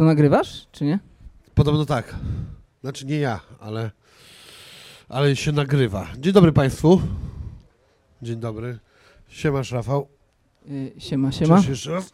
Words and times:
to 0.00 0.04
nagrywasz, 0.04 0.66
czy 0.72 0.84
nie? 0.84 0.98
Podobno 1.54 1.86
tak. 1.86 2.16
Znaczy 2.80 3.06
nie 3.06 3.18
ja, 3.18 3.40
ale, 3.58 3.90
ale 5.08 5.36
się 5.36 5.52
nagrywa. 5.52 6.08
Dzień 6.18 6.32
dobry 6.32 6.52
Państwu. 6.52 7.02
Dzień 8.22 8.36
dobry. 8.36 8.78
Siemasz 9.28 9.72
Rafał. 9.72 10.08
Y, 10.70 10.92
siema, 10.98 11.32
siema. 11.32 11.56
Cześć 11.56 11.68
jeszcze 11.68 11.90
raz. 11.90 12.12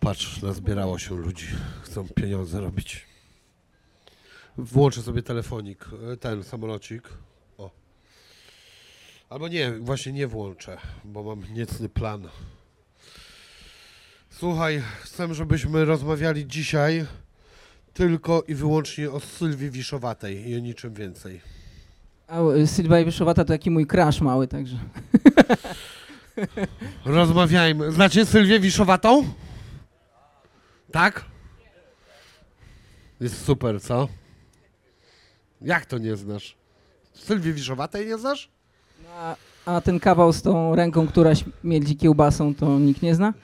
Patrz, 0.00 0.42
nazbierało 0.42 0.98
się 0.98 1.16
ludzi. 1.16 1.46
Chcą 1.82 2.08
pieniądze 2.08 2.60
robić. 2.60 3.06
Włączę 4.58 5.02
sobie 5.02 5.22
telefonik, 5.22 5.86
e, 6.12 6.16
ten 6.16 6.44
samolocik. 6.44 7.08
O. 7.58 7.70
Albo 9.28 9.48
nie, 9.48 9.72
właśnie 9.72 10.12
nie 10.12 10.26
włączę, 10.26 10.78
bo 11.04 11.22
mam 11.22 11.54
niecny 11.54 11.88
plan. 11.88 12.28
Słuchaj, 14.40 14.82
chcę, 15.02 15.34
żebyśmy 15.34 15.84
rozmawiali 15.84 16.46
dzisiaj 16.46 17.06
tylko 17.94 18.42
i 18.48 18.54
wyłącznie 18.54 19.10
o 19.10 19.20
Sylwii 19.20 19.70
Wiszowatej 19.70 20.48
i 20.48 20.56
o 20.56 20.58
niczym 20.58 20.94
więcej. 20.94 21.40
A 22.28 22.40
y, 22.42 22.66
Sylwia 22.66 23.04
Wyszowata 23.04 23.44
to 23.44 23.48
taki 23.48 23.70
mój 23.70 23.86
crush 23.86 24.20
mały, 24.20 24.48
także. 24.48 24.76
Rozmawiajmy. 27.04 27.92
Znacie 27.92 28.26
Sylwię 28.26 28.60
Wiszowatą? 28.60 29.24
Tak? 30.92 31.24
Jest 33.20 33.44
super, 33.44 33.82
co? 33.82 34.08
Jak 35.60 35.86
to 35.86 35.98
nie 35.98 36.16
znasz? 36.16 36.56
Sylwię 37.14 37.52
Wiszowatej 37.52 38.06
nie 38.06 38.18
znasz? 38.18 38.48
A, 39.16 39.36
a 39.66 39.80
ten 39.80 40.00
kawał 40.00 40.32
z 40.32 40.42
tą 40.42 40.74
ręką, 40.74 41.08
która 41.08 41.32
śmierdzi 41.34 41.96
kiełbasą, 41.96 42.54
to 42.54 42.78
nikt 42.78 43.02
nie 43.02 43.14
zna? 43.14 43.34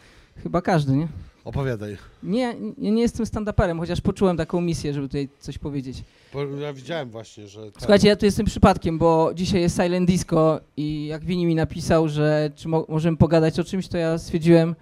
Chyba 0.43 0.63
każdy, 0.63 0.97
nie? 0.97 1.09
Opowiadaj. 1.45 1.97
Nie, 2.23 2.55
nie, 2.79 2.91
nie 2.93 3.03
jestem 3.03 3.27
stand-uperem, 3.27 3.79
chociaż 3.79 4.01
poczułem 4.01 4.37
taką 4.37 4.61
misję, 4.61 4.95
żeby 4.95 5.09
tutaj 5.09 5.29
coś 5.41 5.59
powiedzieć. 5.59 6.05
Bo 6.33 6.45
ja 6.45 6.73
widziałem 6.73 7.11
właśnie, 7.11 7.49
że... 7.49 7.63
ten- 7.63 7.73
Słuchajcie, 7.79 8.09
ja 8.09 8.17
tu 8.17 8.25
jestem 8.27 8.47
przypadkiem, 8.47 8.99
bo 8.99 9.31
dzisiaj 9.35 9.61
jest 9.61 9.77
Silent 9.77 10.09
Disco 10.11 10.61
i 10.77 11.07
jak 11.07 11.25
Wini 11.25 11.47
mi 11.47 11.55
napisał, 11.55 12.09
że 12.09 12.51
czy 12.57 12.69
mo- 12.69 12.87
możemy 12.89 13.17
pogadać 13.17 13.61
o 13.61 13.65
czymś, 13.65 13.89
to 13.89 13.99
ja 13.99 14.19
stwierdziłem, 14.19 14.75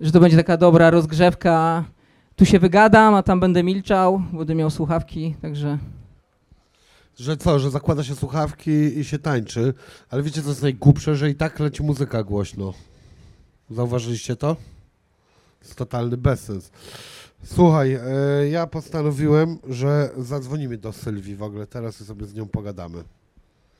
że 0.00 0.12
to 0.12 0.20
będzie 0.20 0.36
taka 0.36 0.56
dobra 0.56 0.90
rozgrzewka. 0.90 1.84
Tu 2.36 2.44
się 2.46 2.58
wygadam, 2.58 3.14
a 3.14 3.22
tam 3.22 3.40
będę 3.40 3.62
milczał, 3.62 4.22
będę 4.32 4.54
miał 4.54 4.70
słuchawki, 4.70 5.34
także... 5.42 5.78
Że 7.18 7.36
co, 7.36 7.58
że 7.58 7.70
zakłada 7.70 8.04
się 8.04 8.14
słuchawki 8.14 8.70
i 8.70 9.04
się 9.04 9.18
tańczy. 9.18 9.74
Ale 10.10 10.22
wiecie, 10.22 10.42
co 10.42 10.48
jest 10.48 10.62
najgłupsze? 10.62 11.16
Że 11.16 11.30
i 11.30 11.34
tak 11.34 11.60
leci 11.60 11.82
muzyka 11.82 12.22
głośno. 12.22 12.74
Zauważyliście 13.70 14.36
to? 14.36 14.56
Jest 15.64 15.74
totalny 15.76 16.16
bezsens. 16.16 16.70
Słuchaj, 17.44 17.94
e, 17.94 18.00
ja 18.50 18.66
postanowiłem, 18.66 19.58
że 19.68 20.10
zadzwonimy 20.18 20.78
do 20.78 20.92
Sylwii 20.92 21.36
w 21.36 21.42
ogóle 21.42 21.66
teraz 21.66 22.00
i 22.00 22.04
sobie 22.04 22.26
z 22.26 22.34
nią 22.34 22.48
pogadamy. 22.48 23.04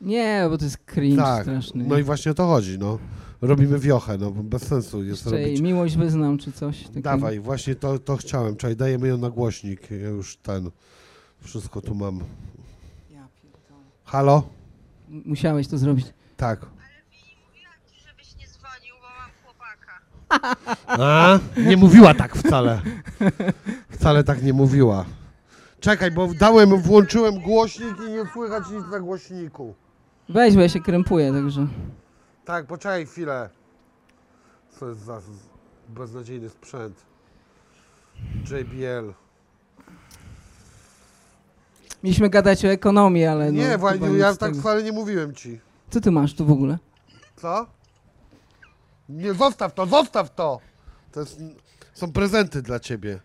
Nie, 0.00 0.46
bo 0.50 0.58
to 0.58 0.64
jest 0.64 0.78
cringe 0.86 1.22
tak, 1.22 1.42
straszny. 1.42 1.84
no 1.88 1.98
i 1.98 2.02
właśnie 2.02 2.32
o 2.32 2.34
to 2.34 2.46
chodzi, 2.46 2.78
no. 2.78 2.98
Robimy 3.42 3.78
wiochę, 3.78 4.18
no 4.18 4.30
bo 4.30 4.42
bez 4.42 4.62
sensu 4.62 5.02
jest 5.04 5.26
Jeszcze 5.26 5.42
robić. 5.42 5.60
miłość 5.60 5.96
wyznam, 5.96 6.38
czy 6.38 6.52
coś 6.52 6.82
takiego. 6.82 7.00
Dawaj, 7.00 7.40
właśnie 7.40 7.74
to, 7.74 7.98
to 7.98 8.16
chciałem. 8.16 8.56
Czekaj, 8.56 8.76
dajemy 8.76 9.08
ją 9.08 9.18
na 9.18 9.30
głośnik. 9.30 9.90
Ja 9.90 10.08
już 10.08 10.36
ten, 10.36 10.70
wszystko 11.40 11.80
tu 11.80 11.94
mam. 11.94 12.20
Ja 13.10 13.28
pierdolę. 13.42 13.80
Halo? 14.04 14.42
Musiałeś 15.08 15.68
to 15.68 15.78
zrobić. 15.78 16.06
Tak. 16.36 16.60
Mówiłam 16.60 17.72
ci, 17.90 18.00
żebyś 18.08 18.36
nie 18.36 18.46
dzwonił, 18.48 18.94
bo 19.00 19.08
mam 19.20 19.30
chłopaka. 19.44 20.00
A? 20.86 21.38
Nie 21.56 21.76
mówiła 21.76 22.14
tak 22.14 22.36
wcale. 22.36 22.80
Wcale 23.90 24.24
tak 24.24 24.42
nie 24.42 24.52
mówiła. 24.52 25.04
Czekaj, 25.80 26.10
bo 26.10 26.28
dałem, 26.34 26.82
włączyłem 26.82 27.40
głośnik 27.40 27.94
i 28.08 28.10
nie 28.10 28.24
słychać 28.32 28.64
nic 28.70 28.84
na 28.90 29.00
głośniku. 29.00 29.74
Weź, 30.28 30.54
bo 30.54 30.60
ja 30.60 30.68
się 30.68 30.80
krępuję, 30.80 31.32
także... 31.32 31.66
Tak, 32.44 32.66
poczekaj 32.66 33.06
chwilę. 33.06 33.50
Co 34.80 34.88
jest 34.88 35.00
za 35.00 35.20
beznadziejny 35.88 36.48
sprzęt? 36.48 36.96
JBL. 38.50 39.12
Mieliśmy 42.02 42.30
gadać 42.30 42.64
o 42.64 42.68
ekonomii, 42.68 43.24
ale 43.24 43.52
no... 43.52 43.58
Nie, 43.58 43.64
chyba 43.64 43.78
właśnie, 43.78 44.08
ja 44.08 44.36
tak 44.36 44.54
wcale 44.56 44.82
nie 44.82 44.92
mówiłem 44.92 45.34
ci. 45.34 45.60
Co 45.90 46.00
ty 46.00 46.10
masz 46.10 46.34
tu 46.34 46.46
w 46.46 46.50
ogóle? 46.50 46.78
Co? 47.36 47.66
Nie, 49.08 49.34
zostaw 49.34 49.74
to, 49.74 49.86
zostaw 49.86 50.34
to! 50.34 50.60
To 51.12 51.20
jest, 51.20 51.40
są 51.94 52.12
prezenty 52.12 52.62
dla 52.62 52.80
ciebie. 52.80 53.20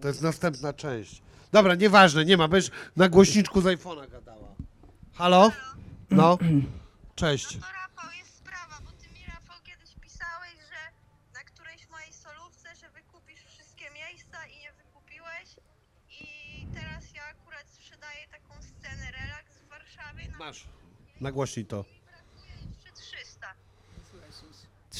To 0.00 0.08
jest 0.08 0.22
następna 0.22 0.72
część. 0.72 1.22
Dobra, 1.52 1.74
nieważne, 1.74 2.24
nie 2.24 2.36
ma, 2.36 2.48
będziesz 2.48 2.70
na 2.96 3.08
głośniczku 3.08 3.60
z 3.60 3.64
iPhone'a 3.64 4.10
gadała. 4.10 4.48
Halo? 5.14 5.52
No? 6.10 6.38
Cześć. 7.14 7.54
No 7.54 7.60
to 7.60 7.72
Rafał, 7.72 8.10
jest 8.18 8.36
sprawa, 8.36 8.74
bo 8.84 8.90
ty 8.90 9.08
mi 9.14 9.26
Rafał 9.26 9.56
kiedyś 9.64 9.94
pisałeś, 10.00 10.52
że 10.70 10.80
na 11.34 11.40
którejś 11.44 11.88
mojej 11.88 12.12
solówce, 12.12 12.68
że 12.80 12.90
wykupisz 12.90 13.44
wszystkie 13.44 13.84
miejsca 13.90 14.38
i 14.46 14.58
nie 14.60 14.72
wykupiłeś. 14.72 15.48
I 16.10 16.24
teraz 16.74 17.14
ja 17.14 17.22
akurat 17.24 17.66
sprzedaję 17.70 18.28
taką 18.30 18.54
scenę 18.62 19.10
relaks 19.10 19.52
w 19.66 19.68
Warszawie. 19.70 20.24
No 20.32 20.38
Masz. 20.38 20.68
Nagłośnij 21.20 21.66
to. 21.66 21.84
i 21.96 22.00
brakuje 22.06 22.52
jeszcze 22.70 22.92
300. 22.92 23.46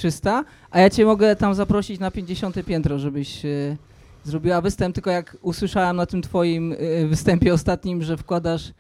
300? 0.03 0.45
A 0.71 0.81
ja 0.81 0.91
cię 0.91 1.05
mogę 1.05 1.37
tam 1.37 1.55
zaprosić 1.55 2.01
na 2.01 2.11
50 2.11 2.65
piętro, 2.65 2.99
żebyś 2.99 3.45
e, 3.45 3.77
zrobiła 4.25 4.61
występ, 4.61 4.95
tylko 4.95 5.11
jak 5.11 5.37
usłyszałem 5.43 5.97
na 5.97 6.07
tym 6.07 6.23
twoim 6.23 6.73
e, 6.73 7.07
występie 7.07 7.55
ostatnim, 7.55 8.03
że 8.03 8.17
wkładasz 8.17 8.73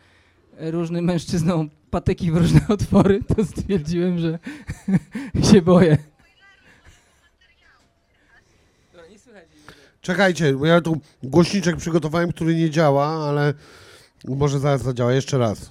e, 0.58 0.70
różnym 0.70 1.04
mężczyznom 1.04 1.70
patyki 1.90 2.32
w 2.32 2.36
różne 2.36 2.60
otwory, 2.76 3.20
to 3.36 3.44
stwierdziłem, 3.44 4.18
że 4.18 4.38
się 5.52 5.62
boję. 5.62 5.98
Czekajcie, 10.00 10.52
bo 10.52 10.66
ja 10.66 10.80
tu 10.80 11.00
głośniczek 11.22 11.76
przygotowałem, 11.76 12.32
który 12.32 12.54
nie 12.54 12.70
działa, 12.70 13.06
ale 13.06 13.54
może 14.24 14.58
zaraz 14.58 14.82
zadziała. 14.82 15.12
Jeszcze 15.12 15.38
raz. 15.38 15.70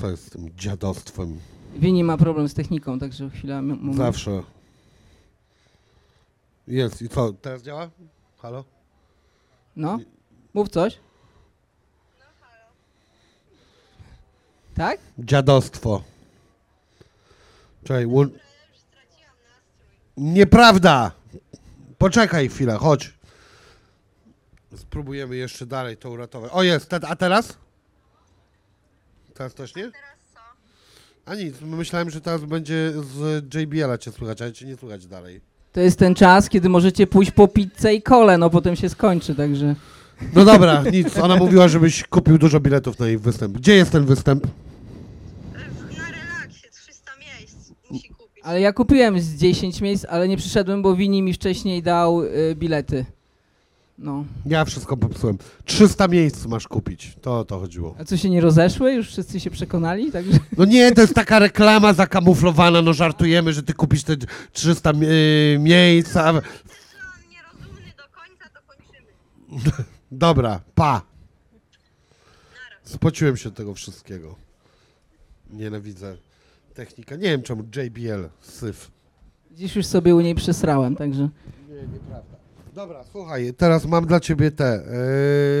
Co 0.00 0.10
jest 0.10 0.26
z 0.26 0.30
tym 0.30 0.50
dziadostwem? 0.56 1.38
Wini 1.76 2.04
ma 2.04 2.16
problem 2.16 2.48
z 2.48 2.54
techniką, 2.54 2.98
także 2.98 3.30
chwila. 3.30 3.62
moment. 3.62 3.96
Zawsze. 3.96 4.42
Jest. 6.66 7.02
I 7.02 7.08
co, 7.08 7.32
teraz 7.32 7.62
działa? 7.62 7.90
Halo? 8.38 8.64
No, 9.76 9.98
mów 10.54 10.68
coś. 10.68 10.98
Tak? 14.74 14.98
Dziadostwo. 15.18 16.02
Czekaj, 17.84 18.06
łą... 18.06 18.20
Ja 18.22 18.26
już 18.28 18.78
straciłam 18.78 19.36
nastrój. 19.44 20.24
Nieprawda! 20.24 21.12
Poczekaj 21.98 22.48
chwilę, 22.48 22.76
chodź. 22.76 23.14
Spróbujemy 24.76 25.36
jeszcze 25.36 25.66
dalej 25.66 25.96
to 25.96 26.10
uratować. 26.10 26.50
O, 26.54 26.62
jest, 26.62 26.94
a 26.94 27.16
teraz? 27.16 27.58
Teraz 29.34 29.54
też 29.54 29.74
nie? 29.74 29.90
A 31.28 31.34
nic, 31.34 31.54
myślałem, 31.60 32.10
że 32.10 32.20
teraz 32.20 32.44
będzie 32.44 32.92
z 33.14 33.44
JBL-a 33.54 33.98
cię 33.98 34.12
słychać, 34.12 34.42
ale 34.42 34.52
cię 34.52 34.66
nie 34.66 34.76
słychać 34.76 35.06
dalej. 35.06 35.40
To 35.72 35.80
jest 35.80 35.98
ten 35.98 36.14
czas, 36.14 36.48
kiedy 36.48 36.68
możecie 36.68 37.06
pójść 37.06 37.30
po 37.30 37.48
pizzę 37.48 37.94
i 37.94 38.02
kole, 38.02 38.38
no 38.38 38.50
potem 38.50 38.76
się 38.76 38.88
skończy, 38.88 39.34
także... 39.34 39.74
No 40.34 40.44
dobra, 40.44 40.84
nic, 40.92 41.18
ona 41.18 41.36
mówiła, 41.36 41.68
żebyś 41.68 42.04
kupił 42.04 42.38
dużo 42.38 42.60
biletów 42.60 42.98
na 42.98 43.06
jej 43.06 43.18
występ. 43.18 43.58
Gdzie 43.58 43.74
jest 43.74 43.92
ten 43.92 44.04
występ? 44.04 44.46
Na 45.54 46.04
relaksie 46.10 46.68
300 46.72 47.12
miejsc 47.20 47.72
musi 47.90 48.08
kupić. 48.08 48.44
Ale 48.44 48.60
ja 48.60 48.72
kupiłem 48.72 49.20
z 49.20 49.34
10 49.34 49.80
miejsc, 49.80 50.06
ale 50.08 50.28
nie 50.28 50.36
przyszedłem, 50.36 50.82
bo 50.82 50.96
Wini 50.96 51.22
mi 51.22 51.32
wcześniej 51.32 51.82
dał 51.82 52.22
y, 52.22 52.54
bilety. 52.56 53.04
No. 53.98 54.24
Ja 54.46 54.64
wszystko 54.64 54.96
popsułem. 54.96 55.38
300 55.64 56.08
miejsc 56.08 56.46
masz 56.46 56.68
kupić, 56.68 57.16
to 57.22 57.38
o 57.38 57.44
to 57.44 57.60
chodziło. 57.60 57.94
A 57.98 58.04
co 58.04 58.16
się 58.16 58.30
nie 58.30 58.40
rozeszły? 58.40 58.92
Już 58.92 59.08
wszyscy 59.08 59.40
się 59.40 59.50
przekonali? 59.50 60.12
Także... 60.12 60.38
No 60.56 60.64
nie, 60.64 60.92
to 60.92 61.00
jest 61.00 61.14
taka 61.14 61.38
reklama 61.38 61.92
zakamuflowana, 61.92 62.82
no 62.82 62.92
żartujemy, 62.92 63.52
że 63.52 63.62
ty 63.62 63.74
kupisz 63.74 64.02
te 64.04 64.16
300 64.52 64.92
mi- 64.92 65.06
yy, 65.06 65.58
miejsc, 65.60 66.16
a... 66.16 66.32
Nierozumny 66.32 67.92
do 67.96 68.02
końca, 68.12 68.44
to 68.54 68.60
kończymy. 68.66 69.84
Dobra, 70.12 70.60
pa. 70.74 71.02
Spociłem 72.84 73.36
się 73.36 73.50
tego 73.50 73.74
wszystkiego. 73.74 74.34
Nienawidzę 75.50 76.16
technika. 76.74 77.16
Nie 77.16 77.22
wiem 77.22 77.42
czemu 77.42 77.62
JBL, 77.76 78.28
syf. 78.40 78.90
Dziś 79.50 79.76
już 79.76 79.86
sobie 79.86 80.14
u 80.14 80.20
niej 80.20 80.34
przesrałem, 80.34 80.96
także... 80.96 81.28
Nie, 81.68 81.74
nieprawda. 81.92 82.37
Dobra, 82.78 83.04
słuchaj, 83.12 83.54
teraz 83.56 83.86
mam 83.86 84.06
dla 84.06 84.20
ciebie 84.20 84.50
te. 84.50 84.82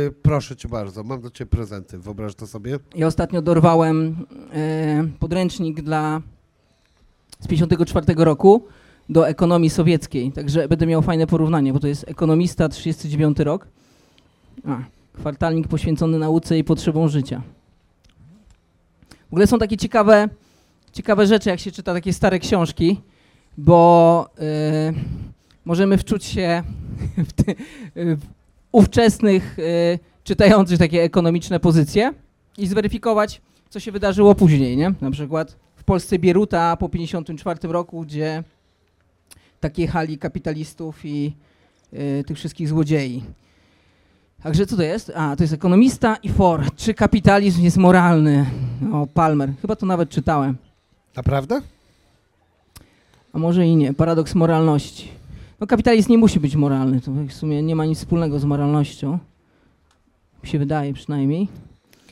Yy, 0.04 0.12
proszę 0.22 0.56
cię 0.56 0.68
bardzo, 0.68 1.04
mam 1.04 1.20
dla 1.20 1.30
ciebie 1.30 1.50
prezenty. 1.50 1.98
Wyobraź 1.98 2.34
to 2.34 2.46
sobie. 2.46 2.78
Ja 2.94 3.06
ostatnio 3.06 3.42
dorwałem 3.42 4.26
e, 4.52 5.08
podręcznik 5.18 5.82
dla 5.82 6.20
z 7.40 7.46
54 7.46 8.14
roku 8.16 8.66
do 9.08 9.28
ekonomii 9.28 9.70
sowieckiej, 9.70 10.32
także 10.32 10.68
będę 10.68 10.86
miał 10.86 11.02
fajne 11.02 11.26
porównanie, 11.26 11.72
bo 11.72 11.80
to 11.80 11.88
jest 11.88 12.04
ekonomista 12.08 12.68
39 12.68 13.38
rok, 13.38 13.66
a, 14.68 14.78
kwartalnik 15.12 15.68
poświęcony 15.68 16.18
nauce 16.18 16.58
i 16.58 16.64
potrzebom 16.64 17.08
życia. 17.08 17.42
W 19.10 19.32
ogóle 19.32 19.46
są 19.46 19.58
takie 19.58 19.76
ciekawe, 19.76 20.28
ciekawe 20.92 21.26
rzeczy, 21.26 21.48
jak 21.50 21.60
się 21.60 21.72
czyta 21.72 21.94
takie 21.94 22.12
stare 22.12 22.38
książki, 22.38 23.00
bo 23.56 24.30
y, 24.38 25.27
możemy 25.68 25.98
wczuć 25.98 26.24
się 26.24 26.62
w, 27.28 27.32
ty, 27.32 27.54
w 27.94 28.22
ówczesnych 28.72 29.58
y, 29.58 29.98
czytających 30.24 30.78
takie 30.78 31.02
ekonomiczne 31.02 31.60
pozycje 31.60 32.12
i 32.58 32.66
zweryfikować, 32.66 33.40
co 33.70 33.80
się 33.80 33.92
wydarzyło 33.92 34.34
później, 34.34 34.76
nie? 34.76 34.94
Na 35.00 35.10
przykład 35.10 35.56
w 35.76 35.84
Polsce 35.84 36.18
Bieruta 36.18 36.76
po 36.76 36.88
54 36.88 37.60
roku, 37.62 38.02
gdzie 38.02 38.44
tak 39.60 39.78
jechali 39.78 40.18
kapitalistów 40.18 41.04
i 41.04 41.32
y, 41.92 42.24
tych 42.26 42.36
wszystkich 42.36 42.68
złodziei. 42.68 43.22
Także 44.42 44.66
co 44.66 44.76
to 44.76 44.82
jest? 44.82 45.12
A, 45.14 45.36
to 45.36 45.42
jest 45.42 45.52
ekonomista 45.52 46.16
i 46.22 46.28
for. 46.28 46.74
Czy 46.76 46.94
kapitalizm 46.94 47.62
jest 47.62 47.76
moralny? 47.76 48.46
O, 48.92 49.06
Palmer. 49.06 49.52
Chyba 49.60 49.76
to 49.76 49.86
nawet 49.86 50.10
czytałem. 50.10 50.56
Naprawdę? 51.16 51.60
A 53.32 53.38
może 53.38 53.66
i 53.66 53.76
nie. 53.76 53.94
Paradoks 53.94 54.34
moralności. 54.34 55.17
No 55.60 55.66
kapitalizm 55.66 56.10
nie 56.12 56.18
musi 56.18 56.40
być 56.40 56.56
moralny. 56.56 57.00
To 57.00 57.10
w 57.10 57.32
sumie 57.32 57.62
nie 57.62 57.76
ma 57.76 57.84
nic 57.84 57.98
wspólnego 57.98 58.38
z 58.38 58.44
moralnością. 58.44 59.18
Mi 60.42 60.48
się 60.48 60.58
wydaje 60.58 60.92
przynajmniej. 60.92 61.48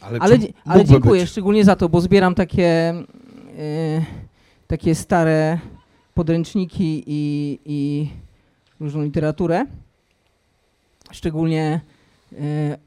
Ale, 0.01 0.19
Ale, 0.21 0.39
ale 0.65 0.85
dziękuję 0.85 1.21
być? 1.21 1.31
szczególnie 1.31 1.65
za 1.65 1.77
to, 1.77 1.89
bo 1.89 2.01
zbieram 2.01 2.35
takie, 2.35 2.95
e, 3.59 4.05
takie 4.67 4.95
stare 4.95 5.59
podręczniki 6.15 7.05
i, 7.07 7.59
i 7.65 8.09
różną 8.81 9.03
literaturę, 9.03 9.67
szczególnie 11.11 11.81
e, 12.33 12.79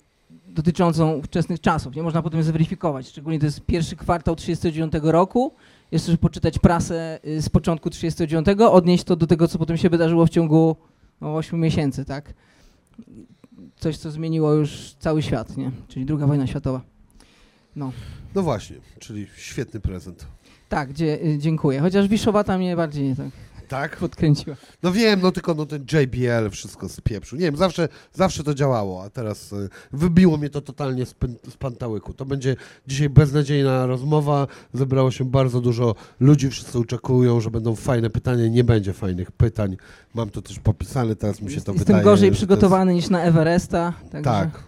dotyczącą 0.48 1.14
ówczesnych 1.14 1.62
czasów. 1.62 1.96
Nie 1.96 2.04
można 2.04 2.22
potem 2.22 2.44
zweryfikować. 2.44 3.08
Szczególnie 3.08 3.40
to 3.40 3.46
jest 3.46 3.62
pierwszy 3.62 3.96
kwartał 3.96 4.36
1939 4.36 5.12
roku. 5.14 5.54
Jeszcze 5.92 6.12
żeby 6.12 6.22
poczytać 6.22 6.60
prasę 6.60 7.20
y, 7.26 7.42
z 7.42 7.50
początku 7.50 7.90
1939, 7.90 8.74
odnieść 8.74 9.04
to 9.04 9.16
do 9.16 9.28
tego, 9.28 9.48
co 9.48 9.60
potem 9.60 9.78
się 9.78 9.90
wydarzyło 9.90 10.26
w 10.26 10.30
ciągu 10.30 10.76
no, 11.22 11.36
8 11.36 11.60
miesięcy, 11.60 12.06
tak? 12.06 12.34
Coś, 13.80 13.98
co 13.98 14.12
zmieniło 14.12 14.54
już 14.54 14.96
cały 15.00 15.22
świat, 15.22 15.58
nie? 15.58 15.72
Czyli 15.88 16.06
druga 16.06 16.28
wojna 16.28 16.48
światowa. 16.48 16.82
No. 17.76 17.92
No 18.36 18.42
właśnie, 18.42 18.76
czyli 19.00 19.28
świetny 19.36 19.80
prezent. 19.80 20.28
Tak, 20.70 20.90
dziękuję. 21.38 21.80
Chociaż 21.80 22.08
Wiszowata 22.08 22.58
mnie 22.58 22.76
bardziej 22.76 23.16
tak 23.16 23.30
Tak? 23.69 23.98
podkręciła. 23.98 24.56
No 24.83 24.92
wiem, 24.92 25.19
no 25.21 25.31
tylko 25.31 25.54
no 25.54 25.66
ten 25.66 25.86
JBL 25.94 26.50
wszystko 26.51 26.89
spieprzył. 26.89 27.39
Nie 27.39 27.45
wiem, 27.45 27.57
zawsze, 27.57 27.89
zawsze 28.13 28.44
to 28.44 28.54
działało, 28.54 29.04
a 29.04 29.10
teraz 29.10 29.54
y, 29.54 29.69
wybiło 29.92 30.38
mnie 30.38 30.50
to 30.50 30.62
totalnie 30.62 31.06
z, 31.06 31.16
z 31.50 31.57
pantałyku. 31.57 32.13
To 32.13 32.25
będzie 32.25 32.56
dzisiaj 32.88 33.10
beznadziejna 33.10 33.86
rozmowa. 33.86 34.48
Zebrało 34.74 35.12
się 35.12 35.25
bardzo 35.25 35.62
dużo 35.62 35.95
ludzi, 36.19 36.50
wszyscy 36.50 36.80
oczekują, 36.80 37.42
że 37.42 37.51
będą 37.51 37.75
fajne 37.75 38.10
pytania. 38.10 38.48
Nie 38.48 38.63
będzie 38.63 38.94
fajnych 38.94 39.31
pytań. 39.31 39.77
Mam 40.13 40.30
to 40.30 40.42
też 40.42 40.60
popisane, 40.60 41.16
teraz 41.16 41.42
mi 41.42 41.51
się 41.51 41.62
to 41.62 41.71
Jestem 41.71 41.75
wydaje. 41.75 42.04
gorzej 42.04 42.30
że 42.30 42.31
to 42.31 42.38
przygotowany 42.38 42.94
niż 42.94 43.10
na 43.10 43.21
Everesta. 43.24 43.94
Jest... 44.00 44.12
Także 44.12 44.31
Tak. 44.31 44.63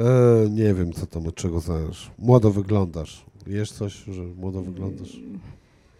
E, 0.00 0.04
nie 0.50 0.74
wiem, 0.74 0.92
co 0.92 1.06
tam, 1.06 1.26
od 1.26 1.34
czego 1.34 1.60
zależy. 1.60 2.10
Młodo 2.18 2.50
wyglądasz. 2.50 3.24
Wiesz 3.46 3.72
coś, 3.72 4.04
że 4.08 4.22
młodo 4.22 4.62
wyglądasz? 4.62 5.16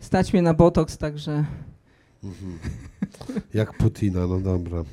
Stać 0.00 0.32
mnie 0.32 0.42
na 0.42 0.54
botoks, 0.54 0.98
także 0.98 1.44
Mhm. 2.24 2.58
Jak 3.54 3.76
Putina, 3.78 4.26
no 4.26 4.40
dobra. 4.40 4.84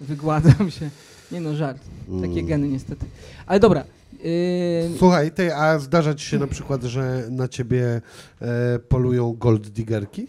wygładzam 0.00 0.70
się. 0.70 0.90
Nie 1.32 1.40
no, 1.40 1.54
żart. 1.54 1.82
Takie 2.20 2.32
Mm. 2.32 2.46
geny 2.46 2.68
niestety. 2.68 3.06
Ale 3.46 3.60
dobra. 3.60 3.84
Yy, 4.24 4.98
Słuchaj, 4.98 5.32
ty, 5.32 5.54
a 5.54 5.78
zdarza 5.78 6.14
ci 6.14 6.26
się 6.26 6.38
na 6.38 6.46
przykład, 6.46 6.82
że 6.82 7.26
na 7.30 7.48
ciebie 7.48 8.00
e, 8.40 8.78
polują 8.78 9.32
gold 9.32 9.68
diggerki? 9.68 10.26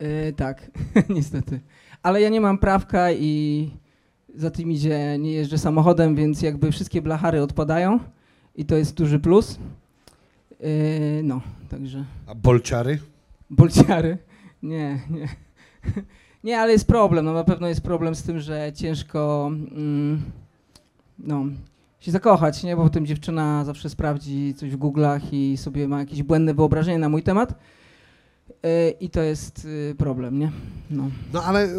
yy, 0.00 0.32
tak, 0.36 0.70
niestety. 1.16 1.60
Ale 2.02 2.20
ja 2.20 2.28
nie 2.28 2.40
mam 2.40 2.58
prawka 2.58 3.12
i 3.12 3.70
za 4.36 4.50
tym 4.50 4.72
idzie, 4.72 5.16
nie 5.18 5.32
jeżdżę 5.32 5.58
samochodem, 5.58 6.16
więc 6.16 6.42
jakby 6.42 6.72
wszystkie 6.72 7.02
blachary 7.02 7.42
odpadają 7.42 7.98
i 8.56 8.64
to 8.64 8.76
jest 8.76 8.94
duży 8.94 9.18
plus. 9.18 9.58
Yy, 10.60 10.66
no, 11.24 11.40
także 11.70 12.04
A 12.26 12.34
bolciary? 12.34 12.98
bolciary. 13.50 14.18
Nie, 14.62 15.00
nie. 15.10 15.28
Nie, 16.44 16.60
ale 16.60 16.72
jest 16.72 16.86
problem. 16.86 17.24
No 17.24 17.32
na 17.32 17.44
pewno 17.44 17.68
jest 17.68 17.80
problem 17.80 18.14
z 18.14 18.22
tym, 18.22 18.40
że 18.40 18.72
ciężko 18.74 19.50
mm, 19.52 20.22
no, 21.18 21.44
się 22.00 22.10
zakochać, 22.10 22.62
nie? 22.62 22.76
Bo 22.76 22.82
potem 22.82 23.06
dziewczyna 23.06 23.64
zawsze 23.64 23.90
sprawdzi 23.90 24.54
coś 24.54 24.70
w 24.70 24.78
Google'ach 24.78 25.20
i 25.32 25.56
sobie 25.56 25.88
ma 25.88 25.98
jakieś 25.98 26.22
błędne 26.22 26.54
wyobrażenie 26.54 26.98
na 26.98 27.08
mój 27.08 27.22
temat. 27.22 27.54
Yy, 28.62 28.90
I 29.00 29.10
to 29.10 29.22
jest 29.22 29.64
yy, 29.64 29.94
problem, 29.98 30.38
nie? 30.38 30.52
No. 30.90 31.10
No 31.32 31.42
ale 31.42 31.66
y, 31.66 31.70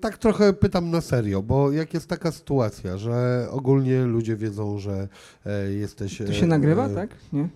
tak 0.00 0.18
trochę 0.18 0.52
pytam 0.52 0.90
na 0.90 1.00
serio, 1.00 1.42
bo 1.42 1.72
jak 1.72 1.94
jest 1.94 2.08
taka 2.08 2.32
sytuacja, 2.32 2.98
że 2.98 3.46
ogólnie 3.50 4.04
ludzie 4.04 4.36
wiedzą, 4.36 4.78
że 4.78 5.08
e, 5.46 5.72
jesteś... 5.72 6.18
To 6.18 6.24
e, 6.24 6.34
się 6.34 6.46
nagrywa, 6.46 6.86
e, 6.86 6.94
tak? 6.94 7.10
Nie? 7.32 7.48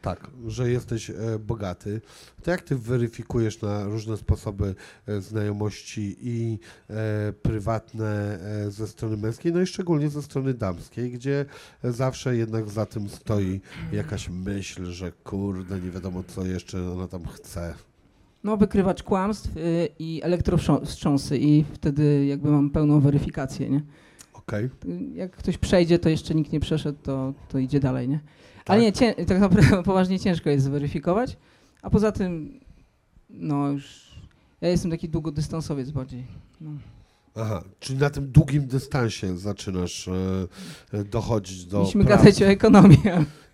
Tak, 0.00 0.30
że 0.46 0.70
jesteś 0.70 1.10
e, 1.10 1.14
bogaty, 1.38 2.00
to 2.42 2.50
jak 2.50 2.62
ty 2.62 2.76
weryfikujesz 2.76 3.62
na 3.62 3.84
różne 3.84 4.16
sposoby 4.16 4.74
e, 5.06 5.20
znajomości 5.20 6.16
i 6.20 6.58
e, 6.90 7.32
prywatne 7.32 8.38
ze 8.68 8.88
strony 8.88 9.16
męskiej, 9.16 9.52
no 9.52 9.60
i 9.60 9.66
szczególnie 9.66 10.08
ze 10.08 10.22
strony 10.22 10.54
damskiej, 10.54 11.10
gdzie 11.10 11.44
zawsze 11.84 12.36
jednak 12.36 12.70
za 12.70 12.86
tym 12.86 13.08
stoi 13.08 13.60
jakaś 13.92 14.28
myśl, 14.28 14.84
że 14.84 15.12
kurde, 15.12 15.80
nie 15.80 15.90
wiadomo 15.90 16.22
co 16.22 16.46
jeszcze 16.46 16.92
ona 16.92 17.08
tam 17.08 17.26
chce. 17.26 17.74
No, 18.44 18.56
wykrywacz 18.56 19.02
kłamstw 19.02 19.56
yy, 19.56 19.88
i 19.98 20.20
elektrowstrząsy 20.22 21.38
i 21.38 21.64
wtedy 21.72 22.26
jakby 22.26 22.50
mam 22.50 22.70
pełną 22.70 23.00
weryfikację, 23.00 23.70
nie? 23.70 23.82
Okej? 24.32 24.70
jak 25.14 25.36
ktoś 25.36 25.58
przejdzie, 25.58 25.98
to 25.98 26.08
jeszcze 26.08 26.34
nikt 26.34 26.52
nie 26.52 26.60
przeszedł, 26.60 26.98
to, 27.02 27.34
to 27.48 27.58
idzie 27.58 27.80
dalej, 27.80 28.08
nie? 28.08 28.20
Tak. 28.64 28.70
Ale 28.70 28.82
nie, 28.82 28.92
cię, 28.92 29.14
tak 29.14 29.40
naprawdę 29.40 29.82
poważnie 29.82 30.20
ciężko 30.20 30.50
jest 30.50 30.64
zweryfikować, 30.64 31.36
a 31.82 31.90
poza 31.90 32.12
tym, 32.12 32.60
no 33.30 33.68
już, 33.68 34.12
ja 34.60 34.68
jestem 34.68 34.90
taki 34.90 35.08
długodystansowiec 35.08 35.90
bardziej. 35.90 36.26
No. 36.60 36.70
Aha, 37.36 37.64
czyli 37.80 37.98
na 37.98 38.10
tym 38.10 38.32
długim 38.32 38.66
dystansie 38.66 39.38
zaczynasz 39.38 40.08
e, 40.08 40.12
e, 40.92 41.04
dochodzić 41.04 41.66
do 41.66 41.78
Mieliśmy 41.78 42.04
prawdy. 42.04 42.24
gadać 42.24 42.42
o 42.42 42.46
ekonomii, 42.46 42.98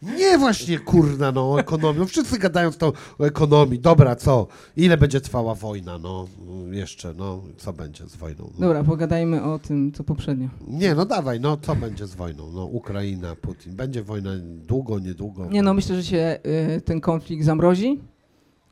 Nie 0.02 0.38
właśnie, 0.38 0.78
kurna, 0.78 1.32
no, 1.32 1.52
o 1.52 1.61
ekonomii. 1.61 2.00
No, 2.00 2.06
wszyscy 2.06 2.38
gadają 2.38 2.73
to 2.73 2.92
o 3.18 3.25
ekonomii. 3.25 3.78
Dobra, 3.78 4.16
co? 4.16 4.47
Ile 4.76 4.97
będzie 4.97 5.20
trwała 5.20 5.54
wojna? 5.54 5.99
No, 5.99 6.26
jeszcze, 6.70 7.14
no, 7.14 7.42
co 7.56 7.73
będzie 7.73 8.06
z 8.08 8.16
wojną? 8.16 8.50
No. 8.54 8.66
dobra, 8.66 8.85
pogadajmy 8.85 9.42
o 9.44 9.58
tym, 9.58 9.92
co 9.92 10.04
poprzednio. 10.04 10.49
Nie, 10.68 10.94
no 10.94 11.04
dawaj, 11.04 11.40
no, 11.40 11.56
co 11.56 11.76
będzie 11.76 12.06
z 12.06 12.14
wojną? 12.14 12.52
No, 12.52 12.64
Ukraina, 12.64 13.37
Putin. 13.37 13.76
Będzie 13.76 14.02
wojna 14.02 14.30
długo, 14.66 14.99
niedługo? 14.99 15.47
Nie 15.50 15.62
no, 15.62 15.75
myślę, 15.75 15.97
że 15.97 16.04
się 16.04 16.38
y, 16.76 16.80
ten 16.80 17.00
konflikt 17.00 17.44
zamrozi 17.44 18.00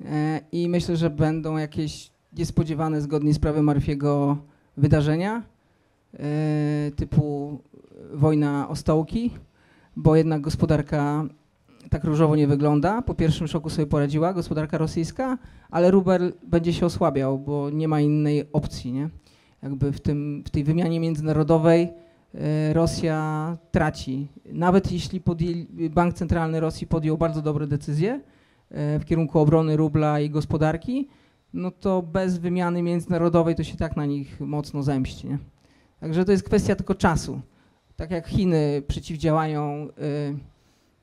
y, 0.01 0.05
i 0.53 0.69
myślę, 0.69 0.97
że 0.97 1.11
będą 1.11 1.57
jakieś 1.57 2.11
niespodziewane, 2.33 3.01
zgodnie 3.01 3.35
z 3.35 3.39
prawem 3.39 3.65
Marfiego, 3.65 4.37
wydarzenia 4.77 5.43
y, 6.15 6.19
typu 6.91 7.59
wojna 8.15 8.69
o 8.69 8.77
stołki, 8.77 9.31
bo 9.97 10.17
jednak 10.17 10.41
gospodarka 10.41 11.25
tak 11.91 12.05
różowo 12.05 12.37
nie 12.37 12.47
wygląda. 12.47 13.03
Po 13.03 13.15
pierwszym 13.15 13.49
szoku 13.49 13.71
sobie 13.71 13.87
poradziła 13.87 14.33
gospodarka 14.33 14.79
rosyjska, 14.79 15.39
ale 15.71 15.91
rubel 15.91 16.33
będzie 16.43 16.73
się 16.73 16.87
osłabiał, 16.87 17.39
bo 17.39 17.71
nie 17.71 17.89
ma 17.89 18.01
innej 18.01 18.45
opcji, 18.53 18.93
nie? 18.93 19.09
Jakby 19.63 19.93
w, 19.93 20.01
tym, 20.01 20.43
w 20.47 20.51
tej 20.51 20.65
wymianie 20.65 21.01
międzynarodowej 21.01 21.89
e, 22.35 22.73
Rosja 22.73 23.57
traci. 23.71 24.29
Nawet 24.53 24.93
jeśli 24.93 25.21
podjęli, 25.21 25.67
Bank 25.91 26.15
Centralny 26.15 26.61
Rosji 26.61 26.87
podjął 26.87 27.19
bardzo 27.19 27.43
dobre 27.43 27.67
decyzje 27.67 28.21
e, 28.71 28.99
w 28.99 29.05
kierunku 29.05 29.39
obrony 29.39 29.77
rubla 29.77 30.21
i 30.21 30.31
gospodarki, 30.31 31.09
no 31.57 31.71
to 31.71 32.03
bez 32.03 32.39
wymiany 32.39 32.83
międzynarodowej 32.83 33.55
to 33.55 33.65
się 33.65 33.77
tak 33.77 33.97
na 33.97 34.07
nich 34.07 34.41
mocno 34.41 34.83
zemści. 34.83 35.29
Nie? 35.29 35.39
Także 36.01 36.25
to 36.25 36.33
jest 36.33 36.45
kwestia 36.45 36.77
tylko 36.77 36.95
czasu. 36.95 37.41
Tak 37.97 38.11
jak 38.11 38.29
Chiny 38.29 38.83
przeciwdziałają 38.89 39.89
y, 39.89 40.39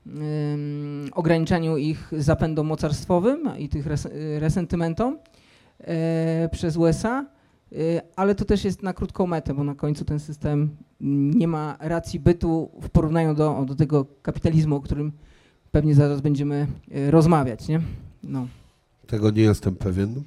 ym, 0.06 1.08
ograniczeniu 1.12 1.76
ich 1.76 2.12
zapędom 2.18 2.66
mocarstwowym 2.66 3.50
i 3.58 3.68
tych 3.68 3.86
res, 3.86 4.06
y, 4.06 4.40
resentymentom 4.40 5.18
y, 5.80 5.84
przez 6.48 6.76
USA, 6.76 7.26
y, 7.72 8.00
ale 8.16 8.34
to 8.34 8.44
też 8.44 8.64
jest 8.64 8.82
na 8.82 8.92
krótką 8.92 9.26
metę, 9.26 9.54
bo 9.54 9.64
na 9.64 9.74
końcu 9.74 10.04
ten 10.04 10.20
system 10.20 10.76
nie 11.00 11.48
ma 11.48 11.76
racji 11.80 12.20
bytu 12.20 12.70
w 12.82 12.90
porównaniu 12.90 13.34
do, 13.34 13.64
do 13.66 13.74
tego 13.74 14.06
kapitalizmu, 14.22 14.76
o 14.76 14.80
którym 14.80 15.12
pewnie 15.70 15.94
zaraz 15.94 16.20
będziemy 16.20 16.66
y, 16.96 17.10
rozmawiać. 17.10 17.68
Nie? 17.68 17.80
No. 18.22 18.46
Tego 19.06 19.30
nie 19.30 19.42
jestem 19.42 19.76
pewien. 19.76 20.22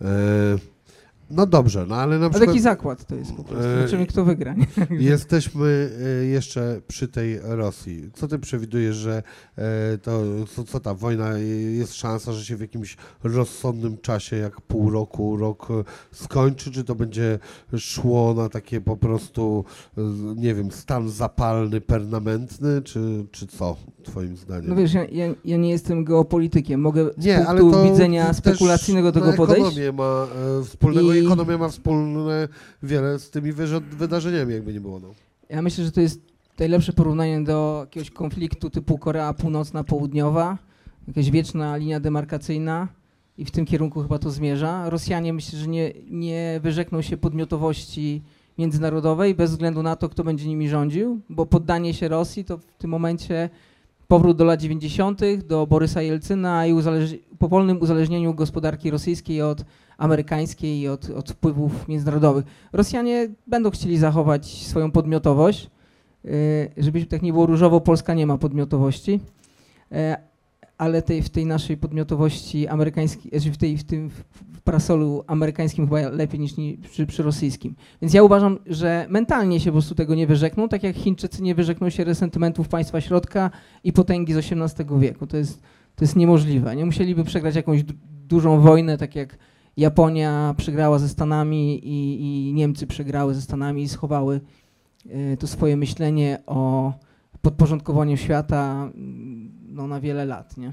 E, 0.00 0.56
No 1.30 1.46
dobrze, 1.46 1.86
no 1.88 1.96
ale 1.96 2.18
na 2.18 2.30
przykład 2.30 2.48
taki 2.48 2.60
zakład 2.60 3.06
to 3.06 3.14
jest 3.14 3.32
po 3.32 3.44
prostu. 3.44 3.68
E, 3.68 3.76
Zobaczymy, 3.76 4.06
kto 4.06 4.24
wygra. 4.24 4.54
Nie? 4.54 4.66
jesteśmy 5.10 5.90
e, 6.22 6.26
jeszcze 6.26 6.80
przy 6.88 7.08
tej 7.08 7.40
Rosji. 7.42 8.10
Co 8.14 8.28
ty 8.28 8.38
przewidujesz, 8.38 8.96
że 8.96 9.22
e, 9.56 9.98
to, 9.98 10.22
co, 10.54 10.64
co 10.64 10.80
ta 10.80 10.94
wojna, 10.94 11.38
jest 11.78 11.94
szansa, 11.94 12.32
że 12.32 12.44
się 12.44 12.56
w 12.56 12.60
jakimś 12.60 12.96
rozsądnym 13.24 13.98
czasie, 13.98 14.36
jak 14.36 14.60
pół 14.60 14.90
roku, 14.90 15.36
rok 15.36 15.68
skończy, 16.12 16.70
czy 16.70 16.84
to 16.84 16.94
będzie 16.94 17.38
szło 17.76 18.34
na 18.34 18.48
takie 18.48 18.80
po 18.80 18.96
prostu, 18.96 19.64
nie 20.36 20.54
wiem, 20.54 20.70
stan 20.70 21.08
zapalny, 21.08 21.80
permanentny, 21.80 22.82
czy, 22.82 23.26
czy 23.30 23.46
co, 23.46 23.76
twoim 24.02 24.36
zdaniem? 24.36 24.70
No 24.70 24.76
wiesz, 24.76 24.94
ja, 24.94 25.04
ja, 25.04 25.34
ja 25.44 25.56
nie 25.56 25.70
jestem 25.70 26.04
geopolitykiem. 26.04 26.80
Mogę 26.80 27.10
z 27.18 27.24
Nie, 27.24 27.46
ale 27.46 27.60
punktu 27.60 27.84
widzenia 27.84 28.32
spekulacyjnego 28.32 29.12
tego 29.12 29.32
podejść. 29.32 29.60
Ekonomię 29.60 29.92
ma, 29.92 30.26
wspólnego, 30.64 31.14
I- 31.14 31.19
Ekonomia 31.26 31.58
ma 31.58 31.68
wspólne 31.68 32.48
wiele 32.82 33.18
z 33.18 33.30
tymi 33.30 33.52
wydarzeniami, 33.90 34.52
jakby 34.52 34.72
nie 34.72 34.80
było. 34.80 35.00
No. 35.00 35.14
Ja 35.48 35.62
myślę, 35.62 35.84
że 35.84 35.92
to 35.92 36.00
jest 36.00 36.20
najlepsze 36.58 36.92
porównanie 36.92 37.44
do 37.44 37.78
jakiegoś 37.80 38.10
konfliktu 38.10 38.70
typu 38.70 38.98
Korea 38.98 39.34
Północna, 39.34 39.84
Południowa, 39.84 40.58
jakaś 41.08 41.30
wieczna 41.30 41.76
linia 41.76 42.00
demarkacyjna 42.00 42.88
i 43.38 43.44
w 43.44 43.50
tym 43.50 43.66
kierunku 43.66 44.02
chyba 44.02 44.18
to 44.18 44.30
zmierza. 44.30 44.90
Rosjanie 44.90 45.32
myślę, 45.32 45.58
że 45.58 45.66
nie, 45.66 45.92
nie 46.10 46.60
wyrzekną 46.62 47.02
się 47.02 47.16
podmiotowości 47.16 48.22
międzynarodowej 48.58 49.34
bez 49.34 49.50
względu 49.50 49.82
na 49.82 49.96
to, 49.96 50.08
kto 50.08 50.24
będzie 50.24 50.48
nimi 50.48 50.68
rządził, 50.68 51.20
bo 51.28 51.46
poddanie 51.46 51.94
się 51.94 52.08
Rosji 52.08 52.44
to 52.44 52.58
w 52.58 52.64
tym 52.78 52.90
momencie 52.90 53.50
powrót 54.10 54.36
do 54.36 54.44
lat 54.44 54.60
90., 54.60 55.20
do 55.46 55.66
Borysa 55.66 56.02
Jelcyna 56.02 56.66
i 56.66 56.72
uzależ- 56.72 57.18
powolnym 57.38 57.80
uzależnieniu 57.80 58.34
gospodarki 58.34 58.90
rosyjskiej 58.90 59.42
od 59.42 59.64
amerykańskiej 59.98 60.80
i 60.80 60.88
od, 60.88 61.10
od 61.10 61.30
wpływów 61.30 61.88
międzynarodowych. 61.88 62.44
Rosjanie 62.72 63.28
będą 63.46 63.70
chcieli 63.70 63.98
zachować 63.98 64.46
swoją 64.66 64.90
podmiotowość. 64.90 65.70
Yy, 66.24 66.32
Żeby 66.76 67.06
tak 67.06 67.22
nie 67.22 67.32
było 67.32 67.46
różowo, 67.46 67.80
Polska 67.80 68.14
nie 68.14 68.26
ma 68.26 68.38
podmiotowości, 68.38 69.20
Yy, 69.90 69.96
ale 70.80 71.02
tej, 71.02 71.22
w 71.22 71.30
tej 71.30 71.46
naszej 71.46 71.76
podmiotowości 71.76 72.68
amerykańskiej, 72.68 73.30
znaczy 73.30 73.52
w, 73.52 73.56
tej, 73.56 73.76
w 73.76 73.84
tym 73.84 74.10
w 74.52 74.60
parasolu 74.64 75.24
amerykańskim 75.26 75.84
chyba 75.84 76.08
lepiej 76.08 76.40
niż 76.40 76.56
ni- 76.56 76.78
przy, 76.78 77.06
przy 77.06 77.22
rosyjskim. 77.22 77.74
Więc 78.02 78.14
ja 78.14 78.22
uważam, 78.22 78.58
że 78.66 79.06
mentalnie 79.10 79.60
się 79.60 79.70
po 79.70 79.72
prostu 79.72 79.94
tego 79.94 80.14
nie 80.14 80.26
wyrzekną, 80.26 80.68
tak 80.68 80.82
jak 80.82 80.96
Chińczycy 80.96 81.42
nie 81.42 81.54
wyrzekną 81.54 81.90
się 81.90 82.04
resentymentów 82.04 82.68
państwa 82.68 83.00
środka 83.00 83.50
i 83.84 83.92
potęgi 83.92 84.32
z 84.32 84.36
XVIII 84.36 85.00
wieku. 85.00 85.26
To 85.26 85.36
jest, 85.36 85.62
to 85.96 86.04
jest 86.04 86.16
niemożliwe. 86.16 86.76
Nie 86.76 86.86
musieliby 86.86 87.24
przegrać 87.24 87.54
jakąś 87.56 87.82
du- 87.82 87.94
dużą 88.28 88.60
wojnę, 88.60 88.98
tak 88.98 89.16
jak 89.16 89.38
Japonia 89.76 90.54
przegrała 90.56 90.98
ze 90.98 91.08
Stanami 91.08 91.80
i, 91.88 92.48
i 92.48 92.52
Niemcy 92.52 92.86
przegrały 92.86 93.34
ze 93.34 93.42
Stanami 93.42 93.82
i 93.82 93.88
schowały 93.88 94.40
y, 95.06 95.36
to 95.40 95.46
swoje 95.46 95.76
myślenie 95.76 96.38
o 96.46 96.92
podporządkowaniu 97.42 98.16
świata 98.16 98.90
no, 99.70 99.86
na 99.86 100.00
wiele 100.00 100.24
lat, 100.24 100.56
nie? 100.56 100.72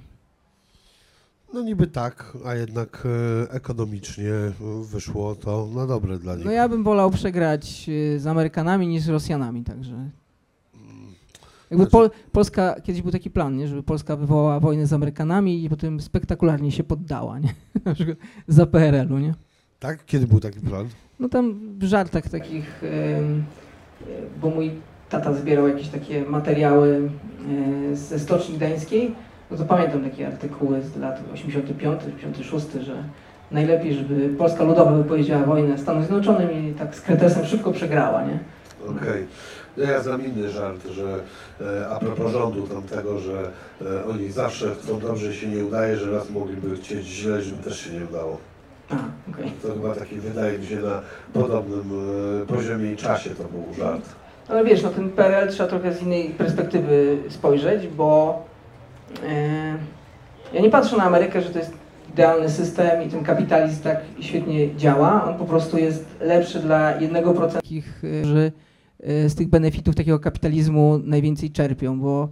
no 1.54 1.62
niby 1.62 1.88
tak, 1.88 2.38
a 2.46 2.56
jednak 2.56 3.04
e, 3.50 3.52
ekonomicznie 3.52 4.32
e, 4.32 4.54
wyszło 4.92 5.36
to 5.36 5.68
na 5.76 5.88
dobre 5.88 6.20
dla 6.20 6.36
nich. 6.36 6.46
No 6.46 6.52
ja 6.52 6.70
bym 6.70 6.84
wolał 6.84 7.12
przegrać 7.12 7.90
y, 7.90 8.20
z 8.20 8.28
Amerykanami 8.28 8.88
niż 8.88 9.04
z 9.04 9.10
Rosjanami, 9.10 9.64
także... 9.64 10.10
Jakby 11.70 11.84
Znaczy- 11.86 11.92
Pol 11.92 12.10
Polska, 12.32 12.76
kiedyś 12.84 13.02
był 13.02 13.12
taki 13.12 13.30
plan, 13.30 13.58
nie? 13.58 13.68
żeby 13.68 13.84
Polska 13.84 14.16
wywołała 14.16 14.60
wojnę 14.60 14.88
z 14.88 14.94
Amerykanami 14.94 15.64
i 15.64 15.70
potem 15.70 16.02
spektakularnie 16.02 16.72
się 16.72 16.84
poddała, 16.84 17.40
nie? 17.40 17.54
Na 17.86 17.94
przykład 17.94 18.18
za 18.48 18.66
PRL-u, 18.66 19.18
nie? 19.18 19.34
Tak? 19.80 20.06
Kiedy 20.06 20.28
był 20.28 20.40
taki 20.40 20.60
plan? 20.60 20.88
No 21.20 21.30
tam 21.30 21.60
w 21.80 21.84
żartach 21.84 22.30
takich, 22.30 22.84
e, 22.84 23.22
bo 24.42 24.50
mój 24.50 24.72
tata 25.10 25.34
zbierał 25.34 25.68
jakieś 25.68 25.88
takie 25.88 26.22
materiały 26.22 27.10
e, 27.92 27.96
ze 27.96 28.20
Stoczni 28.20 28.56
Gdańskiej, 28.56 29.16
no 29.52 29.58
to 29.58 29.64
pamiętam 29.64 30.04
takie 30.04 30.28
artykuły 30.28 30.82
z 30.82 30.98
lat 30.98 31.20
85, 31.34 32.02
86, 32.18 32.66
że 32.82 33.04
najlepiej, 33.52 33.94
żeby 33.94 34.30
Polska 34.30 34.64
Ludowa 34.64 34.92
wypowiedziała 34.92 35.44
wojnę 35.44 35.78
Stanom 35.78 36.04
Zjednoczonym 36.04 36.52
i 36.52 36.74
tak 36.74 36.96
z 36.96 37.02
kretesem 37.02 37.46
szybko 37.46 37.72
przegrała, 37.72 38.24
nie? 38.24 38.40
Okej. 38.90 39.28
No 39.78 39.84
Ja 39.84 40.02
znam 40.02 40.26
inny 40.26 40.50
żart, 40.50 40.88
że 40.88 41.20
e, 41.62 41.90
a 41.90 42.00
propos 42.00 42.32
rządu 42.32 42.68
tamtego, 42.68 43.20
że 43.20 43.52
e, 43.82 44.06
oni 44.06 44.32
zawsze 44.32 44.76
chcą 44.76 45.00
dobrze 45.00 45.34
się 45.34 45.48
nie 45.48 45.66
udaje, 45.66 45.98
że 45.98 46.12
raz 46.12 46.30
mogliby 46.30 46.76
chcieć 46.76 47.06
źle, 47.06 47.42
żeby 47.42 47.64
też 47.64 47.80
się 47.80 47.92
nie 47.92 48.06
udało. 48.06 48.38
A, 48.90 48.96
okej. 49.32 49.52
To 49.62 49.74
chyba 49.74 49.96
taki 49.96 50.16
wydaje 50.16 50.60
mi 50.60 50.66
się 50.66 50.76
na 50.76 51.02
podobnym 51.34 51.92
e, 52.44 52.46
poziomie 52.46 52.92
i 52.92 52.98
czasie 52.98 53.30
to 53.30 53.44
był 53.44 53.74
żart. 53.78 54.06
Ale 54.50 54.66
wiesz, 54.66 54.84
no 54.84 54.90
ten 54.90 55.10
PRL 55.10 55.50
trzeba 55.50 55.70
trochę 55.70 55.94
z 55.94 56.02
innej 56.02 56.30
perspektywy 56.30 57.18
spojrzeć, 57.30 57.88
bo 57.88 58.42
e, 59.24 59.78
ja 60.54 60.62
nie 60.62 60.70
patrzę 60.70 60.98
na 60.98 61.04
Amerykę, 61.04 61.42
że 61.42 61.50
to 61.50 61.60
jest 61.60 61.74
idealny 62.14 62.50
system 62.50 63.04
i 63.04 63.10
ten 63.10 63.24
kapitalizm 63.24 63.84
tak 63.84 64.02
świetnie 64.20 64.76
działa. 64.76 65.24
On 65.30 65.38
po 65.38 65.46
prostu 65.46 65.78
jest 65.78 66.06
lepszy 66.22 66.60
dla 66.60 67.00
1% 67.00 67.52
takich, 67.52 68.04
e, 68.04 68.26
że 68.26 68.52
e, 69.04 69.30
z 69.30 69.36
tych 69.36 69.50
benefitów 69.50 69.96
takiego 69.96 70.20
kapitalizmu 70.20 71.00
najwięcej 71.04 71.52
czerpią, 71.52 72.00
bo 72.00 72.30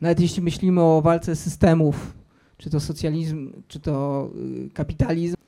nawet 0.00 0.20
jeśli 0.20 0.42
myślimy 0.42 0.80
o 0.82 1.02
walce 1.02 1.36
systemów, 1.36 2.14
czy 2.56 2.70
to 2.70 2.80
socjalizm, 2.80 3.52
czy 3.68 3.80
to 3.80 4.28
kapitalizm, 4.74 5.38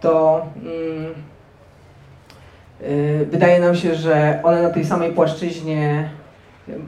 to 0.00 0.46
mm, 0.56 0.66
y, 0.66 1.14
wydaje 3.30 3.60
nam 3.60 3.76
się, 3.76 3.94
że 3.94 4.40
one 4.42 4.62
na 4.62 4.70
tej 4.70 4.84
samej 4.84 5.12
płaszczyźnie, 5.12 6.10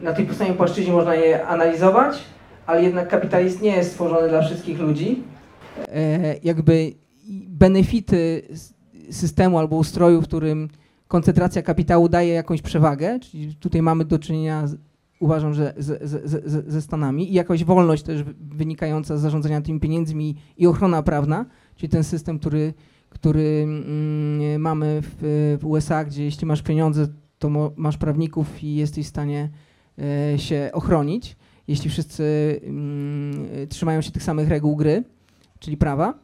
na 0.02 0.12
tej 0.12 0.34
samej 0.34 0.54
płaszczyźnie 0.54 0.92
można 0.92 1.14
je 1.14 1.46
analizować, 1.46 2.18
ale 2.66 2.82
jednak 2.82 3.08
kapitalizm 3.08 3.62
nie 3.62 3.76
jest 3.76 3.90
stworzony 3.90 4.28
dla 4.28 4.42
wszystkich 4.42 4.78
ludzi. 4.78 5.22
E, 5.88 6.36
jakby 6.42 6.92
benefity 7.48 8.42
systemu 9.10 9.58
albo 9.58 9.76
ustroju, 9.76 10.22
w 10.22 10.24
którym 10.24 10.68
koncentracja 11.08 11.62
kapitału 11.62 12.08
daje 12.08 12.34
jakąś 12.34 12.62
przewagę, 12.62 13.20
czyli 13.20 13.54
tutaj 13.54 13.82
mamy 13.82 14.04
do 14.04 14.18
czynienia, 14.18 14.64
uważam, 15.20 15.54
że 15.54 15.74
z, 15.76 16.02
z, 16.02 16.30
z, 16.46 16.68
ze 16.72 16.82
Stanami 16.82 17.30
i 17.30 17.34
jakaś 17.34 17.64
wolność 17.64 18.02
też 18.02 18.22
wy- 18.22 18.34
wynikająca 18.40 19.16
z 19.16 19.20
zarządzania 19.20 19.60
tymi 19.60 19.80
pieniędzmi 19.80 20.36
i 20.56 20.66
ochrona 20.66 21.02
prawna, 21.02 21.46
czyli 21.76 21.88
ten 21.88 22.04
system, 22.04 22.38
który, 22.38 22.74
który 23.12 23.62
mm, 23.62 24.60
mamy 24.60 25.02
w, 25.02 25.58
USA, 25.64 26.04
gdzie 26.04 26.24
jeśli 26.24 26.46
masz 26.46 26.62
pieniądze, 26.62 27.08
to 27.38 27.72
masz 27.76 27.96
prawników 27.96 28.62
i 28.62 28.74
jesteś 28.74 29.06
w 29.06 29.08
stanie 29.08 29.50
e, 29.98 30.38
się 30.38 30.70
ochronić, 30.72 31.36
jeśli 31.68 31.90
wszyscy 31.90 32.60
mm, 32.64 33.68
trzymają 33.68 34.00
się 34.00 34.10
tych 34.10 34.22
samych 34.22 34.48
reguł 34.48 34.76
gry, 34.76 35.04
czyli 35.58 35.76
prawa, 35.76 36.14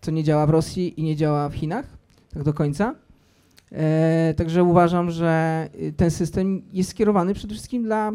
co 0.00 0.10
nie 0.10 0.24
działa 0.24 0.46
w 0.46 0.50
Rosji 0.50 1.00
i 1.00 1.02
nie 1.02 1.16
działa 1.16 1.48
w 1.48 1.54
Chinach, 1.54 1.86
tak 2.32 2.42
do 2.42 2.54
końca. 2.54 2.94
E, 3.72 4.34
także 4.36 4.64
uważam, 4.64 5.10
że 5.10 5.68
y, 5.82 5.92
ten 5.92 6.10
system 6.10 6.62
jest 6.72 6.90
skierowany 6.90 7.34
przede 7.34 7.54
wszystkim 7.54 7.82
dla 7.82 8.12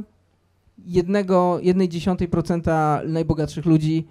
jednego, 0.86 1.60
jednej 1.62 1.90
dziesiątej 1.90 2.28
procenta 2.28 3.02
najbogatszych 3.08 3.66
ludzi, 3.66 4.08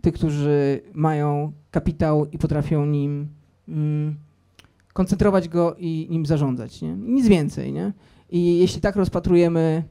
tych, 0.00 0.14
którzy 0.14 0.80
mają 0.94 1.52
kapitał 1.70 2.26
i 2.26 2.38
potrafią 2.38 2.86
nim 2.86 3.28
koncentrować 4.92 5.48
go 5.48 5.74
i 5.78 6.06
nim 6.10 6.26
zarządzać. 6.26 6.82
Nie? 6.82 6.96
Nic 6.96 7.28
więcej. 7.28 7.72
Nie? 7.72 7.92
I 8.30 8.58
jeśli 8.58 8.80
tak 8.80 8.96
rozpatrujemy 8.96 9.82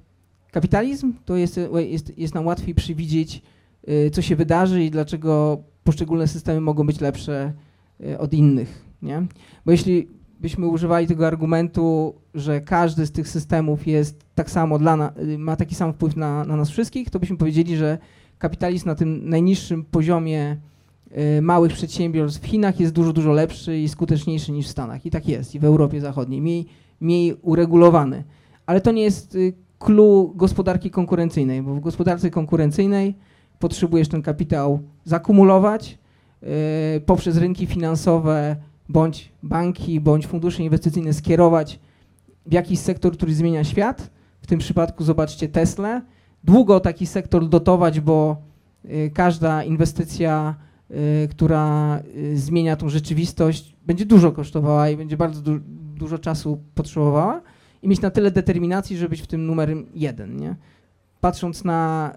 kapitalizm, 0.52 1.14
to 1.26 1.36
jest, 1.36 1.60
jest, 1.76 2.18
jest 2.18 2.34
nam 2.34 2.46
łatwiej 2.46 2.76
przewidzieć, 2.76 3.42
y, 3.90 4.12
co 4.12 4.22
się 4.22 4.36
wydarzy 4.36 4.84
i 4.84 4.92
dlaczego 4.92 5.64
poszczególne 5.84 6.28
systemy 6.28 6.62
mogą 6.62 6.86
być 6.86 7.02
lepsze 7.02 7.54
y, 8.02 8.20
od 8.20 8.34
innych. 8.34 8.86
Nie? 9.02 9.28
Bo 9.66 9.72
jeśli 9.72 10.08
byśmy 10.40 10.68
używali 10.68 11.08
tego 11.08 11.28
argumentu, 11.28 12.16
że 12.34 12.62
każdy 12.62 13.06
z 13.06 13.12
tych 13.12 13.28
systemów 13.28 13.88
jest 13.88 14.26
tak 14.36 14.52
samo 14.52 14.80
dla 14.80 14.96
na, 14.96 15.14
y, 15.22 15.38
ma 15.38 15.56
taki 15.56 15.76
sam 15.76 15.94
wpływ 15.94 16.16
na, 16.16 16.44
na 16.44 16.56
nas 16.56 16.70
wszystkich, 16.70 17.10
to 17.10 17.20
byśmy 17.20 17.38
powiedzieli, 17.38 17.78
że 17.78 17.98
kapitalizm 18.38 18.88
na 18.88 18.96
tym 18.96 19.30
najniższym 19.30 19.86
poziomie 19.86 20.58
małych 21.42 21.74
przedsiębiorstw 21.74 22.42
w 22.42 22.46
Chinach 22.46 22.80
jest 22.80 22.94
dużo, 22.94 23.14
dużo 23.14 23.32
lepszy 23.32 23.78
i 23.78 23.90
skuteczniejszy 23.90 24.52
niż 24.52 24.68
w 24.68 24.70
Stanach. 24.70 25.06
I 25.06 25.12
tak 25.12 25.28
jest, 25.28 25.56
i 25.56 25.60
w 25.60 25.66
Europie 25.66 26.02
Zachodniej, 26.02 26.42
mniej, 26.42 26.66
mniej 27.00 27.36
uregulowany. 27.42 28.24
Ale 28.66 28.82
to 28.82 28.92
nie 28.92 29.02
jest 29.02 29.36
y, 29.36 29.54
clue 29.80 30.32
gospodarki 30.36 30.92
konkurencyjnej, 30.92 31.62
bo 31.62 31.76
w 31.76 31.80
gospodarce 31.80 32.30
konkurencyjnej 32.30 33.16
potrzebujesz 33.60 34.08
ten 34.08 34.22
kapitał 34.22 34.80
zakumulować 35.06 35.98
y, 36.98 37.02
poprzez 37.02 37.38
rynki 37.38 37.66
finansowe, 37.66 38.56
bądź 38.90 39.32
banki, 39.44 40.00
bądź 40.00 40.28
fundusze 40.28 40.64
inwestycyjne 40.64 41.14
skierować 41.14 41.80
w 42.46 42.54
jakiś 42.54 42.80
sektor, 42.80 43.14
który 43.14 43.34
zmienia 43.34 43.64
świat. 43.64 44.10
W 44.42 44.48
tym 44.48 44.60
przypadku 44.60 45.04
zobaczcie 45.04 45.48
Tesla. 45.48 46.02
Długo 46.44 46.80
taki 46.80 47.06
sektor 47.06 47.50
dotować, 47.50 48.00
bo 48.00 48.38
y, 48.86 49.12
każda 49.14 49.64
inwestycja 49.64 50.56
y, 50.66 50.69
która 51.30 52.00
y, 52.16 52.38
zmienia 52.38 52.76
tą 52.76 52.90
rzeczywistość, 52.90 53.76
będzie 53.88 54.06
dużo 54.06 54.32
kosztowała 54.32 54.90
i 54.90 54.98
będzie 54.98 55.18
bardzo 55.18 55.42
du 55.42 55.60
dużo 55.96 56.20
czasu 56.20 56.60
potrzebowała 56.76 57.42
i 57.82 57.88
mieć 57.88 58.02
na 58.02 58.10
tyle 58.10 58.32
determinacji, 58.32 58.98
żeby 58.98 59.10
być 59.10 59.22
w 59.22 59.28
tym 59.28 59.46
numerem 59.46 59.86
jeden, 59.96 60.38
nie? 60.38 60.56
Patrząc 61.22 61.64
na 61.64 62.12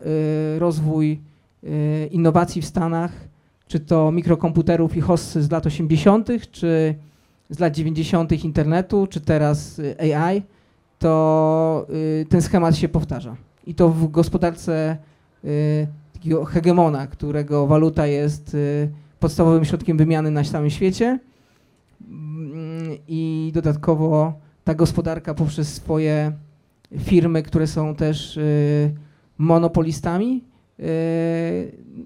y, 0.56 0.58
rozwój 0.58 1.20
y, 1.64 2.08
innowacji 2.10 2.62
w 2.62 2.66
Stanach, 2.66 3.12
czy 3.68 3.80
to 3.80 4.12
mikrokomputerów 4.12 4.96
i 4.96 5.00
hossy 5.00 5.42
z 5.42 5.50
lat 5.50 5.66
80., 5.66 6.28
czy 6.50 6.94
z 7.50 7.58
lat 7.58 7.74
90. 7.74 8.44
internetu, 8.44 9.06
czy 9.06 9.20
teraz 9.20 9.78
y, 9.78 10.16
AI, 10.16 10.42
to 10.98 11.86
y, 11.90 12.26
ten 12.28 12.42
schemat 12.42 12.76
się 12.76 12.88
powtarza. 12.88 13.36
I 13.66 13.74
to 13.74 13.88
w 13.88 14.10
gospodarce 14.10 14.96
y, 15.44 15.86
takiego 16.22 16.44
hegemona, 16.44 17.06
którego 17.06 17.66
waluta 17.66 18.06
jest 18.06 18.54
y, 18.54 18.90
podstawowym 19.20 19.64
środkiem 19.64 19.96
wymiany 19.96 20.30
na 20.30 20.44
całym 20.44 20.70
świecie. 20.70 21.18
Mm, 22.10 22.98
I 23.08 23.50
dodatkowo 23.54 24.32
ta 24.64 24.74
gospodarka 24.74 25.34
poprzez 25.34 25.74
swoje 25.74 26.32
firmy, 26.98 27.42
które 27.42 27.66
są 27.66 27.94
też 27.94 28.36
y, 28.36 28.94
monopolistami, 29.38 30.44
y, 30.80 30.84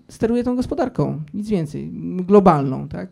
steruje 0.08 0.44
tą 0.44 0.56
gospodarką, 0.56 1.22
nic 1.34 1.48
więcej, 1.48 1.90
globalną, 2.26 2.88
tak? 2.88 3.10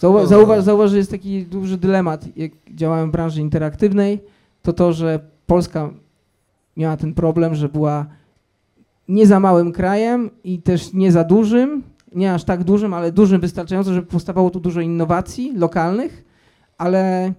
Zauwa- 0.00 0.26
zauważ, 0.26 0.64
zauważ, 0.64 0.90
że 0.90 0.96
jest 0.96 1.10
taki 1.10 1.46
duży 1.46 1.78
dylemat, 1.78 2.36
jak 2.36 2.52
działałem 2.74 3.08
w 3.08 3.12
branży 3.12 3.40
interaktywnej, 3.40 4.20
to 4.62 4.72
to, 4.72 4.92
że 4.92 5.20
Polska 5.46 5.90
miała 6.76 6.96
ten 6.96 7.14
problem, 7.14 7.54
że 7.54 7.68
była 7.68 8.06
nie 9.08 9.26
za 9.26 9.40
małym 9.40 9.72
krajem 9.72 10.30
i 10.44 10.62
też 10.62 10.92
nie 10.92 11.12
za 11.12 11.24
dużym, 11.24 11.82
nie 12.14 12.34
aż 12.34 12.44
tak 12.44 12.64
dużym, 12.64 12.94
ale 12.94 13.12
dużym 13.12 13.40
wystarczająco, 13.40 13.94
żeby 13.94 14.06
powstawało 14.06 14.50
tu 14.50 14.60
dużo 14.60 14.80
innowacji 14.80 15.52
lokalnych, 15.56 16.24
ale 16.78 17.32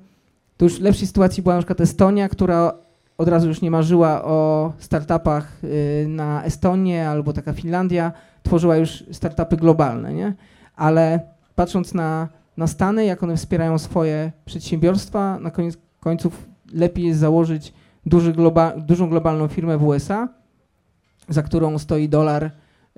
to 0.58 0.66
już 0.66 0.80
w 0.80 0.82
lepszej 0.82 1.08
sytuacji 1.08 1.44
była 1.44 1.56
na 1.56 1.62
przykład 1.62 1.82
Estonia, 1.82 2.30
która 2.30 2.74
od 3.18 3.28
razu 3.28 3.48
już 3.48 3.62
nie 3.62 3.72
marzyła 3.72 4.24
o 4.24 4.74
startupach 4.80 5.64
y, 5.64 6.06
na 6.10 6.44
Estonię 6.44 7.10
albo 7.10 7.34
taka 7.34 7.54
Finlandia, 7.54 8.12
tworzyła 8.44 8.78
już 8.78 9.04
startupy 9.12 9.58
globalne, 9.58 10.14
nie? 10.14 10.34
Ale 10.76 11.20
patrząc 11.56 11.94
na, 11.94 12.28
na 12.58 12.68
Stany, 12.68 13.06
jak 13.06 13.24
one 13.24 13.38
wspierają 13.38 13.78
swoje 13.78 14.32
przedsiębiorstwa, 14.46 15.40
na 15.40 15.52
koniec 15.52 15.78
końców 16.00 16.50
lepiej 16.74 17.06
jest 17.06 17.20
założyć 17.20 17.74
duży 18.06 18.34
globa, 18.34 18.74
dużą 18.78 19.10
globalną 19.10 19.48
firmę 19.48 19.78
w 19.78 19.84
USA, 19.84 20.28
za 21.30 21.44
którą 21.44 21.78
stoi 21.78 22.10
dolar, 22.10 22.52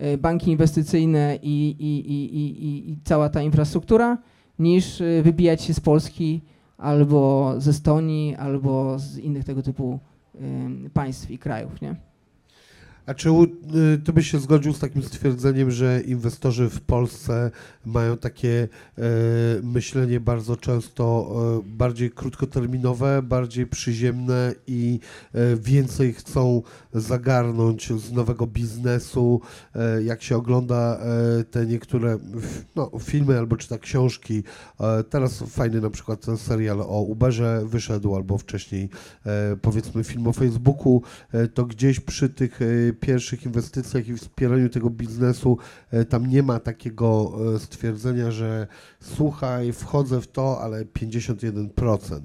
y, 0.03 0.17
banki 0.17 0.51
inwestycyjne 0.51 1.39
i, 1.41 1.75
i, 1.79 2.11
i, 2.11 2.91
i, 2.91 2.97
cała 3.03 3.29
ta 3.29 3.41
infrastruktura, 3.41 4.17
niż 4.59 5.01
y, 5.01 5.21
wybijać 5.23 5.61
się 5.61 5.73
z 5.73 5.79
Polski 5.79 6.41
albo 6.77 7.53
z 7.57 7.67
Estonii, 7.67 8.35
albo 8.35 8.99
z 8.99 9.17
innych 9.17 9.45
tego 9.45 9.61
typu 9.61 9.99
y, 10.35 10.89
państw 10.89 11.31
i 11.31 11.37
krajów, 11.37 11.81
nie? 11.81 11.95
A 13.07 13.13
czy 13.13 13.29
y, 13.29 13.97
ty 14.03 14.13
byś 14.13 14.31
się 14.31 14.39
zgodził 14.39 14.73
z 14.73 14.79
takim 14.79 15.03
stwierdzeniem, 15.03 15.71
że 15.71 16.01
inwestorzy 16.01 16.69
w 16.69 16.81
Polsce 16.81 17.51
mają 17.85 18.17
takie 18.17 18.67
e, 18.97 19.01
myślenie 19.63 20.19
bardzo 20.19 20.57
często 20.57 21.29
e, 21.57 21.69
bardziej 21.77 22.11
krótkoterminowe, 22.11 23.21
bardziej 23.21 23.67
przyziemne 23.67 24.55
i 24.67 24.99
e, 25.33 25.55
więcej 25.55 26.13
chcą 26.13 26.61
zagarnąć 26.93 27.93
z 27.93 28.11
nowego 28.11 28.47
biznesu, 28.47 29.41
e, 29.75 30.03
jak 30.03 30.23
się 30.23 30.37
ogląda 30.37 30.99
e, 30.99 31.43
te 31.43 31.65
niektóre 31.65 32.17
no, 32.75 32.91
filmy 32.99 33.37
albo 33.37 33.57
czyta 33.57 33.77
książki. 33.77 34.43
E, 34.79 35.03
teraz 35.03 35.43
fajny 35.47 35.81
na 35.81 35.89
przykład 35.89 36.25
ten 36.25 36.37
serial 36.37 36.81
o 36.81 37.01
Uberze 37.01 37.63
wyszedł, 37.65 38.15
albo 38.15 38.37
wcześniej 38.37 38.89
powiedzmy 39.61 40.03
film 40.03 40.27
o 40.27 40.33
Facebooku, 40.33 41.01
to 41.53 41.65
gdzieś 41.65 41.99
przy 41.99 42.29
tych 42.29 42.59
pierwszych 42.99 43.45
inwestycjach 43.45 44.07
i 44.07 44.13
wspieraniu 44.13 44.69
tego 44.69 44.89
biznesu 44.89 45.57
e, 45.91 46.05
tam 46.05 46.27
nie 46.27 46.43
ma 46.43 46.59
takiego 46.59 47.31
e, 47.55 47.59
stwierdzenia, 47.59 48.31
że 48.31 48.67
słuchaj, 48.99 49.73
wchodzę 49.73 50.21
w 50.21 50.27
to, 50.27 50.61
ale 50.61 50.85
51%. 50.85 52.15
e, 52.15 52.21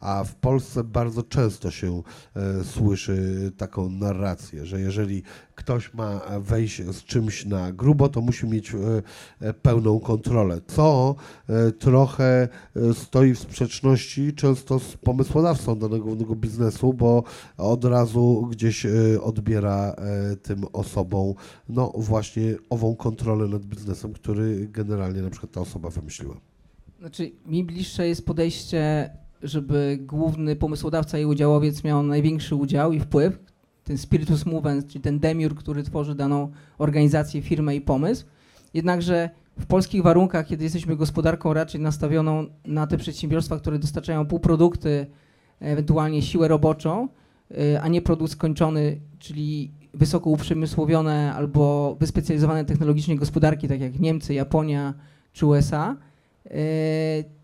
A 0.00 0.24
w 0.24 0.34
Polsce 0.34 0.84
bardzo 0.84 1.22
często 1.22 1.70
się 1.70 2.02
e, 2.36 2.64
słyszy 2.64 3.52
taką 3.56 3.90
narrację, 3.90 4.66
że 4.66 4.80
jeżeli 4.80 5.22
ktoś 5.54 5.94
ma 5.94 6.20
wejść 6.40 6.82
z 6.82 7.04
czymś 7.04 7.46
na 7.46 7.72
grubo, 7.72 8.08
to 8.08 8.20
musi 8.20 8.46
mieć 8.46 8.72
e, 9.40 9.52
pełną 9.54 10.00
kontrolę, 10.00 10.60
co 10.66 11.14
trochę 11.78 12.48
stoi 12.92 13.34
w 13.34 13.38
sprzeczności 13.38 14.34
często 14.34 14.78
z 14.78 14.96
pomysłodawcą 14.96 15.78
danego 15.78 16.36
biznesu, 16.36 16.92
bo 16.92 17.24
od 17.56 17.84
razu 17.84 18.48
gdzieś 18.50 18.86
odbiera 19.22 19.96
tym 20.42 20.64
osobom 20.72 21.34
no 21.68 21.92
właśnie 21.96 22.54
ową 22.70 22.96
kontrolę 22.96 23.48
nad 23.48 23.64
biznesem, 23.64 24.12
który 24.12 24.68
generalnie 24.68 25.22
na 25.22 25.30
przykład 25.30 25.52
ta 25.52 25.60
osoba 25.60 25.90
wymyśliła. 25.92 26.40
Znaczy, 26.98 27.32
mi 27.46 27.64
bliższe 27.64 28.08
jest 28.08 28.26
podejście, 28.26 29.10
żeby 29.42 29.98
główny 30.00 30.56
pomysłodawca 30.56 31.18
i 31.18 31.24
udziałowiec 31.24 31.84
miał 31.84 32.02
największy 32.02 32.54
udział 32.54 32.92
i 32.92 33.00
wpływ, 33.00 33.38
ten 33.84 33.98
spiritus 33.98 34.46
movens, 34.46 34.86
czyli 34.86 35.00
ten 35.00 35.18
demiur, 35.18 35.54
który 35.54 35.82
tworzy 35.82 36.14
daną 36.14 36.52
organizację, 36.78 37.42
firmę 37.42 37.76
i 37.76 37.80
pomysł. 37.80 38.24
Jednakże 38.74 39.30
w 39.58 39.66
polskich 39.66 40.02
warunkach, 40.02 40.46
kiedy 40.46 40.64
jesteśmy 40.64 40.96
gospodarką 40.96 41.54
raczej 41.54 41.80
nastawioną 41.80 42.46
na 42.64 42.86
te 42.86 42.96
przedsiębiorstwa, 42.96 43.58
które 43.58 43.78
dostarczają 43.78 44.26
półprodukty, 44.26 45.06
ewentualnie 45.60 46.22
siłę 46.22 46.48
roboczą, 46.48 47.08
y, 47.50 47.80
a 47.80 47.88
nie 47.88 48.02
produkt 48.02 48.32
skończony, 48.32 49.00
czyli 49.18 49.72
wysoko 49.94 50.30
uprzemysłowione 50.30 51.34
albo 51.34 51.96
wyspecjalizowane 52.00 52.64
technologicznie 52.64 53.16
gospodarki, 53.16 53.68
tak 53.68 53.80
jak 53.80 54.00
Niemcy, 54.00 54.34
Japonia 54.34 54.94
czy 55.32 55.46
USA, 55.46 55.96
y, 56.46 56.50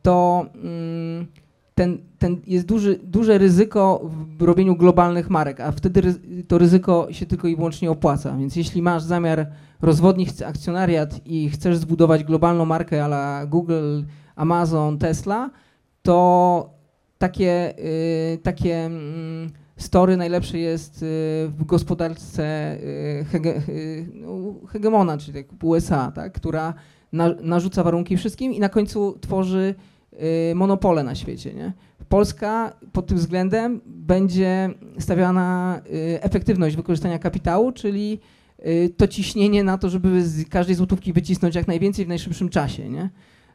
to 0.03 0.47
mm, 0.55 1.27
ten, 1.75 1.99
ten 2.19 2.41
jest 2.47 2.67
duży, 2.67 2.99
duże 3.03 3.39
ryzyko 3.39 4.11
w 4.39 4.43
robieniu 4.43 4.77
globalnych 4.77 5.31
marek, 5.31 5.61
a 5.61 5.73
wtedy 5.73 6.15
to 6.49 6.59
ryzyko 6.59 7.09
się 7.11 7.27
tylko 7.27 7.49
i 7.49 7.57
wyłącznie 7.57 7.91
opłaca. 7.91 8.37
Więc 8.37 8.57
jeśli 8.57 8.83
masz 8.83 9.03
zamiar 9.03 9.47
rozwodnić 9.83 10.43
akcjonariat 10.43 11.21
i 11.27 11.51
chcesz 11.51 11.77
zbudować 11.77 12.25
globalną 12.25 12.65
markę 12.65 13.05
a 13.05 13.07
la 13.07 13.47
Google, 13.47 14.03
Amazon, 14.37 14.99
Tesla, 14.99 15.51
to 16.03 16.71
takie, 17.19 17.75
y, 17.79 18.39
takie 18.43 18.85
mm, 18.85 19.51
story 19.77 20.17
najlepsze 20.17 20.59
jest 20.59 21.03
y, 21.03 21.07
w 21.49 21.65
gospodarce 21.67 22.77
y, 22.83 23.25
hege, 23.25 23.63
no, 24.15 24.55
hegemona, 24.69 25.19
czyli 25.19 25.45
tak 25.45 25.65
USA, 25.65 26.13
tak, 26.13 26.33
która 26.33 26.75
na, 27.13 27.35
narzuca 27.43 27.83
warunki 27.83 28.17
wszystkim 28.17 28.53
i 28.53 28.61
na 28.61 28.69
końcu 28.69 29.19
tworzy 29.21 29.75
y, 30.51 30.55
monopole 30.55 31.03
na 31.03 31.15
świecie. 31.15 31.55
Nie? 31.55 31.73
Polska 32.09 32.73
pod 32.93 33.07
tym 33.07 33.19
względem 33.19 33.81
będzie 33.87 34.71
stawiała 34.99 35.33
na 35.33 35.81
y, 35.87 36.23
efektywność 36.23 36.77
wykorzystania 36.77 37.19
kapitału, 37.19 37.73
czyli 37.73 38.19
y, 38.67 38.95
to 38.97 39.09
ciśnienie 39.09 39.65
na 39.65 39.79
to, 39.79 39.91
żeby 39.91 40.25
z 40.25 40.49
każdej 40.49 40.75
złotówki 40.75 41.13
wycisnąć 41.13 41.55
jak 41.55 41.69
najwięcej 41.69 42.05
w 42.05 42.09
najszybszym 42.09 42.49
czasie. 42.49 42.89
Nie? 42.89 43.11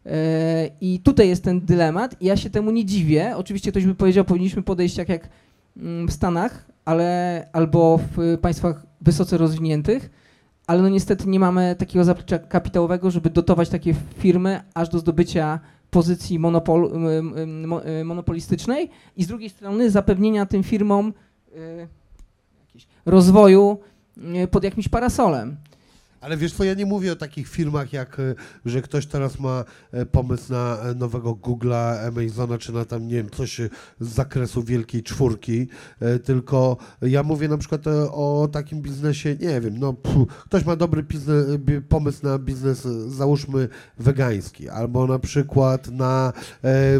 E, 0.06 0.70
I 0.82 1.00
tutaj 1.00 1.28
jest 1.30 1.44
ten 1.44 1.62
dylemat. 1.62 2.16
Ja 2.22 2.38
się 2.38 2.50
temu 2.50 2.72
nie 2.72 2.86
dziwię. 2.86 3.34
Oczywiście 3.36 3.72
ktoś 3.72 3.86
by 3.86 3.96
powiedział, 3.96 4.26
powinniśmy 4.26 4.64
podejść 4.64 4.96
tak 4.96 5.10
jak 5.10 5.30
mm, 5.78 6.08
w 6.08 6.14
Stanach, 6.14 6.66
ale 6.86 7.48
albo 7.54 8.00
w 8.18 8.38
państwach 8.42 8.86
wysoce 9.02 9.38
rozwiniętych, 9.38 10.10
ale 10.68 10.82
no 10.82 10.90
niestety 10.90 11.30
nie 11.30 11.40
mamy 11.40 11.76
takiego 11.76 12.06
zaplecza 12.06 12.40
kapitałowego, 12.40 13.12
żeby 13.12 13.30
dotować 13.30 13.70
takie 13.70 13.96
firmy 14.18 14.62
aż 14.74 14.90
do 14.90 15.00
zdobycia 15.00 15.60
pozycji 15.90 16.40
monopol, 16.40 16.92
e, 17.86 18.04
monopolistycznej 18.04 18.90
i 19.18 19.24
z 19.24 19.28
drugiej 19.28 19.50
strony 19.50 19.92
zapewnienia 19.92 20.46
tym 20.46 20.64
firmom 20.64 21.14
e, 21.56 21.88
rozwoju 23.06 23.78
e, 24.18 24.48
pod 24.48 24.64
jakimś 24.64 24.90
parasolem. 24.90 25.58
Ale 26.24 26.38
wiesz 26.38 26.54
co, 26.54 26.64
ja 26.64 26.74
nie 26.74 26.86
mówię 26.86 27.12
o 27.12 27.16
takich 27.16 27.48
firmach 27.48 27.94
jak, 27.94 28.20
e, 28.20 28.36
że 28.66 28.82
ktoś 28.82 29.06
teraz 29.06 29.40
ma 29.40 29.66
e, 29.92 30.06
pomysł 30.06 30.54
na 30.54 30.78
e, 30.80 30.94
nowego 30.96 31.32
Google'a, 31.32 32.08
Amazona, 32.08 32.58
czy 32.58 32.74
na 32.74 32.86
tam, 32.86 33.08
nie 33.08 33.16
wiem, 33.16 33.30
coś 33.30 33.62
z 34.00 34.08
zakresu 34.08 34.64
wielkiej 34.64 35.04
czwórki, 35.04 35.68
tylko 36.24 36.78
ja 37.02 37.24
mówię 37.24 37.48
na 37.48 37.58
przykład 37.58 37.88
o 38.12 38.50
takim 38.52 38.82
biznesie, 38.82 39.36
nie 39.40 39.62
wiem, 39.62 39.78
no 39.80 39.94
pfu, 39.94 40.28
ktoś 40.46 40.66
ma 40.66 40.76
dobry 40.76 41.04
biznes, 41.04 41.58
bi- 41.58 41.82
pomysł 41.82 42.20
na 42.24 42.40
biznes, 42.40 42.88
załóżmy 43.08 43.70
wegański, 44.00 44.70
albo 44.70 45.08
na 45.08 45.20
przykład 45.20 45.92
na 45.92 46.34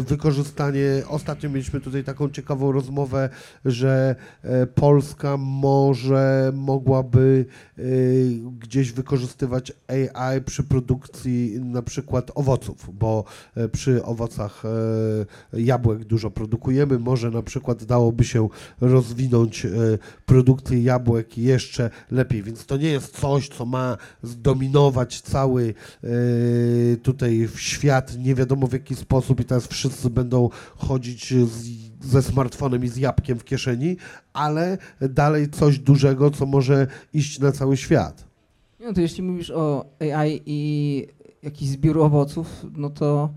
wykorzystanie, 0.00 1.02
ostatnio 1.08 1.50
mieliśmy 1.50 1.80
tutaj 1.80 2.04
taką 2.04 2.30
ciekawą 2.30 2.72
rozmowę, 2.72 3.28
że 3.64 4.16
Polska 4.74 5.36
może 5.36 6.52
mogłaby 6.54 7.46
gdzieś 8.58 8.92
wykorzystać 8.92 9.13
wykorzystywać 9.14 9.72
AI 9.88 10.40
przy 10.40 10.62
produkcji 10.62 11.60
na 11.60 11.82
przykład 11.82 12.30
owoców, 12.34 12.90
bo 12.92 13.24
e, 13.54 13.68
przy 13.68 14.04
owocach 14.04 14.62
e, 15.52 15.60
jabłek 15.60 16.04
dużo 16.04 16.30
produkujemy. 16.30 16.98
Może 16.98 17.30
na 17.30 17.42
przykład 17.42 17.84
dałoby 17.84 18.24
się 18.24 18.48
rozwinąć 18.80 19.64
e, 19.64 19.70
produkcję 20.26 20.82
jabłek 20.82 21.38
jeszcze 21.38 21.90
lepiej, 22.10 22.42
więc 22.42 22.66
to 22.66 22.76
nie 22.76 22.88
jest 22.88 23.20
coś, 23.20 23.48
co 23.48 23.66
ma 23.66 23.96
zdominować 24.22 25.20
cały 25.20 25.74
tutaj 27.02 27.48
świat, 27.56 28.18
nie 28.18 28.34
wiadomo 28.34 28.66
w 28.66 28.72
jaki 28.72 28.94
sposób 28.94 29.40
i 29.40 29.44
teraz 29.44 29.66
wszyscy 29.66 30.10
będą 30.10 30.50
chodzić 30.76 31.34
z, 31.34 31.68
ze 32.00 32.22
smartfonem 32.22 32.84
i 32.84 32.88
z 32.88 32.96
jabłkiem 32.96 33.38
w 33.38 33.44
kieszeni, 33.44 33.96
ale 34.32 34.78
dalej 35.00 35.50
coś 35.50 35.78
dużego, 35.78 36.30
co 36.30 36.46
może 36.46 36.86
iść 37.12 37.38
na 37.38 37.52
cały 37.52 37.76
świat. 37.76 38.33
No 38.84 38.92
to 38.92 39.00
jeśli 39.00 39.22
mówisz 39.22 39.50
o 39.50 39.84
AI 40.00 40.40
i 40.46 41.06
jakiś 41.42 41.68
zbiór 41.68 41.98
owoców, 41.98 42.66
no 42.76 42.90
to 42.90 43.30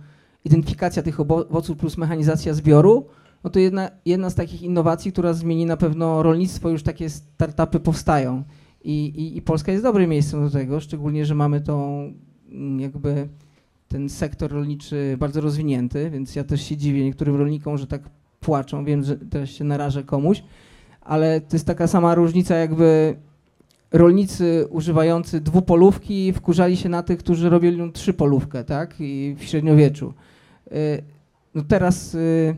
identyfikacja 0.46 1.04
tych 1.04 1.20
owoców 1.20 1.78
plus 1.78 1.98
mechanizacja 1.98 2.54
zbioru, 2.54 3.06
no 3.44 3.50
to 3.50 3.60
jedna, 3.60 3.90
jedna 4.06 4.30
z 4.30 4.36
takich 4.36 4.62
innowacji, 4.62 5.12
która 5.12 5.34
zmieni 5.34 5.66
na 5.66 5.78
pewno 5.78 6.24
rolnictwo, 6.24 6.70
już 6.70 6.84
takie 6.84 7.10
startupy 7.10 7.80
powstają. 7.80 8.44
I, 8.84 9.06
i, 9.06 9.38
I 9.38 9.42
Polska 9.42 9.72
jest 9.72 9.84
dobrym 9.84 10.10
miejscem 10.10 10.46
do 10.46 10.50
tego, 10.50 10.80
szczególnie, 10.80 11.26
że 11.26 11.36
mamy 11.36 11.62
tą 11.62 12.04
mm, 12.52 12.80
jakby 12.80 13.28
ten 13.88 14.10
sektor 14.10 14.52
rolniczy 14.52 15.16
bardzo 15.20 15.42
rozwinięty, 15.42 16.10
więc 16.10 16.36
ja 16.36 16.44
też 16.44 16.62
się 16.62 16.78
dziwię 16.78 17.04
niektórym 17.04 17.36
rolnikom, 17.36 17.78
że 17.78 17.88
tak 17.88 18.02
płaczą. 18.40 18.86
Wiem, 18.86 19.04
że 19.04 19.18
teraz 19.18 19.50
się 19.50 19.64
narażę 19.64 20.04
komuś, 20.04 20.44
ale 21.02 21.42
to 21.42 21.56
jest 21.56 21.66
taka 21.66 21.88
sama 21.88 22.16
różnica 22.16 22.56
jakby 22.56 23.16
rolnicy 23.91 24.67
używający 24.69 25.41
dwupolówki 25.41 26.34
wkurzali 26.34 26.78
się 26.78 26.89
na 26.89 27.04
tych, 27.04 27.19
którzy 27.19 27.50
robili 27.50 27.91
trzypolówkę, 27.91 28.63
tak? 28.63 28.95
I 29.00 29.36
w 29.39 29.43
średniowieczu. 29.43 30.13
Y, 30.71 31.04
No 31.56 31.63
teraz 31.63 32.15
y, 32.15 32.56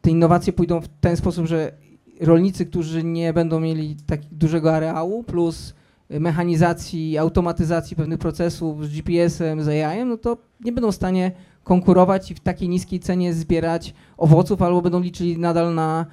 te 0.00 0.10
innowacje 0.10 0.52
pójdą 0.52 0.80
w 0.80 0.88
ten 1.00 1.16
sposób, 1.16 1.46
że 1.46 1.72
rolnicy, 2.20 2.66
którzy 2.66 3.04
nie 3.04 3.32
będą 3.32 3.60
mieli 3.60 3.96
tak 4.06 4.20
dużego 4.24 4.74
areału, 4.74 5.24
plus 5.24 5.74
mechanizacji, 6.10 7.18
automatyzacji 7.18 7.96
pewnych 7.96 8.18
procesów 8.18 8.86
z 8.86 8.88
GPS-em, 8.88 9.62
z 9.62 9.68
AI-em, 9.68 10.08
no 10.08 10.16
to 10.16 10.36
nie 10.64 10.72
będą 10.72 10.92
w 10.92 10.94
stanie 10.94 11.32
konkurować 11.64 12.30
i 12.30 12.34
w 12.34 12.40
takiej 12.40 12.68
niskiej 12.68 13.00
cenie 13.00 13.34
zbierać 13.34 13.94
owoców, 14.16 14.62
albo 14.62 14.82
będą 14.82 15.00
liczyli 15.00 15.38
nadal 15.38 15.74
na 15.74 16.06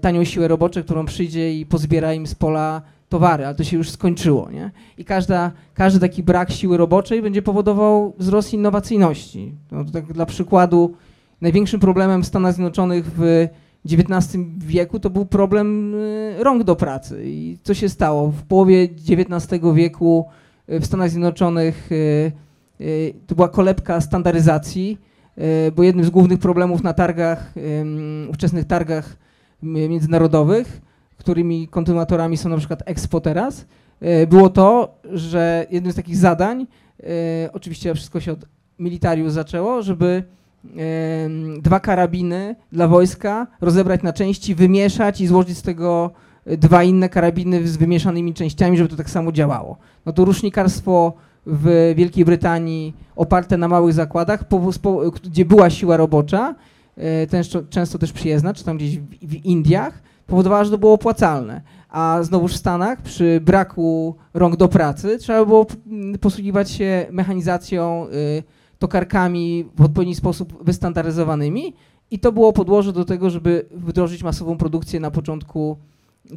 tanią 0.00 0.24
siłę 0.24 0.48
roboczą, 0.48 0.82
którą 0.82 1.04
przyjdzie 1.06 1.54
i 1.54 1.66
pozbiera 1.66 2.14
im 2.14 2.26
z 2.26 2.34
pola 2.34 2.82
towary, 3.08 3.46
ale 3.46 3.54
to 3.54 3.64
się 3.64 3.76
już 3.76 3.90
skończyło, 3.90 4.50
nie? 4.50 4.70
I 4.98 5.04
każda, 5.04 5.52
każdy 5.74 6.00
taki 6.00 6.22
brak 6.22 6.50
siły 6.50 6.76
roboczej 6.76 7.22
będzie 7.22 7.42
powodował 7.42 8.14
wzrost 8.18 8.54
innowacyjności. 8.54 9.54
No, 9.72 9.84
tak 9.84 10.12
dla 10.12 10.26
przykładu, 10.26 10.94
największym 11.40 11.80
problemem 11.80 12.22
w 12.22 12.26
Stanach 12.26 12.54
Zjednoczonych 12.54 13.04
w 13.16 13.48
XIX 13.84 14.44
wieku 14.58 15.00
to 15.00 15.10
był 15.10 15.26
problem 15.26 15.94
y, 15.94 16.36
rąk 16.38 16.64
do 16.64 16.76
pracy. 16.76 17.22
I 17.24 17.58
co 17.62 17.74
się 17.74 17.88
stało? 17.88 18.30
W 18.30 18.42
połowie 18.42 18.82
XIX 18.82 19.62
wieku 19.74 20.26
y, 20.68 20.80
w 20.80 20.86
Stanach 20.86 21.10
Zjednoczonych 21.10 21.92
y, 21.92 22.32
to 23.26 23.34
była 23.34 23.48
kolebka 23.48 24.00
standaryzacji, 24.00 24.98
bo 25.76 25.82
jednym 25.82 26.04
z 26.04 26.10
głównych 26.10 26.38
problemów 26.38 26.82
na 26.82 26.92
targach, 26.92 27.54
ówczesnych 28.30 28.64
targach 28.64 29.16
międzynarodowych, 29.62 30.80
którymi 31.18 31.68
kontynuatorami 31.68 32.36
są 32.36 32.48
na 32.48 32.56
przykład 32.56 32.82
Expo 32.86 33.20
teraz, 33.20 33.66
y, 34.22 34.26
było 34.26 34.50
to, 34.50 34.94
że 35.12 35.66
jednym 35.70 35.92
z 35.92 35.96
takich 35.96 36.16
zadań, 36.16 36.66
y, 37.00 37.06
oczywiście 37.52 37.94
wszystko 37.94 38.20
się 38.20 38.32
od 38.32 38.44
militarium 38.78 39.30
zaczęło, 39.30 39.82
żeby 39.82 40.22
dwa 41.60 41.80
karabiny 41.80 42.56
dla 42.72 42.88
wojska 42.88 43.46
rozebrać 43.60 44.02
na 44.02 44.12
części, 44.12 44.54
wymieszać 44.54 45.20
i 45.20 45.26
złożyć 45.26 45.58
z 45.58 45.62
tego 45.62 46.10
y, 46.46 46.56
dwa 46.56 46.82
inne 46.82 47.08
karabiny 47.08 47.68
z 47.68 47.76
wymieszanymi 47.76 48.34
częściami, 48.34 48.76
żeby 48.76 48.90
to 48.90 48.96
tak 48.96 49.10
samo 49.10 49.32
działało. 49.32 49.76
No 50.06 50.12
to 50.12 50.24
rusznikarstwo 50.24 51.12
w 51.46 51.92
Wielkiej 51.96 52.24
Brytanii 52.24 52.94
oparte 53.16 53.56
na 53.56 53.68
małych 53.68 53.94
zakładach, 53.94 54.44
gdzie 55.22 55.44
była 55.44 55.70
siła 55.70 55.96
robocza, 55.96 56.54
y, 56.98 57.02
często, 57.70 57.98
też 57.98 58.12
przyjezdna, 58.12 58.54
czy 58.54 58.64
tam 58.64 58.76
gdzieś 58.76 58.98
w 59.22 59.34
Indiach, 59.44 60.02
powodowała, 60.28 60.64
że 60.64 60.70
to 60.70 60.78
było 60.78 60.92
opłacalne. 60.92 61.60
A 61.88 62.18
znowuż 62.22 62.52
w 62.52 62.56
Stanach 62.56 63.02
przy 63.02 63.40
braku 63.44 64.16
rąk 64.34 64.56
do 64.56 64.68
pracy 64.68 65.18
trzeba 65.18 65.44
było 65.44 65.66
posługiwać 66.20 66.70
się 66.70 67.06
mechanizacją, 67.10 68.06
y, 68.38 68.42
tokarkami 68.78 69.64
w 69.76 69.82
odpowiedni 69.82 70.14
sposób 70.14 70.64
wystandaryzowanymi 70.64 71.74
i 72.10 72.18
to 72.18 72.32
było 72.32 72.52
podłoże 72.52 72.92
do 72.92 73.04
tego, 73.04 73.30
żeby 73.30 73.66
wdrożyć 73.70 74.22
masową 74.22 74.56
produkcję 74.56 75.00
na 75.00 75.10
początku 75.10 75.76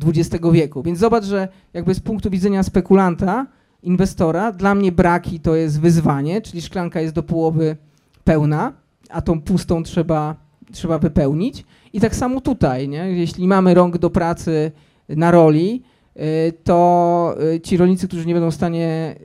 XX 0.05 0.45
wieku. 0.51 0.83
Więc 0.83 0.99
zobacz, 0.99 1.23
że 1.23 1.47
jakby 1.73 1.95
z 1.95 1.99
punktu 1.99 2.29
widzenia 2.29 2.63
spekulanta, 2.63 3.47
inwestora, 3.83 4.51
dla 4.51 4.75
mnie 4.75 4.91
braki 4.91 5.39
to 5.39 5.55
jest 5.55 5.81
wyzwanie, 5.81 6.41
czyli 6.41 6.61
szklanka 6.61 7.01
jest 7.01 7.13
do 7.13 7.23
połowy 7.23 7.77
pełna, 8.23 8.73
a 9.09 9.21
tą 9.21 9.41
pustą 9.41 9.83
trzeba, 9.83 10.35
trzeba 10.71 10.99
wypełnić. 10.99 11.65
I 11.93 11.99
tak 11.99 12.15
samo 12.15 12.41
tutaj, 12.41 12.89
nie? 12.89 13.11
jeśli 13.11 13.47
mamy 13.47 13.73
rąk 13.73 13.97
do 13.97 14.09
pracy 14.09 14.71
na 15.09 15.31
roli, 15.31 15.83
y, 16.17 16.53
to 16.63 17.35
y, 17.55 17.61
ci 17.61 17.77
rolnicy, 17.77 18.07
którzy 18.07 18.25
nie 18.25 18.33
będą 18.33 18.51
w 18.51 18.55
stanie 18.55 19.15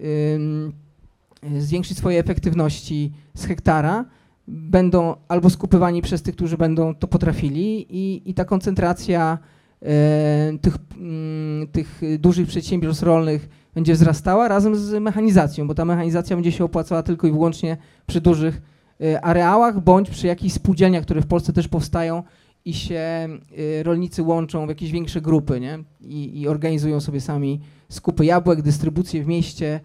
y, 1.55 1.61
zwiększyć 1.61 1.98
swojej 1.98 2.18
efektywności 2.20 3.12
z 3.35 3.44
hektara, 3.44 4.05
będą 4.48 5.16
albo 5.29 5.50
skupywani 5.50 6.02
przez 6.02 6.22
tych, 6.22 6.35
którzy 6.35 6.57
będą 6.57 6.94
to 6.94 7.07
potrafili 7.07 7.87
i, 7.90 8.31
i 8.31 8.35
ta 8.35 8.44
koncentracja 8.44 9.38
tych, 10.61 10.76
tych 11.72 12.00
dużych 12.18 12.48
przedsiębiorstw 12.48 13.02
rolnych 13.02 13.48
będzie 13.74 13.94
wzrastała 13.94 14.48
razem 14.48 14.76
z 14.76 15.02
mechanizacją, 15.02 15.68
bo 15.68 15.74
ta 15.74 15.85
mechanizacja 15.85 16.37
będzie 16.37 16.52
się 16.52 16.64
opłacała 16.64 17.02
tylko 17.02 17.26
i 17.26 17.31
wyłącznie 17.31 17.76
przy 18.07 18.20
dużych 18.20 18.62
areałach 19.22 19.81
bądź 19.81 20.11
przy 20.11 20.26
jakichś 20.26 20.55
spółdzielniach, 20.55 21.02
które 21.02 21.20
w 21.20 21.26
Polsce 21.26 21.52
też 21.52 21.68
powstają 21.68 22.22
i 22.66 22.74
się 22.74 22.94
e, 22.94 23.83
rolnicy 23.83 24.22
łączą 24.22 24.66
w 24.66 24.68
jakieś 24.68 24.90
większe 24.90 25.20
grupy 25.20 25.61
nie? 25.61 25.79
I, 26.00 26.40
i 26.40 26.48
organizują 26.48 27.00
sobie 27.00 27.20
sami 27.20 27.61
skupy 27.88 28.24
jabłek, 28.24 28.62
dystrybucję 28.62 29.24
w 29.24 29.26
mieście 29.26 29.81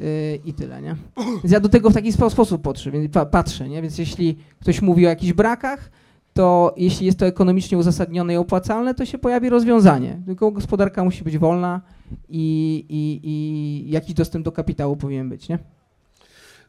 y, 0.00 0.40
i 0.44 0.54
tyle. 0.54 0.82
Nie? 0.82 0.96
Więc 1.42 1.52
ja 1.52 1.60
do 1.60 1.68
tego 1.68 1.90
w 1.90 1.94
taki 1.94 2.12
spo- 2.12 2.30
sposób 2.30 2.62
patrzę, 2.62 2.90
więc, 2.90 3.12
pa, 3.12 3.26
patrzę 3.26 3.68
nie? 3.68 3.82
więc 3.82 3.98
jeśli 3.98 4.36
ktoś 4.60 4.82
mówi 4.82 5.06
o 5.06 5.08
jakichś 5.08 5.32
brakach, 5.32 5.90
to 6.32 6.74
jeśli 6.76 7.06
jest 7.06 7.18
to 7.18 7.26
ekonomicznie 7.26 7.78
uzasadnione 7.78 8.34
i 8.34 8.36
opłacalne, 8.36 8.94
to 8.94 9.04
się 9.04 9.18
pojawi 9.18 9.48
rozwiązanie. 9.48 10.22
Tylko 10.26 10.52
gospodarka 10.52 11.04
musi 11.04 11.24
być 11.24 11.38
wolna 11.38 11.80
i, 12.28 12.84
i, 12.88 13.20
i 13.22 13.90
jakiś 13.90 14.14
dostęp 14.14 14.44
do 14.44 14.52
kapitału 14.52 14.96
powinien 14.96 15.28
być. 15.28 15.48
Nie? 15.48 15.58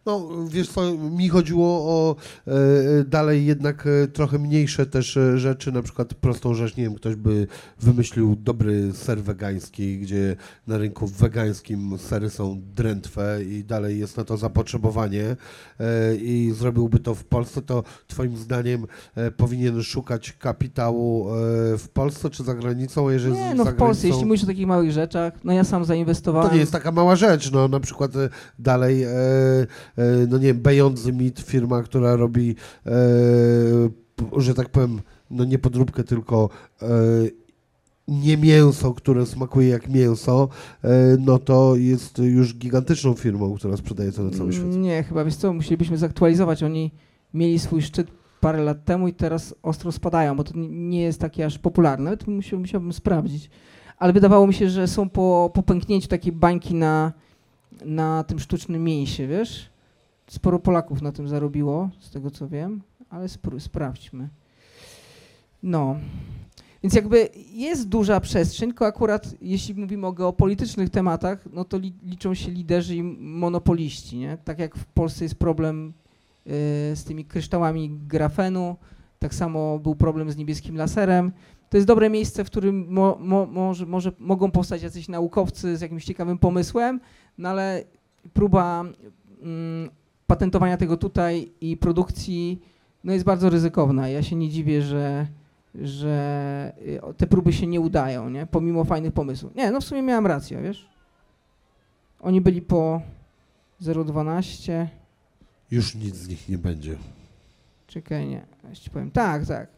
No, 0.07 0.29
wiesz 0.49 0.69
co, 0.69 0.93
mi 0.97 1.29
chodziło 1.29 1.67
o 1.67 2.15
e, 2.47 2.53
dalej 3.03 3.45
jednak 3.45 3.87
e, 3.87 4.07
trochę 4.07 4.39
mniejsze 4.39 4.85
też 4.85 5.17
e, 5.17 5.37
rzeczy, 5.37 5.71
na 5.71 5.81
przykład 5.81 6.13
prostą 6.13 6.53
rzecz, 6.53 6.77
nie 6.77 6.83
wiem, 6.83 6.95
ktoś 6.95 7.15
by 7.15 7.47
wymyślił 7.79 8.35
dobry 8.35 8.93
ser 8.93 9.23
wegański, 9.23 9.99
gdzie 9.99 10.35
na 10.67 10.77
rynku 10.77 11.07
wegańskim 11.07 11.97
sery 11.97 12.29
są 12.29 12.61
drętwe 12.75 13.43
i 13.43 13.63
dalej 13.63 13.99
jest 13.99 14.17
na 14.17 14.23
to 14.23 14.37
zapotrzebowanie 14.37 15.35
e, 15.79 16.15
i 16.15 16.53
zrobiłby 16.57 16.99
to 16.99 17.15
w 17.15 17.23
Polsce, 17.23 17.61
to 17.61 17.83
twoim 18.07 18.37
zdaniem 18.37 18.87
e, 19.15 19.31
powinien 19.31 19.83
szukać 19.83 20.31
kapitału 20.31 21.29
e, 21.29 21.33
w 21.77 21.89
Polsce 21.93 22.29
czy 22.29 22.43
za 22.43 22.55
granicą, 22.55 23.09
jeżeli 23.09 23.33
Nie, 23.33 23.39
no 23.39 23.49
w 23.49 23.55
granicą, 23.55 23.85
Polsce, 23.85 24.07
jeśli 24.07 24.25
mówisz 24.25 24.43
o 24.43 24.47
takich 24.47 24.67
małych 24.67 24.91
rzeczach, 24.91 25.33
no 25.43 25.53
ja 25.53 25.63
sam 25.63 25.85
zainwestowałem. 25.85 26.49
to 26.49 26.53
nie 26.53 26.59
jest 26.59 26.71
taka 26.71 26.91
mała 26.91 27.15
rzecz, 27.15 27.51
no 27.51 27.67
na 27.67 27.79
przykład 27.79 28.11
dalej, 28.59 29.05
no 30.27 30.37
nie 30.37 30.47
wiem, 30.47 30.59
Beyond 30.59 31.03
the 31.03 31.11
Meat, 31.11 31.39
firma, 31.39 31.83
która 31.83 32.15
robi, 32.15 32.55
e, 32.85 32.91
że 34.37 34.53
tak 34.53 34.69
powiem, 34.69 35.01
no 35.31 35.45
nie 35.45 35.59
podróbkę, 35.59 36.03
tylko 36.03 36.49
e, 36.81 36.87
nie 38.07 38.37
mięso, 38.37 38.93
które 38.93 39.25
smakuje 39.25 39.67
jak 39.67 39.89
mięso, 39.89 40.49
e, 40.83 40.89
no 41.19 41.39
to 41.39 41.75
jest 41.75 42.17
już 42.17 42.55
gigantyczną 42.55 43.13
firmą, 43.13 43.55
która 43.55 43.77
sprzedaje 43.77 44.11
to 44.11 44.23
na 44.23 44.31
cały 44.31 44.53
świat. 44.53 44.75
Nie, 44.75 45.03
chyba 45.03 45.25
wiesz 45.25 45.35
co, 45.35 45.53
musielibyśmy 45.53 45.97
zaktualizować. 45.97 46.63
Oni 46.63 46.91
mieli 47.33 47.59
swój 47.59 47.81
szczyt 47.81 48.07
parę 48.39 48.63
lat 48.63 48.85
temu 48.85 49.07
i 49.07 49.13
teraz 49.13 49.55
ostro 49.63 49.91
spadają, 49.91 50.35
bo 50.35 50.43
to 50.43 50.53
nie 50.69 51.01
jest 51.01 51.19
takie 51.19 51.45
aż 51.45 51.59
popularne. 51.59 52.17
To 52.17 52.31
musiał, 52.31 52.59
musiałbym 52.59 52.93
sprawdzić. 52.93 53.49
Ale 53.97 54.13
wydawało 54.13 54.47
mi 54.47 54.53
się, 54.53 54.69
że 54.69 54.87
są 54.87 55.09
po, 55.09 55.51
po 55.53 55.63
pęknięciu 55.63 56.07
takiej 56.07 56.31
bańki 56.31 56.75
na, 56.75 57.13
na 57.85 58.23
tym 58.23 58.39
sztucznym 58.39 58.83
mięsie, 58.83 59.27
wiesz? 59.27 59.69
Sporo 60.29 60.59
Polaków 60.59 61.01
na 61.01 61.11
tym 61.11 61.27
zarobiło, 61.27 61.89
z 61.99 62.09
tego 62.09 62.31
co 62.31 62.47
wiem, 62.47 62.81
ale 63.09 63.27
sprawdźmy. 63.59 64.29
No. 65.63 65.95
Więc 66.83 66.95
jakby 66.95 67.29
jest 67.53 67.87
duża 67.89 68.19
przestrzeń, 68.19 68.69
tylko 68.69 68.85
akurat 68.85 69.33
jeśli 69.41 69.75
mówimy 69.75 70.07
o 70.07 70.13
geopolitycznych 70.13 70.89
tematach, 70.89 71.45
no 71.53 71.65
to 71.65 71.77
li, 71.77 71.93
liczą 72.03 72.33
się 72.33 72.51
liderzy 72.51 72.95
i 72.95 73.03
monopoliści, 73.19 74.17
nie? 74.17 74.37
Tak 74.43 74.59
jak 74.59 74.75
w 74.75 74.85
Polsce 74.85 75.25
jest 75.25 75.35
problem 75.35 75.93
y, 76.47 76.49
z 76.95 77.03
tymi 77.03 77.25
kryształami 77.25 77.89
grafenu, 78.07 78.75
tak 79.19 79.33
samo 79.33 79.79
był 79.79 79.95
problem 79.95 80.31
z 80.31 80.37
niebieskim 80.37 80.77
laserem. 80.77 81.31
To 81.69 81.77
jest 81.77 81.87
dobre 81.87 82.09
miejsce, 82.09 82.43
w 82.43 82.47
którym 82.47 82.85
mo, 82.89 83.17
mo, 83.19 83.45
może, 83.45 83.85
może 83.85 84.11
mogą 84.19 84.51
powstać 84.51 84.81
jacyś 84.81 85.07
naukowcy 85.07 85.77
z 85.77 85.81
jakimś 85.81 86.05
ciekawym 86.05 86.37
pomysłem, 86.37 86.99
no 87.37 87.49
ale 87.49 87.83
próba 88.33 88.85
mm, 89.41 89.89
patentowania 90.27 90.77
tego 90.77 90.97
tutaj 90.97 91.51
i 91.61 91.77
produkcji 91.77 92.61
no 93.03 93.13
jest 93.13 93.25
bardzo 93.25 93.49
ryzykowna. 93.49 94.09
Ja 94.09 94.23
się 94.23 94.35
nie 94.35 94.49
dziwię, 94.49 94.81
że, 94.81 95.27
że 95.75 96.73
y, 96.81 97.13
te 97.17 97.27
próby 97.27 97.53
się 97.53 97.67
nie 97.67 97.81
udają, 97.81 98.29
nie? 98.29 98.45
pomimo 98.45 98.83
fajnych 98.83 99.13
pomysłów. 99.13 99.55
Nie, 99.55 99.71
no 99.71 99.81
w 99.81 99.83
sumie 99.83 100.01
miałem 100.01 100.27
rację, 100.27 100.61
wiesz? 100.61 100.89
Oni 102.21 102.41
byli 102.41 102.61
po 102.61 103.01
0,12. 103.81 104.87
Już 105.71 105.95
nic 105.95 106.15
z 106.15 106.27
nich 106.27 106.49
nie 106.49 106.57
będzie. 106.57 106.97
Czekaj, 107.87 108.27
nie, 108.27 108.45
ja 108.69 108.75
ci 108.75 108.89
powiem. 108.89 109.11
Tak, 109.11 109.45
tak. 109.45 109.69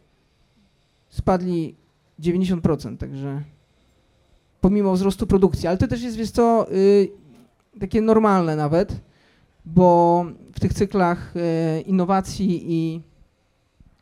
Spadli 1.08 1.76
90%, 2.20 2.96
także 2.96 3.42
pomimo 4.60 4.92
wzrostu 4.92 5.26
produkcji, 5.26 5.68
ale 5.68 5.78
to 5.78 5.88
też 5.88 6.02
jest, 6.02 6.16
wiesz 6.16 6.30
co, 6.30 6.72
y, 6.72 7.08
takie 7.80 8.00
normalne 8.00 8.56
nawet, 8.56 9.00
bo 9.64 10.24
w 10.52 10.60
tych 10.60 10.74
cyklach 10.74 11.34
y, 11.36 11.80
innowacji 11.80 12.72
i 12.72 13.00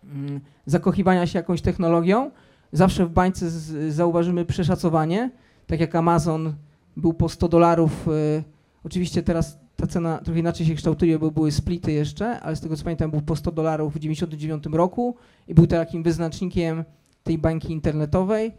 y, 0.05 0.41
zakochiwania 0.67 1.27
się 1.27 1.39
jakąś 1.39 1.61
technologią, 1.61 2.31
zawsze 2.73 3.07
w 3.07 3.11
bańce 3.11 3.51
zauważymy 3.91 4.45
przeszacowanie, 4.45 5.31
tak 5.67 5.81
jak 5.81 5.95
Amazon 5.95 6.55
był 6.97 7.15
po 7.15 7.29
100 7.29 7.49
dolarów, 7.49 8.09
y, 8.09 8.45
oczywiście 8.85 9.23
teraz 9.23 9.59
ta 9.77 9.87
cena 9.87 10.19
trochę 10.19 10.41
inaczej 10.41 10.67
się 10.67 10.75
kształtuje, 10.75 11.19
bo 11.19 11.31
były 11.31 11.53
splity 11.53 11.93
jeszcze, 11.93 12.41
ale 12.41 12.57
z 12.57 12.61
tego 12.61 12.77
co 12.77 12.85
pamiętam 12.85 13.11
był 13.11 13.23
po 13.23 13.37
100 13.37 13.53
dolarów 13.53 13.95
w 13.95 13.99
99 13.99 14.65
roku 14.73 15.17
i 15.49 15.55
był 15.55 15.67
takim 15.67 16.03
wyznacznikiem 16.03 16.85
tej 17.23 17.39
bańki 17.39 17.73
internetowej, 17.73 18.53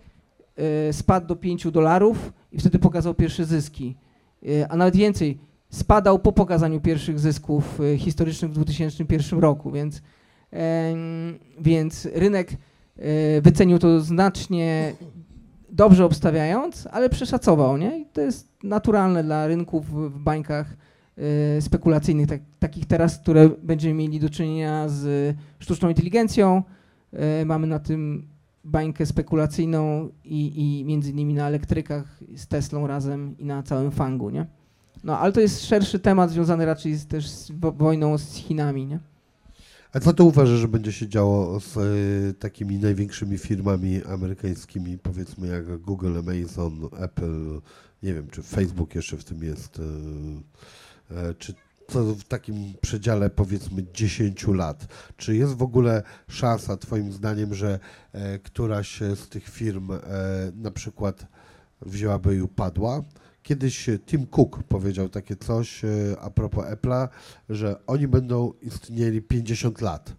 y, 0.89 0.93
spadł 0.93 1.27
do 1.27 1.35
5 1.35 1.71
dolarów 1.71 2.33
i 2.51 2.59
wtedy 2.59 2.79
pokazał 2.79 3.13
pierwsze 3.13 3.45
zyski. 3.45 3.95
A 4.69 4.77
nawet 4.77 4.95
więcej, 4.95 5.39
spadał 5.69 6.19
po 6.19 6.31
pokazaniu 6.31 6.81
pierwszych 6.81 7.19
zysków 7.19 7.81
y, 7.81 7.97
historycznych 7.97 8.51
w 8.51 8.53
2001 8.53 9.39
roku, 9.39 9.71
więc, 9.71 10.01
em, 10.51 11.39
więc 11.61 12.07
rynek 12.13 12.51
y, 12.51 13.41
wycenił 13.41 13.79
to 13.79 14.01
znacznie 14.01 14.93
dobrze 15.69 16.05
obstawiając, 16.05 16.87
ale 16.91 17.09
przeszacował, 17.09 17.77
nie? 17.77 17.99
I 17.99 18.05
to 18.05 18.21
jest 18.21 18.63
naturalne 18.63 19.23
dla 19.23 19.47
rynków 19.47 20.11
w, 20.13 20.19
bańkach 20.19 20.77
spekulacyjnych, 21.59 22.27
tak, 22.27 22.41
takich 22.59 22.85
teraz, 22.85 23.17
które 23.17 23.49
będziemy 23.49 23.93
mieli 23.93 24.19
do 24.19 24.29
czynienia 24.29 24.89
z 24.89 25.35
sztuczną 25.59 25.89
inteligencją. 25.89 26.63
Mamy 27.45 27.67
na 27.67 27.79
tym 27.79 28.27
bańkę 28.63 29.05
spekulacyjną 29.05 30.09
i, 30.23 30.79
i 30.79 30.85
między 30.85 31.11
innymi 31.11 31.33
na 31.33 31.47
elektrykach 31.47 32.19
z 32.35 32.47
Teslą 32.47 32.87
razem 32.87 33.37
i 33.37 33.45
na 33.45 33.63
całym 33.63 33.91
fangu, 33.91 34.29
nie? 34.29 34.45
No, 35.03 35.19
ale 35.19 35.31
to 35.31 35.39
jest 35.39 35.65
szerszy 35.65 35.99
temat 35.99 36.31
związany 36.31 36.65
raczej 36.65 36.95
z, 36.95 37.05
też 37.07 37.29
z 37.29 37.51
wo- 37.51 37.71
wojną 37.71 38.17
z 38.17 38.33
Chinami, 38.35 38.85
nie? 38.85 38.99
A 39.93 39.99
co 39.99 40.13
ty 40.13 40.23
uważasz, 40.23 40.59
że 40.59 40.67
będzie 40.67 40.91
się 40.91 41.07
działo 41.07 41.59
z 41.59 41.77
y, 41.77 42.33
takimi 42.39 42.77
największymi 42.79 43.37
firmami 43.37 44.03
amerykańskimi, 44.03 44.97
powiedzmy 44.97 45.47
jak 45.47 45.77
Google, 45.77 46.17
Amazon, 46.19 46.89
Apple, 46.99 47.61
nie 48.03 48.13
wiem, 48.13 48.27
czy 48.31 48.43
Facebook 48.43 48.95
jeszcze 48.95 49.17
w 49.17 49.23
tym 49.23 49.43
jest, 49.43 49.79
y, 49.79 49.81
y, 51.29 51.35
czy 51.39 51.53
co 51.89 52.03
w 52.03 52.23
takim 52.23 52.73
przedziale 52.81 53.29
powiedzmy 53.29 53.85
10 53.93 54.47
lat? 54.47 54.87
Czy 55.17 55.35
jest 55.35 55.53
w 55.53 55.61
ogóle 55.63 56.03
szansa, 56.27 56.77
Twoim 56.77 57.11
zdaniem, 57.11 57.53
że 57.53 57.79
e, 58.13 58.39
któraś 58.39 58.99
z 58.99 59.29
tych 59.29 59.49
firm 59.49 59.91
e, 59.91 59.99
na 60.55 60.71
przykład 60.71 61.25
wzięłaby 61.81 62.35
i 62.35 62.41
upadła? 62.41 63.03
Kiedyś 63.49 63.89
e, 63.89 63.99
Tim 63.99 64.27
Cook 64.27 64.63
powiedział 64.63 65.09
takie 65.09 65.35
coś 65.35 65.85
e, 65.85 65.87
a 66.21 66.29
propos 66.29 66.65
Apple'a, 66.65 67.07
że 67.49 67.85
oni 67.87 68.07
będą 68.07 68.53
istnieli 68.61 69.21
50 69.21 69.81
lat, 69.81 70.15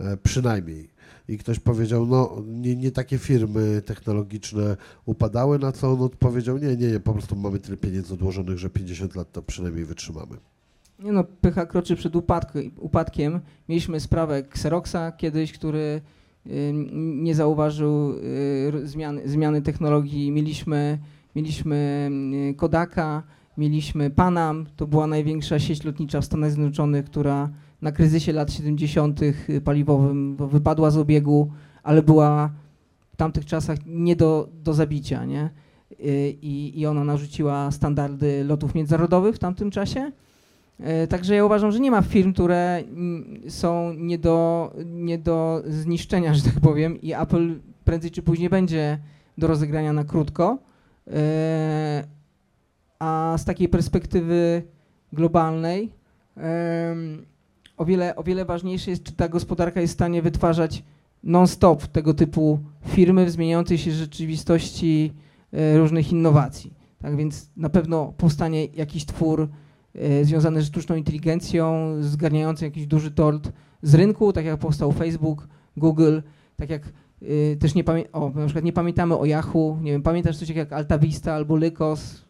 e, 0.00 0.16
przynajmniej. 0.16 0.90
I 1.28 1.38
ktoś 1.38 1.58
powiedział, 1.58 2.06
no 2.06 2.42
nie, 2.46 2.76
nie 2.76 2.90
takie 2.90 3.18
firmy 3.18 3.82
technologiczne 3.86 4.76
upadały, 5.04 5.58
na 5.58 5.72
co 5.72 5.92
on 5.92 6.02
odpowiedział, 6.02 6.58
nie, 6.58 6.76
nie, 6.76 6.92
nie, 6.92 7.00
po 7.00 7.12
prostu 7.12 7.36
mamy 7.36 7.58
tyle 7.58 7.76
pieniędzy 7.76 8.14
odłożonych, 8.14 8.58
że 8.58 8.70
50 8.70 9.14
lat 9.14 9.32
to 9.32 9.42
przynajmniej 9.42 9.84
wytrzymamy. 9.84 10.36
Nie 10.98 11.12
no, 11.12 11.24
pycha 11.24 11.66
kroczy 11.66 11.96
przed 11.96 12.12
upadk- 12.12 12.70
upadkiem. 12.78 13.40
Mieliśmy 13.68 14.00
sprawę 14.00 14.36
Xeroxa 14.36 15.12
kiedyś, 15.12 15.52
który 15.52 16.00
y, 16.46 16.72
nie 16.94 17.34
zauważył 17.34 18.14
y, 18.18 19.22
zmiany 19.24 19.62
technologii. 19.62 20.30
Mieliśmy, 20.30 20.98
mieliśmy 21.36 22.10
y, 22.50 22.54
Kodaka, 22.54 23.22
mieliśmy 23.58 24.10
Panam, 24.10 24.66
to 24.76 24.86
była 24.86 25.06
największa 25.06 25.58
sieć 25.58 25.84
lotnicza 25.84 26.20
w 26.20 26.24
Stanach 26.24 26.50
Zjednoczonych, 26.50 27.04
która 27.04 27.50
na 27.82 27.92
kryzysie 27.92 28.32
lat 28.32 28.52
70. 28.52 29.20
paliwowym 29.64 30.36
wypadła 30.36 30.90
z 30.90 30.96
obiegu, 30.96 31.50
ale 31.82 32.02
była 32.02 32.50
w 33.12 33.16
tamtych 33.16 33.46
czasach 33.46 33.78
nie 33.86 34.16
do, 34.16 34.48
do 34.64 34.74
zabicia, 34.74 35.24
nie? 35.24 35.50
Y, 36.00 36.36
I, 36.42 36.80
I 36.80 36.86
ona 36.86 37.04
narzuciła 37.04 37.70
standardy 37.70 38.44
lotów 38.44 38.74
międzynarodowych 38.74 39.36
w 39.36 39.38
tamtym 39.38 39.70
czasie. 39.70 40.12
E, 40.80 41.06
Także 41.06 41.34
ja 41.34 41.44
uważam, 41.44 41.72
że 41.72 41.80
nie 41.80 41.90
ma 41.90 42.02
firm, 42.02 42.32
które 42.32 42.76
mm, 42.76 43.50
są 43.50 43.92
nie 43.92 44.18
do, 44.18 44.70
nie 44.84 45.18
do 45.18 45.62
zniszczenia, 45.66 46.34
że 46.34 46.42
tak 46.42 46.60
powiem, 46.60 47.00
i 47.00 47.12
Apple 47.12 47.54
prędzej 47.84 48.10
czy 48.10 48.22
później 48.22 48.50
będzie 48.50 48.98
do 49.38 49.46
rozegrania 49.46 49.92
na 49.92 50.04
krótko. 50.04 50.58
E, 51.10 52.04
A 52.98 53.34
z 53.38 53.44
takiej 53.44 53.68
perspektywy 53.68 54.62
globalnej 55.12 55.92
o 57.76 57.84
wiele, 57.84 58.16
o 58.16 58.22
wiele 58.22 58.44
ważniejsze 58.44 58.90
jest, 58.90 59.02
czy 59.02 59.12
ta 59.12 59.28
gospodarka 59.28 59.80
jest 59.80 59.94
w 59.94 59.94
stanie 59.94 60.22
wytwarzać 60.22 60.82
non-stop 61.22 61.86
tego 61.86 62.14
typu 62.14 62.58
firmy 62.86 63.26
w 63.26 63.30
zmieniającej 63.30 63.78
się 63.78 63.90
rzeczywistości 63.90 65.12
e, 65.52 65.78
różnych 65.78 66.12
innowacji. 66.12 66.74
Tak 67.02 67.16
więc 67.16 67.50
na 67.56 67.68
pewno 67.68 68.12
powstanie 68.16 68.66
jakiś 68.66 69.06
twór 69.06 69.48
e, 69.94 70.24
związany 70.24 70.62
z 70.62 70.66
sztuczną 70.66 70.96
inteligencją, 70.96 71.94
zgarniający 72.00 72.64
jakiś 72.64 72.86
duży 72.86 73.10
tort 73.10 73.52
z 73.82 73.94
rynku, 73.94 74.32
tak 74.32 74.44
jak 74.44 74.58
powstał 74.58 74.92
Facebook, 74.92 75.48
Google, 75.76 76.20
tak 76.56 76.70
jak 76.70 76.82
e, 77.22 77.56
też 77.56 77.74
nie, 77.74 77.84
pamię- 77.84 78.08
o, 78.12 78.30
na 78.34 78.44
przykład 78.44 78.64
nie 78.64 78.72
pamiętamy 78.72 79.18
o 79.18 79.24
Yahoo, 79.24 79.78
nie 79.82 79.92
wiem, 79.92 80.02
pamiętasz 80.02 80.36
coś 80.36 80.48
jak 80.48 80.72
Alta 80.72 80.98
Vista 80.98 81.34
albo 81.34 81.56
Lycos, 81.56 82.24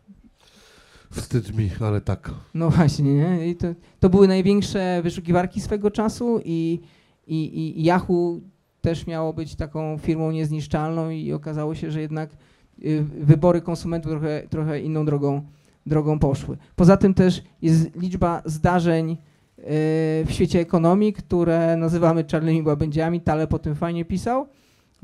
Wstyd 1.10 1.56
mi, 1.56 1.70
ale 1.80 2.00
tak. 2.00 2.30
no 2.54 2.70
właśnie, 2.70 3.14
nie? 3.14 3.48
I 3.48 3.56
to, 3.56 3.66
to 4.00 4.08
były 4.08 4.28
największe 4.28 5.00
wyszukiwarki 5.02 5.60
swego 5.60 5.90
czasu 5.90 6.40
i, 6.44 6.80
i, 7.26 7.80
i 7.80 7.84
Yahoo 7.84 8.40
też 8.80 9.06
miało 9.06 9.32
być 9.32 9.54
taką 9.56 9.98
firmą 9.98 10.30
niezniszczalną 10.30 11.10
i 11.10 11.32
okazało 11.32 11.74
się, 11.74 11.90
że 11.90 12.00
jednak 12.00 12.30
y, 12.84 13.04
wybory 13.20 13.60
konsumentów 13.60 14.12
trochę, 14.12 14.42
trochę 14.50 14.80
inną 14.80 15.04
drogą, 15.04 15.42
drogą 15.86 16.18
poszły. 16.18 16.56
Poza 16.76 16.96
tym 16.96 17.14
też 17.14 17.42
jest 17.62 17.96
liczba 17.96 18.42
zdarzeń 18.44 19.10
y, 19.10 19.16
w 20.26 20.26
świecie 20.28 20.60
ekonomii, 20.60 21.12
które 21.12 21.76
nazywamy 21.76 22.24
czarnymi 22.24 22.62
łabędziami. 22.62 23.20
Taleb 23.20 23.54
o 23.54 23.58
tym 23.58 23.74
fajnie 23.74 24.04
pisał. 24.04 24.46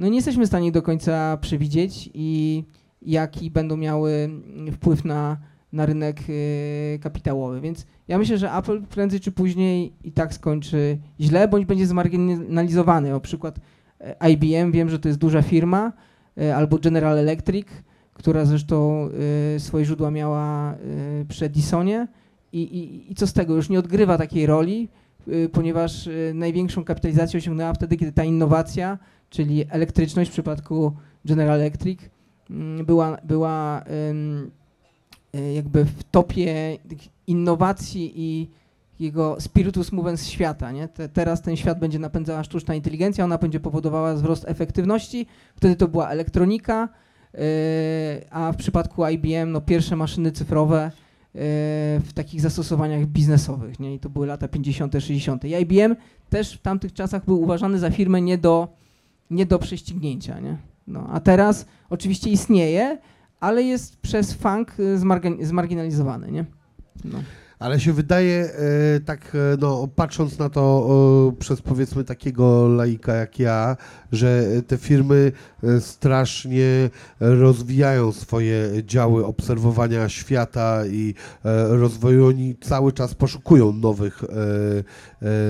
No 0.01 0.09
nie 0.09 0.17
jesteśmy 0.17 0.45
w 0.45 0.49
stanie 0.49 0.73
do 0.73 0.83
końca 0.83 1.37
przewidzieć 1.37 2.11
i 2.15 2.65
jaki 3.03 3.51
będą 3.51 3.77
miały 3.77 4.31
wpływ 4.73 5.05
na, 5.05 5.37
na 5.73 5.87
rynek 5.87 6.21
y, 6.29 6.99
kapitałowy. 7.03 7.61
Więc 7.61 7.87
ja 8.09 8.19
myślę, 8.19 8.39
że 8.39 8.53
Apple 8.53 8.83
prędzej 8.83 9.21
czy 9.21 9.33
później 9.33 9.93
i 10.05 10.13
tak 10.13 10.35
skończy 10.35 10.99
źle, 11.21 11.49
bądź 11.49 11.65
będzie 11.65 11.87
zmarginalizowany. 11.87 13.11
Na 13.11 13.21
przykład 13.21 13.61
e, 14.01 14.31
IBM, 14.31 14.73
wiem, 14.73 14.91
że 14.91 14.99
to 14.99 15.09
jest 15.09 15.21
duża 15.21 15.43
firma, 15.43 15.93
e, 16.39 16.57
albo 16.57 16.79
General 16.79 17.19
Electric, 17.19 17.67
która 18.15 18.45
zresztą 18.45 19.09
e, 19.57 19.61
swoje 19.61 19.85
źródła 19.85 20.11
miała 20.11 20.75
przy 21.29 21.45
Edisonie. 21.45 22.09
I, 22.53 22.63
i, 22.63 23.13
I 23.13 23.15
co 23.15 23.27
z 23.27 23.33
tego? 23.33 23.55
Już 23.55 23.69
nie 23.69 23.79
odgrywa 23.79 24.19
takiej 24.19 24.47
roli, 24.47 24.89
ponieważ 25.53 26.09
największą 26.35 26.85
kapitalizację 26.85 27.39
osiągnęła 27.39 27.73
wtedy, 27.73 27.97
kiedy 27.97 28.13
ta 28.13 28.25
innowacja, 28.25 28.99
czyli 29.31 29.65
elektryczność 29.71 30.31
w 30.31 30.33
przypadku 30.33 30.93
General 31.25 31.61
Electric, 31.61 32.01
mm, 32.51 32.87
była, 32.87 33.17
była 33.25 33.85
e, 35.35 35.53
jakby 35.53 35.85
w 35.85 36.05
topie 36.05 36.79
innowacji 37.27 38.13
i 38.17 38.61
takiego 39.01 39.37
spiritus 39.41 39.93
movens 39.93 40.27
świata. 40.27 40.73
Nie? 40.73 40.89
Te, 40.89 41.09
teraz 41.09 41.43
ten 41.43 41.57
świat 41.57 41.79
będzie 41.79 41.99
napędzała 41.99 42.45
sztuczna 42.45 42.75
inteligencja, 42.75 43.25
ona 43.25 43.39
będzie 43.39 43.61
powodowała 43.61 44.15
wzrost 44.15 44.45
efektywności. 44.49 45.27
Wtedy 45.57 45.77
to 45.77 45.89
była 45.89 46.09
elektronika, 46.09 46.89
yy, 47.35 47.41
a 48.31 48.53
w 48.53 48.57
przypadku 48.57 49.07
IBM 49.07 49.53
no, 49.53 49.61
pierwsze 49.61 49.97
maszyny 49.97 50.33
cyfrowe 50.33 50.91
yy, 51.35 51.41
w 52.01 52.11
takich 52.15 52.41
zastosowaniach 52.41 53.07
biznesowych. 53.07 53.81
Nie? 53.81 53.95
I 53.95 53.99
to 53.99 54.09
były 54.09 54.27
lata 54.27 54.49
50., 54.49 54.93
60. 54.93 55.45
I 55.45 55.55
IBM 55.63 55.97
też 56.31 56.55
w 56.55 56.63
tamtych 56.63 56.93
czasach 56.93 57.25
był 57.25 57.43
uważany 57.43 57.79
za 57.79 57.91
firmę 57.91 58.21
nie 58.21 58.39
do, 58.39 58.69
nie 59.31 59.47
do 59.47 59.59
prześcignięcia. 59.59 60.41
Nie? 60.41 60.59
No, 60.87 61.07
a 61.11 61.21
teraz 61.21 61.67
oczywiście 61.91 62.31
istnieje, 62.31 62.99
ale 63.41 63.63
jest 63.63 64.01
przez 64.01 64.33
funk 64.33 64.81
y, 64.81 64.99
zmarginalizowany. 65.43 66.33
Nie? 66.33 66.45
No. 67.05 67.19
Ale 67.59 67.81
się 67.81 67.93
wydaje, 67.93 68.51
e, 68.97 69.01
tak 69.01 69.35
e, 69.35 69.57
no, 69.61 69.89
patrząc 69.97 70.39
na 70.39 70.51
to 70.51 70.89
przez 71.39 71.63
powiedzmy 71.63 72.05
takiego 72.05 72.69
laika 72.69 73.15
jak 73.15 73.39
ja, 73.39 73.77
że 74.13 74.47
te 74.67 74.79
firmy 74.79 75.33
e, 75.63 75.81
strasznie 75.81 76.91
rozwijają 77.21 78.13
swoje 78.13 78.71
działy 78.85 79.27
obserwowania 79.27 80.09
świata 80.09 80.87
i 80.87 81.15
e, 81.45 81.77
rozwoju. 81.77 82.27
Oni 82.27 82.57
cały 82.61 82.93
czas 82.93 83.15
poszukują 83.15 83.73
nowych, 83.73 84.25
e, 84.25 84.27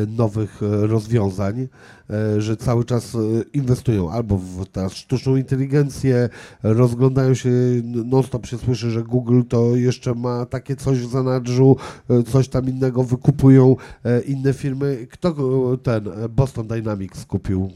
nowych 0.06 0.60
rozwiązań, 0.60 1.68
że 2.38 2.56
cały 2.56 2.84
czas 2.84 3.16
inwestują 3.52 4.10
albo 4.10 4.38
w 4.38 4.66
sztuczną 4.92 5.36
inteligencję, 5.36 6.28
rozglądają 6.62 7.34
się, 7.34 7.50
non-stop 7.84 8.46
się 8.46 8.58
słyszy, 8.58 8.90
że 8.90 9.02
Google 9.02 9.42
to 9.48 9.76
jeszcze 9.76 10.14
ma 10.14 10.46
takie 10.46 10.76
coś 10.76 10.98
w 10.98 11.10
zanadrzu, 11.10 11.76
coś 12.32 12.48
tam 12.48 12.68
innego 12.68 13.04
wykupują 13.04 13.76
inne 14.26 14.52
firmy. 14.52 15.06
Kto 15.10 15.34
ten 15.82 16.08
Boston 16.28 16.66
Dynamics 16.66 17.24
kupił? 17.24 17.70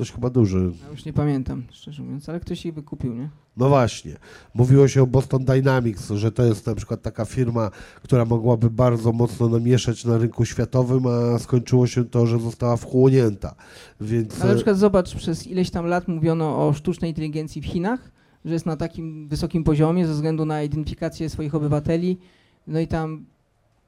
Ktoś 0.00 0.12
chyba 0.12 0.30
duży. 0.30 0.72
Ja 0.84 0.90
już 0.90 1.04
nie 1.04 1.12
pamiętam, 1.12 1.62
szczerze 1.70 2.02
mówiąc, 2.02 2.28
ale 2.28 2.40
ktoś 2.40 2.66
ich 2.66 2.74
wykupił, 2.74 3.14
nie? 3.14 3.28
No 3.56 3.68
właśnie. 3.68 4.16
Mówiło 4.54 4.88
się 4.88 5.02
o 5.02 5.06
Boston 5.06 5.44
Dynamics, 5.44 6.10
że 6.10 6.32
to 6.32 6.42
jest 6.42 6.66
na 6.66 6.74
przykład 6.74 7.02
taka 7.02 7.24
firma, 7.24 7.70
która 8.02 8.24
mogłaby 8.24 8.70
bardzo 8.70 9.12
mocno 9.12 9.48
namieszać 9.48 10.04
na 10.04 10.18
rynku 10.18 10.44
światowym, 10.44 11.06
a 11.06 11.38
skończyło 11.38 11.86
się 11.86 12.04
to, 12.04 12.26
że 12.26 12.38
została 12.38 12.76
wchłonięta. 12.76 13.54
Więc 14.00 14.34
Ale 14.40 14.46
na 14.46 14.52
e, 14.52 14.54
przykład 14.54 14.78
zobacz, 14.78 15.14
przez 15.14 15.46
ileś 15.46 15.70
tam 15.70 15.86
lat 15.86 16.08
mówiono 16.08 16.68
o 16.68 16.72
sztucznej 16.72 17.10
inteligencji 17.10 17.62
w 17.62 17.66
Chinach, 17.66 18.10
że 18.44 18.52
jest 18.52 18.66
na 18.66 18.76
takim 18.76 19.28
wysokim 19.28 19.64
poziomie 19.64 20.06
ze 20.06 20.12
względu 20.12 20.44
na 20.44 20.62
identyfikację 20.62 21.30
swoich 21.30 21.54
obywateli. 21.54 22.18
No 22.66 22.80
i 22.80 22.88
tam 22.88 23.24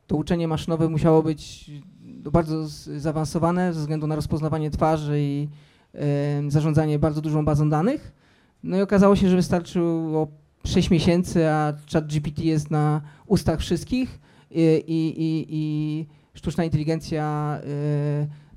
to 0.07 0.17
uczenie 0.17 0.49
maszynowe 0.49 0.89
musiało 0.89 1.23
być 1.23 1.71
bardzo 2.33 2.69
zaawansowane 2.97 3.75
ze 3.75 3.81
względu 3.81 4.07
na 4.07 4.17
rozpoznawanie 4.17 4.71
twarzy 4.71 5.21
i 5.21 5.49
zarządzanie 6.49 6.99
bardzo 6.99 7.21
dużą 7.21 7.45
bazą 7.45 7.69
danych. 7.69 8.13
No 8.63 8.77
i 8.77 8.81
okazało 8.81 9.17
się, 9.17 9.29
że 9.29 9.37
wystarczyło 9.37 10.29
6 10.65 10.91
miesięcy, 10.91 11.49
a 11.49 11.73
ChatGPT 11.93 12.39
jest 12.39 12.71
na 12.71 13.01
ustach 13.27 13.61
wszystkich 13.61 14.21
i, 14.51 14.85
i, 14.87 15.23
i, 15.23 15.47
i 15.49 16.07
sztuczna 16.35 16.65
inteligencja 16.65 17.59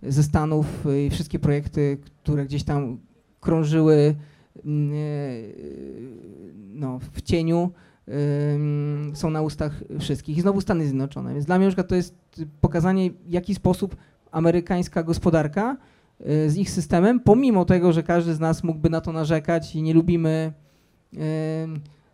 y, 0.04 0.12
ze 0.12 0.24
Stanów 0.24 0.86
y, 0.86 1.06
i 1.06 1.10
wszystkie 1.10 1.40
projekty, 1.40 1.98
które 2.24 2.46
gdzieś 2.46 2.64
tam 2.64 2.98
krążyły 3.40 3.96
y, 3.96 4.16
no, 6.74 7.00
w 7.00 7.22
cieniu, 7.22 7.72
są 9.14 9.30
na 9.30 9.42
ustach 9.42 9.84
wszystkich. 10.00 10.38
I 10.38 10.42
znowu 10.42 10.62
Stany 10.62 10.84
Zjednoczone. 10.84 11.34
Więc 11.34 11.46
dla 11.46 11.60
mnie 11.60 11.74
to 11.74 11.96
jest 11.96 12.16
pokazanie, 12.62 13.12
w 13.12 13.32
jaki 13.32 13.56
sposób 13.56 13.96
amerykańska 14.32 15.04
gospodarka 15.04 15.78
z 16.20 16.58
ich 16.58 16.70
systemem, 16.70 17.20
pomimo 17.20 17.66
tego, 17.66 17.94
że 17.94 18.04
każdy 18.04 18.34
z 18.34 18.40
nas 18.40 18.64
mógłby 18.64 18.90
na 18.90 19.02
to 19.02 19.12
narzekać 19.12 19.76
i 19.76 19.82
nie 19.82 19.94
lubimy 19.94 20.54
ym, 21.14 21.20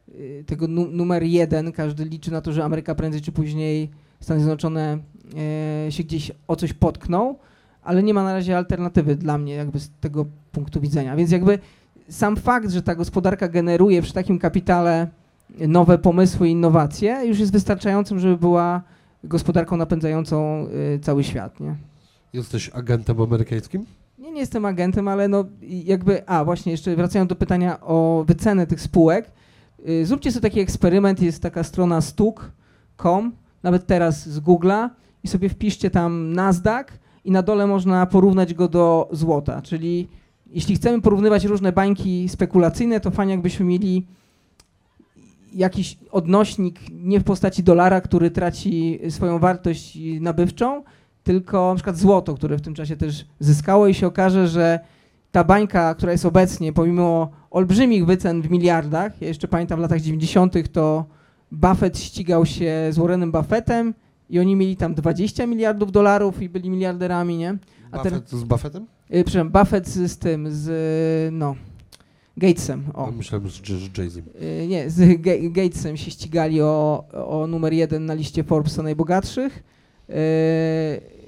y, 0.10 0.44
tego 0.48 0.68
nu 0.68 0.88
numer 0.88 1.24
jeden, 1.24 1.72
każdy 1.72 2.06
liczy 2.06 2.32
na 2.32 2.42
to, 2.42 2.54
że 2.54 2.64
Ameryka 2.64 2.96
prędzej 2.96 3.22
czy 3.22 3.32
później, 3.32 3.90
Stany 4.20 4.40
Zjednoczone 4.40 4.98
się 5.90 6.04
gdzieś 6.04 6.32
o 6.48 6.56
coś 6.56 6.74
potkną, 6.74 7.36
ale 7.84 8.04
nie 8.04 8.14
ma 8.14 8.24
na 8.24 8.34
razie 8.34 8.58
alternatywy 8.58 9.16
dla 9.16 9.38
mnie 9.38 9.54
jakby 9.54 9.80
z 9.80 9.90
tego 10.02 10.26
punktu 10.52 10.82
widzenia. 10.82 11.16
Więc 11.16 11.32
jakby 11.32 11.60
sam 12.10 12.36
fakt, 12.36 12.72
że 12.72 12.82
ta 12.82 12.96
gospodarka 12.96 13.48
generuje 13.48 14.02
przy 14.02 14.14
takim 14.14 14.40
kapitale 14.40 15.08
nowe 15.68 15.98
pomysły 15.98 16.50
innowacje 16.50 17.22
już 17.26 17.40
jest 17.40 17.52
wystarczającym, 17.52 18.20
żeby 18.20 18.38
była 18.38 18.82
gospodarką 19.24 19.78
napędzającą 19.78 20.68
y, 20.96 21.00
cały 21.00 21.24
świat, 21.24 21.60
nie? 21.60 21.76
Jesteś 22.34 22.70
agentem 22.70 23.22
amerykańskim? 23.22 23.86
Nie, 24.20 24.32
nie 24.32 24.40
jestem 24.40 24.66
agentem, 24.66 25.08
ale 25.08 25.28
no 25.28 25.46
jakby, 25.62 26.28
a 26.28 26.46
właśnie 26.46 26.72
jeszcze 26.72 26.96
wracając 26.96 27.30
do 27.30 27.36
pytania 27.36 27.82
o 27.82 28.24
wycenę 28.28 28.68
tych 28.68 28.82
spółek, 28.82 29.32
y, 29.90 30.06
zróbcie 30.06 30.32
sobie 30.32 30.42
taki 30.42 30.60
eksperyment, 30.60 31.22
jest 31.22 31.42
taka 31.42 31.64
strona 31.64 32.02
stuk.com, 32.02 33.32
nawet 33.64 33.88
teraz 33.88 34.30
z 34.30 34.40
Google'a 34.40 34.90
i 35.24 35.28
sobie 35.28 35.50
wpiszcie 35.50 35.90
tam 35.90 36.34
Nasdaq 36.34 36.86
i 37.26 37.32
na 37.32 37.42
dole 37.42 37.68
można 37.68 38.06
porównać 38.06 38.54
go 38.54 38.68
do 38.68 39.10
złota, 39.12 39.62
czyli 39.62 40.08
jeśli 40.48 40.76
chcemy 40.76 41.02
porównywać 41.02 41.46
różne 41.46 41.72
bańki 41.72 42.30
spekulacyjne, 42.30 43.00
to 43.00 43.12
fajnie 43.12 43.34
jakbyśmy 43.34 43.66
mieli 43.66 44.08
jakiś 45.54 45.98
odnośnik 46.12 46.80
nie 46.92 47.20
w 47.20 47.24
postaci 47.24 47.64
dolara, 47.64 48.02
który 48.02 48.32
traci 48.32 49.00
swoją 49.10 49.40
wartość 49.40 49.98
nabywczą, 50.22 50.84
tylko 51.24 51.70
na 51.70 51.76
przykład 51.76 51.98
złoto, 51.98 52.34
które 52.34 52.58
w 52.58 52.62
tym 52.62 52.74
czasie 52.74 52.98
też 52.98 53.26
zyskało 53.40 53.88
i 53.88 53.94
się 53.94 54.08
okaże, 54.08 54.48
że 54.48 54.80
ta 55.32 55.44
bańka, 55.44 55.96
która 55.96 56.12
jest 56.12 56.26
obecnie, 56.26 56.74
pomimo 56.74 57.32
olbrzymich 57.52 58.06
wycen 58.06 58.42
w 58.42 58.52
miliardach, 58.52 59.22
ja 59.22 59.28
jeszcze 59.28 59.48
pamiętam 59.48 59.80
w 59.80 59.82
latach 59.82 60.02
90. 60.02 60.72
to 60.72 61.06
Buffett 61.52 62.00
ścigał 62.00 62.46
się 62.46 62.74
z 62.92 62.98
Warrenem 62.98 63.32
Buffettem 63.32 63.94
i 64.30 64.40
oni 64.40 64.56
mieli 64.56 64.76
tam 64.78 64.96
20 64.96 65.48
miliardów 65.48 65.92
dolarów 65.92 66.42
i 66.42 66.50
byli 66.50 66.70
miliarderami, 66.70 67.38
nie? 67.38 67.58
A 67.92 67.98
Buffett 67.98 68.30
z 68.30 68.44
Buffettem? 68.44 68.86
Yy, 69.10 69.24
przepraszam, 69.24 69.50
Buffett 69.50 69.88
z, 69.88 70.12
z 70.12 70.18
tym, 70.18 70.48
z 70.52 70.68
y, 70.70 71.32
no, 71.32 71.56
Gatesem, 72.38 72.84
o. 72.94 73.08
A 73.08 73.12
myślałem, 73.12 73.48
że 73.48 73.80
z 73.80 73.98
Jay-Z. 73.98 74.18
Y, 74.18 74.68
Nie, 74.68 74.90
z 74.90 75.00
Ga- 75.22 75.52
Gatesem 75.52 75.98
się 75.98 76.12
ścigali 76.12 76.62
o, 76.62 77.04
o 77.14 77.48
numer 77.48 77.74
jeden 77.74 78.06
na 78.06 78.14
liście 78.14 78.44
Forbesa 78.44 78.84
najbogatszych. 78.84 79.64
Y, 80.12 81.22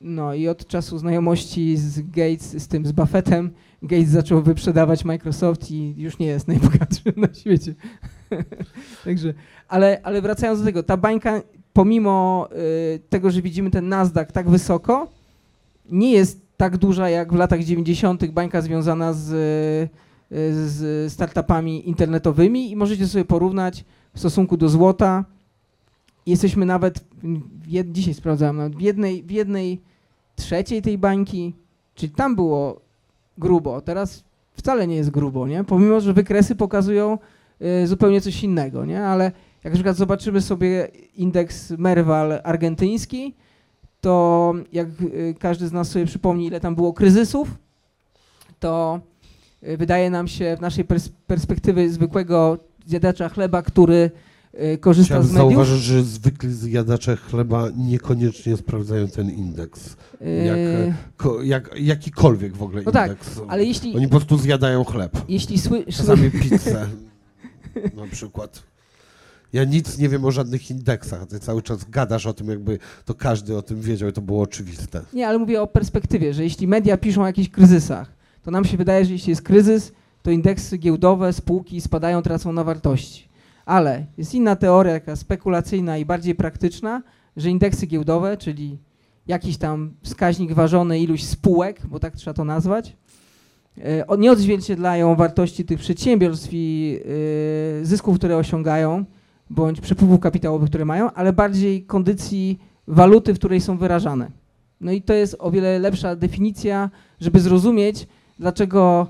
No 0.00 0.34
i 0.34 0.48
od 0.48 0.66
czasu 0.66 0.98
znajomości 0.98 1.76
z 1.76 2.00
Gates, 2.00 2.62
z 2.62 2.68
tym, 2.68 2.86
z 2.86 2.92
Buffettem, 2.92 3.50
Gates 3.82 4.08
zaczął 4.08 4.42
wyprzedawać 4.42 5.04
Microsoft 5.04 5.70
i 5.70 5.94
już 5.96 6.18
nie 6.18 6.26
jest 6.26 6.48
najbogatszym 6.48 7.12
na 7.16 7.34
świecie. 7.34 7.74
Także, 9.04 9.34
ale, 9.68 10.00
ale 10.02 10.22
wracając 10.22 10.58
do 10.58 10.64
tego, 10.64 10.82
ta 10.82 10.96
bańka, 10.96 11.42
pomimo 11.72 12.48
y, 12.94 13.00
tego, 13.08 13.30
że 13.30 13.42
widzimy 13.42 13.70
ten 13.70 13.88
Nasdaq 13.88 14.32
tak 14.32 14.50
wysoko, 14.50 15.08
nie 15.90 16.12
jest 16.12 16.40
tak 16.56 16.76
duża 16.76 17.08
jak 17.08 17.32
w 17.32 17.36
latach 17.36 17.64
90. 17.64 18.26
bańka 18.26 18.62
związana 18.62 19.12
z, 19.12 19.32
y, 20.32 20.68
z 20.68 21.12
startupami 21.12 21.88
internetowymi 21.88 22.70
i 22.70 22.76
możecie 22.76 23.06
sobie 23.06 23.24
porównać 23.24 23.84
w 24.14 24.18
stosunku 24.18 24.56
do 24.56 24.68
złota. 24.68 25.24
Jesteśmy 26.26 26.66
nawet, 26.66 27.04
jed, 27.66 27.92
dzisiaj 27.92 28.14
sprawdzałem, 28.14 28.56
nawet 28.56 28.76
w 28.76 28.80
jednej, 28.80 29.22
w 29.22 29.30
jednej 29.30 29.80
trzeciej 30.36 30.82
tej 30.82 30.98
bańki, 30.98 31.54
czyli 31.94 32.12
tam 32.12 32.34
było 32.34 32.80
grubo, 33.38 33.80
teraz 33.80 34.24
wcale 34.54 34.86
nie 34.86 34.96
jest 34.96 35.10
grubo, 35.10 35.48
nie? 35.48 35.64
Pomimo, 35.64 36.00
że 36.00 36.12
wykresy 36.12 36.56
pokazują 36.56 37.18
y, 37.82 37.86
zupełnie 37.86 38.20
coś 38.20 38.44
innego, 38.44 38.84
nie? 38.84 39.04
Ale 39.04 39.24
jak 39.64 39.72
na 39.72 39.76
przykład 39.76 39.96
zobaczymy 39.96 40.40
sobie 40.40 40.88
indeks 41.16 41.70
Merval 41.70 42.40
argentyński, 42.44 43.34
to 44.00 44.54
jak 44.72 44.88
y, 45.02 45.34
każdy 45.38 45.68
z 45.68 45.72
nas 45.72 45.88
sobie 45.88 46.06
przypomni, 46.06 46.46
ile 46.46 46.60
tam 46.60 46.74
było 46.74 46.92
kryzysów, 46.92 47.48
to 48.60 49.00
y, 49.62 49.76
wydaje 49.76 50.10
nam 50.10 50.28
się 50.28 50.56
w 50.56 50.60
naszej 50.60 50.84
pers- 50.84 51.10
perspektywy 51.26 51.90
zwykłego 51.90 52.58
zjadacza 52.86 53.28
chleba, 53.28 53.62
który 53.62 54.10
korzysta 54.80 55.06
Chciałem 55.14 55.22
z 55.28 55.32
mediów. 55.32 55.50
zauważyć, 55.52 55.82
że 55.82 56.02
zwykli 56.02 56.52
zjadacze 56.54 57.16
chleba 57.16 57.68
niekoniecznie 57.76 58.56
sprawdzają 58.56 59.08
ten 59.08 59.30
indeks. 59.30 59.96
jak, 60.46 60.56
y, 60.56 60.94
Ko, 61.16 61.42
jak, 61.42 61.70
jakikolwiek 61.80 62.56
w 62.56 62.62
ogóle 62.62 62.82
No 62.86 62.92
tak, 62.92 63.10
indeks. 63.10 63.40
ale 63.48 63.64
jeśli, 63.64 63.96
Oni 63.96 64.04
po 64.08 64.10
prostu 64.10 64.38
zjadają 64.38 64.84
chleb. 64.84 65.12
jeśli 65.28 65.58
sły, 65.58 65.84
Czasami 65.84 66.30
pizzę 66.30 66.86
na 67.96 68.06
przykład. 68.12 68.62
Ja 69.52 69.64
nic 69.64 69.98
nie 69.98 70.08
wiem 70.08 70.24
o 70.24 70.30
żadnych 70.30 70.70
indeksach, 70.70 71.26
ty 71.26 71.40
cały 71.40 71.62
czas 71.62 71.84
gadasz 71.90 72.26
o 72.26 72.32
tym, 72.32 72.48
jakby 72.48 72.78
to 73.04 73.14
każdy 73.14 73.56
o 73.56 73.62
tym 73.62 73.80
wiedział 73.80 74.08
i 74.08 74.12
to 74.12 74.20
było 74.20 74.42
oczywiste. 74.42 75.00
Nie, 75.12 75.28
ale 75.28 75.38
mówię 75.38 75.62
o 75.62 75.66
perspektywie, 75.66 76.34
że 76.34 76.42
jeśli 76.44 76.66
media 76.68 76.96
piszą 76.96 77.22
o 77.22 77.26
jakichś 77.26 77.48
kryzysach, 77.48 78.12
to 78.42 78.50
nam 78.50 78.64
się 78.64 78.76
wydaje, 78.76 79.04
że 79.04 79.12
jeśli 79.12 79.30
jest 79.30 79.42
kryzys, 79.42 79.92
to 80.22 80.30
indeksy 80.30 80.78
giełdowe, 80.78 81.32
spółki 81.32 81.80
spadają, 81.80 82.22
tracą 82.22 82.52
na 82.52 82.64
wartości. 82.64 83.29
Ale 83.66 84.06
jest 84.18 84.34
inna 84.34 84.56
teoria, 84.56 84.92
taka 84.92 85.16
spekulacyjna 85.16 85.98
i 85.98 86.04
bardziej 86.04 86.34
praktyczna, 86.34 87.02
że 87.36 87.50
indeksy 87.50 87.86
giełdowe, 87.86 88.36
czyli 88.36 88.78
jakiś 89.26 89.56
tam 89.56 89.94
wskaźnik 90.02 90.52
ważony 90.52 91.00
iluś 91.00 91.24
spółek, 91.24 91.86
bo 91.86 92.00
tak 92.00 92.16
trzeba 92.16 92.34
to 92.34 92.44
nazwać, 92.44 92.96
e, 93.78 94.16
nie 94.18 94.32
odzwierciedlają 94.32 95.16
wartości 95.16 95.64
tych 95.64 95.78
przedsiębiorstw 95.78 96.48
i 96.52 96.98
e, 97.80 97.84
zysków, 97.84 98.18
które 98.18 98.36
osiągają, 98.36 99.04
bądź 99.50 99.80
przepływów 99.80 100.20
kapitałowych, 100.20 100.68
które 100.68 100.84
mają, 100.84 101.12
ale 101.12 101.32
bardziej 101.32 101.82
kondycji 101.82 102.58
waluty, 102.86 103.34
w 103.34 103.38
której 103.38 103.60
są 103.60 103.78
wyrażane. 103.78 104.30
No 104.80 104.92
i 104.92 105.02
to 105.02 105.14
jest 105.14 105.36
o 105.38 105.50
wiele 105.50 105.78
lepsza 105.78 106.16
definicja, 106.16 106.90
żeby 107.20 107.40
zrozumieć, 107.40 108.06
dlaczego 108.38 109.06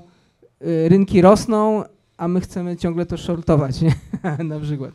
y, 0.61 0.89
rynki 0.89 1.21
rosną, 1.21 1.83
a 2.21 2.27
my 2.27 2.41
chcemy 2.41 2.77
ciągle 2.77 3.05
to 3.05 3.17
shortować, 3.17 3.81
nie? 3.81 3.93
na 4.43 4.59
przykład. 4.59 4.91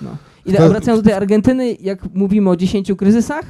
No. 0.00 0.16
I 0.46 0.52
To- 0.52 0.68
wracając 0.68 1.02
do 1.02 1.08
tej 1.08 1.16
Argentyny, 1.16 1.72
jak 1.80 2.14
mówimy 2.14 2.50
o 2.50 2.56
10 2.56 2.92
kryzysach, 2.98 3.44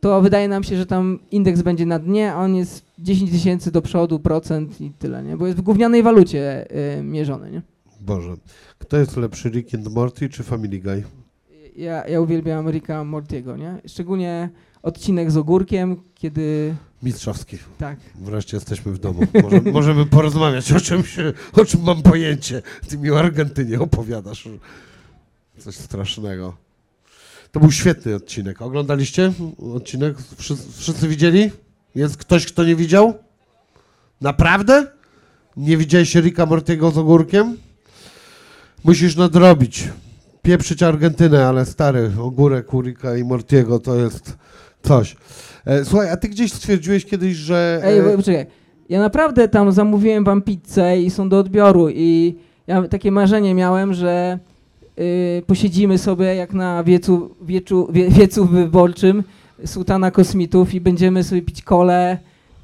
to 0.00 0.22
wydaje 0.22 0.48
nam 0.48 0.64
się, 0.64 0.76
że 0.76 0.86
tam 0.86 1.18
indeks 1.30 1.62
będzie 1.62 1.86
na 1.86 1.98
dnie, 1.98 2.32
a 2.32 2.36
on 2.36 2.54
jest 2.54 2.84
10 2.98 3.30
tysięcy 3.30 3.72
do 3.72 3.82
przodu, 3.82 4.18
procent 4.18 4.80
i 4.80 4.90
tyle, 4.98 5.22
nie? 5.22 5.36
Bo 5.36 5.46
jest 5.46 5.58
w 5.58 5.62
gównianej 5.62 6.02
walucie 6.02 6.66
y, 6.98 7.02
mierzony, 7.02 7.50
nie? 7.50 7.62
Boże. 8.00 8.36
Kto 8.78 8.96
jest 8.96 9.16
lepszy, 9.16 9.48
Rick 9.48 9.74
and 9.74 9.94
Morty 9.94 10.28
czy 10.28 10.42
Family 10.42 10.78
Guy? 10.80 11.02
Ja, 11.76 12.08
ja 12.08 12.20
uwielbiam 12.20 12.70
Ricka 12.70 13.04
Mortiego, 13.04 13.56
nie? 13.56 13.80
Szczególnie 13.86 14.48
odcinek 14.82 15.30
z 15.30 15.36
ogórkiem, 15.36 15.96
kiedy 16.14 16.74
Mistrzowski. 17.04 17.58
tak, 17.78 17.98
Wreszcie 18.14 18.56
jesteśmy 18.56 18.92
w 18.92 18.98
domu. 18.98 19.22
Może, 19.42 19.60
możemy 19.72 20.06
porozmawiać 20.06 20.72
o 20.72 20.80
czymś, 20.80 21.16
o 21.52 21.64
czym 21.64 21.82
mam 21.82 22.02
pojęcie. 22.02 22.62
Ty 22.88 22.98
mi 22.98 23.10
o 23.10 23.18
Argentynie 23.18 23.80
opowiadasz. 23.80 24.48
Coś 25.58 25.74
strasznego. 25.76 26.56
To 27.52 27.60
był 27.60 27.70
świetny 27.72 28.14
odcinek. 28.14 28.62
Oglądaliście 28.62 29.32
odcinek? 29.74 30.16
Wszyscy, 30.36 30.72
wszyscy 30.78 31.08
widzieli? 31.08 31.50
Jest 31.94 32.16
ktoś, 32.16 32.46
kto 32.46 32.64
nie 32.64 32.76
widział? 32.76 33.14
Naprawdę? 34.20 34.86
Nie 35.56 35.76
widziałeś 35.76 36.14
Ricka 36.14 36.46
Mortiego 36.46 36.90
z 36.90 36.98
ogórkiem? 36.98 37.56
Musisz 38.84 39.16
nadrobić. 39.16 39.88
Pieprzyć 40.42 40.82
Argentynę, 40.82 41.46
ale 41.46 41.66
stary, 41.66 42.12
ogórek 42.20 42.74
u 42.74 42.82
Ricka 42.82 43.16
i 43.16 43.24
Mortiego 43.24 43.78
to 43.78 43.96
jest 43.96 44.36
coś. 44.82 45.16
E, 45.66 45.84
słuchaj, 45.84 46.10
a 46.10 46.16
ty 46.16 46.28
gdzieś 46.28 46.52
stwierdziłeś 46.52 47.04
kiedyś, 47.04 47.36
że... 47.36 47.80
Ej, 47.84 47.98
e, 47.98 48.02
bo- 48.02 48.16
poczekaj. 48.16 48.46
Ja 48.88 49.00
naprawdę 49.00 49.48
tam 49.48 49.72
zamówiłem 49.72 50.24
wam 50.24 50.42
pizzę 50.42 51.00
i 51.00 51.10
są 51.10 51.28
do 51.28 51.38
odbioru 51.38 51.88
i 51.90 52.34
ja 52.66 52.88
takie 52.88 53.10
marzenie 53.12 53.54
miałem, 53.54 53.94
że 53.94 54.38
y, 54.98 55.42
posiedzimy 55.46 55.98
sobie 55.98 56.34
jak 56.34 56.52
na 56.52 56.84
wiecu, 56.84 57.30
wieczu, 57.42 57.88
wie, 57.92 58.08
wiecu 58.10 58.44
wyborczym 58.46 59.22
sułtana 59.66 60.10
kosmitów 60.10 60.74
i 60.74 60.80
będziemy 60.80 61.24
sobie 61.24 61.42
pić 61.42 61.62
kole, 61.62 62.18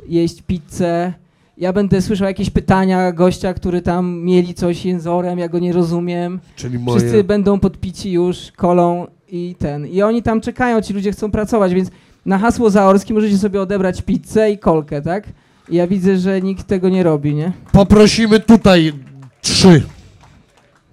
jeść 0.08 0.42
pizzę. 0.42 1.12
Ja 1.58 1.72
będę 1.72 2.02
słyszał 2.02 2.28
jakieś 2.28 2.50
pytania 2.50 3.12
gościa, 3.12 3.54
który 3.54 3.82
tam 3.82 4.18
mieli 4.18 4.54
coś 4.54 4.84
jęzorem, 4.84 5.38
ja 5.38 5.48
go 5.48 5.58
nie 5.58 5.72
rozumiem. 5.72 6.40
Czyli 6.56 6.78
moje... 6.78 6.98
Wszyscy 6.98 7.24
będą 7.24 7.60
podpici 7.60 8.12
już 8.12 8.52
kolą 8.56 9.06
i 9.28 9.54
ten. 9.58 9.86
I 9.86 10.02
oni 10.02 10.22
tam 10.22 10.40
czekają, 10.40 10.80
ci 10.82 10.92
ludzie 10.92 11.12
chcą 11.12 11.30
pracować, 11.30 11.74
więc 11.74 11.90
na 12.26 12.38
hasło 12.38 12.70
Zaorski 12.70 13.14
możecie 13.14 13.38
sobie 13.38 13.60
odebrać 13.60 14.02
pizzę 14.02 14.50
i 14.50 14.58
kolkę, 14.58 15.02
tak? 15.02 15.24
I 15.68 15.76
ja 15.76 15.86
widzę, 15.86 16.16
że 16.16 16.40
nikt 16.40 16.66
tego 16.66 16.88
nie 16.88 17.02
robi, 17.02 17.34
nie? 17.34 17.52
Poprosimy 17.72 18.40
tutaj 18.40 18.92
trzy. 19.40 19.82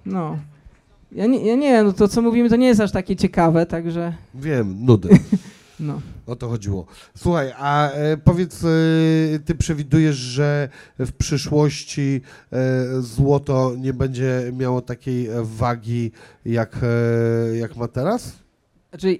No. 0.06 0.38
Ja 1.12 1.26
nie, 1.26 1.46
ja 1.46 1.56
nie, 1.56 1.82
no 1.82 1.92
to 1.92 2.08
co 2.08 2.22
mówimy, 2.22 2.48
to 2.48 2.56
nie 2.56 2.66
jest 2.66 2.80
aż 2.80 2.92
takie 2.92 3.16
ciekawe, 3.16 3.66
także 3.66 4.12
Wiem, 4.34 4.76
nudy. 4.84 5.08
no. 5.80 6.00
O 6.26 6.36
to 6.36 6.48
chodziło. 6.48 6.86
Słuchaj, 7.16 7.52
a 7.58 7.90
e, 7.90 8.16
powiedz, 8.16 8.64
e, 8.64 8.68
ty 9.44 9.54
przewidujesz, 9.54 10.16
że 10.16 10.68
w 10.98 11.12
przyszłości 11.12 12.20
e, 12.52 13.02
złoto 13.02 13.74
nie 13.78 13.92
będzie 13.94 14.52
miało 14.56 14.82
takiej 14.82 15.28
wagi, 15.42 16.12
jak, 16.44 16.76
e, 16.82 17.56
jak 17.56 17.76
ma 17.76 17.88
teraz? 17.88 18.32
Znaczy, 18.90 19.18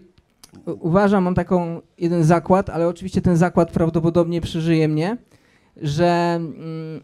uważam, 0.67 1.25
mam 1.25 1.35
taką 1.35 1.81
jeden 1.99 2.25
zakład, 2.25 2.71
ale 2.71 2.89
oczywiście 2.89 3.21
ten 3.21 3.37
zakład 3.37 3.73
prawdopodobnie 3.73 4.41
przeżyje 4.41 4.89
mnie, 4.89 5.17
że 5.77 6.35
mm, 6.37 7.01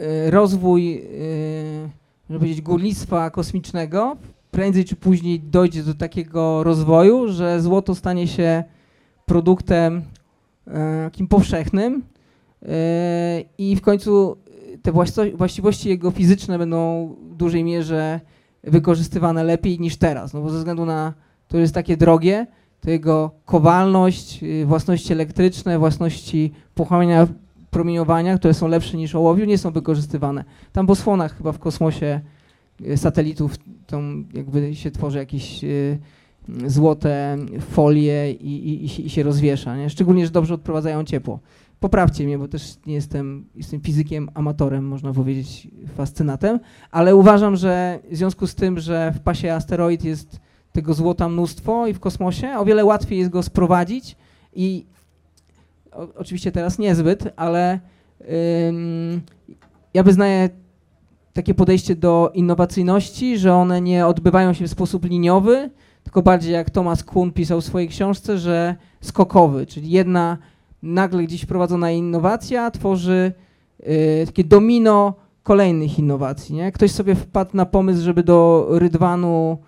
y, 0.00 0.30
rozwój, 0.30 0.98
y, 0.98 1.90
żeby 2.28 2.38
powiedzieć, 2.38 2.62
górnictwa 2.62 3.30
kosmicznego 3.30 4.16
prędzej 4.50 4.84
czy 4.84 4.96
później 4.96 5.40
dojdzie 5.40 5.82
do 5.82 5.94
takiego 5.94 6.64
rozwoju, 6.64 7.28
że 7.28 7.60
złoto 7.60 7.94
stanie 7.94 8.26
się 8.26 8.64
produktem 9.26 10.02
e, 10.66 11.04
takim 11.04 11.28
powszechnym 11.28 12.02
e, 12.62 13.40
i 13.58 13.76
w 13.76 13.80
końcu 13.80 14.36
te 14.82 14.92
właściwości 15.34 15.88
jego 15.88 16.10
fizyczne 16.10 16.58
będą 16.58 17.08
w 17.30 17.34
dużej 17.34 17.64
mierze 17.64 18.20
wykorzystywane 18.62 19.44
lepiej 19.44 19.80
niż 19.80 19.96
teraz, 19.96 20.34
no 20.34 20.40
bo 20.40 20.50
ze 20.50 20.58
względu 20.58 20.84
na 20.84 21.14
to, 21.48 21.56
że 21.56 21.60
jest 21.60 21.74
takie 21.74 21.96
drogie, 21.96 22.46
to 22.80 22.90
jego 22.90 23.30
kowalność, 23.44 24.42
y, 24.42 24.66
własności 24.66 25.12
elektryczne, 25.12 25.78
własności 25.78 26.52
pochłaniania 26.74 27.26
promieniowania, 27.70 28.38
które 28.38 28.54
są 28.54 28.68
lepsze 28.68 28.96
niż 28.96 29.14
ołowiu, 29.14 29.44
nie 29.44 29.58
są 29.58 29.70
wykorzystywane. 29.70 30.44
Tam 30.72 30.86
po 30.86 30.94
słonach 30.94 31.36
chyba 31.36 31.52
w 31.52 31.58
kosmosie 31.58 32.20
y, 32.80 32.96
satelitów 32.96 33.54
tam 33.86 34.24
jakby 34.34 34.74
się 34.74 34.90
tworzy 34.90 35.18
jakieś 35.18 35.64
y, 35.64 35.98
złote 36.66 37.36
folie 37.60 38.32
i, 38.32 38.68
i, 38.68 39.06
i 39.06 39.10
się 39.10 39.22
rozwiesza, 39.22 39.76
nie? 39.76 39.90
szczególnie, 39.90 40.26
że 40.26 40.32
dobrze 40.32 40.54
odprowadzają 40.54 41.04
ciepło. 41.04 41.40
Poprawcie 41.80 42.24
mnie, 42.24 42.38
bo 42.38 42.48
też 42.48 42.76
nie 42.86 42.94
jestem, 42.94 43.44
jestem 43.54 43.80
fizykiem, 43.80 44.28
amatorem, 44.34 44.84
można 44.84 45.12
powiedzieć, 45.12 45.68
fascynatem, 45.96 46.60
ale 46.90 47.16
uważam, 47.16 47.56
że 47.56 47.98
w 48.10 48.16
związku 48.16 48.46
z 48.46 48.54
tym, 48.54 48.80
że 48.80 49.12
w 49.16 49.20
pasie 49.20 49.52
asteroid 49.52 50.04
jest 50.04 50.40
tego 50.78 50.94
złota 50.94 51.28
mnóstwo 51.28 51.86
i 51.86 51.94
w 51.94 52.00
kosmosie, 52.00 52.58
o 52.58 52.64
wiele 52.64 52.84
łatwiej 52.84 53.18
jest 53.18 53.30
go 53.30 53.42
sprowadzić 53.42 54.16
i 54.54 54.86
o, 55.92 56.08
oczywiście 56.14 56.52
teraz 56.52 56.78
niezbyt, 56.78 57.28
ale 57.36 57.80
ym, 58.68 59.22
ja 59.94 60.02
wyznaję 60.02 60.48
takie 61.32 61.54
podejście 61.54 61.96
do 61.96 62.30
innowacyjności, 62.34 63.38
że 63.38 63.54
one 63.54 63.80
nie 63.80 64.06
odbywają 64.06 64.52
się 64.52 64.66
w 64.66 64.70
sposób 64.70 65.04
liniowy, 65.04 65.70
tylko 66.04 66.22
bardziej 66.22 66.52
jak 66.52 66.70
Thomas 66.70 67.04
Kuhn 67.04 67.30
pisał 67.30 67.60
w 67.60 67.64
swojej 67.64 67.88
książce, 67.88 68.38
że 68.38 68.74
skokowy, 69.00 69.66
czyli 69.66 69.90
jedna 69.90 70.38
nagle 70.82 71.22
gdzieś 71.22 71.42
wprowadzona 71.42 71.90
innowacja 71.90 72.70
tworzy 72.70 73.32
y, 73.80 74.26
takie 74.26 74.44
domino 74.44 75.14
kolejnych 75.42 75.98
innowacji. 75.98 76.54
Nie? 76.54 76.72
Ktoś 76.72 76.90
sobie 76.90 77.14
wpadł 77.14 77.56
na 77.56 77.66
pomysł, 77.66 78.02
żeby 78.02 78.22
do 78.22 78.66
rydwanu 78.70 79.58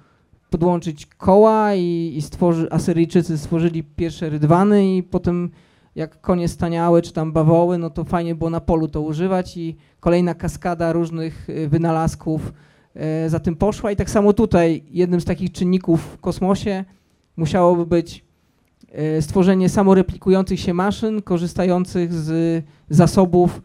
podłączyć 0.50 1.06
koła 1.06 1.74
i, 1.74 2.12
i 2.16 2.22
stworzy, 2.22 2.68
Asyryjczycy 2.70 3.38
stworzyli 3.38 3.84
pierwsze 3.84 4.28
rydwany 4.28 4.96
i 4.96 5.02
potem 5.02 5.50
jak 5.94 6.20
konie 6.20 6.48
staniały 6.48 7.02
czy 7.02 7.12
tam 7.12 7.32
bawoły, 7.32 7.78
no 7.78 7.90
to 7.90 8.04
fajnie 8.04 8.34
było 8.34 8.50
na 8.50 8.60
polu 8.60 8.88
to 8.88 9.00
używać 9.00 9.56
i 9.56 9.76
kolejna 10.00 10.34
kaskada 10.34 10.92
różnych 10.92 11.50
y, 11.50 11.68
wynalazków 11.68 12.52
e, 12.94 13.30
za 13.30 13.40
tym 13.40 13.56
poszła. 13.56 13.92
I 13.92 13.96
tak 13.96 14.10
samo 14.10 14.32
tutaj 14.32 14.82
jednym 14.90 15.20
z 15.20 15.24
takich 15.24 15.52
czynników 15.52 16.00
w 16.02 16.20
kosmosie 16.20 16.84
musiałoby 17.36 17.86
być 17.86 18.24
e, 18.92 19.22
stworzenie 19.22 19.68
samoreplikujących 19.68 20.60
się 20.60 20.74
maszyn 20.74 21.22
korzystających 21.22 22.12
z 22.12 22.64
zasobów 22.88 23.62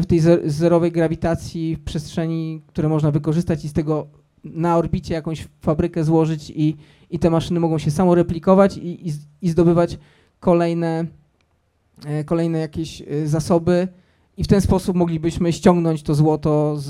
w 0.00 0.04
tej 0.08 0.20
zer- 0.20 0.50
zerowej 0.50 0.92
grawitacji 0.92 1.76
w 1.76 1.84
przestrzeni, 1.84 2.62
które 2.66 2.88
można 2.88 3.10
wykorzystać 3.10 3.64
i 3.64 3.68
z 3.68 3.72
tego 3.72 4.06
na 4.44 4.76
orbicie 4.76 5.14
jakąś 5.14 5.48
fabrykę 5.60 6.04
złożyć 6.04 6.52
i, 6.56 6.76
i 7.10 7.18
te 7.18 7.30
maszyny 7.30 7.60
mogą 7.60 7.78
się 7.78 7.90
samoreplikować 7.90 8.76
i, 8.76 9.08
i, 9.08 9.12
i 9.42 9.50
zdobywać 9.50 9.98
kolejne, 10.40 11.06
e, 12.06 12.24
kolejne 12.24 12.58
jakieś 12.58 13.02
e, 13.02 13.26
zasoby. 13.26 13.88
I 14.36 14.44
w 14.44 14.48
ten 14.48 14.60
sposób 14.60 14.96
moglibyśmy 14.96 15.52
ściągnąć 15.52 16.02
to 16.02 16.14
złoto 16.14 16.76
z, 16.76 16.88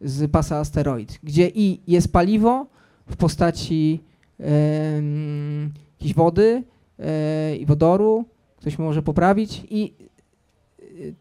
z 0.00 0.30
pasa 0.30 0.56
asteroid, 0.56 1.18
gdzie 1.22 1.48
i 1.48 1.80
jest 1.86 2.12
paliwo 2.12 2.66
w 3.06 3.16
postaci 3.16 4.00
em, 4.38 5.72
jakiejś 5.92 6.14
wody 6.14 6.62
e, 6.98 7.56
i 7.56 7.66
wodoru, 7.66 8.24
ktoś 8.56 8.78
może 8.78 9.02
poprawić 9.02 9.66
i 9.70 9.94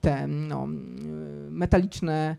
te 0.01 0.27
no, 0.27 0.67
metaliczne 1.49 2.35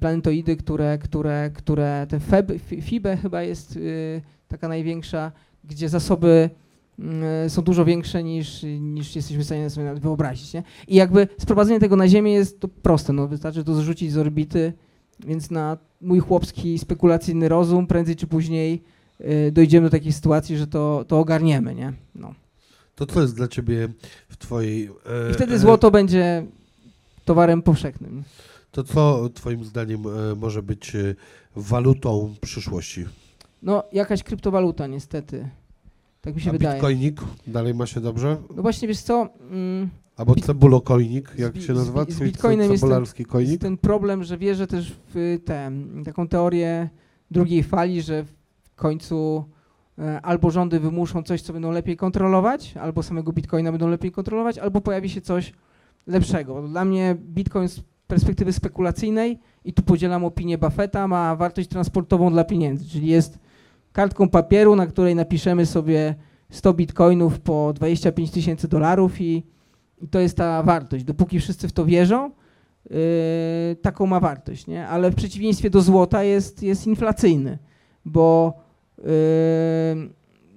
planetoidy, 0.00 0.56
które, 0.56 0.98
które, 0.98 1.50
które 1.54 2.06
ten 2.08 2.20
Feb, 2.20 2.50
Fi- 2.50 2.82
FIBE 2.82 3.16
chyba 3.16 3.42
jest 3.42 3.76
y, 3.76 4.22
taka 4.48 4.68
największa, 4.68 5.32
gdzie 5.64 5.88
zasoby 5.88 6.50
mm, 6.98 7.50
są 7.50 7.62
dużo 7.62 7.84
większe 7.84 8.22
niż, 8.22 8.62
niż 8.80 9.16
jesteśmy 9.16 9.42
w 9.42 9.46
stanie 9.46 9.70
sobie 9.70 9.86
nawet 9.86 10.02
wyobrazić. 10.02 10.54
Nie? 10.54 10.62
I 10.88 10.94
jakby 10.94 11.28
sprowadzenie 11.38 11.80
tego 11.80 11.96
na 11.96 12.08
Ziemię 12.08 12.32
jest 12.32 12.60
to 12.60 12.68
proste, 12.68 13.12
no, 13.12 13.28
wystarczy 13.28 13.64
to 13.64 13.74
zrzucić 13.74 14.12
z 14.12 14.18
orbity, 14.18 14.72
więc 15.26 15.50
na 15.50 15.78
mój 16.00 16.20
chłopski 16.20 16.78
spekulacyjny 16.78 17.48
rozum 17.48 17.86
prędzej 17.86 18.16
czy 18.16 18.26
później 18.26 18.82
y, 19.20 19.52
dojdziemy 19.52 19.86
do 19.86 19.90
takiej 19.90 20.12
sytuacji, 20.12 20.56
że 20.56 20.66
to, 20.66 21.04
to 21.08 21.18
ogarniemy, 21.18 21.74
nie? 21.74 21.92
No. 22.14 22.34
To 22.94 23.06
co 23.06 23.20
jest 23.22 23.36
dla 23.36 23.48
ciebie 23.48 23.88
w 24.28 24.36
twojej... 24.36 24.84
e, 24.86 25.30
I 25.30 25.34
wtedy 25.34 25.54
e, 25.54 25.58
złoto 25.58 25.90
będzie 25.90 26.46
towarem 27.24 27.62
powszechnym. 27.62 28.24
To 28.76 28.84
co 28.84 29.28
twoim 29.34 29.64
zdaniem 29.64 30.02
e, 30.06 30.34
może 30.34 30.62
być 30.62 30.94
e, 30.96 31.14
walutą 31.56 32.34
przyszłości? 32.40 33.04
No, 33.62 33.82
jakaś 33.92 34.22
kryptowaluta 34.22 34.86
niestety. 34.86 35.48
Tak 36.20 36.34
mi 36.34 36.40
się 36.40 36.50
A 36.50 36.52
wydaje. 36.52 36.74
bitcoinik 36.74 37.20
dalej 37.46 37.74
ma 37.74 37.86
się 37.86 38.00
dobrze? 38.00 38.36
No 38.56 38.62
właśnie, 38.62 38.88
wiesz 38.88 39.00
co, 39.00 39.28
mm, 39.50 39.88
Albo 40.16 40.34
cebulokoinik, 40.34 41.32
jak 41.38 41.56
się 41.60 41.72
nazywa? 41.72 42.04
z 42.04 42.10
z 42.10 42.20
bitcoinem 42.20 42.60
jest 42.60 42.70
ten- 42.70 42.78
Cebularski 42.90 43.22
jest 43.22 43.32
koinik? 43.32 43.60
ten 43.60 43.76
problem, 43.76 44.24
że 44.24 44.38
wierzę 44.38 44.66
też 44.66 44.96
w 45.14 45.38
tę, 45.44 45.70
taką 46.04 46.28
teorię 46.28 46.88
drugiej 47.30 47.62
fali, 47.62 48.02
że 48.02 48.24
w 48.24 48.74
końcu 48.74 49.44
e, 49.98 50.20
albo 50.22 50.50
rządy 50.50 50.80
wymuszą 50.80 51.22
coś, 51.22 51.42
co 51.42 51.52
będą 51.52 51.70
lepiej 51.70 51.96
kontrolować, 51.96 52.76
albo 52.76 53.02
samego 53.02 53.32
bitcoina 53.32 53.72
będą 53.72 53.88
lepiej 53.88 54.12
kontrolować, 54.12 54.58
albo 54.58 54.80
pojawi 54.80 55.10
się 55.10 55.20
coś 55.20 55.52
lepszego. 56.06 56.68
Dla 56.68 56.84
mnie 56.84 57.16
bitcoin 57.20 57.68
z 57.68 57.80
perspektywy 58.06 58.52
spekulacyjnej 58.52 59.38
i 59.64 59.72
tu 59.72 59.82
podzielam 59.82 60.24
opinię 60.24 60.58
Buffetta, 60.58 61.08
ma 61.08 61.36
wartość 61.36 61.68
transportową 61.68 62.30
dla 62.30 62.44
pieniędzy, 62.44 62.88
czyli 62.88 63.06
jest 63.06 63.38
kartką 63.92 64.28
papieru, 64.28 64.76
na 64.76 64.86
której 64.86 65.14
napiszemy 65.14 65.66
sobie 65.66 66.14
100 66.50 66.74
bitcoinów 66.74 67.40
po 67.40 67.72
25 67.72 68.30
tysięcy 68.30 68.68
dolarów 68.68 69.20
i, 69.20 69.46
i 69.98 70.08
to 70.08 70.20
jest 70.20 70.36
ta 70.36 70.62
wartość. 70.62 71.04
Dopóki 71.04 71.40
wszyscy 71.40 71.68
w 71.68 71.72
to 71.72 71.84
wierzą, 71.84 72.30
yy, 72.90 72.96
taką 73.82 74.06
ma 74.06 74.20
wartość, 74.20 74.66
nie? 74.66 74.88
Ale 74.88 75.10
w 75.10 75.14
przeciwieństwie 75.14 75.70
do 75.70 75.80
złota 75.80 76.22
jest, 76.22 76.62
jest 76.62 76.86
inflacyjny, 76.86 77.58
bo 78.04 78.54
yy, 78.98 79.04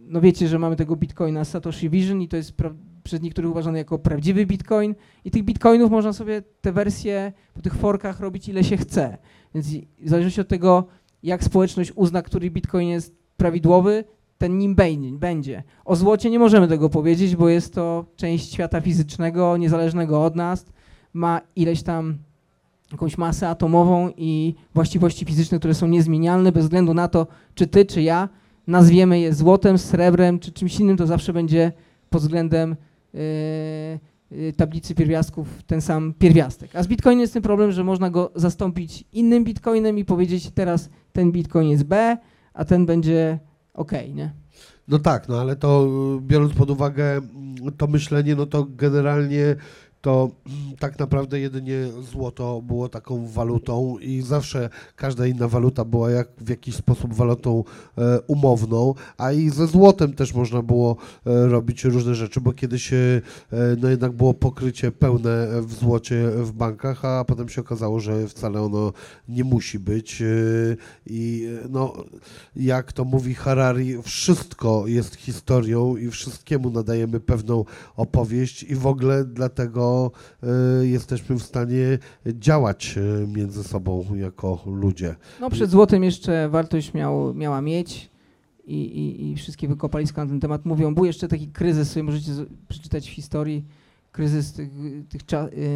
no 0.07 0.21
wiecie, 0.21 0.47
że 0.47 0.59
mamy 0.59 0.75
tego 0.75 0.95
bitcoina 0.95 1.45
Satoshi 1.45 1.89
Vision 1.89 2.21
i 2.21 2.27
to 2.27 2.37
jest 2.37 2.57
pra- 2.57 2.88
przez 3.09 3.21
niektórych 3.21 3.51
uważany 3.51 3.77
jako 3.77 3.99
prawdziwy 3.99 4.45
bitcoin 4.45 4.95
i 5.25 5.31
tych 5.31 5.43
bitcoinów 5.43 5.91
można 5.91 6.13
sobie 6.13 6.41
te 6.61 6.71
wersje 6.71 7.33
po 7.53 7.61
tych 7.61 7.75
forkach 7.75 8.19
robić 8.19 8.49
ile 8.49 8.63
się 8.63 8.77
chce. 8.77 9.17
Więc 9.55 9.67
w 9.99 10.09
zależności 10.09 10.41
od 10.41 10.47
tego, 10.47 10.83
jak 11.23 11.43
społeczność 11.43 11.91
uzna, 11.95 12.21
który 12.21 12.51
bitcoin 12.51 12.89
jest 12.89 13.15
prawidłowy, 13.37 14.03
ten 14.37 14.57
nim 14.57 14.75
będzie. 15.11 15.63
O 15.85 15.95
złocie 15.95 16.29
nie 16.29 16.39
możemy 16.39 16.67
tego 16.67 16.89
powiedzieć, 16.89 17.35
bo 17.35 17.49
jest 17.49 17.73
to 17.73 18.05
część 18.15 18.53
świata 18.53 18.81
fizycznego, 18.81 19.57
niezależnego 19.57 20.23
od 20.25 20.35
nas, 20.35 20.65
ma 21.13 21.41
ileś 21.55 21.83
tam 21.83 22.17
jakąś 22.91 23.17
masę 23.17 23.49
atomową 23.49 24.11
i 24.17 24.55
właściwości 24.73 25.25
fizyczne, 25.25 25.59
które 25.59 25.73
są 25.73 25.87
niezmienialne 25.87 26.51
bez 26.51 26.63
względu 26.63 26.93
na 26.93 27.07
to, 27.07 27.27
czy 27.55 27.67
ty, 27.67 27.85
czy 27.85 28.01
ja 28.01 28.29
nazwiemy 28.67 29.19
je 29.19 29.33
złotem, 29.33 29.77
srebrem, 29.77 30.39
czy 30.39 30.51
czymś 30.51 30.79
innym, 30.79 30.97
to 30.97 31.07
zawsze 31.07 31.33
będzie 31.33 31.71
pod 32.09 32.21
względem 32.21 32.75
tablicy 34.57 34.95
pierwiastków 34.95 35.63
ten 35.63 35.81
sam 35.81 36.13
pierwiastek. 36.19 36.75
A 36.75 36.83
z 36.83 36.87
Bitcoinem 36.87 37.19
jest 37.19 37.33
ten 37.33 37.41
problem, 37.41 37.71
że 37.71 37.83
można 37.83 38.09
go 38.09 38.31
zastąpić 38.35 39.03
innym 39.13 39.43
Bitcoinem 39.43 39.97
i 39.97 40.05
powiedzieć 40.05 40.51
teraz 40.51 40.89
ten 41.13 41.31
Bitcoin 41.31 41.69
jest 41.69 41.83
B, 41.83 42.17
a 42.53 42.65
ten 42.65 42.85
będzie 42.85 43.39
OK, 43.73 43.91
nie? 44.13 44.33
No 44.87 44.99
tak, 44.99 45.29
no 45.29 45.41
ale 45.41 45.55
to 45.55 45.87
y, 46.17 46.21
biorąc 46.21 46.53
pod 46.53 46.69
uwagę 46.69 47.11
mm, 47.11 47.55
to 47.77 47.87
myślenie, 47.87 48.35
no 48.35 48.45
to 48.45 48.67
generalnie 48.69 49.55
to 50.01 50.29
mm, 50.45 50.77
tak 50.77 50.99
naprawdę 50.99 51.39
jedynie 51.39 51.87
złoto 52.11 52.61
było 52.61 52.89
taką 52.89 53.27
walutą 53.27 53.97
i 54.01 54.21
zawsze 54.21 54.69
każda 54.95 55.27
inna 55.27 55.47
waluta 55.47 55.85
była 55.85 56.11
jak 56.11 56.27
w 56.37 56.49
jakiś 56.49 56.75
sposób 56.75 57.13
walutą 57.13 57.63
e, 57.97 58.21
umowną, 58.21 58.93
a 59.17 59.31
i 59.31 59.49
ze 59.49 59.67
złotem 59.67 60.13
też 60.13 60.33
można 60.33 60.61
było 60.61 60.95
e, 61.25 61.47
robić 61.47 61.83
różne 61.83 62.15
rzeczy, 62.15 62.41
bo 62.41 62.53
kiedyś 62.53 62.93
e, 62.93 63.21
no 63.77 63.89
jednak 63.89 64.11
było 64.11 64.33
pokrycie 64.33 64.91
pełne 64.91 65.47
w 65.61 65.73
złocie 65.73 66.29
w 66.29 66.51
bankach, 66.51 67.05
a 67.05 67.25
potem 67.25 67.49
się 67.49 67.61
okazało, 67.61 67.99
że 67.99 68.27
wcale 68.27 68.61
ono 68.61 68.93
nie 69.27 69.43
musi 69.43 69.79
być 69.79 70.23
i 71.05 71.47
no 71.69 71.93
jak 72.55 72.93
to 72.93 73.05
mówi 73.05 73.33
Harari, 73.33 74.01
wszystko 74.01 74.83
jest 74.87 75.15
historią 75.15 75.97
i 75.97 76.09
wszystkiemu 76.09 76.69
nadajemy 76.69 77.19
pewną 77.19 77.65
opowieść 77.95 78.63
i 78.63 78.75
w 78.75 78.87
ogóle 78.87 79.25
dlatego 79.25 79.88
y, 80.81 80.87
jesteśmy 80.87 81.35
w 81.35 81.43
stanie 81.43 81.97
działać 82.25 82.95
y, 82.97 83.27
między 83.27 83.63
sobą 83.63 84.05
jako 84.15 84.59
ludzie. 84.65 85.15
No 85.41 85.49
przed 85.49 85.69
złotem 85.69 86.03
jeszcze 86.03 86.49
wartość 86.49 86.93
miał, 86.93 87.33
miała 87.33 87.61
mieć 87.61 88.09
i, 88.65 88.81
i, 88.81 89.31
i 89.31 89.35
wszystkie 89.35 89.67
wykopaliska 89.67 90.23
na 90.23 90.29
ten 90.29 90.39
temat 90.39 90.65
mówią. 90.65 90.95
Był 90.95 91.05
jeszcze 91.05 91.27
taki 91.27 91.47
kryzys, 91.47 91.91
sobie 91.91 92.03
możecie 92.03 92.31
przeczytać 92.67 93.09
w 93.09 93.13
historii, 93.13 93.65
kryzys 94.11 94.53
tych, 94.53 94.69
tych 95.09 95.21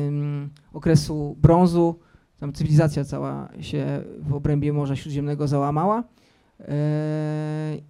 ym, 0.08 0.50
okresu 0.74 1.36
brązu. 1.42 2.00
Tam 2.40 2.54
cywilizacja 2.54 3.04
cała 3.04 3.50
się 3.62 4.04
w 4.20 4.34
obrębie 4.34 4.74
Morza 4.74 4.96
Śródziemnego 4.96 5.48
załamała 5.48 6.04
yy, 6.60 6.66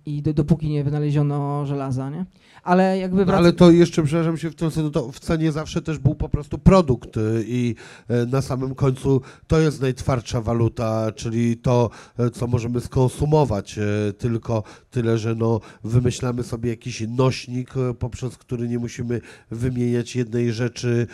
i 0.06 0.22
do, 0.22 0.34
dopóki 0.34 0.70
nie 0.70 0.84
wynaleziono 0.84 1.66
żelaza, 1.66 2.10
nie? 2.10 2.26
Ale 2.64 2.98
jakby 2.98 3.26
No, 3.26 3.32
wrac- 3.32 3.38
ale 3.38 3.54
to 3.54 3.72
jeszcze, 3.72 4.04
przepraszam 4.04 4.38
się, 4.38 4.50
w 4.50 4.56
tym 4.56 4.72
sensie, 4.72 4.92
to 4.92 5.12
w 5.12 5.20
cenie 5.20 5.52
zawsze 5.52 5.82
też 5.82 5.98
był 5.98 6.16
po 6.16 6.30
prostu 6.30 6.58
produkt 6.58 7.18
y, 7.18 7.44
i 7.48 7.76
y, 8.12 8.26
na 8.28 8.42
samym 8.42 8.76
końcu 8.76 9.22
to 9.48 9.60
jest 9.60 9.82
najtwardsza 9.82 10.42
waluta, 10.42 11.12
czyli 11.16 11.58
to, 11.58 11.90
y, 12.20 12.30
co 12.30 12.48
możemy 12.48 12.82
skonsumować, 12.82 13.78
y, 13.78 14.14
tylko 14.14 14.64
tyle, 14.92 15.18
że 15.18 15.36
no, 15.36 15.60
wymyślamy 15.84 16.44
sobie 16.44 16.70
jakiś 16.70 17.04
nośnik, 17.08 17.74
poprzez 18.00 18.38
który 18.38 18.68
nie 18.68 18.80
musimy 18.80 19.22
wymieniać 19.52 20.16
jednej 20.16 20.52
rzeczy 20.54 21.08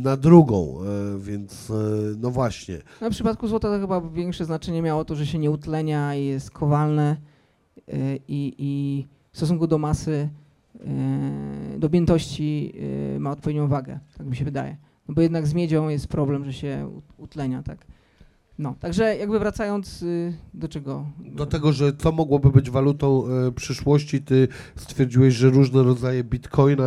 na 0.00 0.16
drugą, 0.16 0.78
więc 1.18 1.72
no 2.16 2.30
właśnie. 2.30 2.78
No, 3.00 3.10
w 3.10 3.12
przypadku 3.12 3.48
złota 3.48 3.68
to 3.68 3.80
chyba 3.80 4.00
większe 4.00 4.44
znaczenie 4.44 4.82
miało 4.82 5.04
to, 5.04 5.16
że 5.16 5.26
się 5.26 5.38
nie 5.38 5.50
utlenia 5.50 6.14
i 6.14 6.24
jest 6.24 6.50
kowalne 6.50 7.16
i, 8.28 8.54
i 8.58 9.06
w 9.32 9.36
stosunku 9.36 9.66
do 9.66 9.78
masy, 9.78 10.28
do 11.78 11.86
objętości 11.86 12.72
yy, 13.12 13.20
ma 13.20 13.30
odpowiednią 13.30 13.68
wagę, 13.68 13.98
tak 14.18 14.26
mi 14.26 14.36
się 14.36 14.44
wydaje. 14.44 14.76
No 15.08 15.14
bo 15.14 15.22
jednak 15.22 15.46
z 15.46 15.54
miedzią 15.54 15.88
jest 15.88 16.08
problem, 16.08 16.44
że 16.44 16.52
się 16.52 16.90
ut- 16.96 17.14
utlenia, 17.16 17.62
tak. 17.62 17.86
No, 18.58 18.74
także 18.80 19.16
jakby 19.16 19.38
wracając 19.38 20.00
yy, 20.00 20.32
do 20.54 20.68
czego? 20.68 21.06
Do 21.18 21.46
tego, 21.46 21.72
że 21.72 21.92
co 21.92 22.12
mogłoby 22.12 22.50
być 22.50 22.70
walutą 22.70 23.24
e, 23.26 23.52
przyszłości, 23.52 24.22
ty 24.22 24.48
stwierdziłeś, 24.76 25.34
że 25.34 25.50
różne 25.50 25.82
rodzaje 25.82 26.24
bitcoina, 26.24 26.84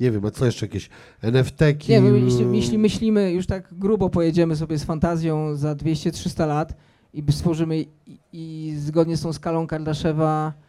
nie 0.00 0.10
wiem, 0.10 0.24
a 0.24 0.30
co 0.30 0.46
jeszcze 0.46 0.66
jakieś 0.66 0.90
NFT-ki? 1.22 1.92
Nie, 1.92 2.00
my, 2.00 2.20
jeśli, 2.20 2.56
jeśli 2.56 2.78
myślimy, 2.78 3.32
już 3.32 3.46
tak 3.46 3.74
grubo 3.74 4.10
pojedziemy 4.10 4.56
sobie 4.56 4.78
z 4.78 4.84
fantazją 4.84 5.56
za 5.56 5.74
200-300 5.74 6.46
lat 6.46 6.74
i 7.12 7.24
stworzymy 7.32 7.80
i, 7.80 7.88
i 8.32 8.74
zgodnie 8.76 9.16
z 9.16 9.22
tą 9.22 9.32
skalą 9.32 9.66
Kardaszewa 9.66 10.52
y, 10.58 10.63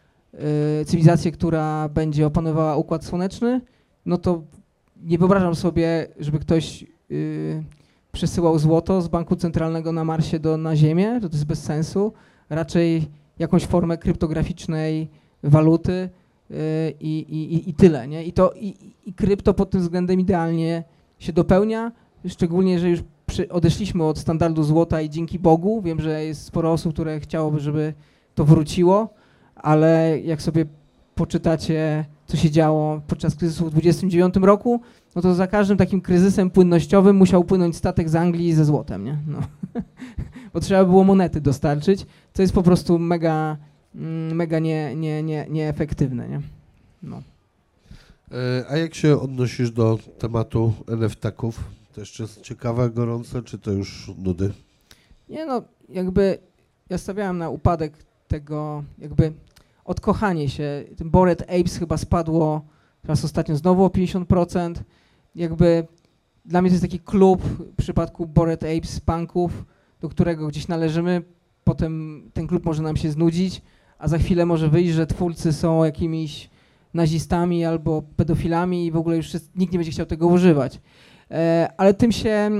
cywilizację, 0.86 1.32
która 1.32 1.88
będzie 1.88 2.26
opanowała 2.26 2.76
Układ 2.76 3.04
Słoneczny, 3.04 3.60
no 4.06 4.18
to 4.18 4.42
nie 5.02 5.18
wyobrażam 5.18 5.54
sobie, 5.54 6.06
żeby 6.20 6.38
ktoś 6.38 6.84
y, 7.10 7.62
przesyłał 8.12 8.58
złoto 8.58 9.02
z 9.02 9.08
banku 9.08 9.36
centralnego 9.36 9.92
na 9.92 10.04
Marsie 10.04 10.38
do, 10.38 10.56
na 10.56 10.76
Ziemię, 10.76 11.18
to, 11.22 11.28
jest 11.32 11.44
bez 11.44 11.62
sensu. 11.62 12.12
Raczej 12.50 13.06
jakąś 13.38 13.66
formę 13.66 13.98
kryptograficznej 13.98 15.08
waluty 15.42 15.92
y, 15.92 16.54
i, 17.00 17.18
i, 17.18 17.70
i- 17.70 17.74
tyle, 17.74 18.08
nie? 18.08 18.24
I 18.24 18.32
to 18.32 18.52
i- 18.52 18.74
i 19.06 19.12
krypto 19.14 19.54
pod 19.54 19.70
tym 19.70 19.80
względem 19.80 20.20
idealnie 20.20 20.84
się 21.18 21.32
dopełnia, 21.32 21.92
szczególnie, 22.28 22.78
że 22.78 22.90
już 22.90 23.00
przy, 23.26 23.48
odeszliśmy 23.48 24.04
od 24.04 24.18
standardu 24.18 24.62
złota 24.62 25.00
i 25.00 25.10
dzięki 25.10 25.38
Bogu, 25.38 25.82
wiem, 25.82 26.00
że 26.00 26.24
jest 26.24 26.42
sporo 26.42 26.72
osób, 26.72 26.92
które 26.92 27.20
chciałoby, 27.20 27.60
żeby 27.60 27.94
to 28.34 28.44
wróciło, 28.44 29.08
ale 29.66 30.20
jak 30.20 30.42
sobie 30.42 30.66
poczytacie, 31.14 32.04
co 32.26 32.36
się 32.36 32.50
działo 32.50 33.00
podczas 33.06 33.34
kryzysu 33.34 33.66
w 33.66 33.70
29 33.70 34.34
roku, 34.36 34.80
no 35.14 35.22
to 35.22 35.34
za 35.34 35.46
każdym 35.46 35.76
takim 35.76 36.00
kryzysem 36.00 36.50
płynnościowym 36.50 37.16
musiał 37.16 37.44
płynąć 37.44 37.76
statek 37.76 38.08
z 38.08 38.14
Anglii 38.14 38.52
ze 38.52 38.64
złotem, 38.64 39.04
nie? 39.04 39.18
No. 39.26 39.40
Bo 40.54 40.60
trzeba 40.60 40.84
było 40.84 41.04
monety 41.04 41.40
dostarczyć, 41.40 42.06
co 42.34 42.42
jest 42.42 42.54
po 42.54 42.62
prostu 42.62 42.98
mega, 42.98 43.56
mm, 43.94 44.36
mega 44.36 44.58
nie, 44.58 44.96
nie, 44.96 45.22
nie, 45.22 45.46
nieefektywne, 45.50 46.28
nie? 46.28 46.40
No. 47.02 47.22
E, 48.32 48.64
A 48.70 48.76
jak 48.76 48.94
się 48.94 49.20
odnosisz 49.20 49.70
do 49.70 49.98
tematu 50.18 50.72
NFT-ków? 50.86 51.60
To 51.92 52.00
jeszcze 52.00 52.22
jest 52.22 52.40
ciekawe, 52.40 52.90
gorące, 52.90 53.42
czy 53.42 53.58
to 53.58 53.72
już 53.72 54.12
nudy? 54.18 54.52
Nie 55.28 55.46
no, 55.46 55.62
jakby 55.88 56.38
ja 56.90 56.98
stawiałem 56.98 57.38
na 57.38 57.50
upadek 57.50 57.92
tego, 58.28 58.84
jakby 58.98 59.32
odkochanie 59.86 60.48
się. 60.48 60.84
Ten 60.96 61.10
Bored 61.10 61.42
Apes 61.42 61.78
chyba 61.78 61.96
spadło 61.96 62.64
teraz 63.02 63.24
ostatnio 63.24 63.56
znowu 63.56 63.84
o 63.84 63.88
50%. 63.88 64.74
Jakby 65.34 65.86
dla 66.44 66.62
mnie 66.62 66.70
to 66.70 66.74
jest 66.74 66.84
taki 66.84 67.00
klub 67.00 67.42
w 67.42 67.76
przypadku 67.76 68.26
Bored 68.26 68.62
Apes 68.62 69.00
punków, 69.00 69.64
do 70.00 70.08
którego 70.08 70.48
gdzieś 70.48 70.68
należymy. 70.68 71.22
Potem 71.64 72.22
ten 72.34 72.46
klub 72.46 72.64
może 72.64 72.82
nam 72.82 72.96
się 72.96 73.10
znudzić, 73.10 73.62
a 73.98 74.08
za 74.08 74.18
chwilę 74.18 74.46
może 74.46 74.68
wyjść, 74.68 74.92
że 74.92 75.06
twórcy 75.06 75.52
są 75.52 75.84
jakimiś 75.84 76.50
nazistami 76.94 77.64
albo 77.64 78.02
pedofilami 78.16 78.86
i 78.86 78.90
w 78.90 78.96
ogóle 78.96 79.16
już 79.16 79.32
nikt 79.56 79.72
nie 79.72 79.78
będzie 79.78 79.92
chciał 79.92 80.06
tego 80.06 80.26
używać. 80.26 80.80
E, 81.30 81.68
ale 81.76 81.94
tym 81.94 82.12
się 82.12 82.30
e, 82.30 82.52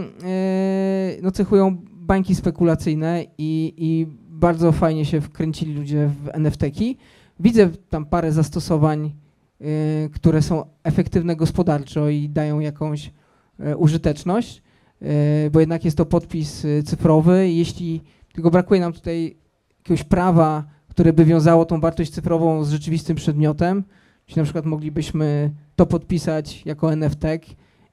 no, 1.22 1.30
cechują 1.30 1.76
bańki 1.92 2.34
spekulacyjne 2.34 3.24
i, 3.38 3.74
i 3.76 4.06
bardzo 4.28 4.72
fajnie 4.72 5.04
się 5.04 5.20
wkręcili 5.20 5.74
ludzie 5.74 6.10
w 6.24 6.28
NFT-ki. 6.32 6.96
Widzę 7.41 7.68
tam 7.91 8.07
parę 8.07 8.32
zastosowań, 8.32 9.12
y, 9.61 10.11
które 10.12 10.43
są 10.43 10.64
efektywne 10.82 11.37
gospodarczo 11.37 12.09
i 12.09 12.28
dają 12.28 12.61
jakąś 12.61 13.12
y, 13.61 13.76
użyteczność, 13.76 14.62
y, 15.03 15.51
bo 15.51 15.61
jednak 15.61 15.84
jest 15.84 15.97
to 15.97 16.07
podpis 16.07 16.64
y, 16.64 16.82
cyfrowy. 16.82 17.51
Jeśli 17.51 18.03
tylko 18.32 18.51
brakuje 18.51 18.80
nam 18.80 18.93
tutaj 18.93 19.37
jakiegoś 19.78 20.05
prawa, 20.05 20.64
które 20.89 21.12
by 21.12 21.24
wiązało 21.24 21.64
tą 21.64 21.80
wartość 21.80 22.11
cyfrową 22.11 22.64
z 22.64 22.70
rzeczywistym 22.70 23.16
przedmiotem, 23.16 23.84
czyli 24.26 24.37
na 24.37 24.45
przykład 24.45 24.66
moglibyśmy 24.66 25.51
to 25.76 25.87
podpisać 25.87 26.62
jako 26.66 26.93
NFT 26.93 27.24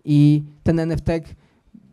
i 0.06 0.44
ten 0.64 0.80
NFT 0.80 1.08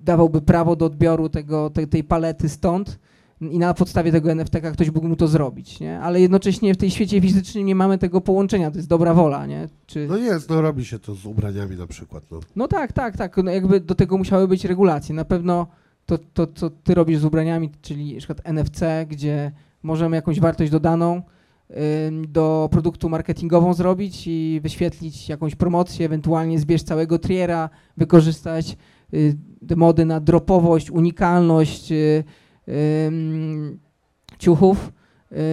dawałby 0.00 0.42
prawo 0.42 0.76
do 0.76 0.86
odbioru 0.86 1.28
tego, 1.28 1.70
te, 1.70 1.86
tej 1.86 2.04
palety 2.04 2.48
stąd, 2.48 2.98
i 3.40 3.58
na 3.58 3.74
podstawie 3.74 4.12
tego 4.12 4.30
NFT-ka 4.30 4.70
ktoś 4.70 4.90
mógł 4.90 5.08
mu 5.08 5.16
to 5.16 5.28
zrobić, 5.28 5.80
nie? 5.80 6.00
Ale 6.00 6.20
jednocześnie 6.20 6.74
w 6.74 6.76
tej 6.76 6.90
świecie 6.90 7.20
fizycznym 7.20 7.66
nie 7.66 7.74
mamy 7.74 7.98
tego 7.98 8.20
połączenia, 8.20 8.70
to 8.70 8.76
jest 8.76 8.88
dobra 8.88 9.14
wola, 9.14 9.46
nie? 9.46 9.68
Czy... 9.86 10.06
No 10.08 10.16
jest, 10.16 10.50
no 10.50 10.60
robi 10.60 10.84
się 10.84 10.98
to 10.98 11.14
z 11.14 11.26
ubraniami 11.26 11.76
na 11.76 11.86
przykład, 11.86 12.24
no. 12.30 12.40
No 12.56 12.68
tak, 12.68 12.92
tak, 12.92 13.16
tak. 13.16 13.36
No 13.36 13.50
jakby 13.50 13.80
do 13.80 13.94
tego 13.94 14.18
musiały 14.18 14.48
być 14.48 14.64
regulacje. 14.64 15.14
Na 15.14 15.24
pewno 15.24 15.66
to, 16.06 16.18
to 16.18 16.46
co 16.46 16.70
ty 16.70 16.94
robisz 16.94 17.18
z 17.18 17.24
ubraniami, 17.24 17.70
czyli 17.82 18.12
na 18.12 18.18
przykład 18.18 18.40
NFC, 18.44 18.80
gdzie 19.08 19.52
możemy 19.82 20.16
jakąś 20.16 20.40
wartość 20.40 20.70
dodaną 20.70 21.22
ym, 22.06 22.32
do 22.32 22.68
produktu 22.72 23.08
marketingową 23.08 23.74
zrobić 23.74 24.22
i 24.26 24.60
wyświetlić 24.62 25.28
jakąś 25.28 25.54
promocję, 25.54 26.06
ewentualnie 26.06 26.58
zbierz 26.58 26.82
całego 26.82 27.18
triera, 27.18 27.70
wykorzystać 27.96 28.76
y, 29.14 29.36
te 29.68 29.76
mody 29.76 30.04
na 30.04 30.20
dropowość, 30.20 30.90
unikalność, 30.90 31.92
y, 31.92 31.94
ym, 31.94 32.24
ciuchów 34.38 34.92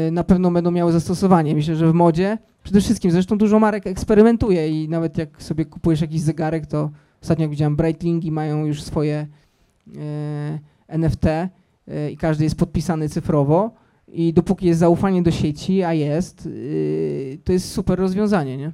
y, 0.07 0.11
na 0.11 0.23
pewno 0.23 0.51
będą 0.51 0.71
miały 0.71 0.91
zastosowanie. 0.91 1.55
Myślę, 1.55 1.75
że 1.75 1.91
w 1.91 1.93
modzie 1.93 2.37
przede 2.63 2.81
wszystkim, 2.81 3.11
zresztą 3.11 3.37
dużo 3.37 3.59
marek 3.59 3.87
eksperymentuje 3.87 4.83
i 4.83 4.89
nawet 4.89 5.17
jak 5.17 5.43
sobie 5.43 5.65
kupujesz 5.65 6.01
jakiś 6.01 6.21
zegarek, 6.21 6.65
to 6.65 6.91
ostatnio 7.21 7.43
jak 7.43 7.51
widziałem 7.51 7.75
Breitlingi 7.75 8.31
mają 8.31 8.65
już 8.65 8.83
swoje 8.83 9.27
e, 9.97 10.59
NFT 10.87 11.25
e, 11.25 11.51
i 12.11 12.17
każdy 12.17 12.43
jest 12.43 12.55
podpisany 12.55 13.09
cyfrowo 13.09 13.71
i 14.07 14.33
dopóki 14.33 14.67
jest 14.67 14.79
zaufanie 14.79 15.21
do 15.21 15.31
sieci, 15.31 15.83
a 15.83 15.93
jest, 15.93 16.45
y, 16.45 17.39
to 17.43 17.53
jest 17.53 17.71
super 17.71 17.99
rozwiązanie, 17.99 18.57
nie? 18.57 18.71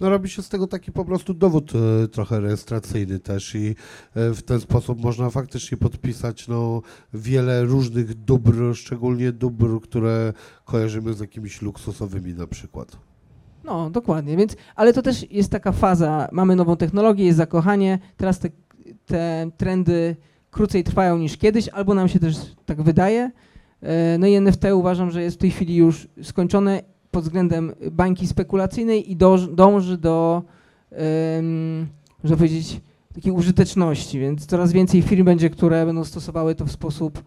No 0.00 0.10
robi 0.10 0.28
się 0.28 0.42
z 0.42 0.48
tego 0.48 0.66
taki 0.66 0.92
po 0.92 1.04
prostu 1.04 1.34
dowód 1.34 1.72
e, 1.74 2.08
trochę 2.08 2.40
rejestracyjny 2.40 3.18
też 3.18 3.54
i 3.54 3.74
e, 4.14 4.34
w 4.34 4.42
ten 4.42 4.60
sposób 4.60 5.02
można 5.02 5.30
faktycznie 5.30 5.78
podpisać 5.78 6.48
no, 6.48 6.82
wiele 7.14 7.64
różnych 7.64 8.14
dóbr, 8.14 8.74
szczególnie 8.74 9.32
dóbr, 9.32 9.80
które 9.80 10.32
kojarzymy 10.64 11.14
z 11.14 11.20
jakimiś 11.20 11.62
luksusowymi 11.62 12.34
na 12.34 12.46
przykład. 12.46 12.96
No, 13.64 13.90
dokładnie, 13.90 14.36
więc, 14.36 14.56
ale 14.76 14.92
to 14.92 15.02
też 15.02 15.30
jest 15.30 15.50
taka 15.50 15.72
faza, 15.72 16.28
mamy 16.32 16.56
nową 16.56 16.76
technologię, 16.76 17.24
jest 17.24 17.38
zakochanie, 17.38 17.98
teraz 18.16 18.38
te, 18.38 18.48
te 19.06 19.50
trendy 19.56 20.16
krócej 20.50 20.84
trwają 20.84 21.18
niż 21.18 21.36
kiedyś, 21.36 21.68
albo 21.68 21.94
nam 21.94 22.08
się 22.08 22.18
też 22.18 22.36
tak 22.66 22.82
wydaje. 22.82 23.30
E, 23.82 24.18
No 24.18 24.26
i 24.26 24.34
NFT 24.34 24.64
uważam, 24.74 25.10
że 25.10 25.22
jest 25.22 25.36
w 25.36 25.40
tej 25.40 25.50
chwili 25.50 25.76
już 25.76 26.08
skończone 26.22 26.82
pod 27.10 27.24
względem 27.24 27.72
bańki 27.90 28.26
spekulacyjnej 28.26 29.12
i 29.12 29.16
dąży, 29.16 29.98
do, 29.98 30.42
można 32.22 32.36
powiedzieć, 32.36 32.80
takiej 33.14 33.32
użyteczności, 33.32 34.20
więc 34.20 34.46
coraz 34.46 34.72
więcej 34.72 35.02
firm 35.02 35.24
będzie, 35.24 35.50
które 35.50 35.86
będą 35.86 36.04
stosowały 36.04 36.54
to 36.54 36.66
w 36.66 36.72
sposób 36.72 37.22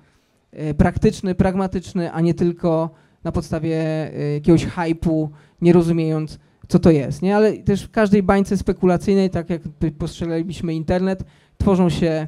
e, 0.51 0.73
praktyczny, 0.73 1.35
pragmatyczny, 1.35 2.11
a 2.11 2.21
nie 2.21 2.33
tylko 2.33 2.89
na 3.23 3.31
podstawie 3.31 3.77
e, 4.13 4.33
jakiegoś 4.33 4.65
hypu, 4.65 5.29
nie 5.61 5.73
rozumiejąc, 5.73 6.39
co 6.67 6.79
to 6.79 6.91
jest, 6.91 7.21
nie? 7.21 7.35
Ale 7.35 7.53
też 7.53 7.83
w 7.83 7.91
każdej 7.91 8.23
bańce 8.23 8.57
spekulacyjnej, 8.57 9.29
tak 9.29 9.49
jak 9.49 9.61
postrzelaliśmy 9.97 10.73
internet, 10.73 11.23
tworzą 11.57 11.89
się 11.89 12.27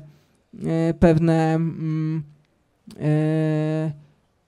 e, 0.63 0.93
pewne 0.93 1.55
mm, 1.55 2.23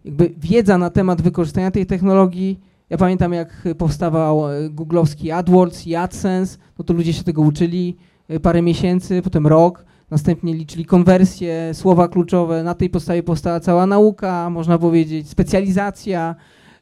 jakby 0.05 0.33
wiedza 0.37 0.77
na 0.77 0.89
temat 0.89 1.21
wykorzystania 1.21 1.71
tej 1.71 1.85
technologii. 1.85 2.59
Ja 2.89 2.97
pamiętam, 2.97 3.33
jak 3.33 3.63
powstawał 3.77 4.51
e, 4.51 4.69
googlowski 4.69 5.31
AdWords 5.31 5.87
i 5.87 5.95
AdSense, 5.95 6.57
no 6.79 6.85
to 6.85 6.93
ludzie 6.93 7.13
się 7.13 7.23
tego 7.23 7.41
uczyli 7.41 7.97
e, 8.27 8.39
parę 8.39 8.61
miesięcy, 8.61 9.21
potem 9.21 9.47
rok, 9.47 9.85
następnie 10.11 10.53
liczyli 10.53 10.85
konwersje, 10.85 11.73
słowa 11.73 12.07
kluczowe, 12.07 12.63
na 12.63 12.73
tej 12.73 12.89
podstawie 12.89 13.23
powstała 13.23 13.59
cała 13.59 13.85
nauka, 13.85 14.49
można 14.49 14.77
powiedzieć, 14.77 15.29
specjalizacja, 15.29 16.35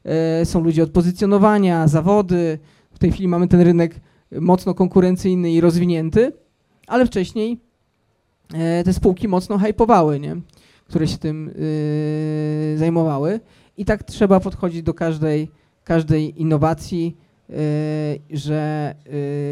e, 0.03 0.45
są 0.45 0.63
ludzie 0.63 0.83
od 0.83 0.91
pozycjonowania, 0.91 1.87
zawody. 1.87 2.59
W 2.91 2.99
tej 2.99 3.11
chwili 3.11 3.27
mamy 3.27 3.47
ten 3.47 3.61
rynek 3.61 3.99
mocno 4.31 4.73
konkurencyjny 4.73 5.51
i 5.51 5.61
rozwinięty, 5.61 6.31
ale 6.87 7.05
wcześniej 7.05 7.59
te 8.85 8.93
spółki 8.93 9.27
mocno 9.27 9.57
hypowały, 9.57 10.19
nie? 10.19 10.35
które 10.85 11.07
się 11.07 11.17
tym 11.17 11.51
zajmowały. 12.75 13.39
I 13.77 13.85
tak 13.85 14.03
trzeba 14.03 14.39
podchodzić 14.39 14.83
do 14.83 14.93
każdej, 14.93 15.51
każdej 15.85 16.41
innowacji, 16.41 17.17
y, 17.49 17.53
że 18.29 18.95
y, 18.99 19.11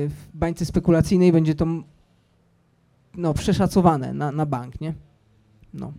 w 0.10 0.28
bańce 0.34 0.66
spekulacyjnej 0.66 1.32
będzie 1.32 1.56
to 1.56 1.66
no, 3.16 3.34
przeszacowane 3.34 4.14
na, 4.14 4.32
na 4.32 4.46
bank, 4.46 4.82
nie? 4.82 4.94
No. 5.74 5.94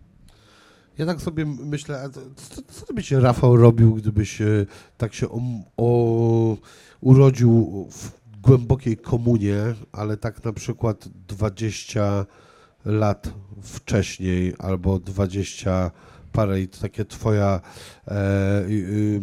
Ja 0.99 1.07
tak 1.07 1.20
sobie 1.20 1.47
myślę, 1.47 2.11
co, 2.37 2.62
co 2.62 2.87
ty 2.87 2.95
byś 2.95 3.11
Rafał 3.11 3.57
robił, 3.57 3.95
gdybyś 3.95 4.41
e, 4.41 4.66
tak 4.99 5.14
się 5.14 5.28
o, 5.28 5.41
o, 5.76 6.57
urodził 7.01 7.87
w 7.91 8.11
głębokiej 8.43 8.97
komunie, 8.97 9.57
ale 9.93 10.16
tak 10.16 10.45
na 10.45 10.53
przykład 10.53 11.09
20 11.28 12.26
lat 12.85 13.32
wcześniej 13.62 14.55
albo 14.59 14.99
20 14.99 15.91
parę 16.32 16.61
i 16.61 16.68
to 16.68 16.80
takie 16.80 17.05
twoja 17.05 17.61
e, 18.09 18.61
y, 18.61 18.70
y, 18.70 19.20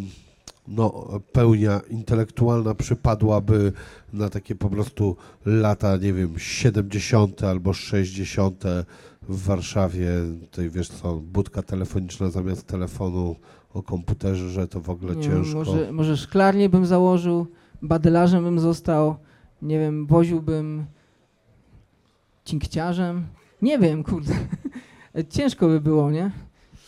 no, 0.71 1.19
pełnia 1.31 1.81
intelektualna 1.89 2.75
przypadłaby 2.75 3.73
na 4.13 4.29
takie 4.29 4.55
po 4.55 4.69
prostu 4.69 5.15
lata, 5.45 5.97
nie 5.97 6.13
wiem, 6.13 6.39
70 6.39 7.43
albo 7.43 7.73
60 7.73 8.63
w 9.29 9.43
Warszawie, 9.45 10.09
tutaj 10.41 10.69
wiesz 10.69 10.89
co, 10.89 11.15
budka 11.15 11.61
telefoniczna 11.61 12.29
zamiast 12.29 12.67
telefonu 12.67 13.35
o 13.73 13.83
komputerze, 13.83 14.49
że 14.49 14.67
to 14.67 14.81
w 14.81 14.89
ogóle 14.89 15.15
Nie 15.15 15.29
wiem, 15.29 15.43
ciężko. 15.43 15.57
może, 15.57 15.91
może 15.91 16.17
szklarnię 16.17 16.69
bym 16.69 16.85
założył, 16.85 17.47
badelarzem 17.81 18.43
bym 18.43 18.59
został, 18.59 19.15
nie 19.61 19.79
wiem, 19.79 20.05
woziłbym 20.05 20.85
cinkciarzem. 22.45 23.27
Nie 23.61 23.79
wiem, 23.79 24.03
kurde. 24.03 24.33
Ciężko 25.29 25.67
by 25.67 25.81
było, 25.81 26.11
nie? 26.11 26.31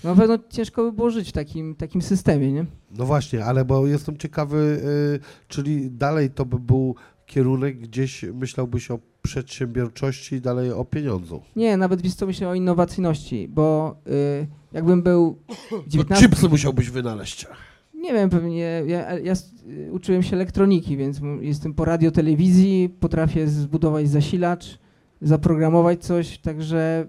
Na 0.04 0.16
pewno 0.16 0.38
ciężko 0.50 0.84
by 0.84 0.92
było 0.92 1.10
żyć 1.10 1.30
w 1.30 1.32
takim, 1.32 1.76
takim 1.76 2.02
systemie, 2.02 2.52
nie? 2.52 2.66
No 2.98 3.06
właśnie, 3.06 3.46
ale 3.46 3.66
bo 3.66 3.88
jestem 3.88 4.18
ciekawy, 4.18 4.82
y, 5.16 5.48
czyli 5.48 5.92
dalej 5.92 6.30
to 6.30 6.46
by 6.46 6.60
był 6.60 6.96
kierunek 7.26 7.80
gdzieś, 7.80 8.26
myślałbyś 8.34 8.92
o 8.92 9.00
przedsiębiorczości 9.22 10.36
i 10.36 10.42
dalej 10.42 10.72
o 10.72 10.86
pieniądzu. 10.86 11.42
Nie, 11.56 11.78
nawet 11.78 12.02
wiesz 12.02 12.14
co, 12.16 12.26
myślę 12.26 12.50
o 12.50 12.54
innowacyjności, 12.54 13.48
bo 13.48 13.96
y, 14.42 14.48
jakbym 14.74 15.02
był 15.02 15.40
No 15.72 15.78
19... 15.88 16.26
chipsy 16.26 16.50
musiałbyś 16.50 16.90
wynaleźć. 16.90 17.48
Nie 17.94 18.14
wiem, 18.14 18.30
pewnie. 18.30 18.60
Ja, 18.88 19.20
ja 19.20 19.34
y, 19.68 19.92
uczyłem 19.92 20.24
się 20.24 20.36
elektroniki, 20.36 20.98
więc 20.98 21.22
jestem 21.42 21.74
po 21.74 21.86
radio, 21.86 22.12
telewizji, 22.12 22.90
potrafię 23.00 23.48
zbudować 23.48 24.10
zasilacz, 24.10 24.80
zaprogramować 25.22 26.04
coś, 26.06 26.38
także 26.38 27.08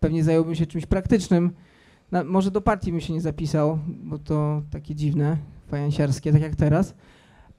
pewnie 0.00 0.24
zająłbym 0.24 0.54
się 0.54 0.66
czymś 0.66 0.86
praktycznym. 0.86 1.50
Na, 2.12 2.24
może 2.24 2.50
do 2.50 2.60
partii 2.60 2.90
bym 2.92 3.00
się 3.00 3.12
nie 3.12 3.20
zapisał, 3.20 3.78
bo 3.86 4.18
to 4.18 4.62
takie 4.70 4.94
dziwne, 4.94 5.36
fajansiarskie, 5.68 6.32
tak 6.32 6.42
jak 6.42 6.56
teraz. 6.56 6.94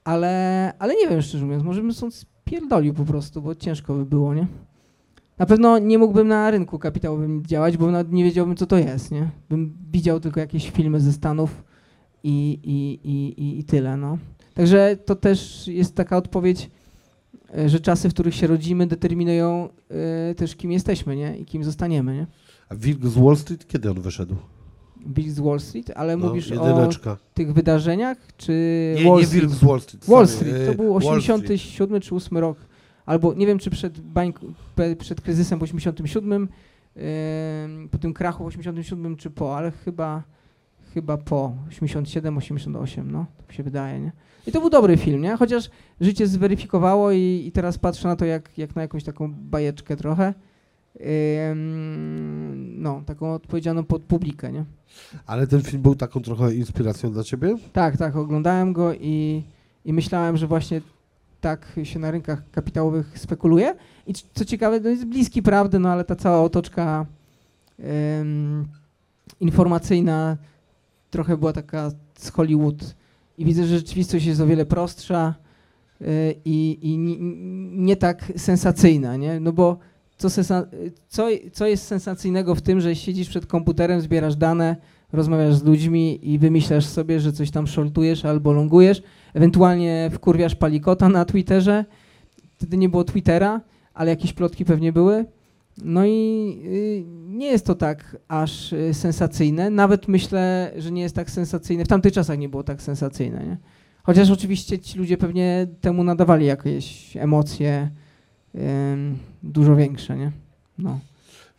Ale, 0.04 0.74
ale 0.80 0.96
nie 0.96 1.10
wiem, 1.10 1.22
szczerze 1.22 1.46
mówiąc, 1.46 1.64
może 1.64 1.82
bym 1.82 1.94
stąd 1.94 2.14
spierdolił 2.16 2.94
po 2.94 3.06
prostu, 3.06 3.42
bo 3.42 3.56
ciężko 3.56 3.94
by 3.94 4.06
było, 4.06 4.34
nie? 4.34 4.48
Na 5.38 5.46
pewno 5.46 5.80
nie 5.80 5.98
mógłbym 5.98 6.28
na 6.28 6.52
rynku 6.52 6.80
kapitałowym 6.80 7.46
działać, 7.46 7.78
bo 7.78 8.04
nie 8.04 8.24
wiedziałbym, 8.24 8.56
co 8.56 8.66
to 8.66 8.78
jest, 8.78 9.12
nie? 9.12 9.30
Bym 9.50 9.78
widział 9.92 10.20
tylko 10.20 10.40
jakieś 10.40 10.70
filmy 10.70 11.00
ze 11.00 11.14
Stanów, 11.14 11.64
i, 12.24 12.60
i, 12.64 13.10
i, 13.10 13.60
i, 13.60 13.64
tyle. 13.64 13.98
No. 13.98 14.18
Także 14.54 14.98
to 15.06 15.16
też 15.16 15.68
jest 15.68 15.96
taka 15.96 16.18
odpowiedź, 16.18 16.70
e, 17.58 17.70
że 17.70 17.80
czasy, 17.80 18.10
w 18.10 18.14
których 18.14 18.36
się 18.36 18.48
rodzimy, 18.48 18.88
determinują 18.88 19.70
e, 20.30 20.36
też, 20.36 20.56
kim 20.56 20.72
jesteśmy 20.72 21.16
nie? 21.16 21.38
i 21.38 21.46
kim 21.46 21.64
zostaniemy. 21.64 22.16
Nie? 22.16 22.28
A 22.72 22.76
Wilk 22.76 23.06
z 23.06 23.18
Wall 23.18 23.36
Street, 23.38 23.68
kiedy 23.68 23.92
on 23.92 24.02
wyszedł? 24.02 24.36
Wilk 25.06 25.30
z 25.30 25.40
Wall 25.40 25.60
Street, 25.60 25.92
ale 25.96 26.18
No, 26.18 26.28
mówisz 26.28 26.52
o 26.52 26.54
jedyneczka. 26.68 27.18
tych 27.34 27.54
wydarzeniach, 27.54 28.18
czy 28.38 28.54
Nie, 28.98 29.10
Wall 29.10 29.20
nie? 29.20 29.28
Wilk 29.28 29.50
z 29.52 29.64
Wall 29.64 29.82
Street. 29.82 30.06
Wall 30.06 30.28
sorry, 30.28 30.50
Street, 30.52 30.66
to 30.66 30.72
e, 30.72 30.76
był 30.76 30.94
Wall 30.94 31.02
Street. 31.02 31.18
87 31.24 32.02
czy 32.02 32.16
8 32.16 32.38
rok, 32.38 32.58
albo 33.06 33.34
nie 33.34 33.48
wiem 33.48 33.60
czy 33.60 33.70
przed, 33.70 34.00
bańk, 34.02 34.40
pe- 34.76 34.96
przed 34.96 35.22
kryzysem 35.22 35.60
w 35.60 35.64
87, 35.64 36.48
em, 36.96 37.90
po 37.90 37.98
tym 37.98 38.14
krachu 38.14 38.44
w 38.44 38.48
87 38.48 39.16
czy 39.16 39.30
po, 39.30 39.58
ale 39.58 39.72
chyba, 39.72 40.24
chyba 40.94 41.18
po 41.18 41.54
87, 41.70 42.38
88, 42.38 43.12
no, 43.12 43.26
to 43.38 43.44
mi 43.48 43.54
się 43.54 43.64
wydaje, 43.64 44.00
nie? 44.00 44.12
I 44.48 44.52
to 44.52 44.60
był 44.60 44.70
dobry 44.70 44.98
film, 44.98 45.22
nie? 45.22 45.36
Chociaż 45.38 45.70
życie 46.02 46.28
zweryfikowało 46.28 47.12
i, 47.12 47.44
i 47.48 47.52
teraz 47.52 47.78
patrzę 47.78 48.08
na 48.08 48.16
to 48.16 48.26
jak, 48.26 48.58
jak 48.58 48.76
na 48.76 48.82
jakąś 48.82 49.04
taką 49.04 49.34
bajeczkę 49.34 49.96
trochę. 49.98 50.34
No, 52.56 53.02
taką 53.06 53.34
odpowiedzialną 53.34 53.84
pod 53.84 54.04
publikę, 54.04 54.52
nie? 54.52 54.66
Ale 55.26 55.48
ten 55.48 55.62
film 55.62 55.82
był 55.82 55.96
taką 55.96 56.22
trochę 56.22 56.56
inspiracją 56.56 57.12
dla 57.12 57.24
ciebie? 57.24 57.58
Tak, 57.74 57.98
tak, 57.98 58.16
oglądałem 58.16 58.74
go 58.74 58.94
i, 58.94 59.44
i 59.86 59.94
myślałem, 59.94 60.38
że 60.38 60.48
właśnie 60.48 60.82
tak 61.42 61.80
się 61.84 62.00
na 62.00 62.12
rynkach 62.12 62.52
kapitałowych 62.52 63.20
spekuluje. 63.20 63.76
I 64.08 64.14
co 64.34 64.46
ciekawe, 64.46 64.82
to 64.82 64.90
jest 64.90 65.06
bliski 65.06 65.42
prawdy, 65.42 65.80
no 65.80 65.90
ale 65.90 66.04
ta 66.04 66.16
cała 66.16 66.42
otoczka 66.42 67.06
em, 67.80 68.68
informacyjna 69.40 70.38
trochę 71.10 71.38
była 71.38 71.54
taka 71.54 71.92
z 72.18 72.30
Hollywood. 72.30 72.96
I 73.38 73.46
widzę, 73.46 73.66
że 73.66 73.78
rzeczywistość 73.78 74.26
jest 74.26 74.42
o 74.42 74.48
wiele 74.48 74.66
prostsza 74.66 75.36
y, 76.02 76.06
i, 76.46 76.80
i 76.82 76.98
nie, 76.98 77.16
nie 77.86 77.96
tak 77.96 78.32
sensacyjna, 78.38 79.16
nie? 79.18 79.40
No 79.40 79.54
bo 79.54 79.78
co, 80.30 80.44
co, 81.08 81.28
co 81.52 81.68
jest 81.68 81.88
sensacyjnego 81.88 82.56
w 82.56 82.62
tym, 82.62 82.82
że 82.82 82.96
siedzisz 82.96 83.30
przed 83.30 83.46
komputerem, 83.46 84.02
zbierasz 84.02 84.36
dane, 84.36 84.76
rozmawiasz 85.14 85.56
z 85.56 85.64
ludźmi 85.64 86.34
i 86.34 86.40
wymyślasz 86.40 86.86
sobie, 86.86 87.20
że 87.20 87.34
coś 87.34 87.52
tam 87.52 87.68
shortujesz 87.68 88.26
albo 88.26 88.52
longujesz, 88.52 89.02
ewentualnie 89.34 90.10
wkurwiasz 90.14 90.56
palikota 90.56 91.10
na 91.10 91.26
Twitterze. 91.26 91.86
Wtedy 92.58 92.78
nie 92.78 92.90
było 92.90 93.04
Twittera, 93.04 93.62
ale 93.94 94.10
jakieś 94.10 94.34
plotki 94.34 94.66
pewnie 94.66 94.94
były. 94.94 95.26
No 95.84 96.06
i 96.06 96.62
y, 96.66 97.04
nie 97.28 97.48
jest 97.48 97.66
to 97.66 97.76
tak 97.76 98.18
aż 98.28 98.74
y, 98.74 98.94
sensacyjne. 98.94 99.70
Nawet 99.70 100.08
myślę, 100.08 100.72
że 100.78 100.92
nie 100.92 101.02
jest 101.02 101.16
tak 101.16 101.32
sensacyjne. 101.32 101.86
W 101.86 101.88
tamtych 101.88 102.14
czasach 102.14 102.38
nie 102.38 102.50
było 102.50 102.64
tak 102.64 102.82
sensacyjne, 102.82 103.46
nie? 103.46 103.58
Chociaż 104.04 104.30
oczywiście 104.30 104.80
ci 104.80 105.00
ludzie 105.00 105.18
pewnie 105.18 105.68
temu 105.82 106.04
nadawali 106.04 106.46
jakieś 106.46 107.18
emocje 107.18 107.92
dużo 109.44 109.76
większe, 109.76 110.18
nie? 110.18 110.32
No. 110.78 111.00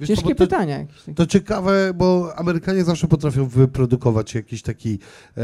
Wiesz 0.01 0.09
Ciężkie 0.09 0.29
bo 0.29 0.35
to, 0.35 0.45
pytania 0.45 0.79
jakieś 0.79 0.99
takie. 0.99 1.15
to 1.15 1.27
ciekawe, 1.27 1.93
bo 1.95 2.33
Amerykanie 2.37 2.85
zawsze 2.85 3.09
potrafią 3.09 3.47
wyprodukować 3.47 4.35
jakiś 4.35 4.63
taki 4.63 4.99
e, 5.37 5.43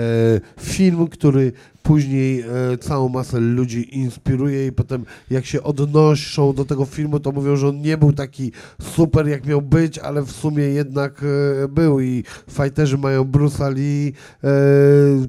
film, 0.60 1.08
który 1.08 1.52
później 1.88 2.40
e, 2.40 2.78
całą 2.78 3.08
masę 3.08 3.40
ludzi 3.40 3.98
inspiruje 3.98 4.66
i 4.66 4.72
potem 4.72 5.04
jak 5.30 5.44
się 5.44 5.62
odnoszą 5.62 6.52
do 6.52 6.64
tego 6.64 6.84
filmu, 6.84 7.20
to 7.20 7.32
mówią, 7.32 7.56
że 7.56 7.68
on 7.68 7.80
nie 7.80 7.96
był 7.96 8.12
taki 8.12 8.52
super 8.80 9.28
jak 9.28 9.46
miał 9.46 9.62
być, 9.62 9.98
ale 9.98 10.22
w 10.22 10.30
sumie 10.30 10.64
jednak 10.64 11.22
e, 11.64 11.68
był 11.68 12.00
i 12.00 12.24
fighterzy 12.50 12.98
mają 12.98 13.24
Bruce'a 13.24 13.74
Lee, 13.74 14.12
e, 14.44 14.48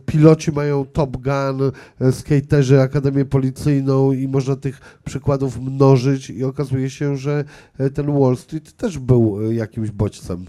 piloci 0.05 0.51
mają 0.51 0.85
Top 0.85 1.17
Gun, 1.17 1.71
e, 2.01 2.11
skaterzy 2.11 2.81
Akademię 2.81 3.25
Policyjną 3.25 4.11
i 4.11 4.27
można 4.27 4.55
tych 4.55 4.99
przykładów 5.05 5.59
mnożyć 5.61 6.29
i 6.29 6.43
okazuje 6.43 6.89
się, 6.89 7.17
że 7.17 7.43
ten 7.93 8.19
Wall 8.19 8.37
Street 8.37 8.73
też 8.73 8.97
był 8.97 9.51
jakimś 9.51 9.91
bodźcem. 9.91 10.45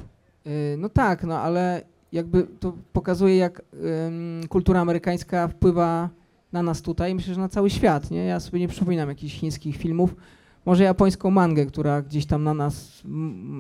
No 0.79 0.89
tak, 0.89 1.25
no 1.25 1.39
ale 1.39 1.83
jakby 2.13 2.47
to 2.61 2.73
pokazuje, 2.93 3.37
jak 3.37 3.63
ym, 4.07 4.41
kultura 4.49 4.81
amerykańska 4.81 5.49
wpływa 5.49 6.09
na 6.53 6.63
nas 6.63 6.83
tutaj, 6.83 7.15
myślę, 7.15 7.35
że 7.35 7.41
na 7.41 7.49
cały 7.49 7.71
świat, 7.71 8.11
nie? 8.11 8.25
Ja 8.25 8.41
sobie 8.41 8.61
nie 8.61 8.69
przypominam 8.69 9.09
jakichś 9.09 9.35
chińskich 9.35 9.77
filmów, 9.77 10.15
może 10.67 10.85
japońską 10.85 11.31
mangę, 11.31 11.67
która 11.67 12.03
gdzieś 12.03 12.27
tam 12.27 12.45
na 12.45 12.55
nas, 12.55 13.03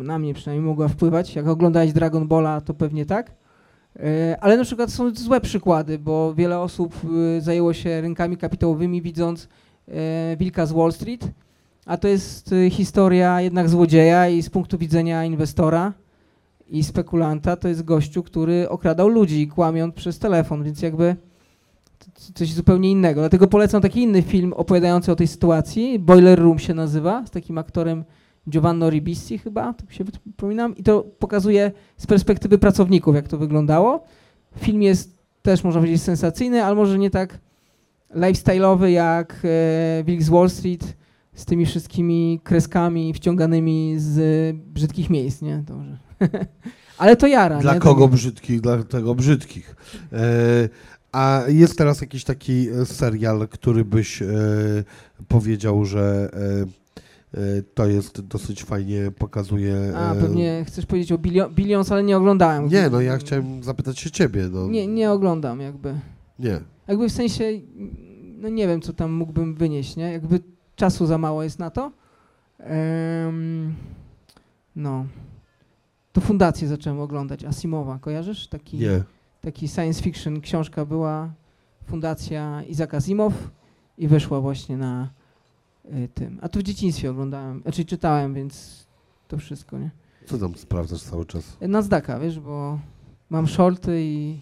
na 0.05 0.19
mnie 0.19 0.35
przynajmniej 0.35 0.69
mogła 0.69 0.89
wpływać. 0.89 1.37
Jak 1.37 1.49
oglądałeś 1.49 1.93
Dragon 1.93 2.29
Balla, 2.29 2.61
to 2.61 2.75
pewnie 2.75 3.07
tak. 3.07 3.31
Y, 3.97 4.41
Ale 4.41 4.57
na 4.57 4.65
przykład 4.65 4.91
są 4.91 5.15
złe 5.15 5.41
przykłady, 5.41 5.99
bo 5.99 6.35
wiele 6.35 6.59
osób 6.59 6.95
y, 7.39 7.41
zajęło 7.41 7.73
się 7.73 8.01
rynkami 8.01 8.37
kapitałowymi 8.37 9.03
widząc 9.03 9.49
y, 9.89 9.93
Wilka 10.37 10.67
z 10.67 10.73
Wall 10.73 10.93
Street, 10.93 11.29
a 11.87 11.97
to 11.97 12.09
jest 12.09 12.53
y, 12.53 12.71
historia 12.71 13.41
jednak 13.41 13.69
złodzieja 13.69 14.29
i 14.29 14.43
z 14.43 14.51
punktu 14.51 14.79
widzenia 14.79 15.25
inwestora 15.25 15.93
i 16.71 16.85
spekulanta 16.85 17.57
to 17.57 17.68
jest 17.68 17.85
gościu, 17.85 18.23
który 18.23 18.68
okradał 18.68 19.09
ludzi 19.09 19.49
kłamiąc 19.49 19.95
przez 19.95 20.18
telefon, 20.18 20.64
więc 20.64 20.83
jakby 20.83 21.16
coś 22.35 22.53
zupełnie 22.53 22.91
innego. 22.91 23.21
Dlatego 23.21 23.47
polecam 23.47 23.83
taki 23.83 24.03
inny 24.03 24.23
film 24.23 24.53
opowiadający 24.53 25.12
o 25.12 25.16
tej 25.16 25.27
sytuacji. 25.27 25.99
Boiler 25.99 26.39
Room 26.39 26.59
się 26.59 26.75
nazywa, 26.75 27.27
z 27.27 27.31
takim 27.31 27.59
aktorem 27.59 28.05
Giovanni 28.49 28.91
Ribisi 28.91 29.39
chyba, 29.39 29.73
tak 29.73 29.93
się 29.93 30.05
przypominam. 30.05 30.77
I 30.77 30.83
to 30.83 31.05
pokazuje 31.18 31.73
z 31.97 32.07
perspektywy 32.07 32.59
pracowników, 32.59 33.14
jak 33.14 33.29
to 33.29 33.39
wyglądało. 33.39 34.05
Film 34.59 34.83
jest 34.83 35.18
też, 35.43 35.64
można 35.64 35.81
powiedzieć, 35.81 36.03
sensacyjny, 36.03 36.64
ale 36.64 36.75
może 36.75 36.99
nie 36.99 37.11
tak 37.11 37.39
lifestyle'owy 38.14 38.87
jak 38.87 39.43
e, 39.45 40.05
Wilk 40.05 40.23
z 40.23 40.29
Wall 40.29 40.51
Street 40.51 40.97
z 41.35 41.45
tymi 41.45 41.66
wszystkimi 41.66 42.41
kreskami 42.45 43.14
wciąganymi 43.14 43.95
z 43.99 44.57
brzydkich 44.57 45.11
miejsc, 45.11 45.43
nie? 45.43 45.64
Może. 45.68 46.10
Ale 46.99 47.16
to 47.16 47.27
jara. 47.27 47.59
Dla 47.59 47.75
nie? 47.75 47.81
Kogo 47.81 48.09
brzydkich? 48.09 48.61
Dla 48.61 48.83
tego 48.83 49.14
brzydkich. 49.14 49.77
E, 50.12 50.68
a 51.12 51.43
jest 51.49 51.79
teraz 51.79 52.01
jakiś 52.01 52.25
taki 52.25 52.68
e, 52.68 52.87
serial, 52.87 53.49
który 53.49 53.85
byś 53.85 54.23
e, 54.23 54.27
powiedział, 55.29 55.85
że 55.85 56.31
to 57.75 57.87
jest 57.87 58.21
dosyć 58.21 58.64
fajnie 58.64 59.11
pokazuje. 59.18 59.93
A, 59.97 60.14
pewnie 60.14 60.64
chcesz 60.66 60.87
powiedzieć 60.87 61.12
o 61.12 61.18
Billion, 61.18 61.55
Billions, 61.55 61.93
ale 61.93 62.03
nie 62.03 62.16
oglądałem. 62.16 62.68
Nie, 62.68 62.91
no 62.91 63.01
ja 63.01 63.16
chciałem 63.16 63.62
zapytać 63.62 63.99
się 63.99 64.11
ciebie. 64.11 64.49
No. 64.53 64.68
Nie, 64.68 64.87
nie 64.87 65.11
oglądam 65.11 65.61
jakby. 65.61 65.95
Nie. 66.39 66.61
Jakby 66.89 67.09
w 67.09 67.12
sensie, 67.12 67.45
no 68.39 68.49
nie 68.49 68.68
wiem, 68.68 68.81
co 68.81 68.93
tam 68.93 69.12
mógłbym 69.12 69.55
wynieść, 69.55 69.97
nie? 69.97 70.12
Jakby 70.12 70.41
czasu 70.77 71.07
za 71.07 71.18
mało 71.18 71.43
jest 71.43 71.59
na 71.59 71.71
to. 71.71 71.93
Em, 72.59 73.75
no. 74.77 75.07
To 76.13 76.21
fundację 76.21 76.69
zacząłem 76.69 77.01
oglądać, 77.01 77.45
Asimowa, 77.45 77.99
kojarzysz? 77.99 78.47
Taki, 78.47 78.79
Nie. 78.79 79.03
taki 79.41 79.69
science 79.69 80.03
fiction 80.03 80.41
książka 80.41 80.85
była, 80.85 81.31
fundacja 81.87 82.63
Isaac 82.63 82.95
Asimov 82.95 83.33
i 83.99 84.09
wyszła 84.09 84.41
właśnie 84.41 84.77
na 84.77 85.11
y, 85.85 86.09
tym. 86.15 86.39
A 86.43 86.49
to 86.49 86.61
w 86.61 86.63
dzieciństwie 86.63 87.11
oglądałem, 87.11 87.63
znaczy 87.63 87.85
czytałem, 87.85 88.35
więc 88.35 88.85
to 89.29 89.39
wszystko, 89.39 89.79
nie? 89.79 89.91
Co 90.27 90.39
tam 90.39 90.55
sprawdzasz 90.55 91.03
cały 91.03 91.27
czas? 91.27 91.57
Nasdaqa, 91.61 92.19
wiesz, 92.19 92.41
bo 92.41 92.79
mam 93.31 93.47
shorty 93.47 94.03
i, 94.03 94.39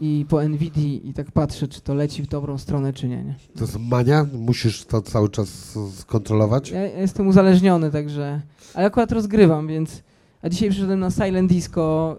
i 0.00 0.26
po 0.28 0.48
Nvidia 0.48 1.00
i 1.04 1.12
tak 1.12 1.32
patrzę, 1.32 1.68
czy 1.68 1.80
to 1.80 1.94
leci 1.94 2.22
w 2.22 2.26
dobrą 2.26 2.58
stronę, 2.58 2.92
czy 2.92 3.08
nie, 3.08 3.24
nie? 3.24 3.34
To 3.56 3.60
jest 3.64 3.78
mania? 3.78 4.26
Musisz 4.32 4.84
to 4.84 5.02
cały 5.02 5.28
czas 5.28 5.78
skontrolować? 5.96 6.70
Ja, 6.70 6.80
ja 6.80 7.00
jestem 7.00 7.28
uzależniony, 7.28 7.90
także, 7.90 8.40
ale 8.74 8.86
akurat 8.86 9.12
rozgrywam, 9.12 9.66
więc, 9.66 10.02
a 10.44 10.48
dzisiaj 10.48 10.70
przyszedłem 10.70 11.00
na 11.00 11.10
Silent 11.10 11.50
Disco, 11.50 12.16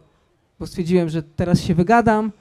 bo 0.60 0.68
stwierdziłem, 0.68 1.10
że 1.10 1.24
teraz 1.24 1.62
się 1.62 1.76
wygadam, 1.76 2.32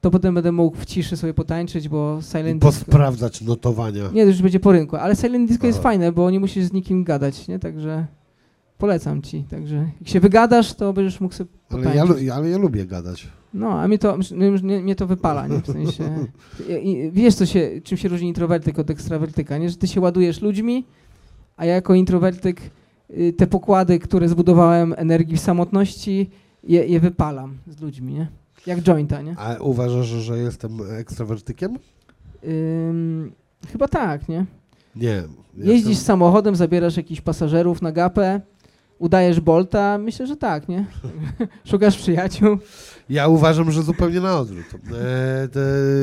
to 0.00 0.10
potem 0.10 0.34
będę 0.34 0.52
mógł 0.52 0.76
w 0.76 0.84
ciszy 0.84 1.16
sobie 1.16 1.34
potańczyć, 1.34 1.88
bo 1.88 2.18
I 2.20 2.24
Silent 2.24 2.62
Disco... 2.62 2.78
posprawdzać 2.78 3.42
notowania. 3.42 4.02
Nie, 4.12 4.22
to 4.22 4.28
już 4.28 4.42
będzie 4.42 4.60
po 4.60 4.72
rynku, 4.72 4.96
ale 4.96 5.16
Silent 5.16 5.48
Disco 5.48 5.66
jest 5.66 5.82
fajne, 5.82 6.12
bo 6.12 6.30
nie 6.30 6.40
musisz 6.40 6.64
z 6.64 6.72
nikim 6.72 7.04
gadać, 7.04 7.48
nie? 7.48 7.58
Także 7.58 8.06
polecam 8.78 9.22
ci, 9.22 9.44
także 9.44 9.90
jak 10.00 10.08
się 10.08 10.20
wygadasz, 10.20 10.74
to 10.74 10.92
będziesz 10.92 11.20
mógł 11.20 11.34
sobie 11.34 11.50
Ale 11.70 11.96
ja, 11.96 12.34
ale 12.34 12.50
ja 12.50 12.58
lubię 12.58 12.86
gadać. 12.86 13.28
No, 13.54 13.80
a 13.80 13.88
mnie 13.88 13.98
to, 13.98 14.18
mnie, 14.62 14.80
mnie 14.80 14.96
to 14.96 15.06
wypala, 15.06 15.46
nie? 15.46 15.60
W 15.60 15.66
sensie, 15.66 16.26
wiesz, 17.12 17.34
co 17.34 17.46
się, 17.46 17.70
czym 17.84 17.98
się 17.98 18.08
różni 18.08 18.28
introwertyk 18.28 18.78
od 18.78 18.90
ekstrawertyka, 18.90 19.58
nie? 19.58 19.70
Że 19.70 19.76
ty 19.76 19.86
się 19.86 20.00
ładujesz 20.00 20.40
ludźmi, 20.40 20.84
a 21.56 21.64
ja 21.64 21.74
jako 21.74 21.94
introwertyk 21.94 22.60
te 23.36 23.46
pokłady, 23.46 23.98
które 23.98 24.28
zbudowałem 24.28 24.94
energii 24.96 25.36
w 25.36 25.40
samotności, 25.40 26.30
je, 26.64 26.86
je 26.86 27.00
wypalam 27.00 27.58
z 27.66 27.80
ludźmi, 27.80 28.14
nie? 28.14 28.28
Jak 28.66 28.82
jointa, 28.82 29.22
nie? 29.22 29.34
A 29.38 29.56
uważasz, 29.60 30.06
że 30.06 30.38
jestem 30.38 30.78
ekstrawertykiem? 30.98 31.78
Ym, 32.44 33.32
chyba 33.72 33.88
tak, 33.88 34.28
nie? 34.28 34.46
Nie. 34.96 35.22
Jeździsz 35.56 35.88
Jestem- 35.88 36.06
samochodem, 36.06 36.56
zabierasz 36.56 36.96
jakichś 36.96 37.20
pasażerów 37.20 37.82
na 37.82 37.92
gapę, 37.92 38.40
udajesz 38.98 39.40
Bolta, 39.40 39.98
myślę, 39.98 40.26
że 40.26 40.36
tak, 40.36 40.68
nie? 40.68 40.84
Szukasz 41.70 41.98
przyjaciół. 41.98 42.58
Ja 43.08 43.28
uważam, 43.28 43.70
że 43.72 43.82
zupełnie 43.82 44.20
na 44.20 44.38
odwrót. 44.38 44.64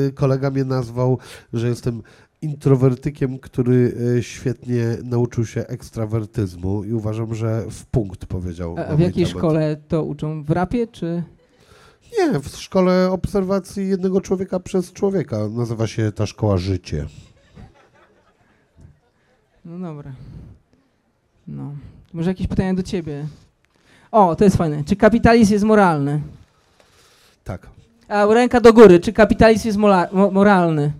E, 0.08 0.12
kolega 0.12 0.50
mnie 0.50 0.64
nazwał, 0.64 1.18
że 1.52 1.68
jestem 1.68 2.02
introwertykiem, 2.42 3.38
który 3.38 3.94
e, 4.18 4.22
świetnie 4.22 4.84
nauczył 5.04 5.46
się 5.46 5.66
ekstrawertyzmu 5.66 6.84
i 6.84 6.92
uważam, 6.92 7.34
że 7.34 7.64
w 7.70 7.86
punkt 7.86 8.26
powiedział. 8.26 8.76
A, 8.78 8.96
w 8.96 9.00
jakiej 9.00 9.24
temat. 9.24 9.38
szkole 9.38 9.76
to 9.88 10.04
uczą? 10.04 10.42
W 10.42 10.50
rapie, 10.50 10.86
czy... 10.86 11.22
Nie, 12.18 12.40
w 12.40 12.48
szkole 12.48 13.10
obserwacji 13.10 13.88
jednego 13.88 14.20
człowieka 14.20 14.60
przez 14.60 14.92
człowieka. 14.92 15.48
Nazywa 15.48 15.86
się 15.86 16.12
ta 16.12 16.26
szkoła 16.26 16.56
życie. 16.56 17.06
No 19.64 19.78
dobra. 19.78 20.12
No. 21.48 21.72
Może 22.12 22.30
jakieś 22.30 22.46
pytania 22.46 22.74
do 22.74 22.82
ciebie? 22.82 23.26
O, 24.10 24.36
to 24.36 24.44
jest 24.44 24.56
fajne. 24.56 24.84
Czy 24.84 24.96
kapitalizm 24.96 25.52
jest 25.52 25.64
moralny? 25.64 26.20
Tak. 27.44 27.66
A 28.08 28.26
ręka 28.26 28.60
do 28.60 28.72
góry. 28.72 29.00
Czy 29.00 29.12
kapitalizm 29.12 29.66
jest 29.66 29.78
moralny? 30.32 30.92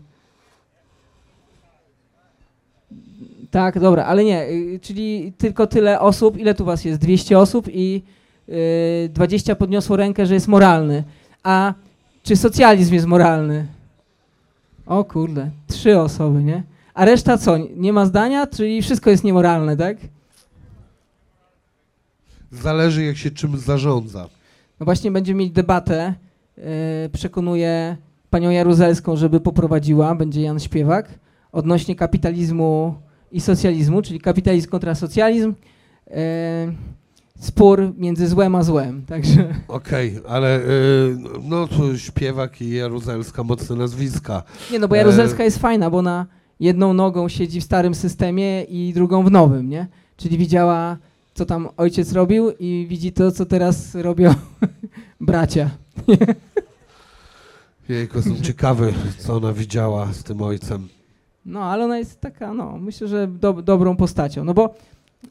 Tak, 3.50 3.80
dobra, 3.80 4.04
ale 4.04 4.24
nie. 4.24 4.48
y, 4.48 4.78
Czyli 4.82 5.32
tylko 5.38 5.66
tyle 5.66 6.00
osób. 6.00 6.38
Ile 6.38 6.54
tu 6.54 6.64
was 6.64 6.84
jest? 6.84 7.00
200 7.00 7.38
osób 7.38 7.66
i 7.72 8.02
y, 8.48 9.08
20 9.12 9.54
podniosło 9.56 9.96
rękę, 9.96 10.26
że 10.26 10.34
jest 10.34 10.48
moralny. 10.48 11.04
A 11.42 11.74
czy 12.22 12.36
socjalizm 12.36 12.94
jest 12.94 13.06
moralny? 13.06 13.66
O 14.86 15.04
kurde, 15.04 15.50
trzy 15.66 15.98
osoby, 15.98 16.42
nie? 16.42 16.62
A 16.94 17.04
reszta 17.04 17.38
co? 17.38 17.56
Nie 17.76 17.92
ma 17.92 18.06
zdania? 18.06 18.46
Czyli 18.46 18.82
wszystko 18.82 19.10
jest 19.10 19.24
niemoralne, 19.24 19.76
tak? 19.76 19.96
Zależy 22.52 23.04
jak 23.04 23.16
się 23.16 23.30
czym 23.30 23.58
zarządza. 23.58 24.28
No 24.80 24.84
właśnie 24.84 25.10
będziemy 25.10 25.38
mieć 25.38 25.50
debatę. 25.52 26.14
Yy, 26.56 26.64
przekonuję 27.12 27.96
panią 28.30 28.50
Jaruzelską, 28.50 29.16
żeby 29.16 29.40
poprowadziła, 29.40 30.14
będzie 30.14 30.42
Jan 30.42 30.60
Śpiewak, 30.60 31.08
odnośnie 31.52 31.94
kapitalizmu 31.96 32.94
i 33.32 33.40
socjalizmu, 33.40 34.02
czyli 34.02 34.20
kapitalizm 34.20 34.70
kontra 34.70 34.94
socjalizm. 34.94 35.54
Yy, 36.06 36.16
spór 37.40 37.92
między 37.96 38.28
złem 38.28 38.54
a 38.54 38.62
złem. 38.62 39.02
Także 39.06 39.54
Okej, 39.68 40.20
ale 40.28 40.58
y, 40.60 41.16
no 41.42 41.68
to 41.68 41.98
śpiewak 41.98 42.60
i 42.62 42.70
Jaruzelska 42.70 43.44
mocne 43.44 43.76
nazwiska. 43.76 44.42
nie 44.72 44.78
no, 44.78 44.88
bo 44.88 44.94
E, 44.94 44.98
Jaruzelska 44.98 45.44
jest 45.44 45.58
fajna, 45.58 45.90
bo 45.90 45.98
ona 45.98 46.26
jedną 46.60 46.92
nogą 46.92 47.28
siedzi 47.28 47.60
w 47.60 47.64
starym 47.64 47.94
systemie 47.94 48.62
i 48.62 48.92
drugą 48.94 49.24
w 49.24 49.30
nowym, 49.30 49.68
nie? 49.68 49.86
Czyli 50.16 50.38
widziała, 50.38 50.96
co 51.34 51.46
tam 51.46 51.68
ojciec 51.76 52.12
robił 52.12 52.50
i 52.58 52.86
widzi 52.88 53.12
to, 53.12 53.32
co 53.32 53.46
teraz 53.46 53.94
robią 53.94 54.34
bracia. 55.20 55.70
Jejku, 57.88 58.16
jestem 58.16 58.42
ciekawy, 58.42 58.92
co 59.18 59.36
ona 59.36 59.52
widziała 59.52 60.12
z 60.12 60.22
tym 60.24 60.42
ojcem. 60.42 60.88
No, 61.50 61.64
ale 61.64 61.84
ona 61.84 61.98
jest 61.98 62.20
taka, 62.20 62.54
no, 62.54 62.78
myślę, 62.78 63.08
że 63.08 63.28
do, 63.28 63.52
dobrą 63.52 63.96
postacią. 63.96 64.44
No 64.44 64.54
bo 64.54 64.74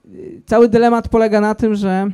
y, 0.05 0.41
cały 0.45 0.69
dylemat 0.69 1.09
polega 1.09 1.41
na 1.41 1.55
tym, 1.55 1.75
że 1.75 2.11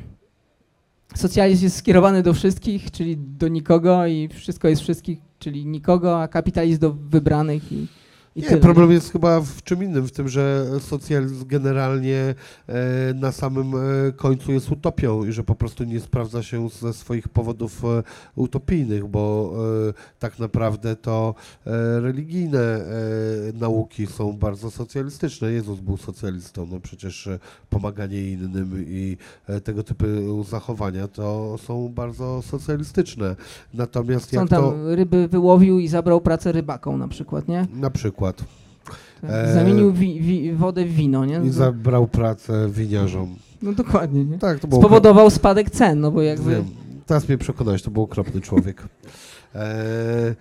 socjalizm 1.15 1.63
jest 1.63 1.75
skierowany 1.75 2.23
do 2.23 2.33
wszystkich, 2.33 2.91
czyli 2.91 3.17
do 3.17 3.47
nikogo 3.47 4.05
i 4.05 4.27
wszystko 4.27 4.67
jest 4.67 4.81
wszystkich, 4.81 5.19
czyli 5.39 5.65
nikogo, 5.65 6.21
a 6.21 6.27
kapitalizm 6.27 6.79
do 6.79 6.91
wybranych 6.91 7.71
i, 7.71 7.87
i 8.35 8.41
Nie, 8.41 8.47
tyle. 8.47 8.61
problem 8.61 8.91
jest 8.91 9.11
chyba 9.11 9.41
w 9.41 9.63
czym 9.63 9.83
innym, 9.83 10.07
w 10.07 10.11
tym, 10.11 10.29
że 10.29 10.65
socjalizm 10.79 11.47
generalnie 11.47 12.35
e, 12.67 13.13
na 13.13 13.31
samym 13.31 13.73
e, 13.75 14.11
końcu 14.11 14.51
jest 14.51 14.71
utopią 14.71 15.25
i 15.25 15.31
że 15.31 15.43
po 15.43 15.55
prostu 15.55 15.83
nie 15.83 15.99
sprawdza 15.99 16.43
się 16.43 16.69
ze 16.69 16.93
swoich 16.93 17.29
powodów 17.29 17.85
e, 17.85 18.03
utopijnych, 18.35 19.07
bo 19.07 19.25
tak 20.19 20.39
naprawdę 20.39 20.95
to 20.95 21.35
religijne 22.01 22.85
nauki 23.53 24.07
są 24.07 24.33
bardzo 24.33 24.71
socjalistyczne. 24.71 25.51
Jezus 25.51 25.79
był 25.79 25.97
socjalistą, 25.97 26.67
no 26.71 26.79
przecież 26.79 27.29
pomaganie 27.69 28.31
innym 28.31 28.85
i 28.87 29.17
tego 29.63 29.83
typu 29.83 30.05
zachowania 30.49 31.07
to 31.07 31.57
są 31.57 31.89
bardzo 31.89 32.41
socjalistyczne. 32.41 33.35
Natomiast 33.73 34.33
jak 34.33 34.49
tam 34.49 34.61
to 34.61 34.95
ryby 34.95 35.27
wyłowił 35.27 35.79
i 35.79 35.87
zabrał 35.87 36.21
pracę 36.21 36.51
rybakom 36.51 36.99
na 36.99 37.07
przykład, 37.07 37.47
nie? 37.47 37.67
na 37.73 37.89
przykład 37.89 38.24
Tak. 38.33 38.47
E, 39.29 39.53
Zamienił 39.53 39.93
wi, 39.93 40.21
wi, 40.21 40.53
wodę 40.53 40.85
w 40.85 40.93
wino, 40.93 41.25
nie? 41.25 41.41
i 41.45 41.49
zabrał 41.49 42.07
pracę 42.07 42.69
winiarzom. 42.69 43.35
No 43.61 43.73
dokładnie, 43.73 44.25
nie? 44.25 44.37
Tak, 44.37 44.59
to 44.59 44.67
było 44.67 44.81
Spowodował 44.81 45.29
spadek 45.29 45.69
cen, 45.69 45.99
no 45.99 46.11
bo 46.11 46.21
jakby... 46.21 46.51
Wiem. 46.51 46.65
Teraz 47.05 47.27
mnie 47.27 47.37
przekonałeś, 47.37 47.81
to 47.81 47.91
był 47.91 48.03
okropny 48.03 48.41
człowiek. 48.41 48.81
Eee, 49.55 50.35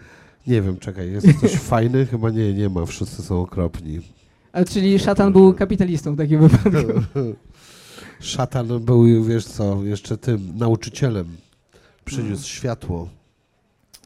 nie 0.46 0.62
wiem, 0.62 0.78
czekaj, 0.78 1.12
jest 1.12 1.26
ktoś 1.38 1.52
fajny? 1.72 2.06
Chyba 2.06 2.30
nie, 2.30 2.54
nie 2.54 2.68
ma, 2.68 2.86
wszyscy 2.86 3.22
są 3.22 3.40
okropni. 3.40 4.00
A 4.52 4.64
czyli 4.64 4.98
szatan 4.98 5.32
był 5.32 5.54
kapitalistą 5.54 6.14
w 6.14 6.18
takim 6.18 6.48
wypadku. 6.48 6.92
Szatan 8.20 8.80
był, 8.80 9.24
wiesz 9.24 9.44
co, 9.46 9.84
jeszcze 9.84 10.18
tym, 10.18 10.52
nauczycielem. 10.58 11.26
Przyniósł 12.04 12.30
Mhm. 12.30 12.44
światło. 12.48 13.08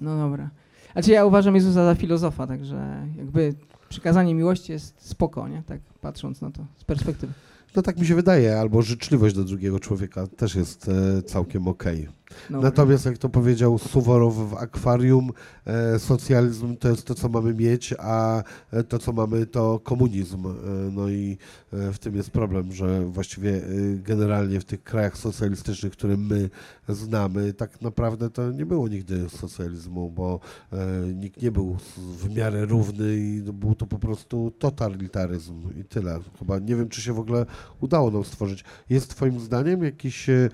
No 0.00 0.18
dobra. 0.18 0.50
Znaczy 0.92 1.10
ja 1.10 1.24
uważam 1.24 1.54
Jezusa 1.54 1.84
za 1.84 1.94
filozofa, 1.94 2.46
także 2.46 3.06
jakby 3.16 3.54
przykazanie 3.88 4.34
miłości 4.34 4.72
jest 4.72 4.94
spoko, 4.98 5.48
nie? 5.48 5.62
Tak 5.66 5.80
patrząc 6.00 6.40
na 6.40 6.50
to 6.50 6.64
z 6.76 6.84
perspektywy. 6.84 7.32
No 7.76 7.82
tak 7.82 7.98
mi 7.98 8.06
się 8.06 8.14
wydaje, 8.14 8.60
albo 8.60 8.82
życzliwość 8.82 9.34
do 9.34 9.44
drugiego 9.44 9.80
człowieka 9.80 10.26
też 10.26 10.54
jest 10.54 10.88
e, 10.88 11.22
całkiem 11.22 11.68
okej. 11.68 12.08
Dobra. 12.50 12.68
Natomiast 12.68 13.06
jak 13.06 13.18
to 13.18 13.28
powiedział 13.28 13.78
Suworow 13.78 14.34
w 14.34 14.54
akwarium, 14.54 15.30
e, 15.66 15.98
socjalizm 15.98 16.76
to 16.76 16.88
jest 16.88 17.04
to, 17.04 17.14
co 17.14 17.28
mamy 17.28 17.54
mieć, 17.54 17.94
a 17.98 18.42
to, 18.88 18.98
co 18.98 19.12
mamy, 19.12 19.46
to 19.46 19.78
komunizm. 19.78 20.46
E, 20.46 20.52
no 20.92 21.08
i 21.08 21.38
e, 21.72 21.92
w 21.92 21.98
tym 21.98 22.16
jest 22.16 22.30
problem, 22.30 22.72
że 22.72 23.04
właściwie 23.04 23.56
e, 23.56 23.60
generalnie 23.96 24.60
w 24.60 24.64
tych 24.64 24.82
krajach 24.82 25.16
socjalistycznych, 25.16 25.92
które 25.92 26.16
my 26.16 26.50
znamy, 26.88 27.52
tak 27.52 27.82
naprawdę 27.82 28.30
to 28.30 28.52
nie 28.52 28.66
było 28.66 28.88
nigdy 28.88 29.28
socjalizmu, 29.28 30.10
bo 30.10 30.40
e, 30.72 30.76
nikt 31.14 31.42
nie 31.42 31.50
był 31.50 31.76
w 31.96 32.36
miarę 32.36 32.66
równy 32.66 33.16
i 33.16 33.42
był 33.42 33.74
to 33.74 33.86
po 33.86 33.98
prostu 33.98 34.52
totalitaryzm 34.58 35.80
i 35.80 35.84
tyle. 35.84 36.18
Chyba 36.38 36.58
nie 36.58 36.76
wiem, 36.76 36.88
czy 36.88 37.02
się 37.02 37.12
w 37.12 37.18
ogóle 37.18 37.46
udało 37.80 38.10
nam 38.10 38.24
stworzyć. 38.24 38.64
Jest 38.90 39.10
twoim 39.10 39.40
zdaniem 39.40 39.84
jakieś 39.84 40.28
e, 40.30 40.48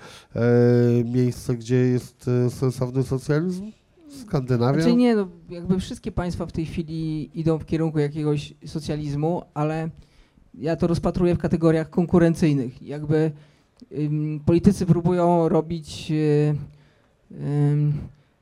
miejsce, 1.05 1.55
gdzie 1.57 1.74
jest 1.75 2.29
e, 2.47 2.51
sensowny 2.51 3.03
socjalizm? 3.03 3.73
Skandynawia? 4.09 4.81
Znaczy 4.81 4.97
nie, 4.97 5.15
no 5.15 5.29
jakby 5.51 5.81
wszystkie 5.81 6.13
państwa 6.13 6.47
w 6.47 6.53
tej 6.53 6.67
chwili 6.67 7.31
idą 7.41 7.59
w 7.59 7.67
kierunku 7.67 7.99
jakiegoś 7.99 8.55
socjalizmu, 8.67 9.43
ale 9.55 9.89
ja 10.55 10.77
to 10.77 10.87
rozpatruję 10.87 11.35
w 11.35 11.39
kategoriach 11.39 11.91
konkurencyjnych. 11.91 12.83
Jakby 12.83 13.33
ym, 13.99 14.41
politycy 14.47 14.87
próbują 14.87 15.49
robić 15.49 16.13
ym, 17.31 17.93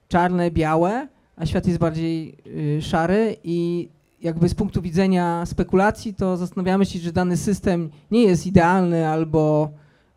czarne, 0.09 0.51
białe, 0.51 1.09
a 1.37 1.47
świat 1.47 1.67
jest 1.67 1.79
bardziej 1.79 2.35
y, 2.47 2.83
szary 2.83 3.37
i 3.45 3.89
jakby 4.23 4.49
z 4.49 4.55
punktu 4.55 4.83
widzenia 4.83 5.47
spekulacji 5.47 6.15
to 6.15 6.37
zastanawiamy 6.37 6.87
się, 6.87 7.01
czy 7.01 7.13
dany 7.13 7.37
system 7.37 7.91
nie 8.11 8.23
jest 8.23 8.47
idealny 8.47 9.09
albo 9.09 9.71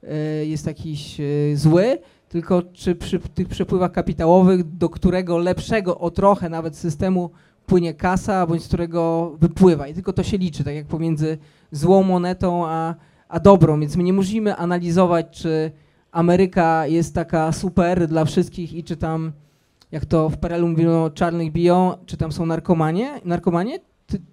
y, 0.03 0.45
jest 0.45 0.67
jakiś 0.67 1.21
zły, 1.53 1.97
tylko 2.29 2.61
czy 2.73 2.95
przy 2.95 3.19
tych 3.19 3.47
przepływach 3.47 3.91
kapitałowych, 3.91 4.77
do 4.77 4.89
którego 4.89 5.37
lepszego 5.37 5.97
o 5.97 6.11
trochę 6.11 6.49
nawet 6.49 6.77
systemu 6.77 7.29
płynie 7.65 7.93
kasa, 7.93 8.47
bądź 8.47 8.63
z 8.63 8.67
którego 8.67 9.31
wypływa. 9.39 9.87
I 9.87 9.93
tylko 9.93 10.13
to 10.13 10.23
się 10.23 10.37
liczy, 10.37 10.63
tak 10.63 10.75
jak 10.75 10.85
pomiędzy 10.85 11.37
złą 11.71 12.03
monetą 12.03 12.67
a, 12.67 12.95
a 13.29 13.39
dobrą. 13.39 13.79
Więc 13.79 13.95
my 13.95 14.03
nie 14.03 14.13
musimy 14.13 14.55
analizować, 14.55 15.25
czy 15.31 15.71
Ameryka 16.11 16.87
jest 16.87 17.15
taka 17.15 17.51
super 17.51 18.07
dla 18.07 18.25
wszystkich 18.25 18.73
i 18.73 18.83
czy 18.83 18.97
tam, 18.97 19.31
jak 19.91 20.05
to 20.05 20.29
w 20.29 20.37
Perelu 20.37 20.67
mówią, 20.67 21.09
czarnych 21.09 21.51
biją, 21.51 21.93
czy 22.05 22.17
tam 22.17 22.31
są 22.31 22.45
narkomanie, 22.45 23.21
narkomanie 23.25 23.79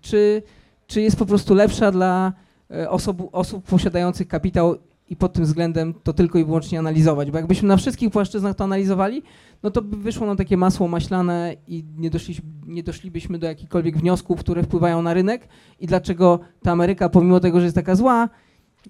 czy, 0.00 0.42
czy 0.86 1.00
jest 1.00 1.16
po 1.16 1.26
prostu 1.26 1.54
lepsza 1.54 1.92
dla 1.92 2.32
e, 2.70 2.90
osób 3.32 3.64
posiadających 3.70 4.28
kapitał 4.28 4.76
i 5.08 5.16
pod 5.16 5.32
tym 5.32 5.44
względem 5.44 5.94
to 6.02 6.12
tylko 6.12 6.38
i 6.38 6.44
wyłącznie 6.44 6.78
analizować. 6.78 7.30
Bo 7.30 7.38
jakbyśmy 7.38 7.68
na 7.68 7.76
wszystkich 7.76 8.10
płaszczyznach 8.10 8.56
to 8.56 8.64
analizowali, 8.64 9.22
no 9.62 9.70
to 9.70 9.82
by 9.82 9.96
wyszło 9.96 10.26
nam 10.26 10.36
takie 10.36 10.56
masło 10.56 10.88
maślane 10.88 11.56
i 11.68 11.84
nie, 11.98 12.10
doszli, 12.10 12.36
nie 12.66 12.82
doszlibyśmy 12.82 13.38
do 13.38 13.46
jakichkolwiek 13.46 13.98
wniosków, 13.98 14.40
które 14.40 14.62
wpływają 14.62 15.02
na 15.02 15.14
rynek 15.14 15.48
i 15.80 15.86
dlaczego 15.86 16.40
ta 16.62 16.72
Ameryka, 16.72 17.08
pomimo 17.08 17.40
tego, 17.40 17.60
że 17.60 17.64
jest 17.64 17.76
taka 17.76 17.94
zła, 17.94 18.28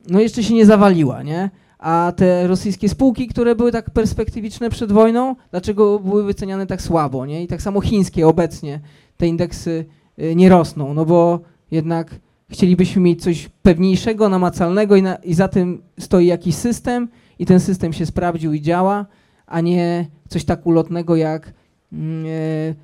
no 0.08 0.20
jeszcze 0.20 0.42
się 0.42 0.54
nie 0.54 0.66
zawaliła, 0.66 1.22
nie? 1.22 1.50
A 1.78 2.12
te 2.16 2.46
rosyjskie 2.46 2.88
spółki, 2.88 3.26
które 3.26 3.54
były 3.54 3.72
tak 3.72 3.90
perspektywiczne 3.90 4.70
przed 4.70 4.92
wojną, 4.92 5.36
dlaczego 5.50 5.98
były 5.98 6.24
wyceniane 6.24 6.66
tak 6.66 6.82
słabo, 6.82 7.26
nie? 7.26 7.42
I 7.42 7.46
tak 7.46 7.62
samo 7.62 7.80
chińskie 7.80 8.28
obecnie 8.28 8.80
te 9.16 9.26
indeksy 9.26 9.84
y, 10.18 10.34
nie 10.36 10.48
rosną, 10.48 10.94
no 10.94 11.04
bo 11.04 11.40
jednak 11.70 12.20
chcielibyśmy 12.52 13.02
mieć 13.02 13.22
coś 13.22 13.48
pewniejszego, 13.62 14.28
namacalnego 14.28 14.96
i, 14.96 15.02
na, 15.02 15.14
i 15.14 15.34
za 15.34 15.48
tym 15.48 15.82
stoi 15.98 16.26
jakiś 16.26 16.54
system 16.54 17.08
i 17.38 17.46
ten 17.46 17.60
system 17.60 17.92
się 17.92 18.06
sprawdził 18.06 18.52
i 18.52 18.60
działa, 18.60 19.06
a 19.46 19.60
nie 19.60 20.06
coś 20.28 20.44
tak 20.44 20.66
ulotnego 20.66 21.16
jak 21.16 21.46
e, 21.46 21.52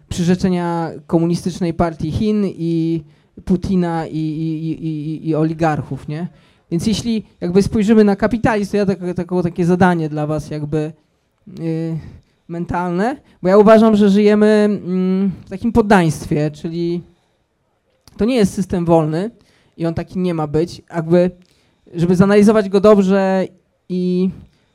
przyrzeczenia 0.09 0.91
komunistycznej 1.07 1.75
partii 1.75 2.11
Chin 2.11 2.45
i 2.47 3.03
Putina 3.45 4.07
i, 4.07 4.17
i, 4.17 4.87
i, 4.87 5.29
i, 5.29 5.35
oligarchów, 5.35 6.09
nie? 6.09 6.29
Więc 6.71 6.87
jeśli 6.87 7.25
jakby 7.41 7.63
spojrzymy 7.63 8.05
na 8.05 8.17
kapitalizm, 8.17 8.71
to 8.71 8.77
ja 8.77 8.87
tak, 8.87 8.99
tako, 9.17 9.43
takie 9.43 9.65
zadanie 9.65 10.09
dla 10.09 10.27
was 10.27 10.51
jakby 10.51 10.93
yy, 11.59 11.99
mentalne, 12.49 13.17
bo 13.43 13.49
ja 13.49 13.59
uważam, 13.59 13.97
że 13.97 14.11
żyjemy 14.11 14.47
mm, 14.47 15.33
w 15.47 15.51
takim 15.51 15.73
poddaństwie, 15.73 16.51
czyli 16.51 17.03
to 18.17 18.25
nie 18.25 18.37
jest 18.37 18.55
system 18.55 18.85
wolny 18.85 19.31
i 19.79 19.87
on 19.87 19.95
taki 19.95 20.19
nie 20.19 20.35
ma 20.35 20.47
być. 20.47 20.83
Jakby, 20.95 21.31
żeby 21.95 22.17
zanalizować 22.17 22.69
go 22.69 22.81
dobrze 22.81 23.45
i 23.89 24.31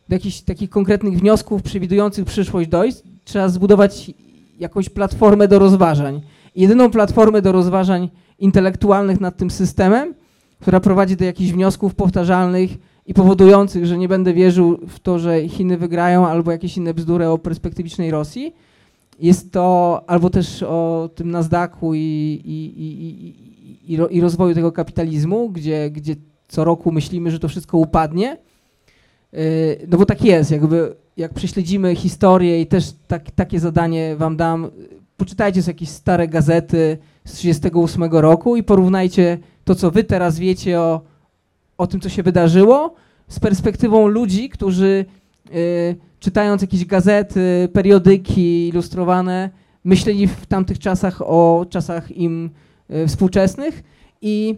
do 0.09 0.15
jakichś 0.15 0.41
takich 0.41 0.69
konkretnych 0.69 1.19
wniosków 1.19 1.61
przewidujących 1.61 2.25
przyszłość 2.25 2.69
dojść, 2.69 2.97
trzeba 3.23 3.49
zbudować 3.49 4.11
jakąś 4.59 4.89
platformę 4.89 5.47
do 5.47 5.59
rozważań. 5.59 6.21
Jedyną 6.55 6.91
platformę 6.91 7.41
do 7.41 7.51
rozważań 7.51 8.09
intelektualnych 8.39 9.21
nad 9.21 9.37
tym 9.37 9.51
systemem, 9.51 10.13
która 10.61 10.79
prowadzi 10.79 11.15
do 11.15 11.25
jakichś 11.25 11.51
wniosków 11.51 11.95
powtarzalnych 11.95 12.71
i 13.05 13.13
powodujących, 13.13 13.85
że 13.85 13.97
nie 13.97 14.07
będę 14.07 14.33
wierzył 14.33 14.79
w 14.87 14.99
to, 14.99 15.19
że 15.19 15.47
Chiny 15.49 15.77
wygrają, 15.77 16.27
albo 16.27 16.51
jakieś 16.51 16.77
inne 16.77 16.93
bzdury 16.93 17.27
o 17.27 17.37
perspektywicznej 17.37 18.11
Rosji. 18.11 18.53
Jest 19.19 19.51
to 19.51 20.03
albo 20.07 20.29
też 20.29 20.63
o 20.63 21.09
tym 21.15 21.31
Nasdaqu 21.31 21.93
i, 21.93 21.99
i, 22.45 22.81
i, 22.81 23.27
i, 23.27 23.52
i 24.09 24.21
rozwoju 24.21 24.55
tego 24.55 24.71
kapitalizmu, 24.71 25.49
gdzie, 25.49 25.91
gdzie 25.91 26.15
co 26.47 26.63
roku 26.63 26.91
myślimy, 26.91 27.31
że 27.31 27.39
to 27.39 27.47
wszystko 27.47 27.77
upadnie. 27.77 28.37
Yy, 29.33 29.39
no 29.87 29.97
bo 29.97 30.05
tak 30.05 30.25
jest, 30.25 30.51
jakby 30.51 30.95
jak 31.17 31.33
prześledzimy 31.33 31.95
historię 31.95 32.61
i 32.61 32.67
też 32.67 32.93
tak, 33.07 33.31
takie 33.31 33.59
zadanie 33.59 34.15
wam 34.15 34.37
dam, 34.37 34.71
poczytajcie 35.17 35.61
sobie 35.61 35.73
jakieś 35.73 35.89
stare 35.89 36.27
gazety 36.27 36.97
z 37.25 37.31
1938 37.31 38.03
roku 38.21 38.55
i 38.55 38.63
porównajcie 38.63 39.37
to, 39.63 39.75
co 39.75 39.91
wy 39.91 40.03
teraz 40.03 40.39
wiecie 40.39 40.79
o, 40.79 41.01
o 41.77 41.87
tym, 41.87 41.99
co 41.99 42.09
się 42.09 42.23
wydarzyło, 42.23 42.93
z 43.27 43.39
perspektywą 43.39 44.07
ludzi, 44.07 44.49
którzy 44.49 45.05
y, 45.55 45.95
czytając 46.19 46.61
jakieś 46.61 46.85
gazety, 46.85 47.69
periodyki 47.73 48.67
ilustrowane, 48.67 49.49
myśleli 49.83 50.27
w 50.27 50.45
tamtych 50.45 50.79
czasach 50.79 51.21
o 51.21 51.65
czasach 51.69 52.11
im 52.11 52.45
y, 52.45 52.72
współczesnych 53.07 53.83
i, 54.21 54.55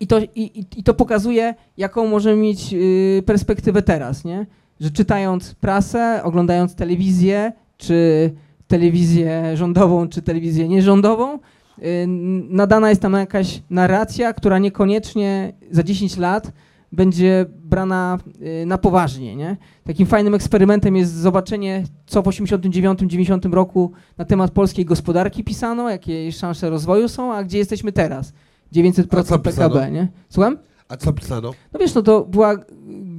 i, 0.00 0.06
to, 0.06 0.20
i, 0.20 0.64
i 0.76 0.82
to 0.82 0.94
pokazuje, 0.94 1.54
jaką 1.76 2.06
możemy 2.06 2.42
mieć 2.42 2.74
y, 2.74 3.22
perspektywę 3.26 3.82
teraz, 3.82 4.24
nie? 4.24 4.46
że 4.80 4.90
czytając 4.90 5.54
prasę, 5.54 6.20
oglądając 6.24 6.74
telewizję, 6.74 7.52
czy 7.78 8.30
telewizję 8.68 9.56
rządową, 9.56 10.08
czy 10.08 10.22
telewizję 10.22 10.68
nierządową, 10.68 11.38
y, 11.78 12.06
nadana 12.50 12.90
jest 12.90 13.02
tam 13.02 13.12
jakaś 13.12 13.62
narracja, 13.70 14.32
która 14.32 14.58
niekoniecznie 14.58 15.52
za 15.70 15.82
10 15.82 16.16
lat 16.16 16.52
będzie 16.92 17.46
brana 17.48 18.18
y, 18.62 18.66
na 18.66 18.78
poważnie. 18.78 19.36
Nie? 19.36 19.56
Takim 19.84 20.06
fajnym 20.06 20.34
eksperymentem 20.34 20.96
jest 20.96 21.14
zobaczenie, 21.14 21.84
co 22.06 22.22
w 22.22 22.24
89-90 22.24 23.52
roku 23.52 23.92
na 24.18 24.24
temat 24.24 24.50
polskiej 24.50 24.84
gospodarki 24.84 25.44
pisano, 25.44 25.90
jakie 25.90 26.32
szanse 26.32 26.70
rozwoju 26.70 27.08
są, 27.08 27.34
a 27.34 27.44
gdzie 27.44 27.58
jesteśmy 27.58 27.92
teraz. 27.92 28.32
900% 28.72 29.38
PKB, 29.38 29.90
nie? 29.90 30.08
Słucham? 30.28 30.58
A 30.88 30.96
co 30.96 31.12
pisano? 31.12 31.52
No 31.72 31.80
wiesz, 31.80 31.94
no 31.94 32.02
to 32.02 32.24
była 32.24 32.56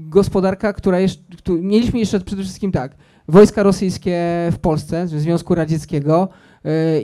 gospodarka, 0.09 0.73
która 0.73 0.99
jeszcze, 0.99 1.23
mieliśmy 1.49 1.99
jeszcze 1.99 2.19
przede 2.19 2.43
wszystkim 2.43 2.71
tak, 2.71 2.95
wojska 3.27 3.63
rosyjskie 3.63 4.19
w 4.51 4.57
Polsce, 4.59 5.07
Związku 5.07 5.55
Radzieckiego, 5.55 6.29
y, 6.29 6.50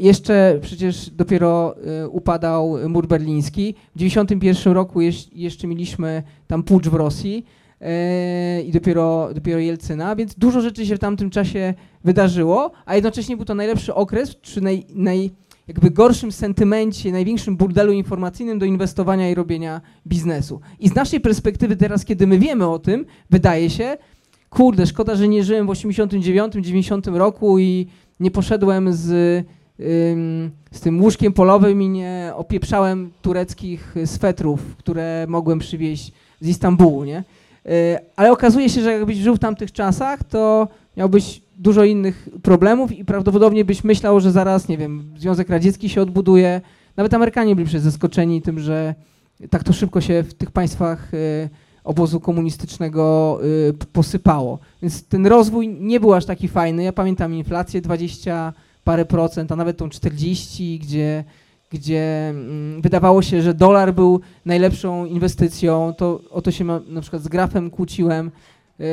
jeszcze 0.01 0.59
przecież 0.61 1.09
dopiero 1.09 1.75
y, 2.03 2.09
upadał 2.09 2.77
mur 2.89 3.07
berliński. 3.07 3.73
W 3.73 3.99
1991 3.99 4.73
roku 4.73 5.01
jeszcze 5.31 5.67
mieliśmy 5.67 6.23
tam 6.47 6.63
pucz 6.63 6.87
w 6.87 6.93
Rosji 6.93 7.45
y, 7.81 8.63
i 8.63 8.71
dopiero, 8.71 9.29
dopiero 9.33 9.59
Jelcyna, 9.59 10.15
więc 10.15 10.35
dużo 10.35 10.61
rzeczy 10.61 10.85
się 10.85 10.95
w 10.95 10.99
tamtym 10.99 11.29
czasie 11.29 11.73
wydarzyło, 12.03 12.71
a 12.85 12.95
jednocześnie 12.95 13.37
był 13.37 13.45
to 13.45 13.55
najlepszy 13.55 13.93
okres, 13.93 14.35
czy 14.41 14.61
naj, 14.61 14.85
naj 14.95 15.31
jakby 15.67 15.91
gorszym 15.91 16.31
sentymencie, 16.31 17.11
największym 17.11 17.57
burdelu 17.57 17.93
informacyjnym 17.93 18.59
do 18.59 18.65
inwestowania 18.65 19.29
i 19.29 19.35
robienia 19.35 19.81
biznesu. 20.07 20.61
I 20.79 20.89
z 20.89 20.95
naszej 20.95 21.19
perspektywy 21.19 21.75
teraz, 21.75 22.05
kiedy 22.05 22.27
my 22.27 22.39
wiemy 22.39 22.67
o 22.67 22.79
tym, 22.79 23.05
wydaje 23.29 23.69
się, 23.69 23.97
kurde, 24.49 24.85
szkoda, 24.85 25.15
że 25.15 25.27
nie 25.27 25.43
żyłem 25.43 25.67
w 25.67 25.69
89, 25.69 26.53
90 26.53 27.07
roku 27.07 27.59
i 27.59 27.87
nie 28.19 28.31
poszedłem 28.31 28.93
z, 28.93 29.07
ym, 29.79 30.51
z 30.71 30.81
tym 30.81 31.01
łóżkiem 31.01 31.33
polowym 31.33 31.81
i 31.81 31.89
nie 31.89 32.31
opieprzałem 32.35 33.11
tureckich 33.21 33.95
swetrów, 34.05 34.75
które 34.75 35.25
mogłem 35.29 35.59
przywieźć 35.59 36.11
z 36.41 36.47
Istambułu, 36.47 37.03
nie? 37.03 37.23
Yy, 37.65 37.71
ale 38.15 38.31
okazuje 38.31 38.69
się, 38.69 38.81
że 38.81 38.91
jakbyś 38.91 39.17
żył 39.17 39.35
w 39.35 39.39
tamtych 39.39 39.71
czasach, 39.71 40.23
to 40.23 40.67
miałbyś 40.97 41.41
dużo 41.57 41.83
innych 41.83 42.29
problemów 42.43 42.91
i 42.91 43.05
prawdopodobnie 43.05 43.65
byś 43.65 43.83
myślał, 43.83 44.19
że 44.19 44.31
zaraz, 44.31 44.67
nie 44.67 44.77
wiem, 44.77 45.13
Związek 45.17 45.49
Radziecki 45.49 45.89
się 45.89 46.01
odbuduje. 46.01 46.61
Nawet 46.97 47.13
Amerykanie 47.13 47.55
byli 47.55 47.65
przecież 47.65 47.81
zaskoczeni 47.81 48.41
tym, 48.41 48.59
że 48.59 48.95
tak 49.49 49.63
to 49.63 49.73
szybko 49.73 50.01
się 50.01 50.23
w 50.23 50.33
tych 50.33 50.51
państwach 50.51 51.13
y, 51.13 51.49
obozu 51.87 52.19
komunistycznego 52.19 53.39
y, 53.69 53.73
posypało. 53.93 54.59
Więc 54.81 55.07
ten 55.07 55.27
rozwój 55.27 55.67
nie 55.67 55.99
był 55.99 56.13
aż 56.13 56.25
taki 56.25 56.47
fajny. 56.47 56.83
Ja 56.83 56.93
pamiętam 56.93 57.33
inflację 57.33 57.81
20 57.81 58.53
parę 58.83 59.05
procent, 59.05 59.51
a 59.51 59.55
nawet 59.55 59.77
tą 59.77 59.89
40, 59.89 60.79
gdzie, 60.79 61.23
gdzie 61.71 62.29
mm, 62.29 62.81
wydawało 62.81 63.21
się, 63.21 63.41
że 63.41 63.53
dolar 63.53 63.93
był 63.93 64.19
najlepszą 64.45 65.05
inwestycją. 65.05 65.93
To 65.97 66.21
o 66.31 66.41
to 66.41 66.51
się 66.51 66.65
na 66.65 67.01
przykład 67.01 67.21
z 67.21 67.27
grafem 67.27 67.69
kłóciłem, 67.69 68.31
y, 68.79 68.83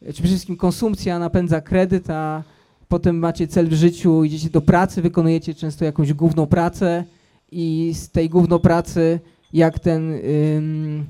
czy 0.06 0.12
przede 0.12 0.28
wszystkim 0.28 0.56
konsumpcja 0.56 1.18
napędza 1.18 1.60
kredyt, 1.60 2.10
a 2.10 2.42
potem 2.88 3.18
macie 3.18 3.48
cel 3.48 3.68
w 3.68 3.72
życiu, 3.72 4.24
idziecie 4.24 4.50
do 4.50 4.60
pracy, 4.60 5.02
wykonujecie 5.02 5.54
często 5.54 5.84
jakąś 5.84 6.12
główną 6.12 6.46
pracę 6.46 7.04
i 7.52 7.92
z 7.94 8.10
tej 8.10 8.28
główną 8.28 8.58
pracy 8.58 9.20
jak 9.52 9.78
ten 9.78 10.12
y, 10.12 11.02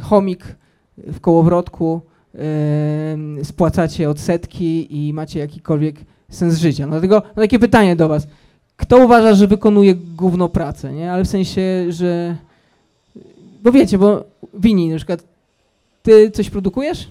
chomik 0.00 0.56
w 0.98 1.20
kołowrotku 1.20 2.00
spłacacie 3.42 4.10
odsetki 4.10 4.96
i 4.98 5.12
macie 5.12 5.38
jakikolwiek 5.38 5.96
sens 6.30 6.58
życia. 6.58 6.86
No 6.86 6.90
dlatego 6.90 7.22
no 7.36 7.42
takie 7.42 7.58
pytanie 7.58 7.96
do 7.96 8.08
was. 8.08 8.26
Kto 8.76 9.04
uważa, 9.04 9.34
że 9.34 9.46
wykonuje 9.46 9.94
gówno 9.94 10.48
pracę, 10.48 10.92
nie? 10.92 11.12
Ale 11.12 11.24
w 11.24 11.28
sensie, 11.28 11.86
że... 11.88 12.36
Bo 13.62 13.72
wiecie, 13.72 13.98
bo 13.98 14.24
Wini, 14.54 14.88
na 14.88 14.96
przykład, 14.96 15.22
ty 16.02 16.30
coś 16.30 16.50
produkujesz? 16.50 17.08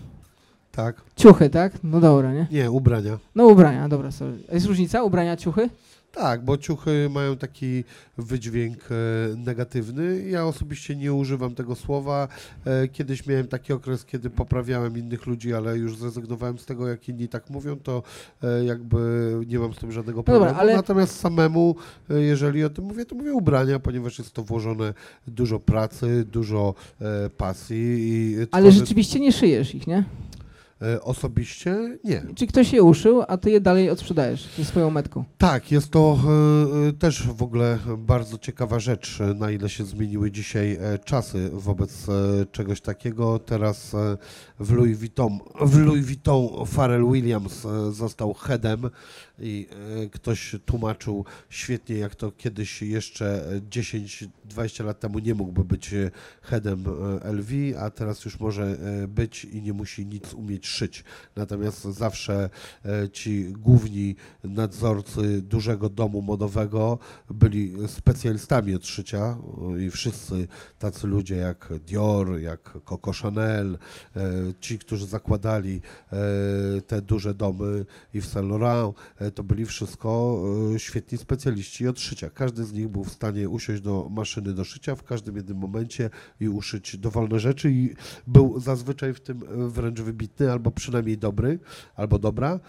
Tak? 0.72 1.02
Ciuchy, 1.16 1.50
tak? 1.50 1.74
No 1.84 2.00
dobra, 2.00 2.34
nie? 2.34 2.48
Nie, 2.52 2.72
ubrania. 2.72 3.18
No 3.36 3.48
ubrania, 3.48 3.90
dobra, 3.90 4.12
sorry. 4.12 4.38
A 4.52 4.54
jest 4.54 4.66
różnica? 4.66 5.04
Ubrania, 5.04 5.38
ciuchy? 5.38 5.70
Tak, 6.12 6.46
bo 6.46 6.58
ciuchy 6.58 7.10
mają 7.12 7.38
taki 7.38 7.84
wydźwięk 8.18 8.78
e, 8.92 8.96
negatywny. 9.36 10.30
Ja 10.30 10.46
osobiście 10.46 10.96
nie 10.96 11.14
używam 11.14 11.56
tego 11.56 11.76
słowa. 11.76 12.28
E, 12.66 12.88
kiedyś 12.88 13.26
miałem 13.28 13.48
taki 13.48 13.74
okres, 13.74 14.06
kiedy 14.06 14.30
poprawiałem 14.30 14.98
innych 14.98 15.26
ludzi, 15.26 15.54
ale 15.54 15.78
już 15.78 15.98
zrezygnowałem 15.98 16.58
z 16.58 16.66
tego, 16.66 16.88
jak 16.88 17.10
inni 17.10 17.28
tak 17.28 17.50
mówią, 17.50 17.76
to 17.80 18.04
e, 18.44 18.66
jakby 18.66 19.32
nie 19.48 19.60
mam 19.60 19.74
z 19.74 19.78
tym 19.78 19.92
żadnego 19.92 20.18
No 20.20 20.24
dobra, 20.24 20.40
problemu. 20.40 20.60
ale- 20.60 20.76
Natomiast 20.76 21.20
samemu, 21.20 21.76
jeżeli 22.10 22.64
o 22.64 22.70
tym 22.70 22.86
mówię, 22.86 23.06
to 23.06 23.16
mówię 23.16 23.34
ubrania, 23.34 23.80
ponieważ 23.80 24.20
jest 24.20 24.32
to 24.34 24.44
włożone 24.44 24.94
dużo 25.28 25.60
pracy, 25.60 26.26
dużo 26.32 26.74
pasji. 27.38 27.78
I 27.78 28.36
Ale 28.52 28.72
rzeczywiście 28.72 29.20
nie 29.20 29.32
szyjesz 29.32 29.76
ich, 29.76 29.88
nie? 29.88 30.04
E, 30.82 31.02
Osobiście 31.02 31.98
nie. 32.04 32.24
Czy 32.36 32.48
ktoś 32.48 32.74
je 32.74 32.84
uszył, 32.84 33.24
a 33.28 33.38
ty 33.38 33.52
je 33.52 33.62
dalej 33.62 33.90
odsprzedajesz 33.90 34.50
ze 34.58 34.66
swoją 34.66 34.90
metką? 34.90 35.24
Tak, 35.38 35.72
jest 35.72 35.92
to 35.92 36.20
e, 36.84 36.88
e, 36.90 36.94
też 36.94 37.28
w 37.28 37.44
ogóle 37.44 37.78
bardzo 37.98 38.38
ciekawa 38.38 38.80
rzecz, 38.80 39.20
na 39.36 39.52
ile 39.52 39.70
się 39.70 39.84
zmieniły 39.84 40.32
dzisiaj 40.32 40.80
czasy 41.06 41.50
wobec 41.54 42.08
czegoś 42.52 42.82
takiego. 42.82 43.40
Teraz 43.40 43.96
w 44.60 44.72
Louis 44.72 44.98
Vuitton, 44.98 45.40
w 45.62 45.78
Louis 45.78 46.06
Vuitton 46.06 46.48
Pharrell 46.66 47.12
Williams 47.12 47.68
został 47.92 48.34
headem 48.34 48.90
i 49.42 49.68
e, 50.04 50.10
ktoś 50.10 50.56
tłumaczył 50.66 51.26
świetnie, 51.50 51.98
jak 51.98 52.16
to 52.16 52.32
kiedyś 52.32 52.82
jeszcze 52.82 53.52
e, 53.52 53.62
10-20 53.62 54.86
lat 54.86 55.00
temu 55.00 55.20
nie 55.20 55.36
mógłby 55.36 55.64
być 55.64 55.94
e, 55.94 56.12
headem 56.42 56.84
e, 57.24 57.32
LV, 57.32 57.54
a 57.80 57.90
teraz 57.90 58.26
już 58.26 58.40
może 58.40 58.78
być 59.08 59.46
i 59.46 59.62
nie 59.62 59.74
musi 59.74 60.06
nic 60.06 60.34
umieć 60.34 60.68
szyć. 60.68 61.04
Natomiast 61.36 61.82
zawsze 61.82 62.50
ci 63.14 63.44
główni 63.44 64.16
nadzorcy 64.44 65.42
dużego 65.42 65.90
domu 65.90 66.22
modowego 66.22 67.00
byli 67.30 67.74
specjalistami 67.88 68.76
od 68.76 68.88
szycia 68.88 69.38
i 69.80 69.92
wszyscy 69.92 70.48
tacy 70.80 71.08
ludzie 71.08 71.36
jak 71.36 71.74
Dior, 71.88 72.40
jak 72.40 72.78
Coco 72.86 73.12
Chanel, 73.12 73.78
ci, 74.60 74.80
którzy 74.80 75.06
zakładali 75.06 75.82
te 76.88 77.02
duże 77.02 77.34
domy 77.34 77.86
Yves 78.14 78.32
Saint 78.32 78.50
Laurent, 78.50 78.96
to 79.32 79.44
byli 79.44 79.66
wszystko 79.66 80.42
e, 80.76 80.80
świetni 80.80 81.18
specjaliści 81.18 81.88
od 81.88 82.00
szycia. 82.00 82.30
Każdy 82.30 82.64
z 82.64 82.74
nich 82.74 82.88
był 82.88 83.04
w 83.04 83.12
stanie 83.12 83.50
usiąść 83.50 83.82
do 83.82 84.08
maszyny 84.10 84.54
do 84.54 84.64
szycia 84.64 84.96
w 84.96 85.04
każdym 85.04 85.36
jednym 85.36 85.58
momencie 85.58 86.10
i 86.40 86.50
uszyć 86.50 86.98
dowolne 86.98 87.40
rzeczy 87.40 87.72
i 87.72 87.90
był 88.28 88.60
zazwyczaj 88.60 89.14
w 89.14 89.20
tym 89.20 89.44
e, 89.44 89.70
wręcz 89.70 90.02
wybitny, 90.02 90.52
albo 90.52 90.72
przynajmniej 90.72 91.18
dobry, 91.18 91.60
albo 91.96 92.20
dobra. 92.20 92.60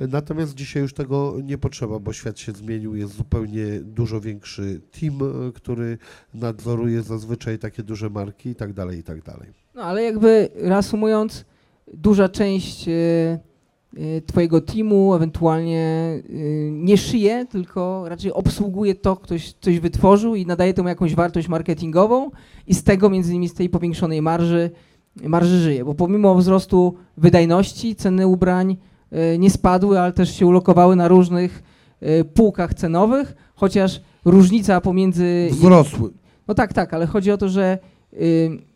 Natomiast 0.00 0.54
dzisiaj 0.54 0.82
już 0.82 0.94
tego 0.94 1.36
nie 1.42 1.58
potrzeba, 1.58 1.98
bo 1.98 2.12
świat 2.12 2.38
się 2.38 2.52
zmienił, 2.52 2.96
jest 2.96 3.16
zupełnie 3.16 3.80
dużo 3.80 4.20
większy 4.20 4.80
team, 5.00 5.18
e, 5.22 5.52
który 5.52 5.98
nadzoruje 6.34 7.02
zazwyczaj 7.02 7.58
takie 7.58 7.82
duże 7.82 8.10
marki 8.10 8.48
i 8.48 8.54
tak 8.54 8.72
dalej, 8.72 8.98
i 8.98 9.02
tak 9.02 9.22
dalej. 9.22 9.48
No 9.74 9.82
ale 9.82 10.02
jakby 10.02 10.48
reasumując, 10.54 11.44
duża 11.94 12.28
część 12.28 12.88
e, 12.88 13.38
twojego 14.26 14.60
teamu 14.60 15.14
ewentualnie 15.14 15.80
e, 15.80 16.22
nie 16.70 16.98
szyje, 16.98 17.46
tylko 17.50 18.08
raczej 18.08 18.32
obsługuje 18.32 18.94
to, 18.94 19.16
ktoś 19.16 19.52
coś 19.60 19.80
wytworzył 19.80 20.34
i 20.34 20.46
nadaje 20.46 20.74
temu 20.74 20.88
jakąś 20.88 21.14
wartość 21.14 21.48
marketingową 21.48 22.30
i 22.66 22.74
z 22.74 22.84
tego 22.84 23.10
między 23.10 23.30
innymi 23.30 23.48
z 23.48 23.54
tej 23.54 23.68
powiększonej 23.68 24.22
marży, 24.22 24.70
marży 25.22 25.58
żyje, 25.58 25.84
bo 25.84 25.94
pomimo 25.94 26.34
wzrostu 26.34 26.94
wydajności 27.16 27.96
ceny 27.96 28.26
ubrań 28.26 28.76
e, 29.10 29.38
nie 29.38 29.50
spadły, 29.50 30.00
ale 30.00 30.12
też 30.12 30.36
się 30.36 30.46
ulokowały 30.46 30.96
na 30.96 31.08
różnych 31.08 31.62
półkach 32.34 32.74
cenowych, 32.74 33.34
chociaż 33.54 34.00
różnica 34.24 34.80
pomiędzy 34.80 35.48
Wzrosły. 35.50 36.10
no 36.48 36.54
tak, 36.54 36.72
tak, 36.72 36.94
ale 36.94 37.06
chodzi 37.06 37.30
o 37.30 37.38
to, 37.38 37.48
że 37.48 37.78
y, 38.12 38.71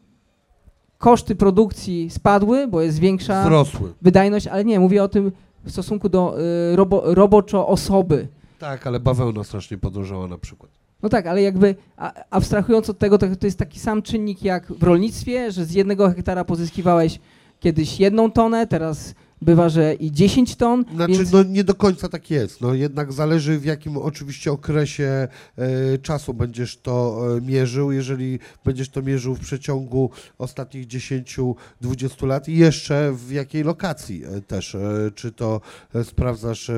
koszty 1.07 1.34
produkcji 1.34 2.11
spadły, 2.11 2.68
bo 2.68 2.82
jest 2.82 2.98
większa 2.98 3.42
Wzrosły. 3.42 3.92
wydajność, 4.02 4.46
ale 4.46 4.64
nie, 4.64 4.80
mówię 4.80 5.02
o 5.02 5.09
tym 5.09 5.32
w 5.64 5.70
stosunku 5.70 6.09
do 6.09 6.40
y, 6.72 6.76
robo, 6.76 7.02
roboczo 7.14 7.68
osoby. 7.68 8.28
Tak, 8.59 8.86
ale 8.86 9.00
bawełna 9.00 9.44
strasznie 9.44 9.78
podrożała 9.78 10.28
na 10.28 10.38
przykład. 10.38 10.70
No 11.02 11.09
tak, 11.09 11.26
ale 11.26 11.42
jakby 11.42 11.74
a, 11.96 12.12
abstrahując 12.30 12.90
od 12.90 12.98
tego, 12.98 13.18
to, 13.18 13.26
to 13.36 13.46
jest 13.46 13.59
taki 13.59 13.78
sam 13.78 14.02
czynnik 14.02 14.42
jak 14.42 14.72
w 14.72 14.82
rolnictwie, 14.82 15.52
że 15.52 15.64
z 15.64 15.72
jednego 15.72 16.09
hektara 16.09 16.44
pozyskiwałeś 16.44 17.20
kiedyś 17.61 18.00
jedną 18.00 18.30
tonę, 18.30 18.66
teraz 18.66 19.14
bywa, 19.47 19.68
że 19.68 19.94
i 19.94 20.12
10 20.12 20.57
ton, 20.57 20.84
Znaczy, 20.94 21.12
więc 21.12 21.32
no 21.32 21.42
nie 21.42 21.64
do 21.64 21.74
końca 21.74 22.09
tak 22.09 22.30
jest. 22.30 22.61
No 22.61 22.74
jednak 22.74 23.12
zależy 23.12 23.59
w 23.59 23.64
jakim 23.64 23.97
oczywiście 23.97 24.53
okresie 24.53 25.28
e, 25.59 25.99
czasu 25.99 26.34
będziesz 26.34 26.76
to 26.76 27.22
e, 27.36 27.40
mierzył. 27.40 27.92
Jeżeli 27.92 28.38
będziesz 28.64 28.88
to 28.88 29.03
mierzył 29.03 29.34
w 29.34 29.40
przeciągu 29.40 30.11
ostatnich 30.38 30.86
10-20 30.86 32.26
lat 32.26 32.49
i 32.49 32.57
jeszcze 32.57 33.12
w 33.12 33.32
jakiej 33.32 33.64
lokacji 33.64 34.24
e, 34.24 34.40
też. 34.40 34.76
Czy 35.14 35.32
to 35.32 35.61
sprawdzasz 36.05 36.70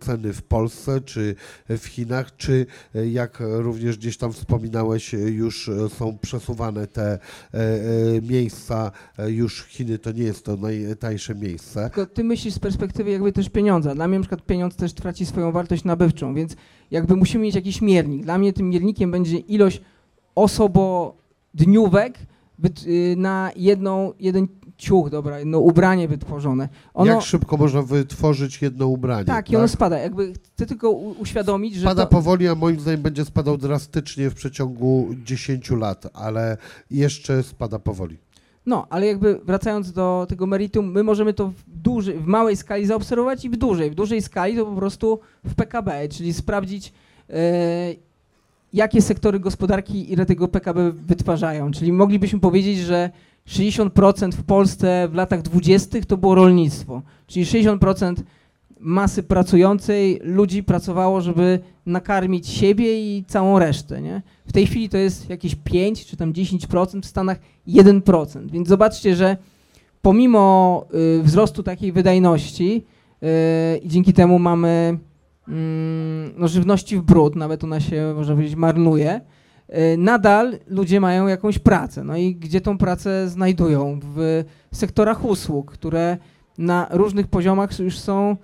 ceny 0.00 0.32
w 0.32 0.42
Polsce, 0.42 1.00
czy 1.00 1.34
w 1.68 1.84
Chinach, 1.86 2.36
czy 2.36 2.66
jak 3.12 3.38
również 3.40 3.96
gdzieś 3.96 4.16
tam 4.16 4.32
wspominałeś, 4.32 5.12
już 5.12 5.70
są 5.98 6.18
przesuwane 6.18 6.86
te 6.86 7.18
miejsca. 8.22 8.92
Już 9.26 9.64
Chiny 9.64 9.98
to 9.98 10.12
nie 10.12 10.22
jest 10.22 10.44
to 10.44 10.56
najtańsze 10.56 11.34
miejsce. 11.34 11.83
Tylko 11.90 12.14
ty 12.14 12.24
myślisz 12.24 12.54
z 12.54 12.58
perspektywy 12.58 13.10
jakby 13.10 13.32
też 13.32 13.48
pieniądza. 13.48 13.94
Dla 13.94 14.08
mnie 14.08 14.18
na 14.18 14.22
przykład 14.22 14.46
pieniądz 14.46 14.76
też 14.76 14.92
traci 14.92 15.26
swoją 15.26 15.52
wartość 15.52 15.84
nabywczą, 15.84 16.34
więc 16.34 16.56
jakby 16.90 17.16
musimy 17.16 17.44
mieć 17.44 17.54
jakiś 17.54 17.82
miernik. 17.82 18.22
Dla 18.22 18.38
mnie 18.38 18.52
tym 18.52 18.70
miernikiem 18.70 19.10
będzie 19.10 19.38
ilość 19.38 19.80
osobodniówek 20.34 22.18
y, 22.86 23.14
na 23.18 23.50
jedną, 23.56 24.12
jeden 24.20 24.48
ciuch, 24.76 25.10
dobra, 25.10 25.38
jedno 25.38 25.58
ubranie 25.58 26.08
wytworzone. 26.08 26.68
Ono, 26.94 27.12
Jak 27.12 27.22
szybko 27.22 27.56
można 27.56 27.82
wytworzyć 27.82 28.62
jedno 28.62 28.86
ubranie? 28.86 29.24
tak, 29.24 29.50
i 29.50 29.56
ono 29.56 29.68
spada. 29.68 29.98
Jakby 29.98 30.32
chcę 30.54 30.66
tylko 30.66 30.90
uświadomić, 30.90 31.74
że 31.74 31.80
Spada 31.80 32.02
to, 32.06 32.10
powoli, 32.10 32.48
a 32.48 32.54
moim 32.54 32.80
zdaniem 32.80 33.02
będzie 33.02 33.24
spadał 33.24 33.56
drastycznie 33.58 34.30
w 34.30 34.34
przeciągu 34.34 35.08
10 35.24 35.70
lat, 35.70 36.06
ale 36.14 36.56
jeszcze 36.90 37.42
spada 37.42 37.78
powoli. 37.78 38.18
No, 38.66 38.86
ale 38.90 39.06
jakby 39.06 39.40
wracając 39.44 39.92
do 39.92 40.26
tego 40.28 40.46
meritum, 40.46 40.92
my 40.92 41.02
możemy 41.02 41.34
to 41.34 41.48
w, 41.48 41.62
duży, 41.66 42.14
w 42.14 42.26
małej 42.26 42.56
skali 42.56 42.86
zaobserwować 42.86 43.44
i 43.44 43.50
w 43.50 43.56
dużej. 43.56 43.90
W 43.90 43.94
dużej 43.94 44.22
skali 44.22 44.56
to 44.56 44.66
po 44.66 44.76
prostu 44.76 45.20
w 45.44 45.54
PKB, 45.54 46.08
czyli 46.08 46.34
sprawdzić, 46.34 46.92
e, 47.30 47.94
jakie 48.72 49.02
sektory 49.02 49.40
gospodarki 49.40 50.12
ile 50.12 50.26
tego 50.26 50.48
PKB 50.48 50.92
wytwarzają. 50.92 51.70
Czyli 51.70 51.92
moglibyśmy 51.92 52.40
powiedzieć, 52.40 52.78
że 52.78 53.10
60% 53.46 54.32
w 54.32 54.44
Polsce 54.44 55.08
w 55.08 55.14
latach 55.14 55.42
20. 55.42 55.98
to 56.08 56.16
było 56.16 56.34
rolnictwo. 56.34 57.02
Czyli 57.26 57.46
60% 57.46 58.14
masy 58.80 59.22
pracującej 59.22 60.20
ludzi 60.22 60.62
pracowało, 60.62 61.20
żeby 61.20 61.58
nakarmić 61.86 62.48
siebie 62.48 63.16
i 63.16 63.24
całą 63.24 63.58
resztę. 63.58 64.02
Nie? 64.02 64.22
W 64.46 64.52
tej 64.52 64.66
chwili 64.66 64.88
to 64.88 64.98
jest 64.98 65.30
jakieś 65.30 65.54
5 65.54 66.06
czy 66.06 66.16
tam 66.16 66.32
10%, 66.32 67.02
w 67.02 67.06
Stanach 67.06 67.38
1%. 67.68 68.50
Więc 68.50 68.68
zobaczcie, 68.68 69.16
że 69.16 69.36
pomimo 70.02 70.86
y, 71.18 71.22
wzrostu 71.22 71.62
takiej 71.62 71.92
wydajności 71.92 72.84
y, 73.22 73.78
i 73.78 73.88
dzięki 73.88 74.12
temu 74.12 74.38
mamy 74.38 74.98
mm, 75.48 76.32
no, 76.36 76.48
żywności 76.48 76.96
w 76.96 77.02
brud, 77.02 77.36
nawet 77.36 77.64
ona 77.64 77.80
się, 77.80 78.12
można 78.16 78.34
powiedzieć, 78.34 78.56
marnuje, 78.56 79.20
y, 79.68 79.96
nadal 79.98 80.58
ludzie 80.66 81.00
mają 81.00 81.26
jakąś 81.26 81.58
pracę. 81.58 82.04
No 82.04 82.16
i 82.16 82.36
gdzie 82.36 82.60
tą 82.60 82.78
pracę 82.78 83.28
znajdują? 83.28 84.00
W 84.02 84.44
sektorach 84.72 85.24
usług, 85.24 85.72
które 85.72 86.16
na 86.58 86.88
różnych 86.90 87.26
poziomach 87.28 87.78
już 87.78 87.98
są 87.98 88.36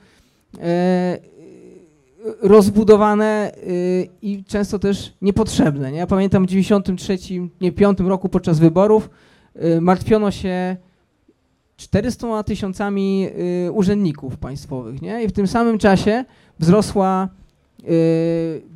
rozbudowane 2.42 3.52
y, 3.68 4.08
i 4.22 4.44
często 4.44 4.78
też 4.78 5.12
niepotrzebne. 5.22 5.92
Nie? 5.92 5.98
Ja 5.98 6.06
pamiętam 6.06 6.46
w 6.46 6.48
93, 6.48 7.18
nie 7.60 7.72
5 7.72 8.00
roku 8.00 8.28
podczas 8.28 8.58
wyborów 8.58 9.10
y, 9.56 9.80
martwiono 9.80 10.30
się 10.30 10.76
400 11.76 12.42
tysiącami 12.42 13.28
urzędników 13.72 14.36
państwowych. 14.36 15.02
Nie? 15.02 15.24
I 15.24 15.28
w 15.28 15.32
tym 15.32 15.46
samym 15.46 15.78
czasie 15.78 16.24
wzrosła 16.58 17.28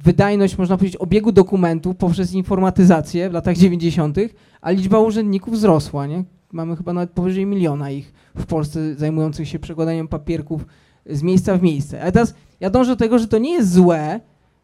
wydajność, 0.04 0.58
można 0.58 0.76
powiedzieć, 0.76 0.96
obiegu 0.96 1.32
dokumentów 1.32 1.96
poprzez 1.96 2.32
informatyzację 2.32 3.30
w 3.30 3.32
latach 3.32 3.56
90., 3.56 4.16
a 4.60 4.70
liczba 4.70 4.98
urzędników 4.98 5.54
wzrosła. 5.54 6.06
Nie? 6.06 6.24
Mamy 6.52 6.76
chyba 6.76 6.92
nawet 6.92 7.10
powyżej 7.10 7.46
miliona 7.46 7.90
ich 7.90 8.12
w 8.36 8.46
Polsce 8.46 8.94
zajmujących 8.94 9.48
się 9.48 9.58
przekładaniem 9.58 10.08
papierków 10.08 10.64
z 11.06 11.22
miejsca 11.22 11.56
w 11.56 11.62
miejsce. 11.62 12.02
Ale 12.02 12.12
teraz 12.12 12.34
ja 12.60 12.70
dążę 12.70 12.90
do 12.90 12.96
tego, 12.96 13.18
że 13.18 13.28
to 13.28 13.38
nie 13.38 13.52
jest 13.52 13.72
złe, 13.72 14.20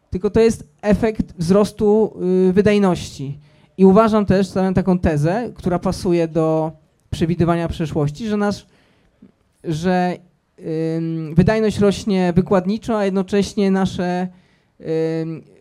tylko 0.09 0.29
to 0.29 0.39
jest 0.39 0.67
efekt 0.81 1.33
wzrostu 1.37 2.13
y, 2.49 2.53
wydajności. 2.53 3.39
I 3.77 3.85
uważam 3.85 4.25
też, 4.25 4.47
stawiam 4.47 4.73
taką 4.73 4.99
tezę, 4.99 5.49
która 5.55 5.79
pasuje 5.79 6.27
do 6.27 6.71
przewidywania 7.09 7.67
przyszłości, 7.67 8.27
że 8.27 8.37
nasz, 8.37 8.65
że 9.63 10.17
wydajność 11.33 11.79
rośnie 11.79 12.33
wykładniczo, 12.35 12.97
a 12.97 13.05
jednocześnie 13.05 13.71
nasze 13.71 14.27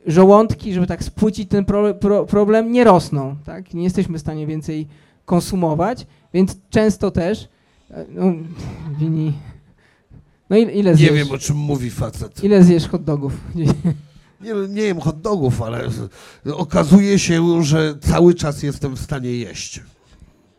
żołądki, 0.06 0.72
żeby 0.72 0.86
tak 0.86 1.04
spłycić 1.04 1.48
ten 1.48 1.64
pro, 1.64 1.94
pro, 1.94 2.26
problem, 2.26 2.72
nie 2.72 2.84
rosną. 2.84 3.36
Tak? 3.44 3.74
Nie 3.74 3.84
jesteśmy 3.84 4.18
w 4.18 4.20
stanie 4.20 4.46
więcej 4.46 4.86
konsumować, 5.24 6.06
więc 6.34 6.56
często 6.70 7.10
też 7.10 7.48
e, 7.90 8.04
no, 8.08 8.32
wini. 9.00 9.32
No 10.50 10.56
ile, 10.56 10.72
ile 10.72 10.90
Nie 10.90 10.96
zjesz? 10.96 11.12
wiem, 11.12 11.30
o 11.30 11.38
czym 11.38 11.56
mówi 11.56 11.90
facet. 11.90 12.44
Ile 12.44 12.64
zjesz 12.64 12.88
hot 12.88 13.04
dogów? 13.04 13.32
Nie, 14.40 14.54
nie 14.68 14.82
jem 14.82 15.00
hot 15.00 15.20
dogów, 15.20 15.62
ale 15.62 15.88
okazuje 16.52 17.18
się, 17.18 17.62
że 17.64 17.94
cały 18.00 18.34
czas 18.34 18.62
jestem 18.62 18.96
w 18.96 19.00
stanie 19.00 19.30
jeść. 19.30 19.80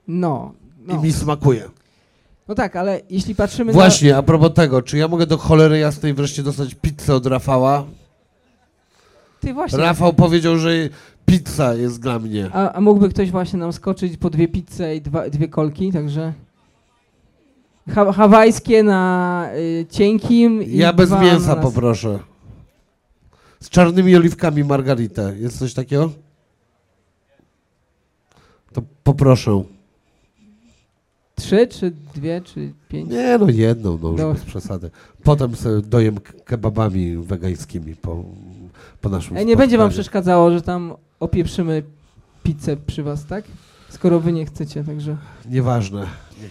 No. 0.08 0.54
I 0.80 0.88
No, 0.88 1.02
mi 1.02 1.14
smakuje. 1.14 1.70
no 2.48 2.56
tak, 2.56 2.76
ale 2.76 3.02
jeśli 3.10 3.36
patrzymy 3.36 3.74
Właśnie, 3.74 4.18
a 4.18 4.24
propos 4.24 4.54
tego, 4.54 4.82
czy 4.82 4.98
ja 4.98 5.08
mogę 5.08 5.26
do 5.26 5.38
cholery 5.38 5.80
jasnej 5.80 6.14
wreszcie 6.14 6.44
dostać 6.44 6.76
pizzę 6.76 7.16
od 7.16 7.26
Rafała? 7.26 7.78
na... 7.80 7.86
Ty 9.40 9.54
właśnie. 9.54 9.78
Rafał 9.80 10.14
powiedział, 10.14 10.58
że 10.58 10.72
pizza 11.26 11.74
jest 11.76 12.00
dla 12.02 12.20
mnie. 12.20 12.50
A, 12.54 12.72
a 12.74 12.82
mógłby 12.82 13.10
ktoś 13.10 13.32
właśnie 13.32 13.60
nam 13.60 13.74
skoczyć 13.74 14.18
po 14.18 14.30
dwie 14.30 14.48
pizze 14.48 14.96
i 14.96 15.02
dwa, 15.02 15.30
dwie 15.30 15.48
kolki, 15.48 15.92
także... 15.92 16.34
Ha, 17.90 18.12
hawajskie 18.12 18.84
na 18.84 19.48
y, 19.56 19.86
cienkim 19.90 20.64
i 20.64 20.78
Ja 20.78 20.94
bez 20.94 21.10
dwa 21.10 21.22
mięsa 21.22 21.56
poproszę. 21.56 22.20
Z 23.60 23.70
czarnymi 23.70 24.16
oliwkami 24.16 24.64
margaritę. 24.64 25.34
Jest 25.40 25.60
coś 25.60 25.74
takiego? 25.74 26.12
To 28.74 28.82
poproszę. 29.04 29.64
Trzy, 31.36 31.68
czy 31.68 31.92
dwie, 32.16 32.42
czy 32.42 32.74
pięć? 32.90 33.10
Nie 33.12 33.38
no, 33.38 33.50
jedną, 33.50 34.00
no 34.02 34.10
już 34.10 34.18
Dobra. 34.18 34.34
bez 34.34 34.44
przesady. 34.46 34.90
Potem 35.24 35.56
sobie 35.56 35.82
dojem 35.82 36.18
k- 36.20 36.34
kebabami 36.46 37.18
wegańskimi 37.18 37.96
po, 37.96 38.24
po 39.02 39.10
naszym 39.10 39.38
Ej, 39.38 39.46
nie 39.46 39.56
będzie 39.58 39.78
wam 39.78 39.88
spotkaniu. 39.88 40.04
przeszkadzało, 40.04 40.52
że 40.52 40.62
tam 40.62 40.94
opieprzymy 41.20 41.84
pizzę 42.44 42.78
przy 42.78 43.04
was, 43.04 43.26
tak? 43.26 43.46
Skoro 44.02 44.20
wy 44.20 44.34
nie 44.34 44.46
chcecie, 44.46 44.84
także... 44.84 45.18
Nieważne. 45.50 46.08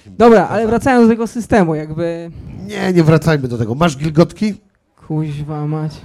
Dobra, 0.06 0.48
ale 0.48 0.66
wracając 0.66 1.06
do 1.06 1.12
tego 1.12 1.26
systemu, 1.26 1.74
jakby... 1.74 2.30
Nie, 2.66 2.92
nie 2.92 3.04
wracajmy 3.04 3.48
do 3.48 3.58
tego. 3.58 3.74
Masz 3.74 3.96
gilgotki? 3.96 4.54
Kuźwa 5.06 5.66
mać. 5.66 6.00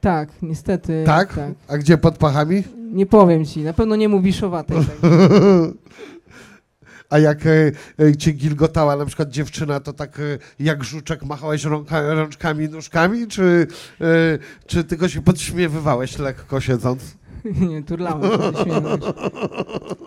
Tak, 0.00 0.28
niestety. 0.42 1.02
Tak? 1.06 1.34
tak. 1.34 1.50
A 1.68 1.78
gdzie 1.78 1.98
pod 1.98 2.18
pachami? 2.18 2.64
Nie 2.92 3.06
powiem 3.06 3.44
ci, 3.44 3.60
na 3.60 3.72
pewno 3.72 3.96
nie 3.96 4.08
mówisz 4.08 4.42
owatej. 4.42 4.76
Tak. 4.76 5.10
A 7.10 7.18
jak 7.18 7.46
e, 7.46 7.72
e, 8.00 8.16
cię 8.16 8.32
gilgotała 8.32 8.96
na 8.96 9.06
przykład 9.06 9.30
dziewczyna, 9.30 9.80
to 9.80 9.92
tak 9.92 10.18
e, 10.20 10.22
jak 10.60 10.84
żuczek 10.84 11.24
machałeś 11.24 11.64
rąka, 11.64 12.14
rączkami, 12.14 12.68
nóżkami, 12.68 13.26
czy, 13.26 13.66
e, 14.00 14.04
czy 14.66 14.84
tylko 14.84 15.08
się 15.08 15.22
podśmiewywałeś 15.22 16.18
lekko 16.18 16.60
siedząc? 16.60 17.02
nie, 17.68 17.82
turlałem. 17.82 18.30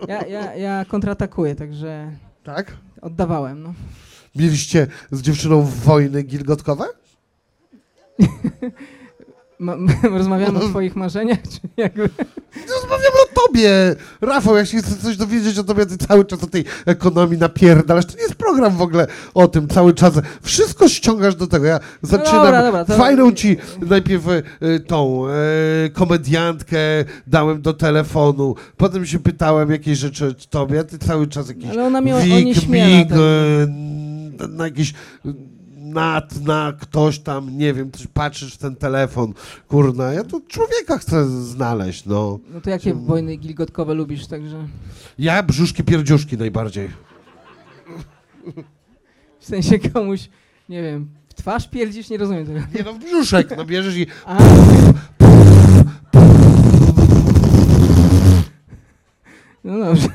Ja, 0.08 0.26
ja, 0.26 0.54
ja 0.54 0.84
kontratakuję, 0.84 1.54
także 1.54 2.12
Tak? 2.44 2.76
oddawałem. 3.02 3.62
No. 3.62 3.74
Mieliście 4.36 4.86
z 5.10 5.22
dziewczyną 5.22 5.62
wojny 5.62 6.22
gilgotkowe? 6.22 6.84
Ma, 9.66 9.76
rozmawiamy 10.02 10.58
o 10.58 10.68
swoich 10.68 10.96
marzeniach, 10.96 11.38
czy 11.42 11.60
jakby... 11.76 12.02
Rozmawiamy 12.68 13.16
o 13.30 13.40
tobie! 13.46 13.70
Rafał, 14.20 14.56
jak 14.56 14.66
się 14.66 14.78
chce 14.78 14.96
coś 14.96 15.16
dowiedzieć 15.16 15.58
o 15.58 15.64
tobie, 15.64 15.86
ty 15.86 15.96
cały 15.98 16.24
czas 16.24 16.42
o 16.44 16.46
tej 16.46 16.64
ekonomii 16.86 17.38
napierdalasz. 17.38 18.06
To 18.06 18.16
nie 18.16 18.22
jest 18.22 18.34
program 18.34 18.76
w 18.76 18.82
ogóle 18.82 19.06
o 19.34 19.48
tym 19.48 19.68
cały 19.68 19.94
czas. 19.94 20.14
Wszystko 20.42 20.88
ściągasz 20.88 21.34
do 21.34 21.46
tego. 21.46 21.66
Ja 21.66 21.80
zaczynam 22.02 22.44
dobra, 22.44 22.62
dobra, 22.62 22.84
to- 22.84 22.96
fajną 22.96 23.32
ci 23.32 23.56
najpierw 23.80 24.24
e, 24.28 24.42
tą 24.80 25.26
e, 25.28 25.32
komediantkę 25.92 26.78
dałem 27.26 27.62
do 27.62 27.72
telefonu, 27.72 28.54
potem 28.76 29.06
się 29.06 29.18
pytałem 29.18 29.70
jakieś 29.70 29.98
rzeczy 29.98 30.26
o 30.26 30.32
tobie, 30.50 30.80
a 30.80 30.84
ty 30.84 30.98
cały 30.98 31.26
czas 31.26 31.48
jakiś 31.48 31.70
Ale 31.70 31.84
ona 31.84 31.98
o- 31.98 32.20
wik, 32.20 32.68
mig, 32.68 33.08
tak. 33.08 33.18
e, 34.44 34.48
na 34.48 34.64
jakiś 34.64 34.94
nad, 35.96 36.40
na 36.44 36.72
ktoś 36.80 37.18
tam, 37.18 37.58
nie 37.58 37.74
wiem, 37.74 37.92
coś 37.92 38.06
patrzysz 38.06 38.54
w 38.54 38.58
ten 38.58 38.76
telefon, 38.76 39.34
kurna, 39.68 40.12
ja 40.12 40.24
tu 40.24 40.40
człowieka 40.40 40.98
chcę 40.98 41.28
znaleźć, 41.28 42.04
no. 42.06 42.38
No 42.54 42.60
to 42.60 42.70
jakie 42.70 42.94
wojny 42.94 43.36
gilgotkowe 43.36 43.94
lubisz, 43.94 44.26
także... 44.26 44.68
Ja 45.18 45.42
brzuszki 45.42 45.84
pierdziuszki 45.84 46.36
najbardziej. 46.36 46.88
W 49.40 49.46
sensie 49.46 49.78
komuś, 49.78 50.28
nie 50.68 50.82
wiem, 50.82 51.08
w 51.28 51.34
twarz 51.34 51.68
pierdzisz, 51.68 52.10
nie 52.10 52.18
rozumiem 52.18 52.46
tego. 52.46 52.60
Nie 52.74 52.82
no, 52.84 52.92
w 52.92 52.98
brzuszek, 52.98 53.56
no 53.56 53.64
bierzesz 53.64 53.96
i 53.96 54.06
A, 54.24 54.38
no 59.64 59.78
dobrze. 59.78 60.08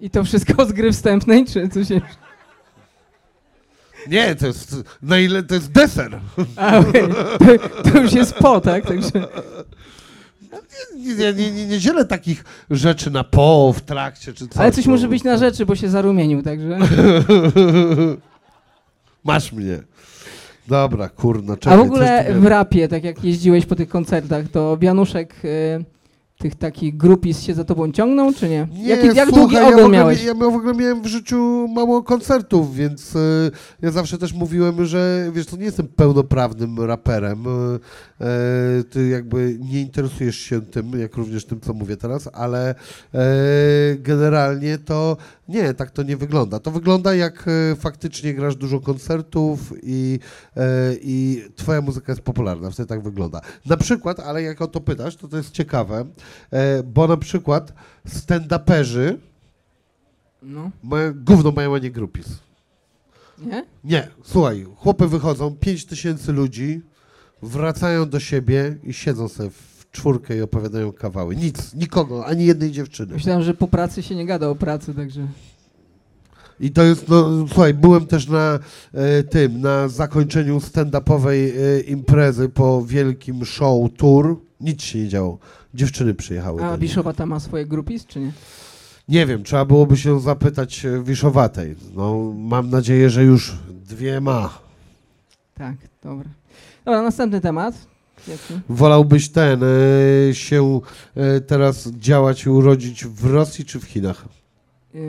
I 0.00 0.10
to 0.10 0.24
wszystko 0.24 0.66
z 0.66 0.72
gry 0.72 0.92
wstępnej, 0.92 1.44
czy 1.44 1.68
coś 1.68 1.90
jeszcze? 1.90 2.29
Nie, 4.08 4.34
to 4.34 4.46
jest, 4.46 4.76
na 5.02 5.18
ile 5.18 5.42
to 5.42 5.54
jest 5.54 5.72
deser. 5.72 6.20
A, 6.56 6.78
okej. 6.78 7.08
to, 7.38 7.90
to 7.90 8.00
już 8.00 8.12
jest 8.12 8.34
po, 8.34 8.60
tak? 8.60 8.86
Także... 8.86 9.10
Nie, 10.96 11.14
nie, 11.14 11.32
nie, 11.32 11.50
nie, 11.50 11.66
nie 11.66 11.78
dzielę 11.78 12.04
takich 12.04 12.44
rzeczy 12.70 13.10
na 13.10 13.24
po, 13.24 13.72
w 13.76 13.80
trakcie, 13.80 14.32
czy 14.32 14.48
coś. 14.48 14.56
Ale 14.56 14.72
coś 14.72 14.86
może 14.86 15.08
być 15.08 15.24
na 15.24 15.36
rzeczy, 15.36 15.66
bo 15.66 15.76
się 15.76 15.88
zarumienił, 15.88 16.42
także... 16.42 16.78
Masz 19.24 19.52
mnie. 19.52 19.78
Dobra, 20.68 21.08
kurna, 21.08 21.56
czekaj. 21.56 21.78
A 21.78 21.82
w 21.82 21.86
ogóle 21.86 22.34
w 22.34 22.46
rapie, 22.46 22.88
tak 22.88 23.04
jak 23.04 23.24
jeździłeś 23.24 23.66
po 23.66 23.76
tych 23.76 23.88
koncertach, 23.88 24.44
to 24.52 24.78
Wianuszek 24.78 25.34
y, 25.44 25.84
tych 26.40 26.54
takich 26.54 26.96
grupis 26.96 27.42
się 27.42 27.54
za 27.54 27.64
tobą 27.64 27.92
ciągnął, 27.92 28.32
czy 28.32 28.48
nie? 28.48 28.68
Nie, 28.72 28.88
jak 28.88 29.00
słuchaj, 29.00 29.32
długi 29.32 29.54
ja 29.54 29.68
ogóle, 29.68 29.88
miałeś? 29.88 30.24
Ja 30.24 30.34
w 30.34 30.42
ogóle 30.42 30.74
miałem 30.74 31.02
w 31.02 31.06
życiu 31.06 31.68
mało 31.74 32.02
koncertów, 32.02 32.74
więc 32.74 33.16
y, 33.16 33.50
ja 33.82 33.90
zawsze 33.90 34.18
też 34.18 34.32
mówiłem, 34.32 34.84
że 34.86 35.30
wiesz, 35.32 35.46
to 35.46 35.56
nie 35.56 35.64
jestem 35.64 35.88
pełnoprawnym 35.88 36.80
raperem. 36.80 37.44
Y, 37.46 38.84
ty 38.84 39.08
jakby 39.08 39.58
nie 39.60 39.80
interesujesz 39.80 40.36
się 40.36 40.60
tym, 40.60 41.00
jak 41.00 41.16
również 41.16 41.44
tym, 41.44 41.60
co 41.60 41.74
mówię 41.74 41.96
teraz, 41.96 42.28
ale 42.32 42.74
y, 42.74 43.98
generalnie 43.98 44.78
to 44.78 45.16
nie, 45.50 45.74
tak 45.74 45.90
to 45.90 46.02
nie 46.02 46.16
wygląda. 46.16 46.58
To 46.60 46.70
wygląda 46.70 47.14
jak 47.14 47.48
y, 47.48 47.76
faktycznie 47.76 48.34
grasz 48.34 48.56
dużo 48.56 48.80
koncertów 48.80 49.72
i, 49.82 50.18
y, 50.56 50.60
i 51.02 51.44
twoja 51.56 51.80
muzyka 51.80 52.12
jest 52.12 52.22
popularna, 52.22 52.70
wtedy 52.70 52.86
tak 52.88 53.02
wygląda. 53.02 53.40
Na 53.66 53.76
przykład, 53.76 54.20
ale 54.20 54.42
jak 54.42 54.62
o 54.62 54.66
to 54.66 54.80
pytasz, 54.80 55.16
to 55.16 55.28
to 55.28 55.36
jest 55.36 55.50
ciekawe, 55.50 56.04
e, 56.50 56.82
bo 56.82 57.08
na 57.08 57.16
przykład 57.16 57.72
stand-uperzy 58.08 59.16
No, 60.42 60.70
mają, 60.82 61.12
gówno 61.24 61.50
mają, 61.52 61.74
a 61.74 61.78
nie 61.78 61.90
grupis. 61.90 62.26
nie? 63.38 63.64
Nie, 63.84 64.08
słuchaj, 64.24 64.66
chłopy 64.76 65.08
wychodzą, 65.08 65.56
5 65.56 65.86
tysięcy 65.86 66.32
ludzi, 66.32 66.82
wracają 67.42 68.08
do 68.08 68.20
siebie 68.20 68.76
i 68.84 68.92
siedzą 68.92 69.28
sobie 69.28 69.50
w 69.50 69.69
czwórkę 69.92 70.36
i 70.36 70.42
opowiadają 70.42 70.92
kawały. 70.92 71.36
Nic, 71.36 71.74
nikogo, 71.74 72.26
ani 72.26 72.44
jednej 72.44 72.70
dziewczyny. 72.72 73.14
Myślałem, 73.14 73.42
że 73.42 73.54
po 73.54 73.68
pracy 73.68 74.02
się 74.02 74.14
nie 74.14 74.26
gada 74.26 74.48
o 74.48 74.54
pracy, 74.54 74.94
także... 74.94 75.26
I 76.60 76.70
to 76.70 76.82
jest, 76.82 77.08
no 77.08 77.46
słuchaj, 77.48 77.74
byłem 77.74 78.06
też 78.06 78.28
na 78.28 78.58
e, 78.94 79.22
tym, 79.22 79.60
na 79.60 79.88
zakończeniu 79.88 80.58
stand-upowej 80.58 81.52
e, 81.56 81.80
imprezy 81.80 82.48
po 82.48 82.84
wielkim 82.84 83.44
show 83.44 83.90
tour. 83.96 84.40
Nic 84.60 84.82
się 84.82 84.98
nie 84.98 85.08
działo. 85.08 85.38
Dziewczyny 85.74 86.14
przyjechały. 86.14 86.64
A 86.64 86.70
nich. 86.70 86.80
Biszowa 86.80 87.12
tam 87.12 87.28
ma 87.28 87.40
swoje 87.40 87.66
grupis, 87.66 88.06
czy 88.06 88.20
nie? 88.20 88.32
Nie 89.08 89.26
wiem, 89.26 89.44
trzeba 89.44 89.64
byłoby 89.64 89.96
się 89.96 90.20
zapytać 90.20 90.84
e, 90.84 91.02
Wiszowatej. 91.02 91.76
No, 91.94 92.32
mam 92.36 92.70
nadzieję, 92.70 93.10
że 93.10 93.24
już 93.24 93.56
dwie 93.68 94.20
ma. 94.20 94.58
Tak, 95.54 95.76
dobra. 96.02 96.28
Dobra, 96.84 97.02
następny 97.02 97.40
temat. 97.40 97.89
Wolałbyś 98.68 99.28
ten 99.28 99.60
e, 99.62 100.34
się 100.34 100.80
e, 101.14 101.40
teraz 101.40 101.90
działać 101.90 102.44
i 102.44 102.50
urodzić 102.50 103.04
w 103.04 103.24
Rosji 103.24 103.64
czy 103.64 103.80
w 103.80 103.84
Chinach? 103.84 104.24
Yy, 104.94 105.00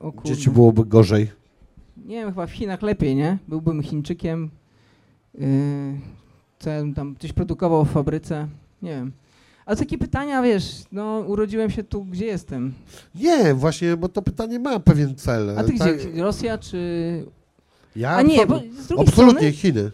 o 0.00 0.12
kurde. 0.12 0.30
Gdzie 0.30 0.36
ci 0.42 0.50
byłoby 0.50 0.84
gorzej? 0.84 1.30
Nie 2.06 2.16
wiem, 2.16 2.28
chyba 2.28 2.46
w 2.46 2.52
Chinach 2.52 2.82
lepiej, 2.82 3.16
nie? 3.16 3.38
Byłbym 3.48 3.82
Chińczykiem. 3.82 4.50
Yy, 5.34 5.46
co 6.58 6.70
ja 6.70 6.80
bym 6.80 6.94
tam 6.94 7.16
coś 7.18 7.32
produkował 7.32 7.84
w 7.84 7.90
fabryce. 7.90 8.48
Nie 8.82 8.90
wiem. 8.90 9.12
Ale 9.66 9.76
takie 9.76 9.98
pytania, 9.98 10.42
wiesz, 10.42 10.82
no 10.92 11.24
urodziłem 11.26 11.70
się 11.70 11.84
tu, 11.84 12.04
gdzie 12.04 12.26
jestem. 12.26 12.72
Nie, 13.14 13.54
właśnie, 13.54 13.96
bo 13.96 14.08
to 14.08 14.22
pytanie 14.22 14.58
ma 14.58 14.80
pewien 14.80 15.14
cel. 15.16 15.58
A 15.58 15.64
ty 15.64 15.78
tak? 15.78 15.98
gdzie? 15.98 16.22
Rosja 16.22 16.58
czy... 16.58 17.24
Ja 17.96 18.10
A 18.10 18.22
nie, 18.22 18.46
bo 18.46 18.58
z 18.58 18.86
drugiej 18.86 19.06
absolutnie 19.06 19.52
strony... 19.52 19.52
Chiny. 19.52 19.90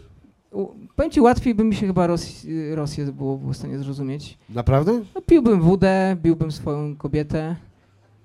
u- 0.51 0.71
powiem 0.99 1.11
ci, 1.11 1.21
łatwiej 1.21 1.55
by 1.55 1.63
mi 1.63 1.75
się 1.75 1.87
chyba 1.87 2.07
Ros 2.07 2.45
Rosję 2.71 3.05
było, 3.05 3.37
było 3.37 3.53
w 3.53 3.57
stanie 3.57 3.79
zrozumieć. 3.79 4.37
Naprawdę? 4.49 5.01
No, 5.15 5.21
piłbym 5.21 5.61
wódę, 5.61 6.17
biłbym 6.21 6.51
swoją 6.51 6.95
kobietę. 6.95 7.55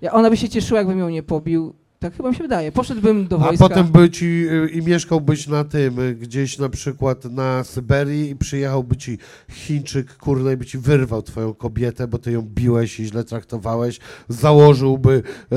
Ja, 0.00 0.12
ona 0.12 0.30
by 0.30 0.36
się 0.36 0.48
cieszyła, 0.48 0.80
jakbym 0.80 0.98
ją 0.98 1.08
nie 1.08 1.22
pobił. 1.22 1.74
Tak 2.04 2.16
chyba 2.16 2.30
mi 2.30 2.36
się 2.36 2.42
wydaje. 2.42 2.72
Poszedłbym 2.72 3.26
do 3.26 3.36
A 3.36 3.38
wojska. 3.38 3.68
potem 3.68 3.86
by 3.86 4.10
ci 4.10 4.46
i 4.72 4.82
mieszkałbyś 4.82 5.46
na 5.46 5.64
tym, 5.64 5.96
gdzieś 6.20 6.58
na 6.58 6.68
przykład 6.68 7.24
na 7.24 7.64
Syberii 7.64 8.30
i 8.30 8.36
przyjechałby 8.36 8.96
ci 8.96 9.18
Chińczyk, 9.50 10.16
kurna, 10.16 10.52
i 10.52 10.56
by 10.56 10.66
ci 10.66 10.78
wyrwał 10.78 11.22
twoją 11.22 11.54
kobietę, 11.54 12.08
bo 12.08 12.18
ty 12.18 12.32
ją 12.32 12.42
biłeś 12.42 13.00
i 13.00 13.04
źle 13.04 13.24
traktowałeś, 13.24 14.00
założyłby 14.28 15.22
e, 15.52 15.56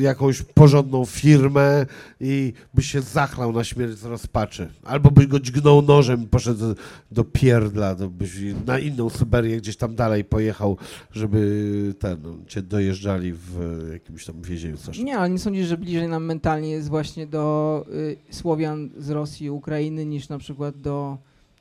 jakąś 0.00 0.42
porządną 0.42 1.04
firmę 1.04 1.86
i 2.20 2.52
by 2.74 2.82
się 2.82 3.00
zachlał 3.00 3.52
na 3.52 3.64
śmierć 3.64 3.98
z 3.98 4.04
rozpaczy. 4.04 4.68
Albo 4.84 5.10
byś 5.10 5.26
go 5.26 5.40
dźgnął 5.40 5.82
nożem 5.82 6.22
i 6.22 6.26
poszedł 6.26 6.60
do, 6.60 6.74
do 7.10 7.24
pierdla, 7.24 7.94
to 7.94 8.08
byś 8.08 8.30
na 8.66 8.78
inną 8.78 9.10
Syberię 9.10 9.56
gdzieś 9.56 9.76
tam 9.76 9.94
dalej 9.94 10.24
pojechał, 10.24 10.76
żeby 11.12 11.94
ten, 11.98 12.18
cię 12.46 12.62
dojeżdżali 12.62 13.32
w 13.32 13.88
jakimś 13.92 14.24
tam 14.24 14.42
więzieniu 14.42 14.76
strasznym. 14.76 15.06
Nie, 15.06 15.27
ale 15.28 15.32
nie 15.34 15.38
sądzisz, 15.38 15.66
że 15.66 15.78
bliżej 15.78 16.08
nam 16.08 16.24
mentalnie 16.24 16.70
jest 16.70 16.88
właśnie 16.88 17.26
do 17.26 17.84
y, 17.92 18.16
Słowian 18.30 18.90
z 18.98 19.10
Rosji 19.10 19.50
Ukrainy 19.50 20.06
niż 20.06 20.28
na 20.28 20.38
przykład 20.38 20.76
do 20.80 21.18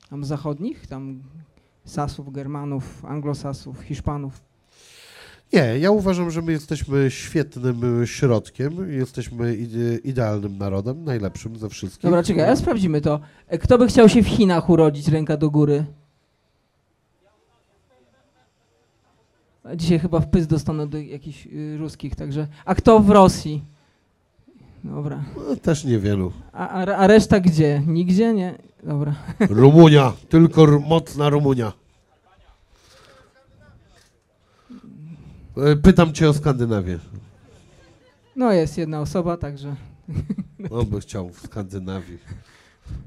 tam 0.10 0.24
zachodnich, 0.26 0.88
tam 0.88 1.20
Sasów, 1.86 2.32
Germanów, 2.34 3.06
Anglosasów, 3.06 3.80
Hiszpanów. 3.82 4.42
Nie, 5.54 5.80
ja 5.80 5.92
uważam, 5.92 6.32
że 6.32 6.42
my 6.42 6.52
jesteśmy 6.52 7.12
świetnym 7.12 8.06
środkiem, 8.06 8.92
jesteśmy 8.92 9.56
ide- 9.58 9.98
idealnym 10.04 10.58
narodem, 10.58 11.04
najlepszym 11.04 11.58
ze 11.58 11.70
wszystkich. 11.70 12.04
Dobra, 12.04 12.24
czekaj, 12.24 12.46
ale 12.46 12.58
sprawdzimy 12.58 13.02
to. 13.02 13.20
E, 13.48 13.58
Kto 13.58 13.78
by 13.78 13.88
chciał 13.88 14.10
się 14.10 14.24
w 14.24 14.28
Chinach 14.28 14.70
urodzić, 14.70 15.08
ręka 15.08 15.38
do 15.38 15.50
góry? 15.50 15.86
Dzisiaj 19.76 20.00
chyba 20.00 20.20
w 20.20 20.46
dostanę 20.46 20.88
do 20.88 20.98
jakichś 20.98 21.48
y, 21.48 21.78
ruskich, 21.78 22.16
także... 22.16 22.48
A 22.66 22.76
kto 22.76 23.00
w 23.00 23.10
Rosji? 23.10 23.64
Dobra. 24.84 25.24
No, 25.36 25.56
też 25.56 25.84
niewielu. 25.84 26.32
A, 26.54 26.70
a, 26.70 26.96
a 26.96 27.08
reszta 27.08 27.40
gdzie? 27.40 27.84
Nigdzie? 27.88 28.34
Nie? 28.34 28.58
Dobra. 28.84 29.16
Rumunia, 29.50 30.14
tylko 30.30 30.80
mocna 30.80 31.30
Rumunia. 31.30 31.74
Y, 35.72 35.76
Pytam 35.76 36.14
cię 36.14 36.30
o 36.30 36.34
Skandynawię. 36.34 37.00
No 38.36 38.52
jest 38.52 38.78
jedna 38.78 39.02
osoba, 39.02 39.38
także... 39.38 39.76
On 40.70 40.86
by 40.86 41.00
chciał 41.00 41.30
w 41.30 41.40
Skandynawii. 41.40 42.18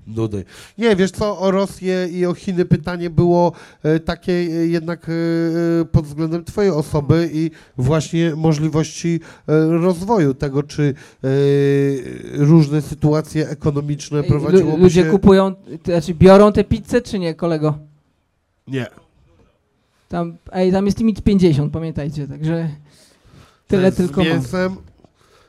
Nudy. 0.06 0.44
Nie, 0.78 0.96
wiesz 0.96 1.10
co, 1.10 1.38
o 1.38 1.50
Rosję 1.50 2.08
i 2.12 2.26
o 2.26 2.34
Chiny 2.34 2.64
pytanie 2.64 3.10
było 3.10 3.52
e, 3.82 4.00
takie 4.00 4.32
e, 4.32 4.46
jednak 4.66 5.08
e, 5.08 5.84
pod 5.84 6.06
względem 6.06 6.44
twojej 6.44 6.70
osoby 6.70 7.30
i 7.32 7.50
właśnie 7.76 8.34
możliwości 8.36 9.20
rozwoju 9.80 10.34
tego, 10.34 10.62
czy 10.62 10.94
różne 12.32 12.82
sytuacje 12.82 13.48
ekonomiczne 13.48 14.22
lu- 14.52 14.76
ludzie 14.76 15.02
się... 15.02 15.10
kupują, 15.10 15.54
to 15.54 15.84
znaczy 15.84 16.14
biorą 16.14 16.52
te 16.52 16.64
pizze, 16.64 17.00
czy 17.02 17.18
nie, 17.18 17.34
kolego? 17.34 17.78
Nie. 18.66 18.86
Tam, 20.08 20.36
ej, 20.52 20.72
tam 20.72 20.86
jest 20.86 20.98
limit 20.98 21.22
50, 21.22 21.72
pamiętajcie, 21.72 22.28
także 22.28 22.70
tyle 23.68 23.92
tylko 23.92 24.14
z 24.14 24.16
mam. 24.24 24.26
mięsem. 24.26 24.76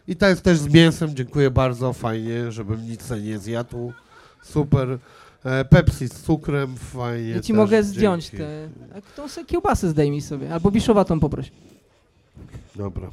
I 0.07 0.15
ta 0.15 0.29
jest 0.29 0.41
też 0.41 0.57
z 0.57 0.67
mięsem, 0.73 1.15
dziękuję 1.15 1.51
bardzo, 1.51 1.93
fajnie, 1.93 2.51
żebym 2.51 2.85
nic 2.89 3.09
nie 3.23 3.39
zjadł. 3.39 3.93
Super. 4.41 4.97
E, 5.45 5.65
Pepsi 5.65 6.07
z 6.07 6.13
cukrem, 6.13 6.76
fajnie. 6.77 7.30
Ja 7.30 7.39
ci 7.39 7.53
mogę 7.53 7.84
zdjąć 7.84 8.23
dzięki. 8.23 8.38
te, 8.38 8.69
a 8.95 9.15
tą 9.15 9.27
se 9.27 9.45
kiełbasę 9.45 9.89
zdejmij 9.89 10.22
sobie, 10.22 10.53
albo 10.53 10.72
biszowatą 10.72 11.19
poproś. 11.19 11.51
Dobra. 12.76 13.09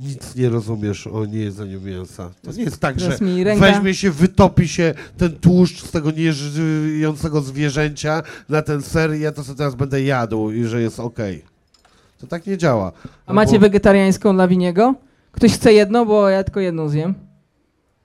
Nic 0.00 0.34
nie 0.34 0.48
rozumiesz 0.48 1.06
o 1.06 1.24
niejedzeniu 1.24 1.80
mięsa. 1.80 2.30
To 2.42 2.52
nie 2.52 2.62
jest 2.62 2.80
tak, 2.80 3.00
że 3.00 3.18
weźmie 3.58 3.94
się, 3.94 4.10
wytopi 4.10 4.68
się 4.68 4.94
ten 5.16 5.38
tłuszcz 5.38 5.82
z 5.84 5.90
tego 5.90 6.10
nieżyjącego 6.10 7.40
zwierzęcia 7.40 8.22
na 8.48 8.62
ten 8.62 8.82
ser 8.82 9.14
i 9.14 9.20
ja 9.20 9.32
to 9.32 9.44
sobie 9.44 9.58
teraz 9.58 9.74
będę 9.74 10.02
jadł 10.02 10.50
i 10.50 10.64
że 10.64 10.82
jest 10.82 11.00
okej. 11.00 11.44
To 12.18 12.26
tak 12.26 12.46
nie 12.46 12.58
działa. 12.58 12.92
a 13.26 13.32
macie 13.32 13.58
wegetariańską 13.58 14.34
dla 14.34 14.48
winiego? 14.48 14.94
Ktoś 15.32 15.52
chce 15.52 15.72
jedno, 15.72 16.06
bo 16.06 16.28
ja 16.28 16.44
tylko 16.44 16.60
jedną 16.60 16.88
zjem. 16.88 17.14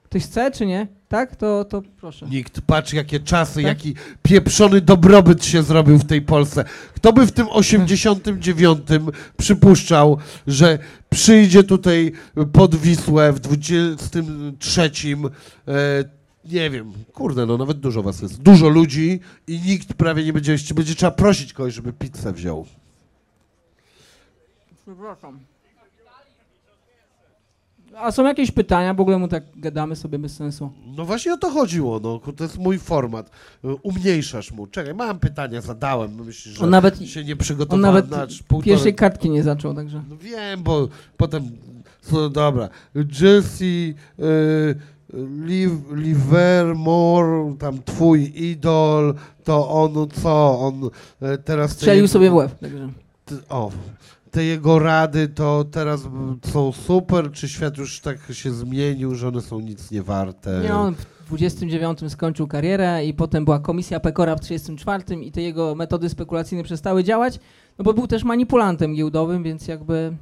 Ktoś 0.04 0.24
chce, 0.24 0.52
czy 0.52 0.66
nie? 0.66 0.88
Tak? 1.14 1.36
To, 1.36 1.66
to 1.66 1.82
proszę. 2.00 2.26
Nikt, 2.30 2.62
patrz 2.62 2.94
jakie 2.94 3.20
czasy, 3.20 3.56
Tak? 3.56 3.64
jaki 3.64 3.96
pieprzony 4.24 4.82
dobrobyt 4.82 5.46
się 5.46 5.64
zrobił 5.64 5.98
w 5.98 6.06
tej 6.06 6.22
Polsce. 6.22 6.66
Kto 6.96 7.14
by 7.14 7.26
w 7.26 7.32
tym 7.32 7.48
89 7.50 8.80
przypuszczał, 9.38 10.18
że 10.48 10.80
przyjdzie 11.10 11.64
tutaj 11.64 12.12
pod 12.54 12.76
Wisłę 12.76 13.34
w 13.34 13.40
23, 13.40 14.92
e, 15.68 16.04
nie 16.46 16.70
wiem, 16.70 16.94
kurde, 17.14 17.46
no 17.46 17.58
nawet 17.58 17.80
dużo 17.80 18.04
was 18.04 18.22
jest, 18.22 18.42
dużo 18.42 18.70
ludzi 18.70 19.20
i 19.48 19.60
nikt 19.66 19.94
prawie 19.94 20.24
nie 20.24 20.34
będzie, 20.34 20.56
będzie 20.76 20.96
trzeba 20.96 21.12
prosić 21.12 21.54
kogoś, 21.54 21.74
żeby 21.74 21.94
pizzę 21.94 22.34
wziął. 22.34 22.66
Przepraszam. 24.86 25.53
A 27.98 28.12
są 28.12 28.26
jakieś 28.26 28.52
pytania? 28.52 28.94
W 28.94 29.00
ogóle 29.00 29.18
mu 29.18 29.28
tak 29.28 29.44
gadamy 29.56 29.96
sobie 29.96 30.20
bez 30.20 30.36
sensu. 30.36 30.72
No 30.98 31.06
właśnie 31.06 31.34
o 31.34 31.38
to 31.38 31.50
chodziło, 31.50 32.00
no, 32.00 32.22
to 32.36 32.44
jest 32.44 32.58
mój 32.58 32.80
format. 32.80 33.30
Umniejszasz 33.84 34.52
mu. 34.52 34.68
Czekaj, 34.68 34.94
mam 34.94 35.20
pytania, 35.20 35.62
zadałem, 35.62 36.26
myślisz, 36.26 36.58
że 36.58 36.64
On 36.64 36.70
nawet 36.70 37.10
się 37.10 37.24
nie 37.24 37.34
on 37.34 37.40
przygotowałem 37.40 37.82
nawet 37.82 38.10
na 38.10 38.28
półtorej... 38.48 38.64
pierwszej 38.64 38.96
kartki 38.96 39.30
nie 39.30 39.44
zaczął, 39.44 39.74
także. 39.74 40.04
No 40.10 40.18
wiem, 40.18 40.64
bo 40.64 40.88
potem. 41.18 41.52
No 42.12 42.30
dobra. 42.30 42.70
Jesse 43.22 43.66
y, 43.66 43.96
Liv, 45.46 45.76
Livermore, 45.92 47.56
tam 47.60 47.84
twój 47.84 48.32
idol, 48.36 49.14
to 49.44 49.70
on 49.70 50.08
co? 50.22 50.60
On 50.60 50.90
e, 51.22 51.38
teraz. 51.38 51.72
te 51.72 51.76
Strzelił 51.76 52.08
sobie 52.08 52.30
w 52.30 52.34
łeb. 52.34 52.60
Także. 52.60 52.90
O. 53.50 53.72
Te 54.34 54.44
jego 54.44 54.80
rady 54.80 55.28
to 55.28 55.64
teraz 55.72 56.08
są 56.46 56.72
super, 56.72 57.32
czy 57.32 57.50
świat 57.50 57.78
już 57.78 58.00
tak 58.00 58.18
się 58.32 58.52
zmienił, 58.52 59.16
że 59.16 59.28
one 59.28 59.42
są 59.42 59.60
nic 59.60 59.92
nie 59.92 60.04
warte? 60.04 60.62
Nie, 60.64 60.76
on 60.76 60.96
w 60.96 61.26
29 61.26 62.00
skończył 62.08 62.48
karierę 62.48 63.06
i 63.06 63.14
potem 63.14 63.46
była 63.46 63.60
komisja 63.60 64.00
Pekora 64.00 64.36
w 64.36 64.40
34 64.40 65.04
i 65.22 65.32
te 65.32 65.42
jego 65.42 65.76
metody 65.76 66.10
spekulacyjne 66.10 66.64
przestały 66.64 67.04
działać, 67.04 67.40
no 67.78 67.84
bo 67.84 67.94
był 67.94 68.08
też 68.08 68.24
manipulantem 68.24 68.94
giełdowym, 68.96 69.44
więc 69.44 69.68
jakby... 69.68 70.18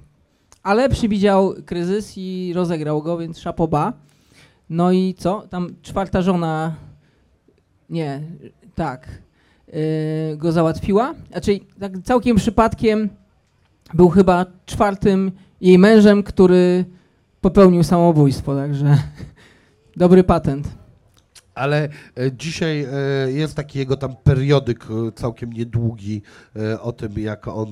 Ale 0.64 0.90
przywidział 0.90 1.54
kryzys 1.66 2.14
i 2.18 2.52
rozegrał 2.56 3.02
go, 3.02 3.18
więc 3.18 3.40
szapoba. 3.40 3.94
No 4.70 4.92
i 4.92 5.16
co? 5.18 5.48
Tam 5.50 5.70
czwarta 5.82 6.22
żona... 6.22 6.76
Nie, 7.90 8.22
tak. 8.76 9.08
Yy, 9.68 10.38
go 10.38 10.52
załatwiła. 10.52 11.14
Znaczy, 11.32 11.60
tak 11.80 11.94
całkiem 12.04 12.38
przypadkiem 12.38 13.10
był 13.93 14.09
chyba 14.09 14.45
czwartym 14.65 15.31
jej 15.61 15.80
mężem, 15.80 16.23
który 16.23 16.85
popełnił 17.41 17.84
samobójstwo, 17.84 18.55
także 18.55 18.97
dobry 19.95 20.23
patent. 20.23 20.81
Ale 21.55 21.89
e, 22.18 22.31
dzisiaj 22.31 22.85
e, 22.91 23.31
jest 23.31 23.55
taki 23.55 23.80
jego 23.80 23.97
tam 23.97 24.15
periodyk 24.23 24.85
e, 24.85 25.11
całkiem 25.11 25.53
niedługi 25.53 26.22
o 26.81 26.91
tym, 26.91 27.19
jak 27.19 27.47
on 27.47 27.72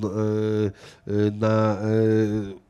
na, 1.32 1.78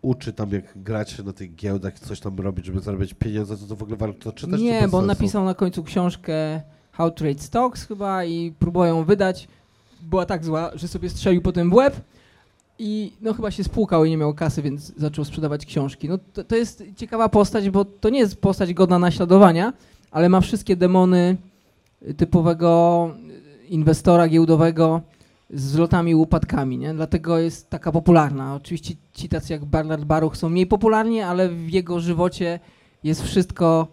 uczy 0.02 0.32
tam, 0.32 0.50
jak 0.50 0.64
grać 0.76 1.18
na 1.18 1.32
tych 1.32 1.54
giełdach, 1.54 1.98
coś 1.98 2.20
tam 2.20 2.38
robić, 2.38 2.66
żeby 2.66 2.80
zarabiać 2.80 3.14
pieniądze, 3.14 3.56
to, 3.56 3.66
to 3.66 3.76
w 3.76 3.82
ogóle 3.82 3.96
warto 3.96 4.32
czytać? 4.32 4.60
czy 4.60 4.64
Nie, 4.64 4.88
bo 4.88 4.98
on 4.98 5.06
napisał 5.06 5.44
na 5.44 5.54
końcu 5.54 5.84
książkę 5.84 6.60
How 6.92 7.10
to 7.10 7.16
Trade 7.16 7.42
Stocks 7.42 7.86
chyba 7.86 8.24
i 8.24 8.52
próbują 8.58 8.96
ją 8.96 9.04
wydać. 9.04 9.48
Była 10.02 10.26
tak 10.26 10.44
zła, 10.44 10.70
że 10.74 10.88
sobie 10.88 11.10
strzelił 11.10 11.42
potem 11.42 11.70
w 11.70 11.74
łeb 11.74 12.00
i 12.80 13.12
no 13.20 13.34
chyba 13.34 13.50
się 13.50 13.64
spłukał 13.64 14.04
i 14.04 14.10
nie 14.10 14.16
miał 14.16 14.34
kasy, 14.34 14.62
więc 14.62 14.92
zaczął 14.96 15.24
sprzedawać 15.24 15.66
książki. 15.66 16.08
No 16.08 16.18
to, 16.32 16.44
to 16.44 16.56
jest 16.56 16.84
ciekawa 16.96 17.28
postać, 17.28 17.70
bo 17.70 17.84
to 17.84 18.10
nie 18.10 18.18
jest 18.18 18.40
postać 18.40 18.74
godna 18.74 18.98
naśladowania, 18.98 19.72
ale 20.10 20.28
ma 20.28 20.40
wszystkie 20.40 20.76
demony 20.76 21.36
typowego 22.16 23.10
inwestora 23.68 24.28
giełdowego 24.28 25.00
z 25.50 25.66
wzlotami 25.66 26.10
i 26.10 26.14
upadkami, 26.14 26.78
nie? 26.78 26.94
Dlatego 26.94 27.38
jest 27.38 27.70
taka 27.70 27.92
popularna. 27.92 28.54
Oczywiście 28.54 28.94
ci 29.14 29.28
tacy 29.28 29.52
jak 29.52 29.64
Bernard 29.64 30.04
Baruch 30.04 30.36
są 30.36 30.48
mniej 30.48 30.66
popularni, 30.66 31.20
ale 31.20 31.48
w 31.48 31.70
jego 31.70 32.00
żywocie 32.00 32.60
jest 33.04 33.22
wszystko, 33.22 33.88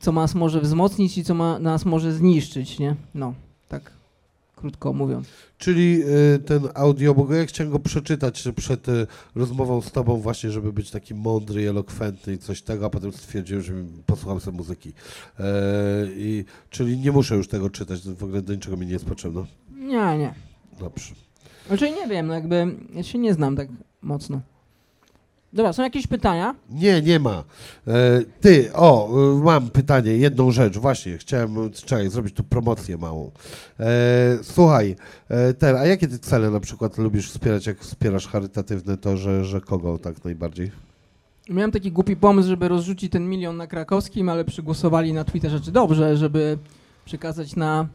co 0.00 0.12
nas 0.12 0.34
może 0.34 0.60
wzmocnić 0.60 1.18
i 1.18 1.24
co 1.24 1.34
ma, 1.34 1.58
nas 1.58 1.84
może 1.84 2.12
zniszczyć, 2.12 2.78
nie? 2.78 2.96
No, 3.14 3.34
krótko 4.60 4.92
mówiąc. 4.92 5.28
Czyli 5.58 6.02
y, 6.34 6.38
ten 6.38 6.68
audiobook, 6.74 7.30
ja 7.30 7.46
chciałem 7.46 7.72
go 7.72 7.78
przeczytać 7.78 8.48
przed 8.56 8.88
y, 8.88 9.06
rozmową 9.34 9.80
z 9.80 9.92
tobą 9.92 10.16
właśnie, 10.16 10.50
żeby 10.50 10.72
być 10.72 10.90
taki 10.90 11.14
mądry 11.14 11.62
i 11.62 11.66
elokwentny 11.66 12.32
i 12.32 12.38
coś 12.38 12.62
tego, 12.62 12.86
a 12.86 12.90
potem 12.90 13.12
stwierdziłem, 13.12 13.62
że 13.62 13.72
posłucham 14.06 14.40
sobie 14.40 14.56
muzyki. 14.56 14.92
E, 15.38 15.44
i, 16.16 16.44
czyli 16.70 16.98
nie 16.98 17.12
muszę 17.12 17.36
już 17.36 17.48
tego 17.48 17.70
czytać, 17.70 18.00
w 18.00 18.24
ogóle 18.24 18.42
do 18.42 18.54
niczego 18.54 18.76
mi 18.76 18.86
nie 18.86 18.92
jest 18.92 19.04
potrzebne. 19.04 19.44
Nie, 19.70 20.18
nie. 20.18 20.34
Dobrze. 20.80 21.14
Znaczy 21.66 21.90
nie 21.90 22.08
wiem, 22.08 22.26
no 22.26 22.34
jakby 22.34 22.76
ja 22.94 23.02
się 23.02 23.18
nie 23.18 23.34
znam 23.34 23.56
tak 23.56 23.68
mocno. 24.02 24.40
Dobra, 25.52 25.72
są 25.72 25.82
jakieś 25.82 26.06
pytania? 26.06 26.54
Nie, 26.70 27.02
nie 27.02 27.20
ma. 27.20 27.44
E, 27.86 28.20
ty, 28.40 28.70
o, 28.74 29.08
y, 29.38 29.44
mam 29.44 29.70
pytanie, 29.70 30.16
jedną 30.16 30.50
rzecz, 30.50 30.78
właśnie, 30.78 31.18
chciałem, 31.18 31.70
czekaj, 31.72 32.10
zrobić 32.10 32.34
tu 32.34 32.44
promocję 32.44 32.96
małą. 32.98 33.30
E, 33.80 34.38
słuchaj, 34.42 34.96
e, 35.62 35.78
a 35.80 35.86
jakie 35.86 36.08
ty 36.08 36.18
cele 36.18 36.50
na 36.50 36.60
przykład 36.60 36.98
lubisz 36.98 37.30
wspierać, 37.30 37.66
jak 37.66 37.78
wspierasz 37.78 38.28
charytatywne, 38.28 38.96
to 38.96 39.16
że, 39.16 39.44
że 39.44 39.60
kogo 39.60 39.98
tak 39.98 40.24
najbardziej? 40.24 40.70
Miałem 41.48 41.70
taki 41.72 41.92
głupi 41.92 42.16
pomysł, 42.16 42.48
żeby 42.48 42.68
rozrzucić 42.68 43.12
ten 43.12 43.28
milion 43.28 43.56
na 43.56 43.66
krakowskim, 43.66 44.28
ale 44.28 44.44
przygłosowali 44.44 45.12
na 45.12 45.24
Twitterze, 45.24 45.60
czy 45.60 45.72
dobrze, 45.72 46.16
żeby 46.16 46.58
przekazać 47.04 47.56
na 47.56 47.86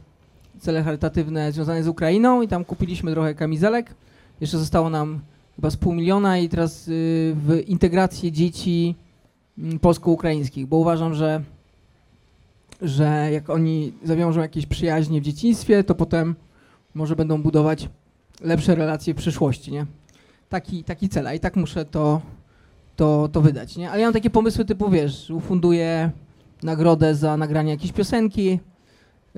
cele 0.59 0.83
charytatywne 0.83 1.51
związane 1.51 1.83
z 1.83 1.87
Ukrainą 1.87 2.41
i 2.41 2.47
tam 2.47 2.65
kupiliśmy 2.65 3.11
trochę 3.11 3.35
kamizelek. 3.35 3.93
Jeszcze 4.41 4.57
zostało 4.57 4.89
nam 4.89 5.19
chyba 5.55 5.69
z 5.69 5.77
pół 5.77 5.93
miliona 5.93 6.37
i 6.37 6.49
teraz 6.49 6.87
y, 6.87 7.35
w 7.35 7.63
integrację 7.67 8.31
dzieci 8.31 8.95
mm, 9.57 9.79
polsko-ukraińskich, 9.79 10.67
bo 10.67 10.77
uważam, 10.77 11.13
że, 11.13 11.41
że 12.81 13.29
jak 13.31 13.49
oni 13.49 13.93
zawiążą 14.03 14.41
jakieś 14.41 14.65
przyjaźnie 14.65 15.21
w 15.21 15.23
dzieciństwie, 15.23 15.83
to 15.83 15.95
potem 15.95 16.35
może 16.93 17.15
będą 17.15 17.41
budować 17.41 17.89
lepsze 18.41 18.75
relacje 18.75 19.13
w 19.13 19.17
przyszłości, 19.17 19.71
nie? 19.71 19.85
Taki, 20.49 20.83
taki 20.83 21.09
cel, 21.09 21.27
a 21.27 21.33
i 21.33 21.39
tak 21.39 21.55
muszę 21.55 21.85
to 21.85 22.21
to, 22.95 23.29
to 23.31 23.41
wydać, 23.41 23.77
nie? 23.77 23.91
Ale 23.91 24.01
ja 24.01 24.07
mam 24.07 24.13
takie 24.13 24.29
pomysły 24.29 24.65
typu, 24.65 24.89
wiesz, 24.89 25.29
ufunduję 25.29 26.11
nagrodę 26.63 27.15
za 27.15 27.37
nagranie 27.37 27.71
jakiejś 27.71 27.91
piosenki, 27.91 28.59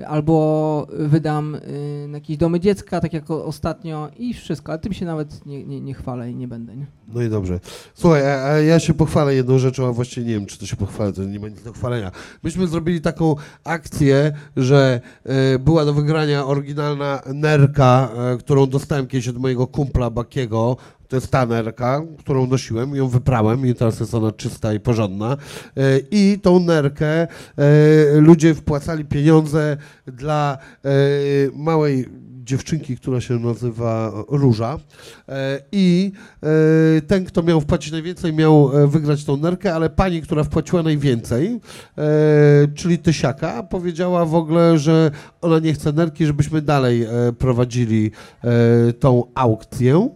albo 0.06 0.86
wydam 0.90 1.54
y, 1.54 2.06
na 2.08 2.16
jakieś 2.16 2.36
domy 2.36 2.60
dziecka, 2.60 3.00
tak 3.00 3.12
jak 3.12 3.30
ostatnio 3.30 4.08
i 4.18 4.34
wszystko, 4.34 4.72
ale 4.72 4.78
tym 4.78 4.92
się 4.92 5.06
nawet 5.06 5.46
nie, 5.46 5.64
nie, 5.64 5.80
nie 5.80 5.94
chwalę 5.94 6.30
i 6.30 6.34
nie 6.34 6.48
będę, 6.48 6.76
nie? 6.76 6.86
No 7.14 7.22
i 7.22 7.28
dobrze. 7.28 7.60
Słuchaj, 7.94 8.30
a, 8.30 8.44
a 8.44 8.58
ja 8.58 8.80
się 8.80 8.94
pochwalę 8.94 9.34
jedną 9.34 9.58
rzeczą, 9.58 9.88
a 9.88 9.92
właściwie 9.92 10.26
nie 10.26 10.34
wiem, 10.34 10.46
czy 10.46 10.58
to 10.58 10.66
się 10.66 10.76
pochwalę, 10.76 11.12
to 11.12 11.24
nie 11.24 11.40
ma 11.40 11.48
nic 11.48 11.62
do 11.62 11.72
chwalenia. 11.72 12.10
Myśmy 12.42 12.66
zrobili 12.66 13.00
taką 13.00 13.36
akcję, 13.64 14.32
że 14.56 15.00
e, 15.24 15.58
była 15.58 15.84
do 15.84 15.94
wygrania 15.94 16.46
oryginalna 16.46 17.22
nerka, 17.34 18.08
e, 18.34 18.36
którą 18.36 18.66
dostałem 18.66 19.06
kiedyś 19.06 19.28
od 19.28 19.38
mojego 19.38 19.66
kumpla 19.66 20.10
Bakiego. 20.10 20.76
To 21.08 21.16
jest 21.16 21.30
ta 21.30 21.46
nerka, 21.46 22.02
którą 22.18 22.46
nosiłem, 22.46 22.94
ją 22.94 23.08
wyprałem 23.08 23.66
i 23.66 23.74
teraz 23.74 24.00
jest 24.00 24.14
ona 24.14 24.32
czysta 24.32 24.74
i 24.74 24.80
porządna. 24.80 25.36
E, 25.76 25.98
I 26.10 26.38
tą 26.42 26.60
nerkę 26.60 27.06
e, 27.06 27.28
ludzie 28.20 28.54
wpłacali 28.54 29.04
pieniądze 29.04 29.76
dla 30.06 30.58
e, 30.84 30.88
małej 31.54 32.08
dziewczynki, 32.44 32.96
która 32.96 33.20
się 33.20 33.38
nazywa 33.38 34.12
Róża. 34.28 34.78
I 35.72 36.12
ten, 37.06 37.24
kto 37.24 37.42
miał 37.42 37.60
wpłacić 37.60 37.92
najwięcej, 37.92 38.32
miał 38.32 38.70
wygrać 38.88 39.24
tą 39.24 39.36
nerkę, 39.36 39.74
ale 39.74 39.90
pani, 39.90 40.22
która 40.22 40.44
wpłaciła 40.44 40.82
najwięcej, 40.82 41.60
czyli 42.74 42.98
Tysiaka, 42.98 43.62
powiedziała 43.62 44.24
w 44.24 44.34
ogóle, 44.34 44.78
że 44.78 45.10
ona 45.40 45.58
nie 45.58 45.74
chce 45.74 45.92
nerki, 45.92 46.26
żebyśmy 46.26 46.62
dalej 46.62 47.06
prowadzili 47.38 48.10
tą 49.00 49.24
aukcję. 49.34 50.08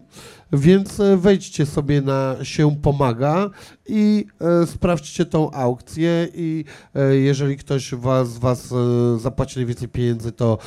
Więc 0.52 1.00
e, 1.00 1.16
wejdźcie 1.16 1.66
sobie 1.66 2.00
na 2.00 2.36
się 2.42 2.76
pomaga 2.82 3.50
i 3.92 4.26
e, 4.40 4.66
sprawdźcie 4.66 5.26
tą 5.26 5.50
aukcję 5.50 6.28
i 6.34 6.64
e, 6.94 7.16
jeżeli 7.16 7.56
ktoś 7.56 7.94
was, 7.94 8.28
z 8.28 8.38
was 8.38 8.72
e, 8.72 9.18
zapłaci 9.18 9.58
najwięcej 9.58 9.88
pieniędzy, 9.88 10.32
to 10.32 10.58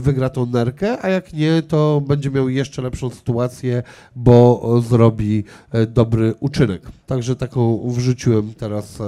wygra 0.00 0.28
tą 0.30 0.46
nerkę, 0.46 1.04
a 1.04 1.08
jak 1.08 1.32
nie, 1.32 1.62
to 1.62 2.02
będzie 2.06 2.30
miał 2.30 2.48
jeszcze 2.48 2.82
lepszą 2.82 3.10
sytuację, 3.10 3.82
bo 4.16 4.80
zrobi 4.88 5.44
dobry 5.88 6.34
uczynek. 6.40 6.82
Także 7.06 7.36
taką 7.36 7.90
wrzuciłem 7.90 8.54
teraz 8.54 8.98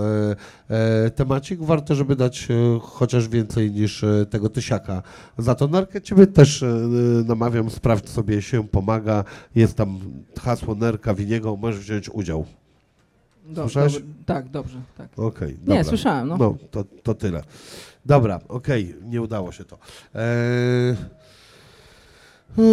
temacik. 1.15 1.61
Warto, 1.61 1.95
żeby 1.95 2.17
dać 2.17 2.49
chociaż 2.81 3.29
więcej 3.29 3.71
niż 3.71 4.05
tego 4.31 4.49
tysiaka 4.49 5.03
za 5.39 5.55
tą 5.55 5.69
nerkę. 5.69 6.03
Ciebie 6.03 6.27
też 6.27 6.65
namawiam, 7.27 7.71
sprawdź 7.71 8.09
sobie 8.09 8.43
się 8.43 8.69
pomaga. 8.69 9.25
Jest 9.55 9.77
tam 9.77 9.99
hasło 10.41 10.75
nerka 10.75 11.15
Winiego, 11.15 11.57
możesz 11.57 11.81
wziąć 11.81 12.11
udział. 12.11 12.47
Do, 13.45 13.63
Słyszałeś? 13.63 13.93
dob- 13.95 14.03
tak, 14.27 14.49
dobrze, 14.51 14.81
tak. 14.99 15.09
Okej, 15.19 15.49
Nie, 15.49 15.57
dobra. 15.67 15.85
słyszałem, 15.85 16.29
no. 16.29 16.37
No, 16.37 16.57
to, 16.71 16.85
to 17.03 17.15
tyle. 17.15 17.43
Dobra, 18.07 18.41
okej, 18.49 18.95
nie 19.05 19.23
udało 19.23 19.53
się 19.53 19.65
to. 19.65 19.79
Eee... 20.15 20.95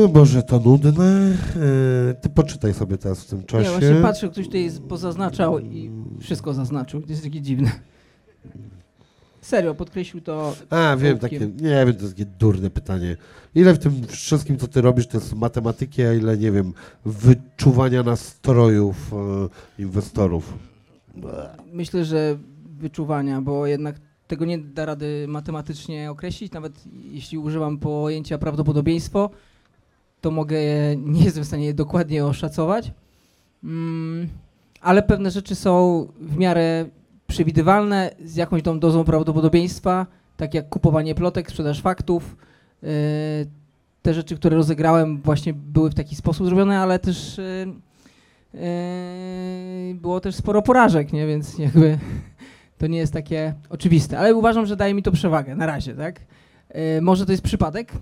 Boże, 0.09 0.43
to 0.43 0.59
nudne. 0.59 0.93
Eee, 1.29 2.15
ty 2.21 2.29
poczytaj 2.29 2.73
sobie 2.73 2.97
teraz 2.97 3.23
w 3.23 3.27
tym 3.29 3.43
czasie. 3.43 3.63
Nie, 3.63 3.69
właśnie 3.79 3.95
patrzę, 4.01 4.29
ktoś 4.29 4.45
tutaj 4.45 4.69
pozaznaczał 4.89 5.59
i 5.59 5.91
wszystko 6.19 6.53
zaznaczył, 6.53 7.01
to 7.01 7.09
jest 7.09 7.23
takie 7.23 7.41
dziwne. 7.41 7.71
Serio, 9.41 9.75
podkreślił 9.75 10.21
to 10.23 10.53
A, 10.69 10.95
wiem, 10.97 11.11
ołówkiem. 11.11 11.19
takie, 11.19 11.63
nie 11.63 11.85
wiem, 11.85 11.95
to 11.95 12.01
jest 12.01 12.13
takie 12.13 12.25
durne 12.25 12.69
pytanie. 12.69 13.17
Ile 13.55 13.73
w 13.73 13.79
tym 13.79 14.07
wszystkim, 14.07 14.57
co 14.57 14.67
ty 14.67 14.81
robisz, 14.81 15.07
to 15.07 15.17
jest 15.17 15.35
matematyki, 15.35 16.03
a 16.03 16.13
ile, 16.13 16.37
nie 16.37 16.51
wiem, 16.51 16.73
wyczuwania 17.05 18.03
nastrojów 18.03 19.13
e, 19.13 19.81
inwestorów? 19.81 20.53
Myślę, 21.73 22.05
że 22.05 22.37
wyczuwania, 22.79 23.41
bo 23.41 23.67
jednak 23.67 23.95
tego 24.27 24.45
nie 24.45 24.57
da 24.57 24.85
rady 24.85 25.25
matematycznie 25.27 26.11
określić, 26.11 26.51
nawet 26.51 26.83
jeśli 27.11 27.37
używam 27.37 27.77
pojęcia 27.77 28.37
prawdopodobieństwo, 28.37 29.29
to 30.21 30.31
mogę, 30.31 30.57
nie 30.97 31.23
jestem 31.23 31.43
w 31.43 31.47
stanie 31.47 31.65
je 31.65 31.73
dokładnie 31.73 32.25
oszacować, 32.25 32.91
mm, 33.63 34.27
ale 34.81 35.03
pewne 35.03 35.31
rzeczy 35.31 35.55
są 35.55 36.07
w 36.19 36.37
miarę 36.37 36.85
przewidywalne, 37.27 38.15
z 38.25 38.35
jakąś 38.35 38.63
tą 38.63 38.79
dozą 38.79 39.03
prawdopodobieństwa, 39.03 40.07
tak 40.37 40.53
jak 40.53 40.69
kupowanie 40.69 41.15
plotek, 41.15 41.49
sprzedaż 41.49 41.81
faktów. 41.81 42.35
Yy, 42.83 42.89
te 44.01 44.13
rzeczy, 44.13 44.35
które 44.35 44.57
rozegrałem 44.57 45.21
właśnie 45.21 45.53
były 45.53 45.89
w 45.89 45.95
taki 45.95 46.15
sposób 46.15 46.47
zrobione, 46.47 46.79
ale 46.79 46.99
też 46.99 47.37
yy, 47.37 47.73
Yy, 48.53 49.95
było 49.95 50.19
też 50.19 50.35
sporo 50.35 50.61
porażek, 50.61 51.13
nie? 51.13 51.27
Więc 51.27 51.57
jakby 51.57 51.97
to 52.79 52.87
nie 52.87 52.97
jest 52.97 53.13
takie 53.13 53.53
oczywiste. 53.69 54.19
Ale 54.19 54.35
uważam, 54.35 54.65
że 54.65 54.75
daje 54.75 54.93
mi 54.93 55.03
to 55.03 55.11
przewagę 55.11 55.55
na 55.55 55.65
razie, 55.65 55.95
tak? 55.95 56.21
Może 57.01 57.25
to 57.25 57.31
jest 57.31 57.43
przypadek, 57.43 57.93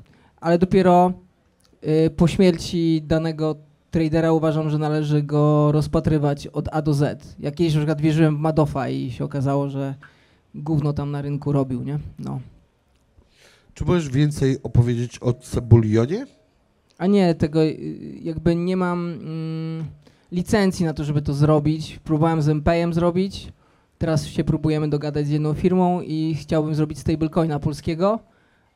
ale 0.41 0.57
dopiero 0.57 1.13
po 2.17 2.27
śmierci 2.27 3.01
danego 3.07 3.55
tradera 3.91 4.31
uważam, 4.31 4.69
że 4.69 4.77
należy 4.77 5.23
go 5.23 5.71
rozpatrywać 5.71 6.47
od 6.47 6.69
A 6.71 6.81
do 6.81 6.93
Z. 6.93 7.35
Jak 7.39 7.55
kiedyś 7.55 7.73
na 7.73 7.79
przykład 7.79 8.01
wierzyłem 8.01 8.37
w 8.37 8.39
Madoffa 8.39 8.89
i 8.89 9.11
się 9.11 9.25
okazało, 9.25 9.69
że 9.69 9.95
gówno 10.55 10.93
tam 10.93 11.11
na 11.11 11.21
rynku 11.21 11.51
robił, 11.51 11.83
nie? 11.83 11.99
No. 12.19 12.39
Czy 13.79 13.85
możesz 13.85 14.09
więcej 14.09 14.63
opowiedzieć 14.63 15.19
o 15.19 15.33
Cebulionie? 15.33 16.25
A 16.97 17.07
nie, 17.07 17.35
tego 17.35 17.63
y, 17.63 18.19
jakby 18.21 18.55
nie 18.55 18.77
mam 18.77 19.11
mm, 19.11 19.85
licencji 20.31 20.85
na 20.85 20.93
to, 20.93 21.03
żeby 21.03 21.21
to 21.21 21.33
zrobić. 21.33 21.99
Próbowałem 22.03 22.41
z 22.41 22.49
MPM 22.49 22.93
zrobić. 22.93 23.53
Teraz 23.97 24.25
się 24.25 24.43
próbujemy 24.43 24.89
dogadać 24.89 25.27
z 25.27 25.29
jedną 25.29 25.53
firmą 25.53 26.01
i 26.01 26.35
chciałbym 26.39 26.75
zrobić 26.75 26.99
stablecoina 26.99 27.59
polskiego, 27.59 28.19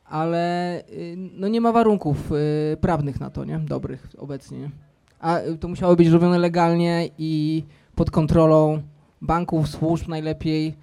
ale 0.06 0.80
y, 0.90 1.16
no 1.18 1.48
nie 1.48 1.62
ma 1.62 1.72
warunków 1.72 2.32
y, 2.32 2.78
prawnych 2.78 3.20
na 3.20 3.30
to, 3.30 3.46
nie? 3.46 3.60
Dobrych 3.60 4.08
obecnie. 4.18 4.60
nie? 4.60 4.72
A 5.20 5.40
y, 5.40 5.58
to 5.58 5.68
musiało 5.68 5.96
być 5.96 6.08
robione 6.08 6.40
legalnie 6.40 7.10
i 7.18 7.64
pod 7.96 8.12
kontrolą 8.12 8.82
banków, 9.22 9.68
służb 9.68 10.08
najlepiej. 10.08 10.76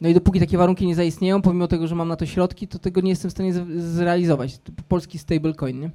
No 0.00 0.08
i 0.08 0.14
dopóki 0.14 0.40
takie 0.40 0.58
warunki 0.58 0.86
nie 0.86 0.94
zaistnieją, 0.94 1.42
pomimo 1.42 1.68
tego, 1.68 1.86
że 1.86 1.94
mam 1.94 2.08
na 2.08 2.16
to 2.16 2.26
środki, 2.26 2.68
to 2.68 2.78
tego 2.78 3.00
nie 3.00 3.10
jestem 3.10 3.30
w 3.30 3.32
stanie 3.34 3.52
zrealizować. 3.76 4.58
Polski 4.88 5.18
stablecoin, 5.18 5.80
nie? 5.80 5.90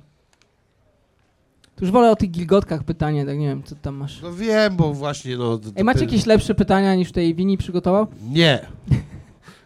To 1.75 1.85
już 1.85 1.91
wolę 1.91 2.11
o 2.11 2.15
tych 2.15 2.31
gilgotkach 2.31 2.83
pytanie, 2.83 3.25
tak 3.25 3.37
nie 3.37 3.47
wiem, 3.47 3.63
co 3.63 3.75
tam 3.75 3.95
masz. 3.95 4.21
No 4.21 4.33
wiem, 4.33 4.75
bo 4.75 4.93
właśnie, 4.93 5.37
no... 5.37 5.59
Ej, 5.75 5.83
macie 5.83 5.99
jakieś 5.99 6.25
lepsze 6.25 6.55
pytania 6.55 6.95
niż 6.95 7.07
tutaj 7.07 7.35
Wini 7.35 7.57
przygotował? 7.57 8.07
Nie. 8.31 8.65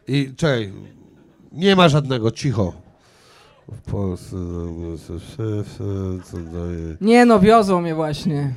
I 0.08 0.34
czekaj, 0.38 0.74
nie 1.52 1.76
ma 1.76 1.90
żadnego, 1.90 2.32
cicho. 2.32 2.74
W 3.72 3.92
Polsce 3.92 4.36
co 6.24 6.38
daje... 6.38 6.98
Nie 7.02 7.26
no, 7.26 7.40
wiozą 7.40 7.82
mnie 7.82 7.96
właśnie. 7.96 8.54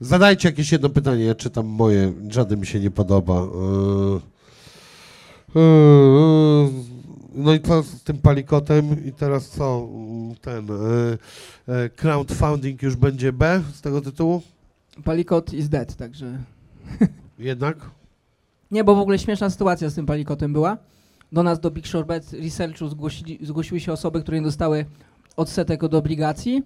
Zadajcie 0.00 0.48
jakieś 0.48 0.72
jedno 0.72 0.88
pytanie, 0.88 1.24
ja 1.24 1.34
czytam 1.34 1.66
moje, 1.66 2.12
żadne 2.28 2.56
mi 2.56 2.66
się 2.66 2.80
nie 2.80 2.90
podoba. 2.90 3.34
Eee, 3.34 4.20
eee, 5.56 6.96
No 7.36 7.54
i 7.54 7.60
co 7.60 7.82
z 7.82 8.02
tym 8.02 8.18
palikotem 8.18 9.06
i 9.06 9.12
teraz 9.12 9.48
co? 9.48 9.88
Ten 10.40 10.68
e, 10.70 10.74
e, 11.74 11.88
crowdfunding 11.88 12.82
już 12.82 12.96
będzie 12.96 13.32
B 13.32 13.62
z 13.74 13.80
tego 13.80 14.00
tytułu? 14.00 14.42
Palikot 15.04 15.52
is 15.52 15.68
dead, 15.68 15.96
także... 15.96 16.38
Jednak? 17.38 17.90
Nie, 18.70 18.84
bo 18.84 18.94
w 18.94 18.98
ogóle 18.98 19.18
śmieszna 19.18 19.50
sytuacja 19.50 19.90
z 19.90 19.94
tym 19.94 20.06
palikotem 20.06 20.52
była. 20.52 20.76
Do 21.32 21.42
nas, 21.42 21.60
do 21.60 21.70
Big 21.70 21.86
Short 21.86 22.08
Bet 22.08 22.32
Researchu 22.32 22.88
zgłosili, 22.88 23.38
zgłosiły 23.42 23.80
się 23.80 23.92
osoby, 23.92 24.22
które 24.22 24.38
nie 24.38 24.44
dostały 24.44 24.86
odsetek 25.36 25.84
od 25.84 25.94
obligacji. 25.94 26.62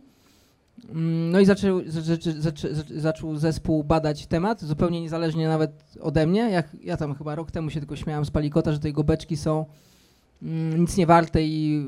No 1.31 1.41
i 1.41 1.47
zaczął, 1.47 1.81
zaczą, 1.87 2.31
zaczą, 2.39 2.69
zaczął 2.97 3.37
zespół 3.37 3.85
badać 3.85 4.27
temat, 4.27 4.63
zupełnie 4.63 5.01
niezależnie 5.01 5.49
nawet 5.49 5.85
ode 6.01 6.27
mnie. 6.27 6.41
Jak, 6.41 6.77
ja 6.83 6.97
tam 6.97 7.15
chyba 7.15 7.35
rok 7.35 7.51
temu 7.51 7.71
się 7.71 7.81
tylko 7.81 7.97
śmiałem 7.97 8.25
z 8.25 8.31
palikota, 8.31 8.73
że 8.73 8.79
te 8.79 8.89
jego 8.89 9.05
beczki 9.05 9.37
są 9.37 9.67
mm, 10.43 10.81
nic 10.81 10.97
nie 10.97 11.07
warte 11.07 11.43
i 11.43 11.87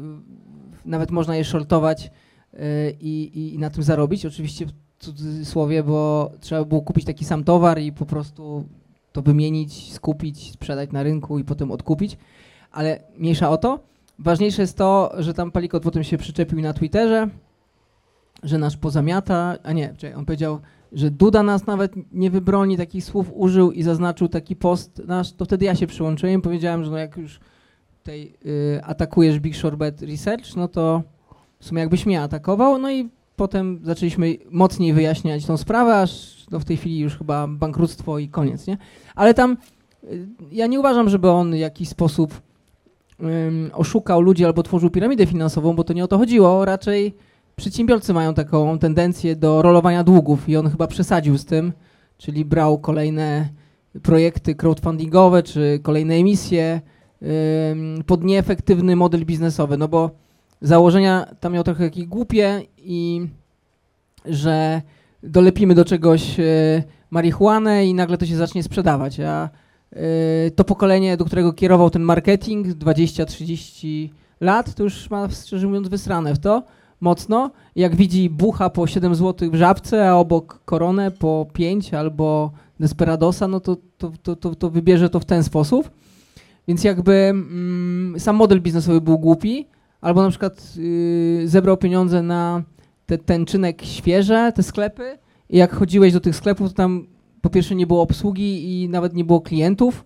nawet 0.85 1.11
można 1.11 1.37
je 1.37 1.45
shortować 1.45 2.11
y, 2.55 2.59
i, 3.01 3.23
i, 3.23 3.55
i 3.55 3.59
na 3.59 3.71
tym 3.71 3.83
zarobić. 3.83 4.27
Oczywiście 4.27 4.67
w 4.67 4.73
cudzysłowie, 4.99 5.83
bo 5.83 6.31
trzeba 6.41 6.65
było 6.65 6.83
kupić 6.83 7.05
taki 7.05 7.25
sam 7.25 7.45
towar 7.45 7.81
i 7.81 7.93
po 7.93 8.07
prostu 8.07 8.65
to 9.13 9.23
wymienić, 9.23 9.93
skupić, 9.93 10.53
sprzedać 10.53 10.93
na 10.93 11.03
rynku 11.03 11.39
i 11.39 11.45
potem 11.45 11.71
odkupić. 11.71 12.17
Ale 12.71 13.01
mniejsza 13.19 13.51
o 13.51 13.57
to. 13.57 13.81
Ważniejsze 14.19 14.63
jest 14.63 14.77
to, 14.77 15.13
że 15.19 15.35
tam 15.35 15.51
Palikot 15.51 15.83
potem 15.83 16.05
się 16.05 16.19
przyczepił 16.19 16.61
na 16.61 16.73
Twitterze, 16.73 17.29
że 18.43 18.59
nas 18.59 18.77
pozamiata, 18.77 19.57
a 19.63 19.73
nie, 19.73 19.95
czekaj, 19.97 20.15
on 20.19 20.25
powiedział, 20.25 20.61
że 20.93 21.11
Duda 21.11 21.43
nas 21.43 21.67
nawet 21.67 21.93
nie 22.13 22.31
wybroni, 22.31 22.77
takich 22.77 23.05
słów 23.05 23.31
użył 23.35 23.73
i 23.73 23.83
zaznaczył 23.83 24.29
taki 24.29 24.57
post 24.57 25.03
nasz, 25.07 25.33
to 25.33 25.45
wtedy 25.45 25.65
ja 25.65 25.75
się 25.75 25.87
przyłączyłem, 25.87 26.43
powiedziałem, 26.43 26.85
że 26.85 26.91
no 26.91 26.99
jak 26.99 27.17
już 27.17 27.41
tutaj 27.99 28.33
y, 28.47 28.81
atakujesz 28.85 29.41
Big 29.41 29.57
Short 29.57 29.77
Bet 29.77 30.03
Research, 30.03 30.57
no 30.57 30.69
to 30.69 31.03
w 31.59 31.65
sumie 31.65 31.81
jakbyś 31.81 32.07
mnie 32.07 32.23
atakował, 32.23 32.79
no 32.79 32.91
i 32.91 33.09
potem 33.37 33.81
zaczęliśmy 33.83 34.37
mocniej 34.51 34.93
wyjaśniać 34.93 35.47
tą 35.47 35.57
sprawę, 35.57 36.01
aż 36.01 36.43
no 36.51 36.61
w 36.61 36.65
tej 36.65 36.77
chwili 36.77 36.99
już 36.99 37.19
chyba 37.19 37.47
bankructwo 37.49 38.19
i 38.19 38.29
koniec, 38.29 38.67
nie? 38.67 38.77
Ale 39.15 39.35
tam 39.35 39.57
y, 40.05 40.29
ja 40.53 40.67
nie 40.67 40.81
uważam, 40.81 41.09
żeby 41.09 41.31
on 41.31 41.53
w 41.53 41.59
jakiś 41.59 41.89
sposób 41.89 42.41
ym, 43.21 43.71
oszukał 43.75 44.21
ludzi 44.21 44.45
albo 44.45 44.63
tworzył 44.63 44.91
piramidę 44.91 45.27
finansową, 45.27 45.77
bo 45.77 45.85
to 45.85 45.93
nie 45.93 46.05
o 46.05 46.09
to 46.09 46.19
chodziło, 46.19 46.65
raczej 46.65 47.15
przedsiębiorcy 47.57 48.13
mają 48.13 48.35
taką 48.35 48.79
tendencję 48.79 49.37
do 49.37 49.63
rolowania 49.63 50.05
długów 50.05 50.49
i 50.49 50.57
on 50.57 50.71
chyba 50.71 50.87
przesadził 50.87 51.39
z 51.39 51.45
tym, 51.45 51.73
czyli 52.19 52.45
brał 52.45 52.79
kolejne 52.79 53.49
projekty 54.03 54.55
crowdfundingowe 54.55 55.43
czy 55.43 55.81
kolejne 55.83 56.15
emisje 56.15 56.81
ym, 57.71 58.05
pod 58.07 58.25
nieefektywny 58.25 58.97
model 58.97 59.25
biznesowy, 59.25 59.77
no 59.77 59.89
bo 59.89 60.11
założenia 60.61 61.27
tam 61.41 61.53
miał 61.53 61.65
trochę 61.65 61.85
jakieś 61.85 62.07
głupie 62.07 62.63
i 62.79 63.27
że 64.25 64.83
dolepimy 65.23 65.75
do 65.75 65.85
czegoś 65.85 66.41
e, 66.41 66.43
marihuanę 67.11 67.87
i 67.87 67.95
nagle 67.95 68.19
to 68.19 68.27
się 68.27 68.37
zacznie 68.37 68.63
sprzedawać, 68.63 69.21
a 69.21 69.49
e, 69.93 70.51
to 70.51 70.65
pokolenie, 70.65 71.17
do 71.17 71.25
którego 71.25 71.53
kierował 71.53 71.91
ten 71.91 72.03
marketing 72.03 72.67
20-30 72.67 74.09
lat, 74.41 74.75
to 74.75 74.83
już 74.83 75.11
ma 75.11 75.29
szczerze 75.31 75.67
mówiąc 75.67 75.89
wysrane 75.89 76.35
w 76.35 76.39
to 76.39 76.63
mocno. 77.03 77.51
Jak 77.77 77.97
widzi 77.97 78.31
bucha 78.31 78.71
po 78.71 78.87
7 78.87 79.15
zł 79.15 79.51
w 79.51 79.55
żabce, 79.55 80.11
a 80.11 80.15
obok 80.15 80.61
koronę 80.65 81.11
po 81.11 81.47
5 81.53 81.95
albo 81.95 82.53
Desperadosa, 82.81 83.49
no 83.49 83.61
to, 83.61 83.77
to, 83.99 84.13
to, 84.23 84.37
to, 84.37 84.55
to 84.55 84.71
wybierze 84.71 85.11
to 85.11 85.21
w 85.21 85.25
ten 85.25 85.45
sposób. 85.45 85.91
Więc 86.69 86.85
jakby 86.85 87.13
mm, 87.13 88.21
sam 88.21 88.37
model 88.37 88.61
biznesowy 88.61 89.01
był 89.01 89.19
głupi, 89.19 89.67
albo 90.01 90.23
na 90.23 90.31
przykład 90.31 90.73
y, 90.79 91.43
zebrał 91.45 91.77
pieniądze 91.77 92.23
na 92.23 92.63
te 93.07 93.19
tęczynek 93.19 93.83
świeże, 93.83 94.53
te 94.55 94.63
sklepy 94.63 95.19
i 95.51 95.59
jak 95.59 95.75
chodziłeś 95.75 96.13
do 96.13 96.21
tych 96.21 96.37
sklepów, 96.37 96.69
to 96.69 96.75
tam 96.75 97.07
po 97.41 97.51
pierwsze 97.51 97.75
nie 97.75 97.87
było 97.87 98.03
obsługi 98.03 98.83
i 98.83 98.89
nawet 98.89 99.15
nie 99.15 99.25
było 99.25 99.41
klientów. 99.41 100.05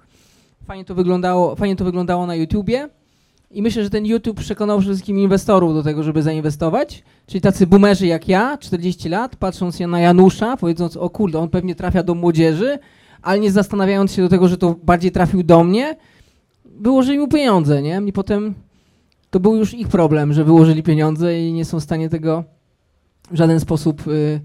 Fajnie 0.65 0.85
to 0.85 0.95
wyglądało, 0.95 1.57
fajnie 1.57 1.77
to 1.77 1.85
wyglądało 1.85 2.27
na 2.27 2.35
YouTubie. 2.35 2.89
I 3.51 3.63
myślę, 3.63 3.85
że 3.85 3.91
ten 3.91 4.07
YouTube 4.07 4.41
przekonał 4.41 4.79
przede 4.79 4.95
wszystkim 4.95 5.19
inwestorów 5.19 5.75
do 5.75 5.83
tego, 5.83 6.03
żeby 6.03 6.23
zainwestować. 6.23 7.03
Czyli 7.27 7.41
tacy 7.41 7.67
boomerzy 7.67 8.07
jak 8.07 8.29
ja, 8.29 8.59
40 8.59 9.09
lat, 9.09 9.37
patrząc 9.37 9.81
na 9.81 10.01
Janusza, 10.01 10.57
powiedząc, 10.57 10.97
o 10.97 11.11
kurde, 11.11 11.39
on 11.39 11.49
pewnie 11.49 11.75
trafia 11.75 12.03
do 12.03 12.15
młodzieży, 12.15 12.79
ale 13.23 13.41
nie 13.41 13.51
zastanawiając 13.51 14.13
się 14.13 14.23
do 14.23 14.29
tego, 14.29 14.49
że 14.49 14.57
to 14.57 14.77
bardziej 14.83 15.13
trafił 15.13 15.43
do 15.43 15.65
mnie, 15.65 15.97
wyłożyli 16.65 17.19
mu 17.19 17.29
pieniądze, 17.29 17.83
nie? 17.83 18.03
I 18.07 18.13
potem 18.13 18.55
to 19.31 19.41
był 19.41 19.57
już 19.57 19.75
ich 19.75 19.89
problem, 19.89 20.33
że 20.33 20.45
wyłożyli 20.45 20.83
pieniądze 20.83 21.41
i 21.41 21.53
nie 21.53 21.65
są 21.65 21.81
w 21.81 21.83
stanie 21.83 22.09
tego 22.09 22.45
w 23.31 23.37
żaden 23.37 23.61
sposób 23.61 24.07
y, 24.07 24.41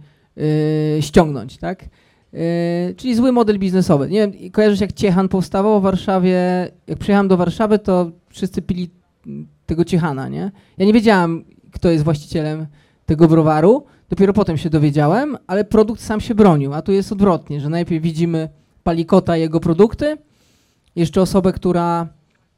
y, 0.98 1.02
ściągnąć, 1.02 1.58
tak? 1.58 1.86
Y, 2.34 2.96
czyli 2.98 3.16
zły 3.16 3.32
model 3.32 3.60
biznesowy. 3.60 4.10
Nie 4.10 4.20
wiem, 4.28 4.52
kojarzysz 4.52 4.82
jak 4.82 4.94
Ciechan 4.94 5.30
powstawał 5.30 5.80
w 5.80 5.84
Warszawie? 5.84 6.72
Jak 6.88 7.00
przyjechałem 7.00 7.28
do 7.28 7.38
Warszawy, 7.38 7.80
to 7.80 8.12
wszyscy 8.30 8.62
pili 8.62 8.90
tego 9.66 9.86
Ciechana, 9.86 10.28
nie? 10.28 10.52
Ja 10.78 10.86
nie 10.86 10.94
wiedziałem, 10.94 11.44
kto 11.72 11.90
jest 11.90 12.04
właścicielem 12.04 12.66
tego 13.06 13.28
browaru. 13.28 13.86
Dopiero 14.10 14.34
potem 14.34 14.58
się 14.58 14.70
dowiedziałem, 14.70 15.38
ale 15.48 15.64
produkt 15.64 16.02
sam 16.02 16.22
się 16.22 16.36
bronił, 16.36 16.74
a 16.74 16.82
tu 16.82 16.92
jest 16.92 17.12
odwrotnie, 17.12 17.62
że 17.62 17.70
najpierw 17.70 18.04
widzimy 18.04 18.50
Palikota 18.84 19.38
i 19.38 19.42
jego 19.42 19.60
produkty, 19.60 20.18
jeszcze 20.96 21.22
osobę, 21.22 21.54
która 21.54 22.08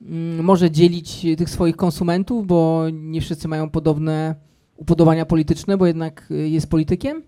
mm, 0.01 0.45
może 0.45 0.71
dzielić 0.71 1.25
tych 1.37 1.49
swoich 1.49 1.75
konsumentów, 1.75 2.47
bo 2.47 2.83
nie 2.91 3.21
wszyscy 3.21 3.47
mają 3.47 3.69
podobne 3.69 4.35
upodobania 4.75 5.25
polityczne, 5.25 5.77
bo 5.77 5.85
jednak 5.85 6.31
y, 6.31 6.49
jest 6.49 6.69
politykiem, 6.69 7.23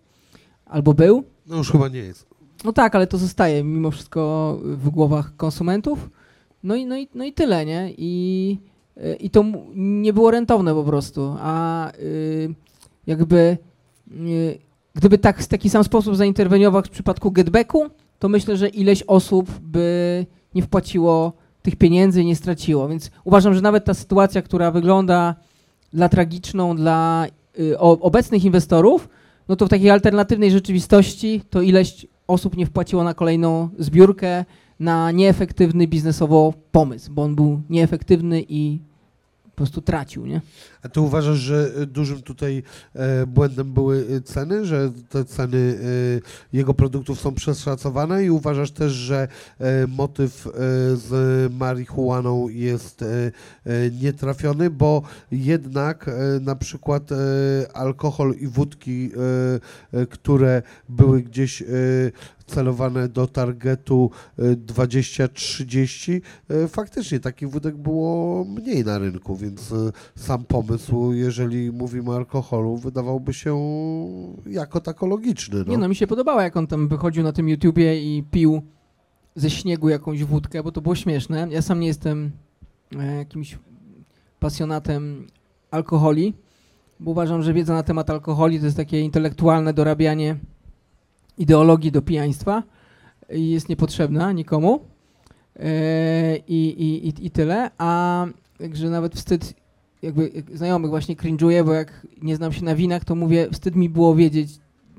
albo 0.65 0.93
był. 0.93 1.23
No 1.47 1.57
już 1.57 1.71
chyba 1.71 1.87
nie 1.87 1.99
jest. 1.99 2.34
No 2.65 2.73
tak, 2.73 2.95
ale 2.95 3.07
to 3.07 3.17
zostaje 3.17 3.63
mimo 3.63 3.91
wszystko 3.91 4.59
w 4.63 4.89
głowach 4.89 5.35
konsumentów. 5.37 6.09
No 6.63 6.75
i, 6.75 6.85
no 6.85 6.97
i, 6.97 7.07
no 7.15 7.23
i 7.23 7.33
tyle, 7.33 7.65
nie? 7.65 7.93
I, 7.97 8.57
i 9.19 9.29
to 9.29 9.45
nie 9.75 10.13
było 10.13 10.31
rentowne 10.31 10.73
po 10.73 10.83
prostu. 10.83 11.35
A 11.39 11.91
y, 11.91 12.53
jakby 13.07 13.57
y, 14.11 14.59
gdyby 14.95 15.17
tak 15.17 15.43
w 15.43 15.47
taki 15.47 15.69
sam 15.69 15.83
sposób 15.83 16.15
zainterweniował 16.15 16.81
w 16.81 16.89
przypadku 16.89 17.31
getbacku, 17.31 17.85
to 18.19 18.29
myślę, 18.29 18.57
że 18.57 18.69
ileś 18.69 19.03
osób 19.03 19.51
by 19.59 20.25
nie 20.55 20.61
wpłaciło 20.61 21.33
tych 21.61 21.75
pieniędzy 21.75 22.21
i 22.21 22.25
nie 22.25 22.35
straciło. 22.35 22.87
Więc 22.87 23.11
uważam, 23.23 23.53
że 23.53 23.61
nawet 23.61 23.85
ta 23.85 23.93
sytuacja, 23.93 24.41
która 24.41 24.71
wygląda 24.71 25.35
dla 25.93 26.09
tragiczną 26.09 26.75
dla 26.75 27.27
y, 27.59 27.79
obecnych 27.79 28.45
inwestorów, 28.45 29.09
no 29.47 29.55
to 29.55 29.65
w 29.65 29.69
takiej 29.69 29.89
alternatywnej 29.89 30.51
rzeczywistości 30.51 31.41
to 31.49 31.61
ileś 31.61 32.07
osób 32.27 32.57
nie 32.57 32.65
wpłaciło 32.65 33.03
na 33.03 33.13
kolejną 33.13 33.69
zbiórkę 33.79 34.45
na 34.79 35.11
nieefektywny 35.11 35.87
biznesowo 35.87 36.53
pomysł, 36.71 37.11
bo 37.13 37.23
on 37.23 37.35
był 37.35 37.61
nieefektywny 37.69 38.43
i 38.49 38.79
po 39.43 39.49
prostu 39.57 39.81
tracił, 39.81 40.25
nie? 40.25 40.41
A 40.85 40.89
ty 40.89 41.01
uważasz, 41.01 41.37
że 41.37 41.71
y, 41.81 41.85
dużym 41.85 42.21
tutaj 42.21 42.63
e, 42.93 43.25
błędem 43.25 43.73
były 43.73 43.97
y, 43.97 44.21
ceny, 44.21 44.65
że 44.65 44.91
te 45.09 45.25
ceny 45.25 45.79
jego 46.53 46.73
produktów 46.73 47.19
są 47.19 47.33
przeszacowane 47.33 48.23
i 48.23 48.29
uważasz 48.29 48.71
też, 48.71 48.91
że 48.91 49.27
e, 49.59 49.87
motyw 49.87 50.47
e, 50.47 50.51
z 50.95 51.53
marihuaną 51.53 52.49
jest 52.49 53.01
e, 53.01 53.05
e, 53.05 53.31
nietrafiony, 54.01 54.69
bo 54.69 55.01
jednak 55.31 56.07
e, 56.07 56.39
na 56.39 56.55
przykład 56.55 57.11
e, 57.11 57.15
alkohol 57.73 58.33
i 58.39 58.47
wódki, 58.47 59.11
e, 59.93 59.99
e, 60.01 60.05
które 60.05 60.61
były 60.89 61.21
gdzieś 61.21 61.61
e, 61.61 61.65
celowane 62.47 63.09
do 63.09 63.27
targetu 63.27 64.11
e, 64.39 64.55
20-30, 64.55 66.21
e, 66.49 66.67
faktycznie 66.67 67.19
takich 67.19 67.49
wódek 67.49 67.75
było 67.75 68.45
mniej 68.45 68.85
na 68.85 68.97
rynku, 68.97 69.35
więc 69.35 69.71
e, 69.71 69.75
sam 70.15 70.43
pomysł, 70.45 70.74
jeżeli 71.11 71.71
mówimy 71.71 72.11
o 72.11 72.15
alkoholu, 72.15 72.77
wydawałby 72.77 73.33
się 73.33 73.57
jako 74.45 74.79
tako 74.79 75.07
logiczny. 75.07 75.59
No. 75.59 75.71
Nie 75.71 75.77
no, 75.77 75.87
mi 75.87 75.95
się 75.95 76.07
podobało, 76.07 76.41
jak 76.41 76.57
on 76.57 76.67
tam 76.67 76.87
wychodził 76.87 77.23
na 77.23 77.31
tym 77.31 77.49
YouTubie 77.49 78.01
i 78.01 78.23
pił 78.23 78.61
ze 79.35 79.49
śniegu 79.49 79.89
jakąś 79.89 80.23
wódkę, 80.23 80.63
bo 80.63 80.71
to 80.71 80.81
było 80.81 80.95
śmieszne. 80.95 81.47
Ja 81.51 81.61
sam 81.61 81.79
nie 81.79 81.87
jestem 81.87 82.31
e, 82.99 83.15
jakimś 83.15 83.59
pasjonatem 84.39 85.27
alkoholi, 85.71 86.33
bo 86.99 87.11
uważam, 87.11 87.43
że 87.43 87.53
wiedza 87.53 87.73
na 87.73 87.83
temat 87.83 88.09
alkoholi 88.09 88.59
to 88.59 88.65
jest 88.65 88.77
takie 88.77 89.01
intelektualne 89.01 89.73
dorabianie 89.73 90.35
ideologii 91.37 91.91
do 91.91 92.01
pijaństwa 92.01 92.63
i 93.29 93.49
jest 93.49 93.69
niepotrzebna 93.69 94.31
nikomu. 94.31 94.79
E, 95.59 96.37
i, 96.37 96.67
i, 96.67 97.07
i, 97.07 97.25
I 97.25 97.31
tyle. 97.31 97.71
A 97.77 98.25
także 98.57 98.89
nawet 98.89 99.15
wstyd, 99.15 99.53
jakby 100.01 100.31
jak 100.35 100.57
znajomych 100.57 100.89
właśnie 100.89 101.15
cringe'uję, 101.15 101.65
bo 101.65 101.73
jak 101.73 102.07
nie 102.21 102.35
znam 102.35 102.53
się 102.53 102.63
na 102.63 102.75
winach, 102.75 103.05
to 103.05 103.15
mówię, 103.15 103.47
wstyd 103.51 103.75
mi 103.75 103.89
było 103.89 104.15
wiedzieć, 104.15 104.49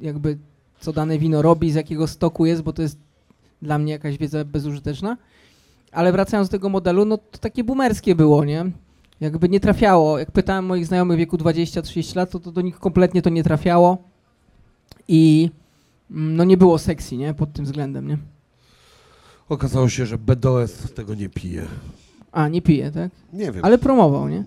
jakby 0.00 0.38
co 0.80 0.92
dane 0.92 1.18
wino 1.18 1.42
robi, 1.42 1.72
z 1.72 1.74
jakiego 1.74 2.06
stoku 2.06 2.46
jest, 2.46 2.62
bo 2.62 2.72
to 2.72 2.82
jest 2.82 2.98
dla 3.62 3.78
mnie 3.78 3.92
jakaś 3.92 4.18
wiedza 4.18 4.44
bezużyteczna. 4.44 5.16
Ale 5.92 6.12
wracając 6.12 6.48
do 6.48 6.52
tego 6.52 6.68
modelu, 6.68 7.04
no 7.04 7.18
to 7.18 7.38
takie 7.38 7.64
boomerskie 7.64 8.14
było, 8.14 8.44
nie? 8.44 8.70
jakby 9.20 9.48
nie 9.48 9.60
trafiało. 9.60 10.18
Jak 10.18 10.30
pytałem 10.30 10.64
moich 10.64 10.86
znajomych 10.86 11.16
w 11.16 11.18
wieku 11.18 11.36
20-30 11.36 12.16
lat, 12.16 12.30
to, 12.30 12.40
to 12.40 12.52
do 12.52 12.60
nich 12.60 12.78
kompletnie 12.78 13.22
to 13.22 13.30
nie 13.30 13.42
trafiało 13.44 13.98
i 15.08 15.50
mm, 16.10 16.36
no 16.36 16.44
nie 16.44 16.56
było 16.56 16.78
sexy, 16.78 17.16
nie? 17.16 17.34
Pod 17.34 17.52
tym 17.52 17.64
względem, 17.64 18.08
nie? 18.08 18.18
Okazało 19.48 19.88
się, 19.88 20.06
że 20.06 20.18
BDOS 20.18 20.92
tego 20.94 21.14
nie 21.14 21.28
pije. 21.28 21.62
A, 22.32 22.48
nie 22.48 22.62
pije, 22.62 22.90
tak? 22.90 23.10
Nie 23.32 23.52
wiem. 23.52 23.64
Ale 23.64 23.78
promował, 23.78 24.28
nie? 24.28 24.44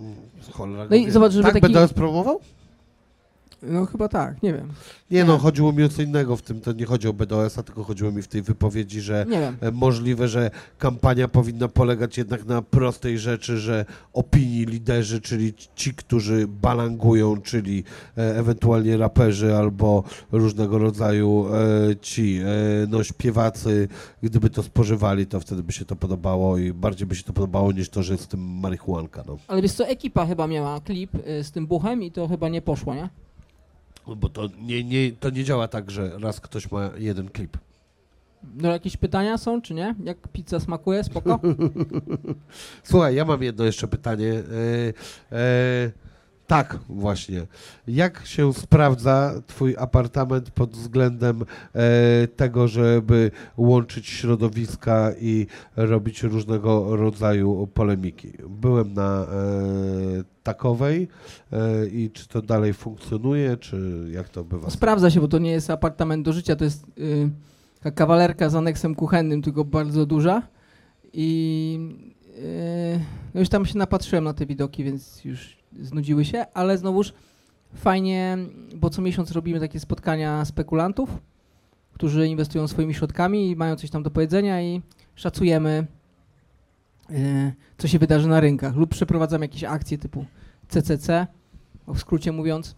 Cholera 0.53 0.87
No 0.89 0.95
i 0.95 1.11
zobacz, 1.11 1.31
żeby 1.31 1.43
tak 1.43 1.53
taki- 1.53 1.73
BDOS 1.73 1.93
promował? 1.93 2.39
No 3.63 3.85
chyba 3.85 4.07
tak, 4.07 4.43
nie 4.43 4.53
wiem. 4.53 4.69
Nie 5.11 5.25
no, 5.25 5.37
chodziło 5.37 5.71
mi 5.71 5.83
o 5.83 5.89
co 5.89 6.01
innego 6.01 6.37
w 6.37 6.41
tym, 6.41 6.61
to 6.61 6.71
nie 6.71 6.85
chodzi 6.85 7.07
o 7.07 7.13
BDOS-a, 7.13 7.63
tylko 7.63 7.83
chodziło 7.83 8.11
mi 8.11 8.21
w 8.21 8.27
tej 8.27 8.41
wypowiedzi, 8.41 9.01
że 9.01 9.25
e, 9.61 9.71
możliwe, 9.71 10.27
że 10.27 10.51
kampania 10.77 11.27
powinna 11.27 11.67
polegać 11.67 12.17
jednak 12.17 12.45
na 12.45 12.61
prostej 12.61 13.19
rzeczy, 13.19 13.57
że 13.57 13.85
opinii 14.13 14.65
liderzy, 14.65 15.21
czyli 15.21 15.53
ci, 15.75 15.93
którzy 15.93 16.47
balangują, 16.47 17.41
czyli 17.41 17.83
e, 18.17 18.37
ewentualnie 18.37 18.97
raperzy 18.97 19.55
albo 19.55 20.03
różnego 20.31 20.77
rodzaju 20.77 21.45
e, 21.53 21.95
ci 21.95 22.39
no, 22.87 23.03
śpiewacy, 23.03 23.87
gdyby 24.23 24.49
to 24.49 24.63
spożywali, 24.63 25.27
to 25.27 25.39
wtedy 25.39 25.63
by 25.63 25.71
się 25.71 25.85
to 25.85 25.95
podobało 25.95 26.57
i 26.57 26.73
bardziej 26.73 27.07
by 27.07 27.15
się 27.15 27.23
to 27.23 27.33
podobało 27.33 27.71
niż 27.71 27.89
to, 27.89 28.03
że 28.03 28.13
jest 28.13 28.23
w 28.23 28.27
tym 28.27 28.59
marihuanka. 28.59 29.23
No. 29.27 29.37
Ale 29.47 29.61
wiesz 29.61 29.71
co, 29.71 29.87
ekipa 29.87 30.25
chyba 30.25 30.47
miała 30.47 30.79
klip 30.79 31.11
z 31.41 31.51
tym 31.51 31.67
buchem 31.67 32.03
i 32.03 32.11
to 32.11 32.27
chyba 32.27 32.49
nie 32.49 32.61
poszło, 32.61 32.95
nie? 32.95 33.09
Bo 34.15 34.29
to 34.29 34.49
nie, 34.61 34.83
nie, 34.83 35.11
to 35.11 35.29
nie 35.29 35.43
działa 35.43 35.67
tak, 35.67 35.91
że 35.91 36.11
raz 36.19 36.41
ktoś 36.41 36.71
ma 36.71 36.89
jeden 36.97 37.29
klip. 37.29 37.57
No 38.55 38.71
jakieś 38.71 38.97
pytania 38.97 39.37
są, 39.37 39.61
czy 39.61 39.73
nie? 39.73 39.95
Jak 40.03 40.27
pizza 40.27 40.59
smakuje? 40.59 41.03
Spoko? 41.03 41.39
Słuchaj, 42.83 43.15
ja 43.15 43.25
mam 43.25 43.43
jedno 43.43 43.65
jeszcze 43.65 43.87
pytanie. 43.87 44.33
E, 45.31 45.35
e, 45.37 45.91
tak, 46.49 46.79
właśnie. 46.89 47.47
Jak 47.87 48.25
się 48.25 48.53
sprawdza 48.53 49.33
Twój 49.47 49.75
apartament 49.77 50.51
pod 50.51 50.71
względem 50.71 51.41
e, 51.75 52.27
tego, 52.27 52.67
żeby 52.67 53.31
łączyć 53.57 54.07
środowiska 54.07 55.11
i 55.21 55.47
robić 55.75 56.23
różnego 56.23 56.95
rodzaju 56.97 57.67
polemiki? 57.73 58.33
Byłem 58.49 58.93
na 58.93 59.23
e, 59.23 59.27
takowej 60.53 61.07
e, 61.51 61.87
i 61.87 62.11
czy 62.11 62.27
to 62.27 62.41
dalej 62.41 62.73
funkcjonuje, 62.73 63.57
czy 63.57 64.07
jak 64.11 64.29
to 64.29 64.43
bywa? 64.43 64.69
Sprawdza 64.69 65.09
się, 65.09 65.21
bo 65.21 65.27
to 65.27 65.39
nie 65.39 65.51
jest 65.51 65.69
apartament 65.69 66.25
do 66.25 66.33
życia, 66.33 66.55
to 66.55 66.63
jest 66.63 66.85
y, 66.97 67.29
taka 67.79 67.91
kawalerka 67.91 68.49
z 68.49 68.55
aneksem 68.55 68.95
kuchennym, 68.95 69.41
tylko 69.41 69.65
bardzo 69.65 70.05
duża. 70.05 70.41
I 71.13 71.79
y, 72.37 72.99
no 73.33 73.39
już 73.39 73.49
tam 73.49 73.65
się 73.65 73.77
napatrzyłem 73.77 74.23
na 74.23 74.33
te 74.33 74.45
widoki, 74.45 74.83
więc 74.83 75.25
już 75.25 75.57
znudziły 75.81 76.25
się, 76.25 76.45
ale 76.53 76.77
znowuż 76.77 77.13
fajnie, 77.73 78.37
bo 78.75 78.89
co 78.89 79.01
miesiąc 79.01 79.31
robimy 79.31 79.59
takie 79.59 79.79
spotkania 79.79 80.45
spekulantów, 80.45 81.09
którzy 81.93 82.27
inwestują 82.27 82.67
swoimi 82.67 82.93
środkami 82.93 83.49
i 83.49 83.55
mają 83.55 83.75
coś 83.75 83.89
tam 83.89 84.03
do 84.03 84.11
powiedzenia 84.11 84.61
i 84.61 84.81
szacujemy, 85.15 85.87
y, 87.11 87.53
co 87.77 87.87
się 87.87 87.99
wydarzy 87.99 88.27
na 88.27 88.39
rynkach 88.39 88.75
lub 88.75 88.89
przeprowadzamy 88.89 89.45
jakieś 89.45 89.63
akcje 89.63 89.97
typu 89.97 90.25
CCC, 90.69 91.27
w 91.87 91.99
skrócie 91.99 92.31
mówiąc, 92.31 92.75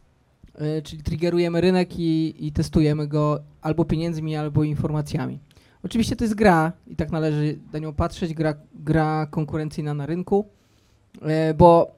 y, 0.78 0.82
czyli 0.82 1.04
triggerujemy 1.04 1.62
rynek 1.62 2.00
i, 2.00 2.36
i 2.48 2.52
testujemy 2.52 3.08
go 3.08 3.42
albo 3.62 3.86
pieniędzmi, 3.86 4.36
albo 4.36 4.64
informacjami. 4.64 5.40
Oczywiście 5.84 6.16
to 6.16 6.24
jest 6.24 6.36
gra 6.36 6.72
i 6.88 6.96
tak 6.96 7.12
należy 7.12 7.60
na 7.74 7.80
nią 7.80 7.94
patrzeć, 7.94 8.34
gra, 8.34 8.54
gra 8.76 9.28
konkurencyjna 9.32 9.94
na 9.94 10.06
rynku, 10.06 10.46
y, 11.16 11.54
bo 11.54 11.92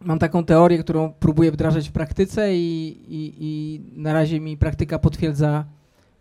mam 0.00 0.18
taką 0.18 0.44
teorię, 0.44 0.78
którą 0.78 1.12
próbuję 1.20 1.52
wdrażać 1.52 1.88
w 1.88 1.92
praktyce 1.92 2.54
i, 2.54 2.88
i, 3.08 3.34
i 3.38 3.80
na 4.00 4.12
razie 4.12 4.40
mi 4.40 4.56
praktyka 4.56 4.98
potwierdza 4.98 5.64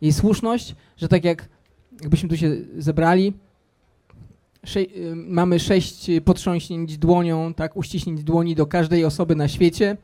jej 0.02 0.14
słuszność, 0.14 0.76
że 0.98 1.08
tak 1.08 1.24
jak 1.26 1.50
jakbyśmy 2.02 2.30
tu 2.30 2.38
się 2.38 2.52
zebrali, 2.78 3.34
mamy 5.16 5.60
sześć 5.60 6.12
potrząśnięć 6.26 6.98
dłonią, 6.98 7.54
tak, 7.54 7.78
uściśnięć 7.78 8.24
dłoni 8.24 8.56
do 8.56 8.66
każdej 8.66 9.06
osoby 9.06 9.36
na 9.36 9.48
świecie, 9.48 9.98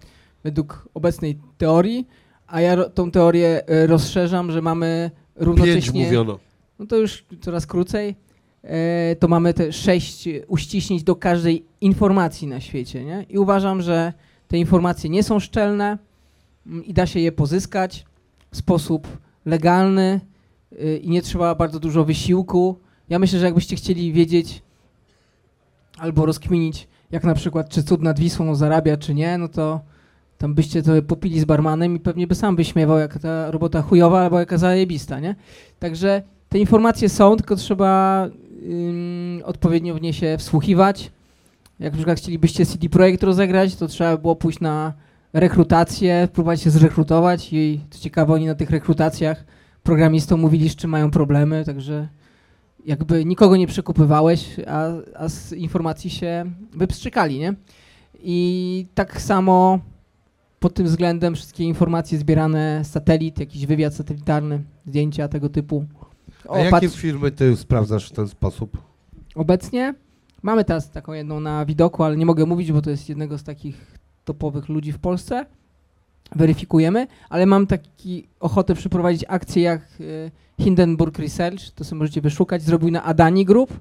według 0.43 0.89
obecnej 0.93 1.37
teorii, 1.57 2.07
a 2.47 2.61
ja 2.61 2.89
tą 2.89 3.11
teorię 3.11 3.61
y, 3.83 3.87
rozszerzam, 3.87 4.51
że 4.51 4.61
mamy 4.61 5.11
Pięć 5.13 5.47
równocześnie 5.47 6.05
mówiono. 6.05 6.39
no 6.79 6.85
to 6.85 6.95
już 6.97 7.25
coraz 7.41 7.67
krócej, 7.67 8.15
e, 8.63 9.15
to 9.15 9.27
mamy 9.27 9.53
te 9.53 9.71
sześć 9.71 10.29
uściśnięć 10.47 11.03
do 11.03 11.15
każdej 11.15 11.65
informacji 11.81 12.47
na 12.47 12.59
świecie, 12.59 13.03
nie? 13.05 13.25
I 13.29 13.37
uważam, 13.37 13.81
że 13.81 14.13
te 14.47 14.57
informacje 14.57 15.09
nie 15.09 15.23
są 15.23 15.39
szczelne 15.39 15.97
mm, 16.67 16.85
i 16.85 16.93
da 16.93 17.05
się 17.05 17.19
je 17.19 17.31
pozyskać 17.31 18.05
w 18.51 18.57
sposób 18.57 19.07
legalny 19.45 20.21
y, 20.71 20.97
i 21.03 21.09
nie 21.09 21.21
trzeba 21.21 21.55
bardzo 21.55 21.79
dużo 21.79 22.05
wysiłku. 22.05 22.79
Ja 23.09 23.19
myślę, 23.19 23.39
że 23.39 23.45
jakbyście 23.45 23.75
chcieli 23.75 24.13
wiedzieć 24.13 24.61
albo 25.97 26.25
rozkminić, 26.25 26.87
jak 27.11 27.23
na 27.23 27.33
przykład, 27.33 27.69
czy 27.69 27.83
cud 27.83 28.01
nad 28.01 28.19
Wisłą 28.19 28.55
zarabia, 28.55 28.97
czy 28.97 29.13
nie, 29.13 29.37
no 29.37 29.47
to 29.47 29.81
tam 30.37 30.53
byście 30.53 30.83
to 30.83 30.91
popili 31.07 31.39
z 31.39 31.45
barmanem 31.45 31.95
i 31.95 31.99
pewnie 31.99 32.27
by 32.27 32.35
sam 32.35 32.55
wyśmiewał, 32.55 32.97
jaka 32.97 33.19
ta 33.19 33.51
robota 33.51 33.81
chujowa, 33.81 34.21
albo 34.21 34.39
jaka 34.39 34.57
zajebista, 34.57 35.19
nie? 35.19 35.35
Także 35.79 36.21
te 36.49 36.59
informacje 36.59 37.09
są, 37.09 37.37
tylko 37.37 37.55
trzeba 37.55 38.23
ym, 38.69 39.41
odpowiednio 39.45 39.95
w 39.95 40.01
nie 40.01 40.13
się 40.13 40.37
wsłuchiwać. 40.37 41.11
Jak 41.79 41.93
na 41.93 41.97
przykład 41.97 42.17
chcielibyście 42.17 42.65
CD 42.65 42.89
Projekt 42.89 43.23
rozegrać, 43.23 43.75
to 43.75 43.87
trzeba 43.87 44.17
było 44.17 44.35
pójść 44.35 44.59
na 44.59 44.93
rekrutację, 45.33 46.27
próbować 46.33 46.61
się 46.61 46.69
zrekrutować 46.69 47.53
i 47.53 47.79
co 47.89 47.99
ciekawe, 47.99 48.33
oni 48.33 48.45
na 48.45 48.55
tych 48.55 48.69
rekrutacjach 48.69 49.45
programistom 49.83 50.39
mówili, 50.39 50.69
z 50.69 50.75
czym 50.75 50.89
mają 50.89 51.11
problemy, 51.11 51.65
także 51.65 52.07
jakby 52.87 53.25
nikogo 53.25 53.57
nie 53.57 53.67
przekupywałeś, 53.67 54.55
a, 54.67 54.87
a 55.15 55.29
z 55.29 55.53
informacji 55.53 56.09
się 56.09 56.45
wypstrzykali, 56.73 57.39
nie? 57.39 57.53
I 58.23 58.85
tak 58.95 59.21
samo 59.21 59.79
pod 60.59 60.73
tym 60.73 60.85
względem 60.85 61.35
wszystkie 61.35 61.63
informacje 61.63 62.17
zbierane 62.17 62.81
z 62.83 62.91
satelit, 62.91 63.39
jakiś 63.39 63.65
wywiad 63.65 63.93
satelitarny, 63.93 64.63
zdjęcia 64.85 65.27
tego 65.27 65.49
typu. 65.49 65.85
A 66.49 66.59
jakie 66.59 66.87
patrz- 66.87 66.95
firmy 66.97 67.31
ty 67.31 67.57
sprawdzasz 67.57 68.09
w 68.09 68.11
ten 68.11 68.27
sposób? 68.27 68.77
Obecnie 69.35 69.93
mamy 70.41 70.63
teraz 70.63 70.91
taką 70.91 71.13
jedną 71.13 71.39
na 71.39 71.65
widoku, 71.65 72.03
ale 72.03 72.17
nie 72.17 72.25
mogę 72.25 72.45
mówić, 72.45 72.71
bo 72.71 72.81
to 72.81 72.89
jest 72.89 73.09
jednego 73.09 73.37
z 73.37 73.43
takich 73.43 73.97
topowych 74.25 74.69
ludzi 74.69 74.91
w 74.91 74.99
Polsce. 74.99 75.45
Weryfikujemy, 76.35 77.07
ale 77.29 77.45
mam 77.45 77.67
taki 77.67 78.27
ochotę 78.39 78.75
przeprowadzić 78.75 79.25
akcję 79.27 79.63
jak 79.63 79.81
y, 79.99 80.31
Hindenburg 80.59 81.19
Research, 81.19 81.71
to 81.75 81.83
sobie 81.83 81.99
możecie 81.99 82.21
wyszukać, 82.21 82.61
zrobił 82.61 82.91
na 82.91 83.03
Adani 83.03 83.45
Group. 83.45 83.79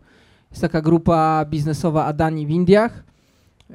Jest 0.51 0.62
taka 0.62 0.81
grupa 0.81 1.44
biznesowa 1.51 2.05
Adani 2.05 2.47
w 2.47 2.51
Indiach. 2.51 3.05
Y, 3.70 3.74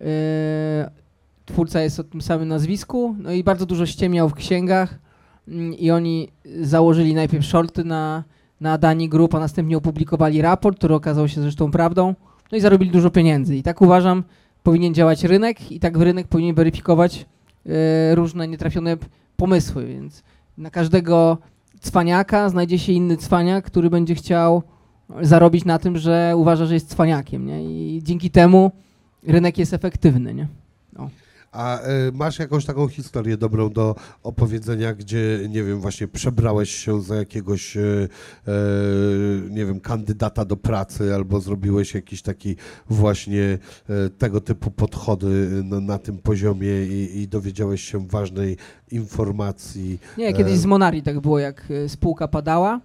twórca 1.46 1.82
jest 1.82 2.00
o 2.00 2.04
tym 2.04 2.22
samym 2.22 2.48
nazwisku, 2.48 3.16
no 3.20 3.32
i 3.32 3.44
bardzo 3.44 3.66
dużo 3.66 3.86
ściemniał 3.86 4.30
w 4.30 4.34
księgach 4.34 5.00
mm, 5.48 5.74
i 5.74 5.92
oni 5.92 6.28
założyli 6.62 7.14
najpierw 7.14 7.46
shorty 7.46 7.84
na, 7.84 8.24
na 8.62 8.74
Adani 8.74 9.10
Group, 9.10 9.36
a 9.36 9.40
następnie 9.40 9.78
opublikowali 9.78 10.42
raport, 10.42 10.78
który 10.78 10.96
okazał 10.96 11.28
się 11.28 11.42
zresztą 11.42 11.72
prawdą, 11.72 12.16
no 12.52 12.58
i 12.58 12.62
zarobili 12.62 12.92
dużo 12.92 13.10
pieniędzy. 13.10 13.56
I 13.56 13.64
tak 13.64 13.82
uważam, 13.82 14.24
powinien 14.64 14.94
działać 14.94 15.24
rynek 15.24 15.72
i 15.72 15.80
tak 15.80 15.98
rynek 15.98 16.28
powinien 16.28 16.56
weryfikować 16.56 17.26
e, 17.66 18.16
różne 18.16 18.48
nietrafione 18.48 18.98
pomysły, 19.38 19.86
więc 19.86 20.24
na 20.58 20.70
każdego 20.70 21.38
cwaniaka 21.82 22.50
znajdzie 22.50 22.80
się 22.80 22.92
inny 22.92 23.18
cwaniak, 23.18 23.66
który 23.66 23.90
będzie 23.90 24.16
chciał 24.16 24.64
zarobić 25.22 25.66
na 25.66 25.80
tym, 25.80 25.98
że 25.98 26.34
uważa, 26.36 26.66
że 26.66 26.74
jest 26.74 26.90
cwaniakiem, 26.90 27.46
nie? 27.46 27.64
I 27.64 28.04
dzięki 28.04 28.30
temu 28.30 28.72
rynek 29.24 29.58
jest 29.58 29.74
efektywny, 29.74 30.34
nie? 30.34 30.48
A 31.52 31.80
y, 31.80 32.12
masz 32.14 32.40
jakąś 32.40 32.66
taką 32.66 32.88
historię 32.88 33.38
dobrą 33.38 33.70
do 33.70 33.96
opowiedzenia, 34.24 34.94
gdzie, 34.94 35.40
nie 35.50 35.64
wiem, 35.64 35.80
właśnie 35.80 36.08
przebrałeś 36.08 36.76
się 36.76 37.02
za 37.02 37.16
jakiegoś, 37.16 37.78
y, 37.78 37.80
y, 38.48 39.50
nie 39.50 39.66
wiem, 39.66 39.80
kandydata 39.80 40.46
do 40.46 40.58
pracy, 40.58 41.16
albo 41.16 41.40
zrobiłeś 41.40 41.94
jakiś 41.94 42.22
taki 42.22 42.56
właśnie 42.90 43.58
tego 44.18 44.42
typu 44.42 44.72
podchody 44.72 45.64
na, 45.64 45.98
tym 45.98 46.18
poziomie 46.18 46.86
i, 46.86 47.22
i 47.22 47.28
dowiedziałeś 47.28 47.82
się 47.82 48.08
ważnej 48.08 48.58
informacji. 48.92 50.00
Nie, 50.18 50.34
kiedyś 50.34 50.54
E. 50.54 50.58
z 50.58 50.66
Monari 50.66 51.04
tak 51.04 51.20
było, 51.20 51.40
jak 51.40 51.72
e, 51.72 51.90
spółka 51.90 52.28
padała, 52.28 52.82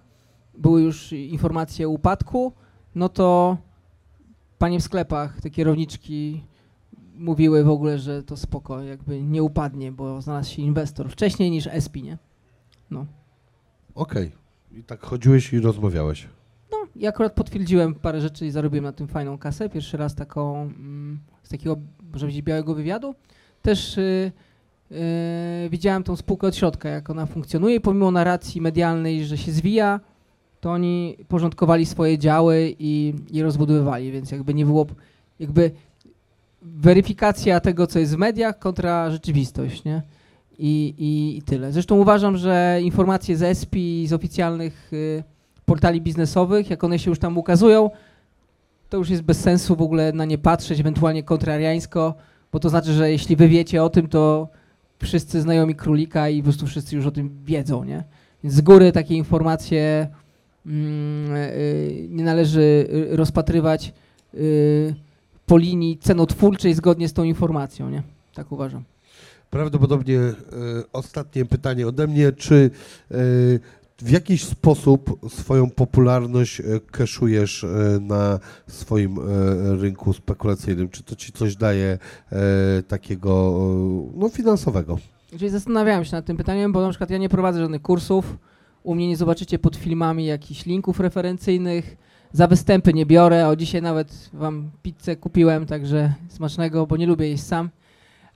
były 0.57 0.81
już 0.81 1.11
informacje 1.11 1.87
o 1.87 1.89
upadku, 1.89 2.53
no 2.95 3.09
to 3.09 3.57
panie 4.57 4.79
w 4.79 4.83
sklepach, 4.83 5.41
te 5.41 5.49
kierowniczki 5.49 6.43
mówiły 7.17 7.63
w 7.63 7.69
ogóle, 7.69 7.99
że 7.99 8.23
to 8.23 8.37
spoko, 8.37 8.81
jakby 8.83 9.21
nie 9.21 9.43
upadnie, 9.43 9.91
bo 9.91 10.21
znalazł 10.21 10.51
się 10.51 10.61
inwestor 10.61 11.09
wcześniej 11.09 11.51
niż 11.51 11.67
ESPI, 11.67 12.03
nie? 12.03 12.17
Okej. 13.97 14.31
I 14.71 14.83
tak 14.83 15.01
chodziłeś 15.01 15.53
i 15.53 15.59
rozmawiałeś. 15.59 16.27
No, 16.71 16.77
i 16.95 17.07
akurat 17.07 17.33
potwierdziłem 17.33 17.95
parę 17.95 18.21
rzeczy 18.21 18.45
i 18.45 18.51
zarobiłem 18.51 18.83
na 18.83 18.91
tym 18.91 19.07
fajną 19.07 19.37
kasę. 19.37 19.69
Pierwszy 19.69 19.97
raz 19.97 20.15
taką, 20.15 20.61
mm, 20.61 21.19
z 21.43 21.49
takiego, 21.49 21.77
może 22.13 22.25
powiedzieć, 22.25 22.41
białego 22.41 22.75
wywiadu. 22.75 23.15
Też 23.61 23.97
y, 23.97 24.31
y, 24.91 24.95
widziałem 25.69 26.03
tą 26.03 26.15
spółkę 26.15 26.47
od 26.47 26.55
środka, 26.55 26.89
jak 26.89 27.09
ona 27.09 27.25
funkcjonuje 27.25 27.81
pomimo 27.81 28.11
narracji 28.11 28.61
medialnej, 28.61 29.25
że 29.25 29.37
się 29.37 29.51
zwija, 29.51 29.99
to 30.61 30.71
oni 30.71 31.17
porządkowali 31.27 31.85
swoje 31.85 32.17
działy 32.17 32.75
i, 32.79 33.13
i 33.31 33.41
rozbudowywali, 33.41 34.11
więc 34.11 34.31
jakby 34.31 34.53
nie 34.53 34.65
było, 34.65 34.85
jakby 35.39 35.71
weryfikacja 36.75 37.59
tego, 37.59 37.87
co 37.87 37.99
jest 37.99 38.15
w 38.15 38.17
mediach 38.17 38.59
kontra 38.59 39.11
rzeczywistość, 39.11 39.83
nie? 39.83 40.01
I, 40.59 40.93
i, 40.97 41.37
i 41.37 41.41
tyle. 41.41 41.71
Zresztą 41.71 41.95
uważam, 41.95 42.37
że 42.37 42.79
informacje 42.83 43.37
z 43.37 43.43
ESPI, 43.43 44.07
z 44.07 44.13
oficjalnych 44.13 44.93
y, 44.93 45.23
portali 45.65 46.01
biznesowych, 46.01 46.69
jak 46.69 46.83
one 46.83 46.99
się 46.99 47.11
już 47.11 47.19
tam 47.19 47.37
ukazują, 47.37 47.89
to 48.89 48.97
już 48.97 49.09
jest 49.09 49.23
bez 49.23 49.39
sensu 49.39 49.75
w 49.75 49.81
ogóle 49.81 50.13
na 50.13 50.25
nie 50.25 50.37
patrzeć, 50.37 50.79
ewentualnie 50.79 51.23
kontrariańsko, 51.23 52.13
bo 52.51 52.59
to 52.59 52.69
znaczy, 52.69 52.93
że 52.93 53.11
jeśli 53.11 53.35
wy 53.35 53.47
wiecie 53.47 53.83
o 53.83 53.89
tym, 53.89 54.07
to 54.07 54.47
wszyscy 55.03 55.41
znajomi 55.41 55.75
królika 55.75 56.29
i 56.29 56.37
po 56.37 56.43
prostu 56.43 56.67
wszyscy 56.67 56.95
już 56.95 57.05
o 57.05 57.11
tym 57.11 57.29
wiedzą, 57.45 57.83
nie? 57.83 58.03
Więc 58.43 58.55
z 58.55 58.61
góry 58.61 58.91
takie 58.91 59.15
informacje 59.15 60.07
mm, 60.65 61.35
y, 61.35 62.07
nie 62.09 62.23
należy 62.23 62.87
y, 63.11 63.15
rozpatrywać 63.15 63.93
y, 64.33 64.95
po 65.47 65.57
linii 65.57 65.97
cenotwórczej 65.97 66.73
zgodnie 66.73 67.07
z 67.07 67.13
tą 67.13 67.23
informacją, 67.23 67.89
nie? 67.89 68.03
Tak 68.33 68.51
uważam. 68.51 68.83
Prawdopodobnie 69.49 70.19
e, 70.19 70.33
ostatnie 70.93 71.45
pytanie 71.45 71.87
ode 71.87 72.07
mnie. 72.07 72.31
Czy 72.31 72.71
e, 73.11 73.15
w 73.97 74.09
jakiś 74.09 74.43
sposób 74.43 75.19
swoją 75.29 75.69
popularność 75.69 76.61
keszujesz 76.91 77.63
e, 77.63 77.67
na 78.01 78.39
swoim 78.67 79.19
rynku 79.79 80.13
spekulacyjnym? 80.13 80.89
Czy 80.89 81.03
to 81.03 81.15
ci 81.15 81.31
coś 81.31 81.55
daje 81.55 81.97
takiego 82.87 83.59
no, 84.15 84.29
finansowego? 84.29 84.97
Czyli 85.29 85.49
zastanawiałem 85.49 86.05
się 86.05 86.15
nad 86.15 86.25
tym 86.25 86.37
pytaniem, 86.37 86.71
bo 86.71 86.81
na 86.81 86.89
przykład 86.89 87.09
ja 87.09 87.17
nie 87.17 87.29
prowadzę 87.29 87.59
żadnych 87.59 87.81
kursów. 87.81 88.37
U 88.83 88.95
mnie 88.95 89.07
nie 89.07 89.17
zobaczycie 89.17 89.59
pod 89.59 89.75
filmami 89.75 90.25
jakichś 90.25 90.65
linków 90.65 90.99
referencyjnych. 90.99 91.97
Za 92.31 92.47
występy 92.47 92.93
nie 92.93 93.05
biorę. 93.05 93.47
O 93.47 93.55
dzisiaj 93.55 93.81
nawet 93.81 94.29
wam 94.33 94.71
pizzę 94.83 95.15
kupiłem, 95.15 95.65
także 95.65 96.13
smacznego, 96.29 96.87
bo 96.87 96.97
nie 96.97 97.07
lubię 97.07 97.29
jeść 97.29 97.43
sam. 97.43 97.69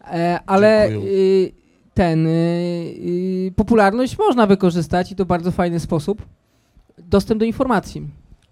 E, 0.04 0.40
ale 0.46 0.90
y, 0.90 1.52
ten 1.94 2.28
y, 2.28 2.30
y, 2.30 3.54
popularność 3.56 4.18
można 4.18 4.48
wykorzystać 4.48 5.12
i 5.12 5.16
to 5.16 5.26
w 5.26 5.28
bardzo 5.28 5.52
fajny 5.52 5.80
sposób. 5.80 6.26
Dostęp 6.98 7.40
do 7.40 7.46
informacji. 7.46 8.08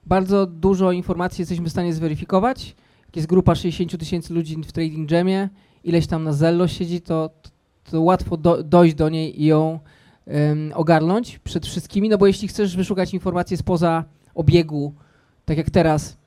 Bardzo 0.06 0.46
dużo 0.46 0.92
informacji 0.92 1.42
jesteśmy 1.42 1.66
w 1.66 1.72
stanie 1.72 1.94
zweryfikować. 1.94 2.76
Jak 3.06 3.16
jest 3.16 3.28
grupa 3.28 3.56
60 3.56 3.98
tysięcy 4.00 4.34
ludzi 4.34 4.56
w 4.56 4.72
Trading 4.72 5.12
Jamie, 5.12 5.50
ileś 5.84 6.08
tam 6.08 6.24
na 6.24 6.34
Zello 6.34 6.68
siedzi, 6.68 7.02
to, 7.02 7.30
to 7.92 8.02
łatwo 8.02 8.38
do, 8.38 8.64
dojść 8.64 8.96
do 8.96 9.10
niej 9.10 9.42
i 9.42 9.46
ją 9.46 9.80
ogarnąć 10.74 11.40
przed 11.40 11.66
wszystkimi, 11.66 12.10
no 12.10 12.18
bo 12.18 12.28
jeśli 12.28 12.48
chcesz 12.48 12.76
wyszukać 12.76 13.14
informacje 13.14 13.58
spoza 13.58 14.04
obiegu, 14.36 14.94
tak 15.50 15.58
jak 15.58 15.70
teraz, 15.70 16.18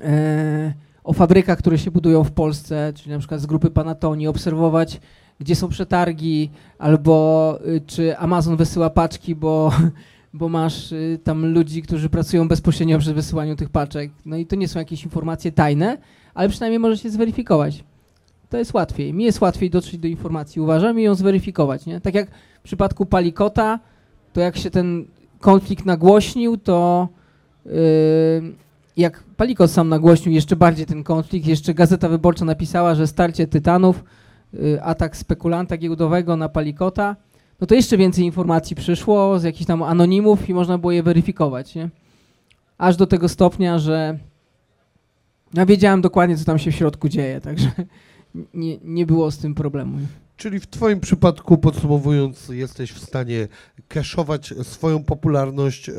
e, 0.00 0.74
o 1.04 1.12
fabrykach, 1.12 1.58
które 1.58 1.78
się 1.78 1.90
budują 1.90 2.24
w 2.24 2.32
Polsce, 2.32 2.92
czyli 2.96 3.10
na 3.10 3.18
przykład 3.18 3.40
z 3.40 3.46
grupy 3.46 3.70
Panatoni, 3.70 4.28
obserwować, 4.28 5.00
gdzie 5.38 5.56
są 5.56 5.68
przetargi, 5.68 6.50
albo 6.78 7.58
y, 7.66 7.80
czy 7.86 8.18
Amazon 8.18 8.56
wysyła 8.56 8.90
paczki, 8.90 9.34
bo, 9.34 9.72
bo 10.34 10.48
masz 10.48 10.92
y, 10.92 11.18
tam 11.24 11.46
ludzi, 11.46 11.82
którzy 11.82 12.08
pracują 12.08 12.48
bezpośrednio 12.48 12.98
przy 12.98 13.14
wysyłaniu 13.14 13.56
tych 13.56 13.70
paczek. 13.70 14.10
No 14.26 14.36
i 14.36 14.46
to 14.46 14.56
nie 14.56 14.68
są 14.68 14.78
jakieś 14.78 15.04
informacje 15.04 15.52
tajne, 15.52 15.98
ale 16.34 16.48
przynajmniej 16.48 16.78
może 16.78 16.98
się 16.98 17.10
zweryfikować. 17.10 17.84
To 18.50 18.58
jest 18.58 18.74
łatwiej. 18.74 19.14
Mi 19.14 19.24
jest 19.24 19.40
łatwiej 19.40 19.70
dotrzeć 19.70 19.98
do 19.98 20.08
informacji, 20.08 20.60
uważam, 20.60 21.00
i 21.00 21.02
ją 21.02 21.14
zweryfikować. 21.14 21.86
Nie? 21.86 22.00
Tak 22.00 22.14
jak 22.14 22.30
w 22.60 22.62
przypadku 22.62 23.06
Palikota, 23.06 23.78
to 24.32 24.40
jak 24.40 24.56
się 24.56 24.70
ten 24.70 25.04
konflikt 25.40 25.86
nagłośnił, 25.86 26.56
to 26.56 27.08
jak 28.96 29.22
Palikot 29.36 29.70
sam 29.70 29.88
nagłośnił 29.88 30.34
jeszcze 30.34 30.56
bardziej 30.56 30.86
ten 30.86 31.04
konflikt, 31.04 31.46
jeszcze 31.46 31.74
Gazeta 31.74 32.08
Wyborcza 32.08 32.44
napisała, 32.44 32.94
że 32.94 33.06
starcie 33.06 33.46
tytanów, 33.46 34.04
yy, 34.52 34.82
atak 34.82 35.16
spekulanta 35.16 35.76
giełdowego 35.76 36.36
na 36.36 36.48
Palikota, 36.48 37.16
no 37.60 37.66
to 37.66 37.74
jeszcze 37.74 37.96
więcej 37.96 38.24
informacji 38.24 38.76
przyszło 38.76 39.38
z 39.38 39.44
jakichś 39.44 39.66
tam 39.66 39.82
anonimów 39.82 40.48
i 40.48 40.54
można 40.54 40.78
było 40.78 40.92
je 40.92 41.02
weryfikować, 41.02 41.74
nie? 41.74 41.88
Aż 42.78 42.96
do 42.96 43.06
tego 43.06 43.28
stopnia, 43.28 43.78
że 43.78 44.18
ja 45.54 45.66
wiedziałem 45.66 46.00
dokładnie, 46.00 46.36
co 46.36 46.44
tam 46.44 46.58
się 46.58 46.70
w 46.70 46.74
środku 46.74 47.08
dzieje, 47.08 47.40
także 47.40 47.70
nie, 48.54 48.78
nie 48.84 49.06
było 49.06 49.30
z 49.30 49.38
tym 49.38 49.54
problemu. 49.54 49.98
Czyli 50.36 50.60
w 50.60 50.66
Twoim 50.66 51.00
przypadku, 51.00 51.58
podsumowując, 51.58 52.48
jesteś 52.48 52.92
w 52.92 53.04
stanie 53.04 53.48
keszować 53.88 54.54
swoją 54.62 55.04
popularność 55.04 55.88
e, 55.88 55.92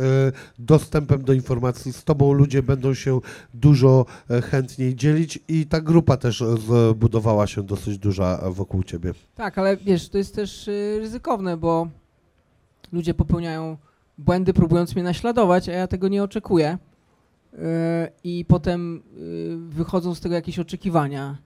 dostępem 0.59 1.23
do 1.23 1.33
informacji. 1.33 1.93
Z 1.93 2.03
Tobą 2.03 2.33
ludzie 2.33 2.63
będą 2.63 2.93
się 2.93 3.19
dużo 3.53 4.05
e, 4.29 4.41
chętniej 4.41 4.95
dzielić 4.95 5.39
i 5.47 5.65
ta 5.65 5.81
grupa 5.81 6.17
też 6.17 6.41
e, 6.41 6.55
zbudowała 6.57 7.47
się 7.47 7.63
dosyć 7.63 7.97
duża 7.97 8.41
wokół 8.51 8.83
Ciebie. 8.83 9.13
Tak, 9.35 9.57
ale 9.57 9.77
wiesz, 9.77 10.09
to 10.09 10.17
jest 10.17 10.35
też 10.35 10.67
y, 10.67 10.97
ryzykowne, 10.99 11.57
bo 11.57 11.87
ludzie 12.91 13.13
popełniają 13.13 13.77
błędy, 14.17 14.53
próbując 14.53 14.95
mnie 14.95 15.03
naśladować, 15.03 15.69
a 15.69 15.71
ja 15.71 15.87
tego 15.87 16.07
nie 16.07 16.23
oczekuję. 16.23 16.77
I 18.23 18.45
potem 18.47 19.03
wychodzą 19.69 20.15
z 20.15 20.19
tego 20.19 20.35
jakieś 20.35 20.59
oczekiwania. 20.59 21.37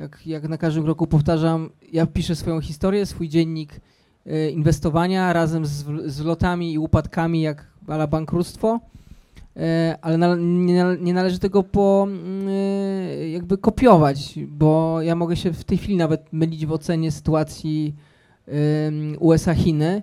Jak, 0.00 0.26
jak 0.26 0.48
na 0.48 0.58
każdym 0.58 0.84
kroku 0.84 1.06
powtarzam, 1.06 1.70
ja 1.92 2.06
piszę 2.06 2.36
swoją 2.36 2.60
historię, 2.60 3.06
swój 3.06 3.28
dziennik 3.28 3.80
y, 4.26 4.50
inwestowania 4.50 5.32
razem 5.32 5.66
z, 5.66 5.84
z 6.06 6.20
lotami 6.20 6.72
i 6.72 6.78
upadkami, 6.78 7.40
jak 7.40 7.66
ala 7.86 8.06
bankructwo. 8.06 8.80
Y, 9.56 9.60
ale 10.02 10.18
na, 10.18 10.36
nie, 10.38 10.84
nie 11.00 11.14
należy 11.14 11.38
tego 11.38 11.62
po, 11.62 12.08
y, 12.48 13.28
jakby 13.28 13.58
kopiować, 13.58 14.38
bo 14.48 15.02
ja 15.02 15.14
mogę 15.14 15.36
się 15.36 15.52
w 15.52 15.64
tej 15.64 15.78
chwili 15.78 15.96
nawet 15.96 16.32
mylić 16.32 16.66
w 16.66 16.72
ocenie 16.72 17.10
sytuacji 17.10 17.94
USA-Chiny 19.18 20.02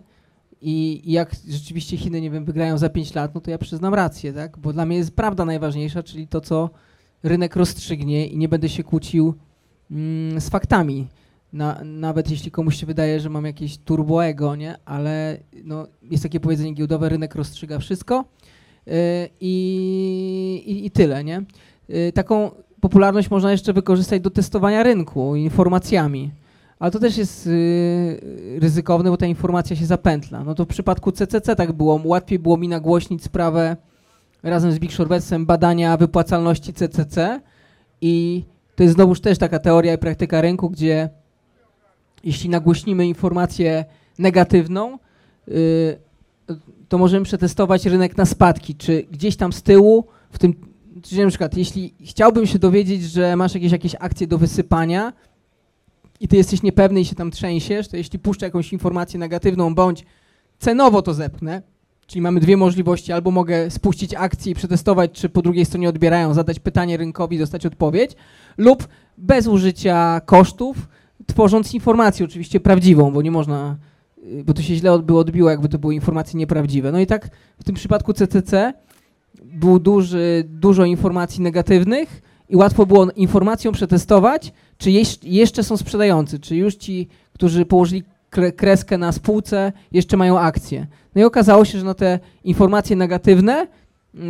i 0.62 1.02
jak 1.06 1.36
rzeczywiście 1.48 1.98
Chiny, 1.98 2.22
nie 2.22 2.32
wiem, 2.32 2.46
wygrają 2.46 2.78
za 2.78 2.90
5 2.90 3.16
lat, 3.16 3.36
no 3.36 3.42
to 3.42 3.52
ja 3.52 3.58
przyznam 3.58 3.94
rację, 3.94 4.34
tak? 4.34 4.58
Bo 4.58 4.74
dla 4.74 4.86
mnie 4.86 4.98
jest 4.98 5.16
prawda 5.16 5.46
najważniejsza, 5.46 6.04
czyli 6.04 6.28
to, 6.28 6.42
co 6.42 6.70
rynek 7.24 7.56
rozstrzygnie 7.56 8.28
i 8.28 8.38
nie 8.38 8.50
będę 8.50 8.70
się 8.70 8.84
kłócił 8.84 9.34
mm, 9.92 10.42
z 10.42 10.50
faktami. 10.50 11.08
Na, 11.54 11.82
nawet 11.84 12.32
jeśli 12.32 12.52
komuś 12.52 12.76
się 12.76 12.86
wydaje, 12.86 13.20
że 13.20 13.30
mam 13.30 13.46
jakieś 13.46 13.78
turbo 13.78 14.26
ego, 14.26 14.56
nie? 14.56 14.76
Ale 14.86 15.38
no, 15.64 15.88
jest 16.02 16.24
takie 16.24 16.40
powiedzenie 16.40 16.74
giełdowe, 16.74 17.10
rynek 17.10 17.36
rozstrzyga 17.36 17.80
wszystko 17.80 18.26
yy, 18.86 18.94
i, 19.42 20.82
i, 20.86 20.92
tyle, 20.92 21.24
nie? 21.24 21.42
Yy, 21.90 22.12
taką 22.12 22.52
popularność 22.82 23.30
można 23.30 23.52
jeszcze 23.52 23.74
wykorzystać 23.74 24.22
do 24.22 24.30
testowania 24.30 24.84
rynku 24.84 25.36
informacjami. 25.36 26.32
Ale 26.80 26.92
to 26.92 27.00
też 27.00 27.18
jest 27.18 27.46
yy, 27.46 28.60
ryzykowne, 28.60 29.10
bo 29.10 29.18
ta 29.18 29.26
informacja 29.26 29.76
się 29.76 29.86
zapętla. 29.86 30.44
No 30.44 30.56
to 30.56 30.66
w 30.66 30.68
przypadku 30.68 31.12
CCC 31.12 31.56
tak 31.56 31.72
było. 31.72 32.02
Łatwiej 32.04 32.40
było 32.40 32.58
mi 32.58 32.68
nagłośnić 32.68 33.24
sprawę 33.24 33.78
razem 34.44 34.72
z 34.72 34.80
Big 34.80 34.92
Shorbetsem 34.92 35.46
badania 35.46 35.98
wypłacalności 35.98 36.74
CCC 36.74 37.42
i 38.02 38.44
to 38.78 38.84
jest 38.84 38.96
znowuż 38.96 39.22
też 39.22 39.38
taka 39.38 39.60
teoria 39.60 39.94
i 39.94 39.98
praktyka 39.98 40.42
rynku, 40.42 40.70
gdzie 40.70 41.10
jeśli 42.24 42.50
nagłośnimy 42.50 43.08
informację 43.08 43.86
negatywną, 44.20 45.00
yy, 45.48 46.00
to 46.90 46.98
możemy 46.98 47.26
przetestować 47.26 47.86
rynek 47.86 48.18
na 48.18 48.26
spadki, 48.26 48.76
czy 48.76 49.04
gdzieś 49.12 49.36
tam 49.36 49.54
z 49.54 49.64
tyłu, 49.64 50.06
w 50.32 50.40
tym, 50.40 50.54
czyli 51.02 51.22
na 51.22 51.30
przykład 51.30 51.58
jeśli 51.58 51.94
chciałbym 52.06 52.48
się 52.48 52.60
dowiedzieć, 52.60 53.04
że 53.04 53.36
masz 53.36 53.54
jakieś, 53.56 53.72
jakieś 53.72 53.96
akcje 54.00 54.28
do 54.28 54.38
wysypania 54.38 55.14
i 56.20 56.28
ty 56.28 56.38
jesteś 56.38 56.64
niepewny 56.64 57.02
i 57.02 57.06
się 57.06 57.16
tam 57.16 57.32
trzęsiesz, 57.32 57.88
to 57.88 57.98
jeśli 57.98 58.20
puszczę 58.20 58.46
jakąś 58.46 58.74
informację 58.74 59.20
negatywną, 59.20 59.76
bądź 59.76 60.06
cenowo 60.60 61.02
to 61.02 61.14
zepchnę, 61.14 61.62
czyli 62.08 62.22
mamy 62.22 62.40
dwie 62.40 62.58
możliwości, 62.58 63.12
albo 63.12 63.32
mogę 63.32 63.72
spuścić 63.72 64.14
akcję 64.14 64.52
i 64.52 64.56
przetestować, 64.56 65.12
czy 65.12 65.30
po 65.30 65.42
drugiej 65.42 65.66
stronie 65.66 65.90
odbierają, 65.90 66.34
zadać 66.34 66.60
pytanie 66.60 66.98
rynkowi, 66.98 67.38
dostać 67.38 67.66
odpowiedź, 67.66 68.12
lub 68.58 68.88
bez 69.18 69.48
użycia 69.48 70.22
kosztów, 70.26 70.78
tworząc 71.26 71.74
informację 71.74 72.26
oczywiście 72.26 72.60
prawdziwą, 72.60 73.12
bo 73.12 73.22
nie 73.22 73.32
można, 73.32 73.78
y, 74.40 74.44
bo 74.44 74.54
to 74.54 74.62
się 74.62 74.76
źle 74.76 75.00
by 75.00 75.18
odbiło, 75.18 75.50
jakby 75.50 75.70
to 75.70 75.80
były 75.80 75.96
informacje 75.96 76.38
nieprawdziwe. 76.40 76.92
No 76.92 77.00
i 77.00 77.06
tak 77.08 77.30
w 77.60 77.64
tym 77.64 77.76
przypadku 77.76 78.14
CCC 78.14 78.74
było 79.44 79.80
duży, 79.80 80.44
dużo 80.50 80.86
informacji 80.86 81.42
negatywnych 81.42 82.22
i 82.50 82.56
łatwo 82.56 82.86
było 82.86 83.12
informacją 83.12 83.72
przetestować, 83.72 84.54
czy 84.78 84.90
jeś- 84.92 85.20
jeszcze 85.24 85.64
są 85.64 85.78
sprzedający, 85.78 86.40
czy 86.40 86.56
już 86.56 86.76
ci, 86.76 87.08
którzy 87.34 87.66
położyli 87.66 88.04
kre- 88.32 88.52
kreskę 88.52 88.98
na 88.98 89.12
spółce, 89.12 89.72
jeszcze 89.92 90.18
mają 90.18 90.40
akcje. 90.40 90.88
No 91.18 91.22
i 91.22 91.26
okazało 91.26 91.66
się, 91.66 91.80
że 91.80 91.86
na 91.86 91.94
te 91.94 92.20
informacje 92.44 92.96
negatywne 92.96 93.68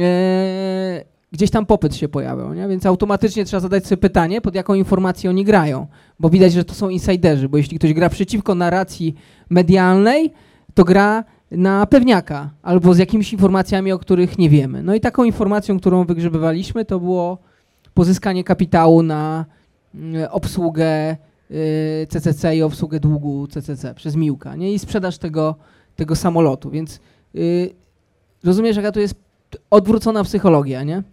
e, 0.02 1.06
gdzieś 1.32 1.52
tam 1.52 1.66
popyt 1.66 1.96
się 1.96 2.10
pojawiał, 2.10 2.54
nie? 2.54 2.68
więc 2.68 2.86
automatycznie 2.86 3.46
trzeba 3.46 3.62
zadać 3.62 3.88
sobie 3.88 3.98
pytanie, 3.98 4.42
pod 4.42 4.56
jaką 4.56 4.74
informację 4.74 5.30
oni 5.30 5.44
grają, 5.44 5.88
bo 6.20 6.30
widać, 6.30 6.54
że 6.54 6.64
to 6.64 6.74
są 6.74 6.90
insiderzy, 6.90 7.50
bo 7.50 7.58
jeśli 7.58 7.80
ktoś 7.80 7.94
gra 7.94 8.10
przeciwko 8.10 8.56
narracji 8.56 9.16
medialnej, 9.50 10.34
to 10.74 10.84
gra 10.84 11.24
na 11.52 11.86
pewniaka 11.86 12.50
albo 12.62 12.94
z 12.94 12.98
jakimiś 12.98 13.34
informacjami, 13.34 13.92
o 13.92 14.00
których 14.00 14.38
nie 14.38 14.50
wiemy. 14.50 14.84
No 14.84 14.96
i 14.96 15.00
taką 15.00 15.24
informacją, 15.24 15.80
którą 15.80 16.06
wygrzebywaliśmy, 16.06 16.86
to 16.86 17.00
było 17.00 17.38
pozyskanie 17.94 18.44
kapitału 18.44 19.04
na 19.04 19.46
mm, 19.96 20.28
obsługę 20.32 21.18
CCC 22.10 22.56
i 22.56 22.64
obsługę 22.64 23.00
długu 23.00 23.48
CCC 23.48 23.94
przez 23.94 24.16
Miłka 24.16 24.56
nie? 24.56 24.74
i 24.74 24.80
sprzedaż 24.80 25.18
tego, 25.18 25.56
tego 25.98 26.16
samolotu. 26.16 26.70
Więc 26.70 27.00
y, 27.36 27.70
rozumiesz, 28.44 28.76
jaka 28.78 28.92
to 28.92 29.00
jest 29.00 29.16
odwrócona 29.70 30.24
psychologia, 30.24 30.84
nie? 30.84 31.04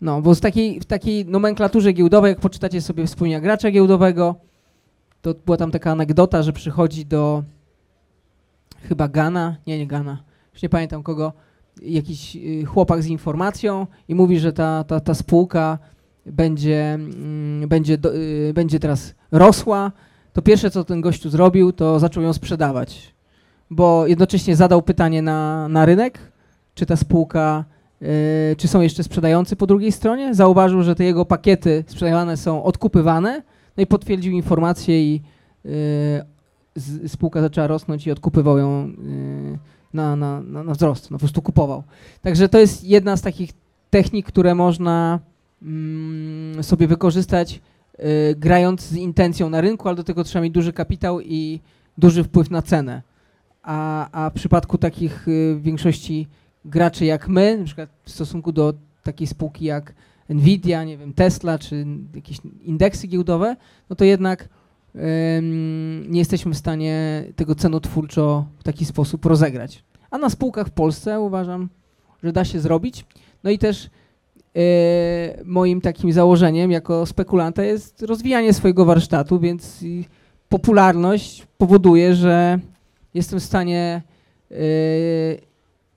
No, 0.00 0.22
bo 0.22 0.34
z 0.34 0.40
takiej, 0.40 0.80
w 0.80 0.84
takiej 0.84 1.26
nomenklaturze 1.26 1.92
giełdowej, 1.92 2.28
jak 2.28 2.40
poczytacie 2.40 2.80
sobie 2.80 3.06
wspomnienia 3.06 3.40
gracza 3.40 3.70
giełdowego, 3.70 4.34
to 5.22 5.34
była 5.46 5.56
tam 5.56 5.70
taka 5.70 5.92
anegdota, 5.92 6.42
że 6.42 6.52
przychodzi 6.52 7.06
do 7.06 7.42
chyba 8.82 9.08
Gana, 9.08 9.56
nie, 9.66 9.78
nie 9.78 9.86
Gana, 9.86 10.22
już 10.52 10.62
nie 10.62 10.68
pamiętam 10.68 11.02
kogo, 11.02 11.32
jakiś 11.82 12.36
y, 12.36 12.64
chłopak 12.64 13.02
z 13.02 13.06
informacją 13.06 13.86
i 14.08 14.14
mówi, 14.14 14.38
że 14.38 14.52
ta, 14.52 14.84
ta, 14.84 15.00
ta 15.00 15.14
spółka 15.14 15.78
będzie, 16.26 16.94
mm, 16.94 17.68
będzie, 17.68 17.98
do, 17.98 18.14
y, 18.14 18.52
będzie 18.54 18.80
teraz 18.80 19.14
rosła, 19.32 19.92
to 20.32 20.42
pierwsze, 20.42 20.70
co 20.70 20.84
ten 20.84 21.00
gościu 21.00 21.30
zrobił, 21.30 21.72
to 21.72 21.98
zaczął 21.98 22.22
ją 22.22 22.32
sprzedawać, 22.32 23.14
bo 23.70 24.06
jednocześnie 24.06 24.56
zadał 24.56 24.82
pytanie 24.82 25.22
na, 25.22 25.68
na 25.68 25.86
rynek, 25.86 26.18
czy 26.74 26.86
ta 26.86 26.96
spółka, 26.96 27.64
y, 28.02 28.56
czy 28.56 28.68
są 28.68 28.80
jeszcze 28.80 29.02
sprzedający 29.02 29.56
po 29.56 29.66
drugiej 29.66 29.92
stronie, 29.92 30.34
zauważył, 30.34 30.82
że 30.82 30.94
te 30.94 31.04
jego 31.04 31.24
pakiety 31.24 31.84
sprzedawane 31.86 32.36
są 32.36 32.62
odkupywane, 32.62 33.42
no 33.76 33.82
i 33.82 33.86
potwierdził 33.86 34.32
informację 34.32 35.02
i 35.02 35.16
y, 35.16 35.68
z, 36.76 37.12
spółka 37.12 37.40
zaczęła 37.40 37.66
rosnąć 37.66 38.06
i 38.06 38.10
odkupywał 38.10 38.58
ją 38.58 38.84
y, 38.84 39.58
na, 39.94 40.16
na, 40.16 40.40
na, 40.40 40.62
na 40.62 40.74
wzrost, 40.74 41.10
no 41.10 41.14
po 41.14 41.18
prostu 41.18 41.42
kupował. 41.42 41.82
Także 42.22 42.48
to 42.48 42.58
jest 42.58 42.84
jedna 42.84 43.16
z 43.16 43.22
takich 43.22 43.50
technik, 43.90 44.26
które 44.26 44.54
można 44.54 45.18
mm, 45.62 46.64
sobie 46.64 46.86
wykorzystać 46.86 47.60
grając 48.36 48.82
z 48.82 48.96
intencją 48.96 49.50
na 49.50 49.60
rynku, 49.60 49.88
ale 49.88 49.96
do 49.96 50.04
tego 50.04 50.24
trzeba 50.24 50.42
mieć 50.42 50.52
duży 50.52 50.72
kapitał 50.72 51.20
i 51.20 51.60
duży 51.98 52.24
wpływ 52.24 52.50
na 52.50 52.62
cenę. 52.62 53.02
A, 53.62 54.08
a 54.12 54.30
w 54.30 54.32
przypadku 54.32 54.78
takich 54.78 55.28
y, 55.28 55.58
większości 55.60 56.28
graczy 56.64 57.04
jak 57.04 57.28
my, 57.28 57.58
na 57.58 57.64
przykład 57.64 57.90
w 58.02 58.10
stosunku 58.10 58.52
do 58.52 58.74
takiej 59.02 59.26
spółki 59.26 59.64
jak 59.64 59.94
Nvidia, 60.28 60.84
nie 60.84 60.98
wiem, 60.98 61.12
Tesla 61.12 61.58
czy 61.58 61.86
jakieś 62.14 62.38
indeksy 62.62 63.06
giełdowe, 63.06 63.56
no 63.90 63.96
to 63.96 64.04
jednak 64.04 64.48
nie 66.08 66.18
jesteśmy 66.18 66.54
w 66.54 66.58
stanie 66.58 67.24
tego 67.36 67.54
cenotwórczo 67.54 68.46
w 68.58 68.62
taki 68.62 68.84
sposób 68.84 69.24
rozegrać. 69.24 69.84
A 70.10 70.18
na 70.18 70.30
spółkach 70.30 70.66
w 70.66 70.70
Polsce 70.70 71.20
uważam, 71.20 71.68
że 72.22 72.32
da 72.32 72.44
się 72.44 72.60
zrobić. 72.60 73.04
No 73.44 73.50
i 73.50 73.58
też 73.58 73.90
e, 74.56 74.60
moim 75.44 75.80
takim 75.80 76.12
założeniem 76.12 76.70
jako 76.70 77.06
spekulanta 77.06 77.64
jest 77.64 78.02
rozwijanie 78.02 78.52
swojego 78.52 78.84
warsztatu, 78.84 79.38
więc 79.40 79.84
popularność 80.48 81.46
powoduje, 81.58 82.14
że 82.14 82.58
jestem 83.18 83.40
w 83.40 83.44
stanie 83.44 84.02
e, 84.50 84.56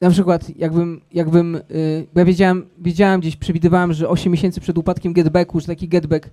na 0.01 0.09
przykład 0.09 0.57
jakbym, 0.57 1.01
jakbym 1.13 1.55
e, 1.55 1.59
bo 2.13 2.19
ja 2.19 2.25
wiedziałem, 2.25 2.65
wiedziałem 2.79 3.21
gdzieś, 3.21 3.35
przewidywałem, 3.35 3.93
że 3.93 4.09
8 4.09 4.31
miesięcy 4.31 4.61
przed 4.61 4.77
upadkiem 4.77 5.13
getbacku, 5.13 5.59
że 5.59 5.67
taki 5.67 5.87
getback 5.87 6.29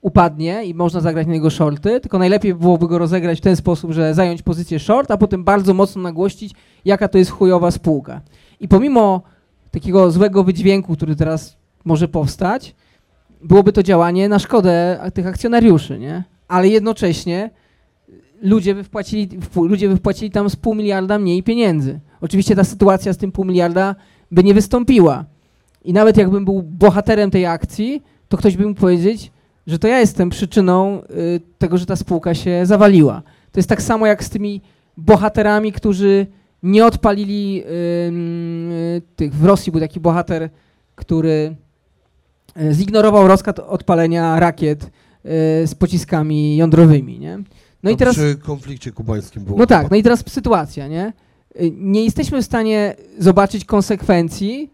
upadnie 0.00 0.64
i 0.64 0.74
można 0.74 1.00
zagrać 1.00 1.26
na 1.26 1.32
niego 1.32 1.50
shorty, 1.50 2.00
tylko 2.00 2.18
najlepiej 2.18 2.54
byłoby 2.54 2.88
go 2.88 2.98
rozegrać 2.98 3.38
w 3.38 3.42
ten 3.42 3.56
sposób, 3.56 3.92
że 3.92 4.14
zająć 4.14 4.42
pozycję 4.42 4.78
short, 4.78 5.10
a 5.10 5.16
potem 5.16 5.44
bardzo 5.44 5.74
mocno 5.74 6.02
nagłościć, 6.02 6.54
jaka 6.84 7.08
to 7.08 7.18
jest 7.18 7.30
chujowa 7.30 7.70
spółka. 7.70 8.20
I 8.60 8.68
pomimo 8.68 9.22
takiego 9.70 10.10
złego 10.10 10.44
wydźwięku, 10.44 10.96
który 10.96 11.16
teraz 11.16 11.56
może 11.84 12.08
powstać, 12.08 12.74
byłoby 13.42 13.72
to 13.72 13.82
działanie 13.82 14.28
na 14.28 14.38
szkodę 14.38 15.00
tych 15.14 15.26
akcjonariuszy, 15.26 15.98
nie? 15.98 16.24
Ale 16.48 16.68
jednocześnie 16.68 17.50
ludzie 18.42 18.74
by 18.74 18.84
wpłacili, 18.84 19.28
wpł- 19.40 19.68
ludzie 19.68 19.88
by 19.88 19.96
wpłacili 19.96 20.30
tam 20.30 20.50
z 20.50 20.56
pół 20.56 20.74
miliarda 20.74 21.18
mniej 21.18 21.42
pieniędzy. 21.42 22.00
Oczywiście 22.20 22.56
ta 22.56 22.64
sytuacja 22.64 23.12
z 23.12 23.16
tym 23.16 23.32
pół 23.32 23.44
miliarda 23.44 23.94
by 24.30 24.44
nie 24.44 24.54
wystąpiła. 24.54 25.24
I 25.84 25.92
nawet 25.92 26.16
jakbym 26.16 26.44
był 26.44 26.62
bohaterem 26.62 27.30
tej 27.30 27.46
akcji, 27.46 28.02
to 28.28 28.36
ktoś 28.36 28.56
by 28.56 28.66
mógł 28.66 28.80
powiedzieć, 28.80 29.30
że 29.66 29.78
to 29.78 29.88
ja 29.88 30.00
jestem 30.00 30.30
przyczyną 30.30 31.02
y, 31.02 31.40
tego, 31.58 31.78
że 31.78 31.86
ta 31.86 31.96
spółka 31.96 32.34
się 32.34 32.66
zawaliła. 32.66 33.22
To 33.52 33.58
jest 33.58 33.68
tak 33.68 33.82
samo 33.82 34.06
jak 34.06 34.24
z 34.24 34.30
tymi 34.30 34.60
bohaterami, 34.96 35.72
którzy 35.72 36.26
nie 36.62 36.86
odpalili 36.86 37.62
y, 37.66 39.02
tych. 39.16 39.34
W 39.34 39.44
Rosji 39.44 39.72
był 39.72 39.80
taki 39.80 40.00
bohater, 40.00 40.48
który 40.94 41.56
y, 42.60 42.74
zignorował 42.74 43.28
rozkaz 43.28 43.54
odpalenia 43.58 44.40
rakiet 44.40 44.90
z 45.66 45.74
pociskami 45.74 46.56
jądrowymi, 46.56 47.18
nie? 47.18 47.38
No 47.86 47.92
i 47.92 47.96
teraz 47.96 48.14
Przy 48.14 48.36
konflikcie 48.36 48.92
kubańskim 48.92 49.44
było. 49.44 49.58
no 49.58 49.66
tak, 49.66 49.90
no 49.90 49.96
i 49.96 50.02
teraz 50.02 50.24
sytuacja, 50.28 50.88
nie? 50.88 51.12
Y, 51.60 51.72
Nie 51.76 52.04
jesteśmy 52.04 52.42
w 52.42 52.44
stanie 52.44 52.94
zobaczyć 53.18 53.64
konsekwencji 53.64 54.70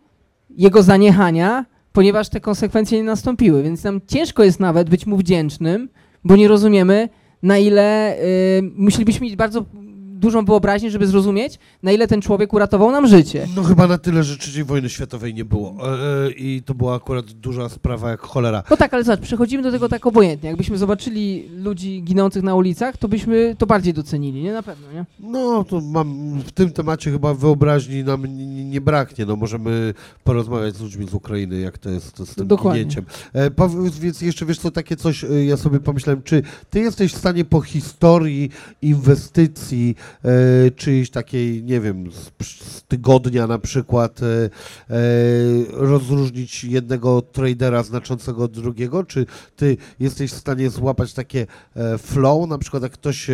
jego 0.51 0.83
zaniechania, 0.83 1.65
ponieważ 1.93 2.29
te 2.29 2.41
konsekwencje 2.41 2.99
nie 2.99 3.05
nastąpiły, 3.05 3.63
więc 3.63 3.85
nam 3.85 4.01
ciężko 4.07 4.45
jest 4.45 4.61
nawet 4.61 4.91
być 4.91 5.07
mu 5.07 5.17
wdzięcznym, 5.17 5.89
bo 6.25 6.37
nie 6.37 6.49
rozumiemy, 6.49 7.09
na 7.43 7.59
ile 7.59 8.17
y, 8.19 8.63
musielibyśmy 8.77 9.27
mieć 9.27 9.37
bardzo 9.37 9.65
dużą 10.23 10.45
wyobraźnię, 10.45 10.91
żeby 10.91 11.07
zrozumieć, 11.07 11.59
na 11.83 11.93
ile 11.93 12.09
ten 12.09 12.23
człowiek 12.23 12.53
uratował 12.53 12.91
nam 12.91 13.07
życie. 13.07 13.49
No 13.57 13.63
chyba 13.63 13.87
na 13.87 13.99
tyle, 13.99 14.25
że 14.25 14.37
III 14.55 14.65
wojny 14.65 14.89
światowej 14.89 15.35
nie 15.35 15.45
było. 15.45 15.77
E, 15.83 16.27
e, 16.27 16.31
I 16.31 16.63
to 16.63 16.75
była 16.75 16.95
akurat 16.97 17.27
duża 17.33 17.69
sprawa 17.69 18.11
jak 18.11 18.21
cholera. 18.21 18.63
No 18.71 18.77
tak, 18.77 18.95
ale 18.95 19.05
zobacz, 19.05 19.21
przechodzimy 19.21 19.63
do 19.63 19.73
tego 19.73 19.89
tak 19.89 20.07
obojętnie. 20.07 20.49
Jakbyśmy 20.49 20.79
zobaczyli 20.79 21.49
ludzi 21.49 22.03
ginących 22.03 22.43
na 22.43 22.55
ulicach, 22.55 22.97
to 22.97 23.09
byśmy 23.09 23.57
to 23.59 23.67
bardziej 23.67 23.95
docenili, 23.95 24.43
nie? 24.43 24.53
Na 24.53 24.63
pewno, 24.63 24.93
nie? 24.93 25.05
No, 25.21 25.65
to 25.65 25.81
mam 25.81 26.39
w 26.41 26.53
tym 26.53 26.71
temacie 26.71 27.11
chyba 27.11 27.35
wyobraźni 27.35 28.05
nam 28.05 28.27
nie, 28.27 28.65
nie 28.65 28.81
braknie. 28.81 29.27
No, 29.27 29.37
możemy 29.37 29.95
porozmawiać 30.25 30.77
z 30.77 30.81
ludźmi 30.81 31.09
z 31.09 31.15
Ukrainy, 31.15 31.61
jak 31.61 31.79
to 31.79 31.91
jest 31.91 32.19
z 32.19 32.35
tym 32.35 32.47
Dokładnie. 32.47 32.81
ginięciem. 32.81 33.05
E, 33.33 33.51
powiedz, 33.51 33.99
więc 33.99 34.21
jeszcze 34.21 34.47
wiesz 34.47 34.59
co, 34.59 34.71
takie 34.71 34.97
coś, 34.97 35.25
e, 35.25 35.45
ja 35.45 35.57
sobie 35.57 35.81
pomyślałem, 35.81 36.23
czy 36.23 36.43
ty 36.71 36.81
jesteś 36.81 37.13
w 37.13 37.19
stanie 37.19 37.45
po 37.45 37.61
historii 37.61 38.51
inwestycji, 38.83 39.97
e, 40.25 40.71
czyjejś 40.71 41.11
takiej, 41.11 41.63
nie 41.63 41.81
wiem, 41.81 42.13
z, 42.13 42.47
z 42.47 42.83
tygodnia 42.83 43.47
na 43.47 43.59
przykład, 43.59 44.21
e, 44.23 44.27
e, 44.27 44.99
rozróżnić 45.71 46.65
jednego 46.65 47.23
tradera 47.23 47.83
znaczącego 47.83 48.45
od 48.45 48.53
drugiego, 48.53 49.05
czy 49.05 49.27
ty 49.57 49.77
jesteś 50.01 50.31
w 50.33 50.37
stanie 50.37 50.71
złapać 50.71 51.13
takie 51.13 51.47
flow, 51.99 52.49
na 52.49 52.59
przykład 52.59 52.83
jak 52.83 52.93
ktoś, 52.93 53.31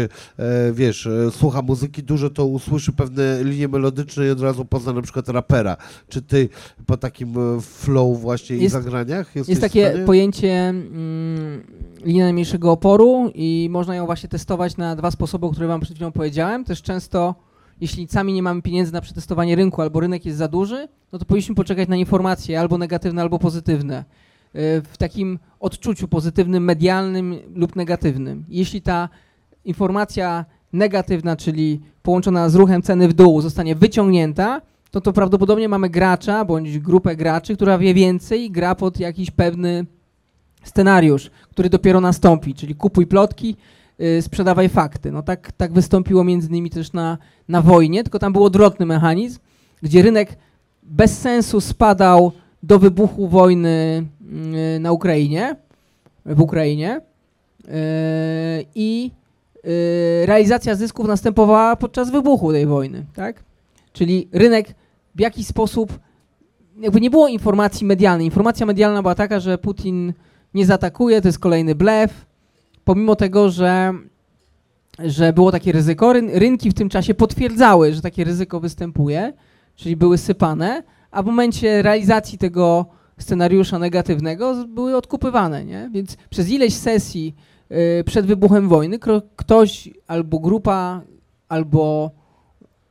wiesz, 0.72 1.08
słucha 1.30 1.62
muzyki 1.62 2.02
dużo, 2.02 2.30
to 2.30 2.46
usłyszy 2.46 2.92
pewne 2.92 3.44
linie 3.44 3.68
melodyczne 3.68 4.26
i 4.26 4.30
od 4.30 4.40
razu 4.40 4.64
pozna 4.64 4.92
na 4.92 5.02
przykład 5.02 5.28
rapera. 5.28 5.76
Czy 6.08 6.22
ty 6.22 6.48
po 6.86 6.96
takim 6.96 7.34
flow 7.60 8.20
właśnie 8.20 8.56
i 8.56 8.62
Jest- 8.62 8.72
zagraniach 8.72 9.36
jesteś 9.36 9.48
Jest 9.48 9.60
w 9.60 9.64
takie 9.64 9.90
stanie? 9.90 10.04
pojęcie 10.04 10.52
mm, 10.68 11.62
linia 12.04 12.24
najmniejszego 12.24 12.72
oporu 12.72 13.30
i 13.34 13.68
można 13.70 13.94
ją 13.94 14.06
właśnie 14.06 14.28
testować 14.28 14.76
na 14.76 14.96
dwa 14.96 15.10
sposoby, 15.10 15.46
o 15.46 15.50
których 15.50 15.68
wam 15.68 15.80
przed 15.80 15.96
chwilą 15.96 16.12
powiedziałem. 16.12 16.64
Też 16.64 16.82
często, 16.82 17.34
jeśli 17.80 18.08
sami 18.08 18.32
nie 18.32 18.42
mamy 18.42 18.62
pieniędzy 18.62 18.92
na 18.92 19.00
przetestowanie 19.00 19.56
rynku 19.56 19.82
albo 19.82 20.00
rynek 20.00 20.26
jest 20.26 20.38
za 20.38 20.48
duży, 20.48 20.88
no 21.12 21.18
to 21.18 21.24
powinniśmy 21.24 21.54
poczekać 21.54 21.88
na 21.88 21.96
informacje 21.96 22.60
albo 22.60 22.78
negatywne, 22.78 23.22
albo 23.22 23.38
pozytywne. 23.38 24.04
Y, 24.54 24.82
W 24.92 24.96
takim 24.98 25.38
odczuciu 25.60 26.08
pozytywnym, 26.08 26.64
medialnym 26.64 27.38
lub 27.54 27.76
negatywnym. 27.76 28.44
Jeśli 28.48 28.82
ta 28.82 29.08
informacja 29.64 30.44
negatywna, 30.72 31.36
czyli 31.36 31.80
połączona 32.02 32.48
z 32.48 32.54
ruchem 32.54 32.82
ceny 32.82 33.08
w 33.08 33.12
dół, 33.12 33.40
zostanie 33.40 33.74
wyciągnięta, 33.74 34.60
to 34.90 35.00
to 35.00 35.12
prawdopodobnie 35.12 35.68
mamy 35.68 35.90
gracza 35.90 36.44
bądź 36.44 36.78
grupę 36.78 37.16
graczy, 37.16 37.54
która 37.54 37.78
wie 37.78 37.94
więcej 37.94 38.44
i 38.44 38.50
gra 38.50 38.74
pod 38.74 39.00
jakiś 39.00 39.30
pewny 39.30 39.86
scenariusz, 40.62 41.30
który 41.50 41.70
dopiero 41.70 42.00
nastąpi, 42.00 42.54
czyli 42.54 42.74
kupuj 42.74 43.06
plotki, 43.06 43.56
yy, 43.98 44.22
sprzedawaj 44.22 44.68
fakty. 44.68 45.12
No 45.12 45.22
tak, 45.22 45.52
tak 45.52 45.72
wystąpiło 45.72 46.24
między 46.24 46.48
innymi 46.48 46.70
też 46.70 46.92
na, 46.92 47.18
na 47.48 47.62
wojnie, 47.62 48.02
tylko 48.02 48.18
tam 48.18 48.32
był 48.32 48.44
odwrotny 48.44 48.86
mechanizm, 48.86 49.38
gdzie 49.82 50.02
rynek 50.02 50.36
bez 50.82 51.18
sensu 51.18 51.60
spadał 51.60 52.32
do 52.62 52.78
wybuchu 52.78 53.28
wojny 53.28 54.04
yy, 54.20 54.80
na 54.80 54.92
Ukrainie, 54.92 55.56
w 56.26 56.40
Ukrainie 56.40 57.00
yy, 57.64 57.72
i 58.74 59.10
yy, 59.64 60.26
realizacja 60.26 60.74
zysków 60.74 61.06
następowała 61.06 61.76
podczas 61.76 62.10
wybuchu 62.10 62.52
tej 62.52 62.66
wojny, 62.66 63.04
tak? 63.14 63.44
Czyli 63.92 64.28
rynek 64.32 64.74
w 65.14 65.20
jakiś 65.20 65.46
sposób 65.46 65.98
jakby 66.80 67.00
nie 67.00 67.10
było 67.10 67.28
informacji 67.28 67.86
medialnej. 67.86 68.26
Informacja 68.26 68.66
medialna 68.66 69.02
była 69.02 69.14
taka, 69.14 69.40
że 69.40 69.58
Putin 69.58 70.12
nie 70.54 70.66
zaatakuje, 70.66 71.20
to 71.20 71.28
jest 71.28 71.38
kolejny 71.38 71.74
blef, 71.74 72.26
pomimo 72.84 73.16
tego, 73.16 73.50
że, 73.50 73.92
że 74.98 75.32
było 75.32 75.52
takie 75.52 75.72
ryzyko. 75.72 76.12
Ryn, 76.12 76.30
rynki 76.32 76.70
w 76.70 76.74
tym 76.74 76.88
czasie 76.88 77.14
potwierdzały, 77.14 77.94
że 77.94 78.00
takie 78.00 78.24
ryzyko 78.24 78.60
występuje, 78.60 79.32
czyli 79.76 79.96
były 79.96 80.18
sypane, 80.18 80.82
a 81.10 81.22
w 81.22 81.26
momencie 81.26 81.82
realizacji 81.82 82.38
tego 82.38 82.86
scenariusza 83.18 83.78
negatywnego 83.78 84.64
były 84.68 84.96
odkupywane, 84.96 85.64
nie? 85.64 85.90
Więc 85.92 86.16
przez 86.30 86.50
ileś 86.50 86.74
sesji 86.74 87.34
y, 88.00 88.04
przed 88.04 88.26
wybuchem 88.26 88.68
wojny 88.68 88.98
ktoś 89.36 89.90
albo 90.06 90.38
grupa, 90.38 91.02
albo 91.48 92.10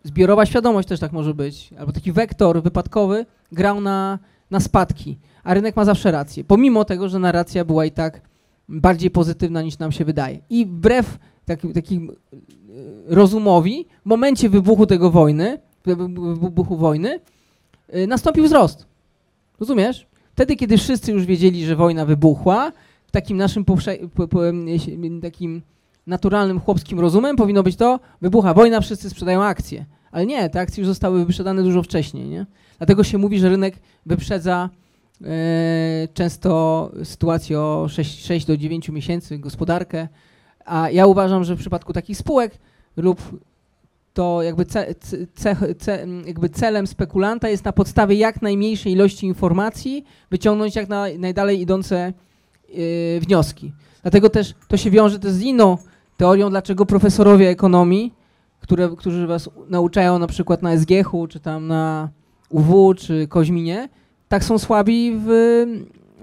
zbiorowa 0.04 0.46
świadomość 0.46 0.88
też 0.88 1.00
tak 1.00 1.12
może 1.12 1.34
być, 1.34 1.70
albo 1.80 1.92
taki 1.92 2.12
wektor 2.12 2.64
wypadkowy 2.64 3.26
grał 3.52 3.82
na, 3.82 4.20
na 4.52 4.60
spadki, 4.60 5.18
a 5.48 5.54
rynek 5.54 5.76
ma 5.76 5.86
zawsze 5.86 6.12
rację, 6.12 6.44
pomimo 6.44 6.86
tego, 6.86 7.10
że 7.10 7.20
narracja 7.20 7.66
była 7.66 7.86
i 7.86 7.92
tak 7.92 8.22
bardziej 8.70 9.12
pozytywna 9.12 9.62
niż 9.62 9.80
nam 9.80 9.92
się 9.92 10.06
wydaje. 10.06 10.40
I 10.50 10.66
wbrew 10.66 11.18
takim, 11.46 11.74
takim 11.74 12.10
y, 12.10 12.16
rozumowi, 13.08 13.86
w 14.06 14.06
momencie 14.06 14.50
wybuchu 14.50 14.86
tego 14.86 15.12
wojny, 15.12 15.60
wy- 15.86 15.96
wy- 15.96 16.36
wybuchu 16.36 16.78
wojny, 16.78 17.20
y, 17.96 18.08
nastąpił 18.08 18.44
wzrost. 18.44 18.86
Rozumiesz? 19.60 20.08
Wtedy, 20.34 20.56
kiedy 20.56 20.78
wszyscy 20.78 21.12
już 21.12 21.26
wiedzieli, 21.26 21.66
że 21.66 21.76
wojna 21.76 22.06
wybuchła, 22.06 22.72
takim 23.12 23.38
naszym 23.38 23.66
si- 24.78 25.22
takim 25.22 25.62
naturalnym 26.08 26.60
chłopskim 26.60 27.00
rozumem 27.00 27.36
powinno 27.36 27.64
być 27.64 27.76
to, 27.76 28.00
wybucha 28.22 28.54
wojna, 28.54 28.82
wszyscy 28.82 29.10
sprzedają 29.10 29.44
akcje. 29.44 29.86
Ale 30.12 30.26
nie, 30.26 30.50
te 30.50 30.60
akcje 30.60 30.82
już 30.82 30.88
zostały 30.88 31.20
wyprzedane 31.26 31.64
dużo 31.64 31.84
wcześniej, 31.84 32.30
nie? 32.30 32.46
Dlatego 32.78 33.04
się 33.04 33.18
mówi, 33.18 33.40
że 33.40 33.50
rynek 33.50 33.76
wyprzedza 34.06 34.70
e, 34.74 34.87
często 36.14 36.92
sytuację 37.04 37.60
o 37.60 37.88
6, 37.90 38.26
6 38.26 38.46
do 38.46 38.58
9 38.58 38.90
miesięcy, 38.90 39.38
gospodarkę, 39.38 40.08
a 40.66 40.90
ja 40.90 41.08
uważam, 41.08 41.44
że 41.44 41.56
w 41.56 41.60
przypadku 41.60 41.94
takich 41.94 42.18
spółek 42.18 42.58
lub 42.98 43.22
to 44.14 44.42
jakby, 44.42 44.66
ce, 44.66 44.96
ce, 45.36 45.56
ce, 45.76 46.08
jakby 46.26 46.50
celem 46.50 46.88
spekulanta 46.88 47.50
jest 47.50 47.66
na 47.66 47.74
podstawie 47.74 48.16
jak 48.16 48.42
najmniejszej 48.42 48.94
ilości 48.94 49.26
informacji 49.26 50.06
wyciągnąć 50.32 50.76
jak 50.76 50.90
na, 50.90 51.06
najdalej 51.20 51.62
idące 51.62 52.14
y, 52.70 53.20
wnioski. 53.22 53.74
Dlatego 54.02 54.30
też 54.30 54.54
to 54.68 54.78
się 54.78 54.92
wiąże 54.92 55.20
też 55.20 55.32
z 55.32 55.42
inną 55.42 55.78
teorią, 56.18 56.50
dlaczego 56.50 56.86
profesorowie 56.86 57.50
ekonomii, 57.50 58.14
które, 58.60 58.90
którzy 58.98 59.28
was 59.28 59.50
nauczają 59.70 60.20
na 60.20 60.28
przykład 60.28 60.62
na 60.62 60.78
SGH-u, 60.78 61.28
czy 61.28 61.40
tam 61.40 61.68
na 61.68 62.10
UW, 62.50 62.94
czy 62.94 63.28
Koźminie, 63.28 63.90
tak 64.28 64.44
są 64.44 64.60
słabi 64.60 65.14
w, 65.26 65.30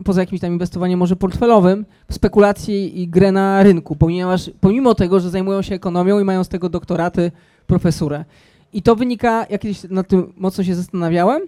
poza 0.04 0.20
jakimś 0.20 0.40
tam 0.40 0.52
inwestowaniem 0.52 0.98
może 0.98 1.16
portfelowym, 1.16 1.86
w 2.08 2.14
spekulacji 2.14 3.00
i 3.02 3.08
grę 3.08 3.32
na 3.32 3.62
rynku, 3.62 3.96
ponieważ 3.96 4.50
pomimo 4.60 4.94
tego, 4.94 5.20
że 5.20 5.30
zajmują 5.30 5.62
się 5.62 5.74
ekonomią 5.74 6.20
i 6.20 6.24
mają 6.24 6.44
z 6.44 6.48
tego 6.48 6.68
doktoraty, 6.68 7.32
profesurę. 7.66 8.24
I 8.72 8.82
to 8.82 8.96
wynika, 8.96 9.46
ja 9.50 9.58
kiedyś 9.58 9.82
nad 9.90 10.08
tym 10.08 10.32
mocno 10.36 10.64
się 10.64 10.74
zastanawiałem, 10.74 11.42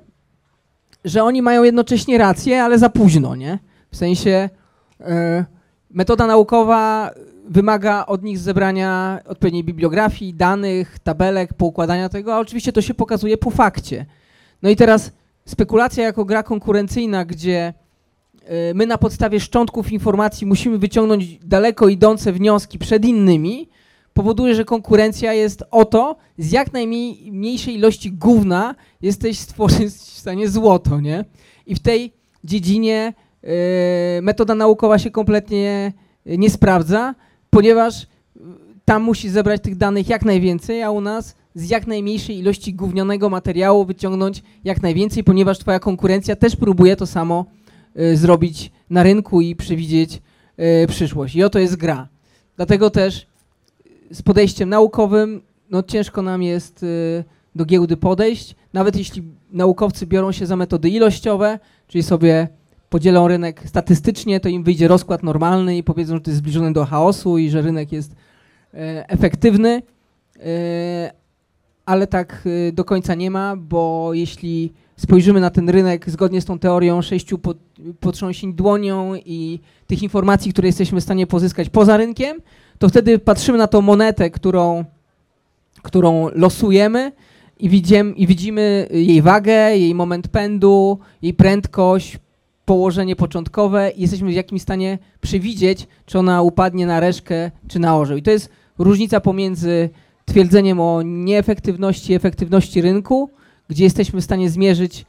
że 1.05 1.25
oni 1.25 1.43
mają 1.43 1.63
jednocześnie 1.63 2.19
rację, 2.19 2.63
ale 2.63 2.79
za 2.79 2.89
późno, 2.89 3.37
nie? 3.37 3.59
W 3.91 3.97
sensie 3.97 4.51
e, 5.01 5.45
metoda 5.91 6.27
naukowa 6.27 7.11
wymaga 7.49 8.07
od 8.07 8.23
nich 8.23 8.39
zebrania 8.39 9.21
odpowiedniej 9.27 9.65
bibliografii, 9.65 10.35
danych, 10.35 10.99
tabelek, 10.99 11.55
poukładania 11.55 12.09
tego, 12.09 12.35
a 12.35 12.39
oczywiście 12.39 12.73
to 12.73 12.83
się 12.83 12.95
pokazuje 12.95 13.39
po 13.39 13.51
fakcie. 13.51 14.07
No 14.63 14.71
i 14.71 14.77
teraz 14.77 15.13
spekulacja 15.47 16.05
jako 16.05 16.25
gra 16.25 16.43
konkurencyjna, 16.43 17.25
gdzie 17.25 17.75
e, 18.45 18.75
my 18.75 18.87
na 18.87 18.99
podstawie 18.99 19.41
szczątków 19.41 19.93
informacji 19.93 20.47
musimy 20.47 20.79
wyciągnąć 20.79 21.39
daleko 21.39 21.89
idące 21.89 22.33
wnioski 22.33 22.79
przed 22.79 23.05
innymi, 23.05 23.69
powoduje, 24.15 24.55
że 24.55 24.65
konkurencja 24.65 25.33
jest 25.33 25.65
o 25.71 25.85
to, 25.85 26.17
z 26.39 26.53
jak 26.53 26.73
najmniejszej 26.73 27.75
ilości 27.75 28.13
gówna 28.13 28.75
jesteś 29.03 29.39
stworzyć 29.39 29.95
w 29.95 30.19
stanie 30.19 30.49
złoto, 30.49 31.01
nie? 31.01 31.25
I 31.67 31.75
w 31.75 31.81
tej 31.81 32.13
dziedzinie 32.45 33.15
e, 33.43 33.49
metoda 34.23 34.55
naukowa 34.55 34.99
się 34.99 35.11
kompletnie 35.11 35.93
nie 36.27 36.51
sprawdza, 36.51 37.15
ponieważ 37.51 38.03
e, 38.03 38.07
tam 38.85 39.03
musi 39.03 39.29
zebrać 39.31 39.63
tych 39.63 39.77
danych 39.77 40.09
jak 40.09 40.25
najwięcej, 40.25 40.83
a 40.83 40.91
u 40.91 41.01
nas 41.01 41.37
z 41.57 41.71
jak 41.71 41.87
najmniejszej 41.87 42.39
ilości 42.39 42.75
gównionego 42.75 43.31
materiału 43.31 43.85
wyciągnąć 43.85 44.43
jak 44.65 44.83
najwięcej, 44.83 45.25
ponieważ 45.25 45.59
twoja 45.59 45.79
konkurencja 45.79 46.37
też 46.37 46.57
próbuje 46.57 46.97
to 46.97 47.07
samo 47.07 47.45
e, 47.95 48.17
zrobić 48.17 48.71
na 48.91 49.03
rynku 49.03 49.41
i 49.41 49.57
przewidzieć 49.57 50.23
e, 50.57 50.87
przyszłość. 50.87 51.37
I 51.37 51.45
oto 51.45 51.59
jest 51.59 51.77
gra. 51.77 52.09
Dlatego 52.57 52.91
też 52.91 53.27
z 54.11 54.23
podejściem 54.23 54.69
naukowym, 54.69 55.43
no 55.71 55.83
ciężko 55.83 56.23
nam 56.23 56.43
jest 56.43 56.83
y, 56.83 57.25
do 57.55 57.65
giełdy 57.65 57.97
podejść, 57.97 58.55
nawet 58.73 58.97
jeśli 58.97 59.23
naukowcy 59.53 60.07
biorą 60.07 60.33
się 60.33 60.47
za 60.47 60.57
metody 60.57 60.91
ilościowe, 60.91 61.59
czyli 61.89 62.03
sobie 62.03 62.49
podzielą 62.91 63.29
rynek 63.29 63.63
statystycznie, 63.67 64.41
to 64.41 64.49
im 64.49 64.63
wyjdzie 64.63 64.89
rozkład 64.89 65.23
normalny 65.23 65.77
i 65.77 65.83
powiedzą, 65.83 66.15
że 66.15 66.21
to 66.21 66.31
jest 66.31 66.39
zbliżone 66.39 66.73
do 66.73 66.85
chaosu 66.85 67.39
i 67.39 67.51
że 67.51 67.63
rynek 67.63 67.93
jest 67.93 68.13
e, 68.75 69.09
efektywny, 69.09 69.83
e, 70.37 71.26
ale 71.87 72.07
tak 72.07 72.43
e, 72.69 72.73
do 72.73 72.85
końca 72.85 73.15
nie 73.15 73.31
ma, 73.31 73.57
bo 73.57 74.11
jeśli 74.15 74.73
spojrzymy 74.97 75.41
na 75.41 75.51
ten 75.51 75.69
rynek 75.69 76.11
zgodnie 76.11 76.41
z 76.41 76.45
tą 76.45 76.59
teorią 76.59 77.03
sześciu 77.03 77.39
pod, 77.39 77.57
potrząsień 78.01 78.55
dłonią 78.55 79.15
i 79.15 79.61
tych 79.87 80.03
informacji, 80.03 80.53
które 80.53 80.69
jesteśmy 80.69 81.01
w 81.01 81.05
stanie 81.05 81.27
pozyskać 81.27 81.69
poza 81.69 81.97
rynkiem, 81.97 82.37
to 82.79 82.89
wtedy 82.89 83.19
patrzymy 83.19 83.59
na 83.59 83.67
tą 83.67 83.81
monetę, 83.81 84.31
którą, 84.31 84.85
którą 85.83 86.29
losujemy 86.35 87.13
i 87.59 87.69
widzimy, 87.69 88.13
i 88.13 88.27
widzimy 88.27 88.89
jej 88.91 89.23
wagę, 89.23 89.77
jej 89.77 89.95
moment 89.95 90.29
pędu, 90.29 90.99
jej 91.23 91.35
prędkość, 91.35 92.19
położenie 92.65 93.17
początkowe 93.17 93.91
i 93.91 94.01
jesteśmy 94.01 94.31
w 94.31 94.35
jakimś 94.35 94.63
stanie 94.63 94.99
przewidzieć, 95.21 95.87
czy 96.07 96.19
ona 96.19 96.43
upadnie 96.43 96.87
na 96.87 97.01
reszkę, 97.01 97.51
czy 97.69 97.79
na 97.79 97.97
orzeł. 97.97 98.17
I 98.17 98.23
to 98.23 98.31
jest 98.31 98.51
różnica 98.79 99.21
pomiędzy 99.21 99.91
twierdzeniem 100.27 100.81
o 100.81 101.03
nieefektywności 101.03 102.15
efektywności 102.15 102.83
rynku, 102.83 103.31
gdzie 103.69 103.85
jesteśmy 103.85 104.21
w 104.21 104.25
stanie 104.25 104.51
zmierzyć 104.51 105.07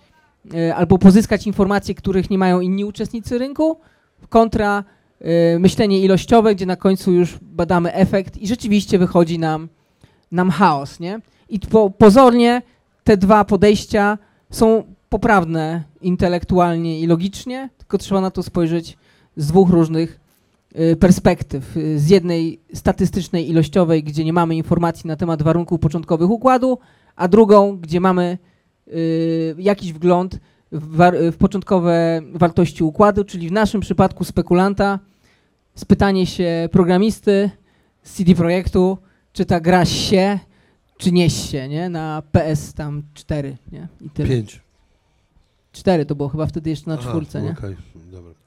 e, 0.53 0.75
albo 0.75 0.97
pozyskać 0.97 1.47
informacje, 1.47 1.95
których 1.95 2.29
nie 2.29 2.37
mają 2.37 2.59
inni 2.59 2.85
uczestnicy 2.85 3.37
rynku, 3.37 3.77
kontra 4.29 4.83
y, 5.55 5.59
myślenie 5.59 5.99
ilościowe, 5.99 6.55
gdzie 6.55 6.65
na 6.65 6.75
końcu 6.75 7.11
już 7.11 7.37
badamy 7.41 7.93
efekt 7.93 8.37
i 8.37 8.47
rzeczywiście 8.47 8.99
wychodzi 8.99 9.39
nam, 9.39 9.69
nam 10.31 10.51
chaos, 10.51 10.99
nie? 10.99 11.19
I 11.49 11.59
po, 11.59 11.89
pozornie 11.89 12.61
te 13.03 13.17
dwa 13.17 13.45
podejścia 13.45 14.17
są 14.51 14.83
poprawne 15.09 15.83
intelektualnie 16.01 16.99
i 16.99 17.07
logicznie, 17.07 17.69
tylko 17.77 17.97
trzeba 17.97 18.21
na 18.21 18.31
to 18.31 18.43
spojrzeć 18.43 18.97
z 19.37 19.47
dwóch 19.47 19.69
różnych 19.69 20.19
perspektyw. 20.99 21.77
Y, 21.77 21.99
Z 21.99 22.09
jednej 22.09 22.61
statystycznej, 22.73 23.49
ilościowej, 23.49 24.03
gdzie 24.03 24.25
nie 24.25 24.33
mamy 24.33 24.55
informacji 24.55 25.07
na 25.07 25.15
temat 25.15 25.41
warunków 25.43 25.79
początkowych 25.79 26.29
układu, 26.29 26.77
a 27.15 27.27
drugą, 27.27 27.77
gdzie 27.77 27.99
mamy 27.99 28.37
y, 28.87 29.55
jakiś 29.59 29.93
wgląd 29.93 30.39
w, 30.71 31.11
w 31.33 31.37
początkowe 31.37 32.21
wartości 32.33 32.83
układu, 32.83 33.23
czyli 33.23 33.49
w 33.49 33.51
naszym 33.51 33.81
przypadku 33.81 34.23
spekulanta, 34.23 34.99
spytanie 35.75 36.25
się 36.25 36.69
programisty 36.71 37.49
z 38.03 38.13
CD 38.13 38.35
Projektu, 38.35 38.97
czy 39.33 39.45
ta 39.45 39.59
gra 39.59 39.85
się, 39.85 40.39
czy 40.97 41.11
nie 41.11 41.29
się, 41.29 41.67
nie? 41.67 41.89
Na 41.89 42.23
PS 42.31 42.73
tam 42.73 43.03
4, 43.13 43.57
nie? 43.71 43.87
I 44.01 44.09
tyle. 44.09 44.29
Pięć. 44.29 44.61
4 45.71 46.05
to 46.05 46.15
było 46.15 46.29
chyba 46.29 46.45
wtedy 46.45 46.69
jeszcze 46.69 46.89
na 46.89 46.97
Aha, 46.99 47.09
czwórce, 47.09 47.41
nie? 47.41 47.53
Dobra. 47.53 47.69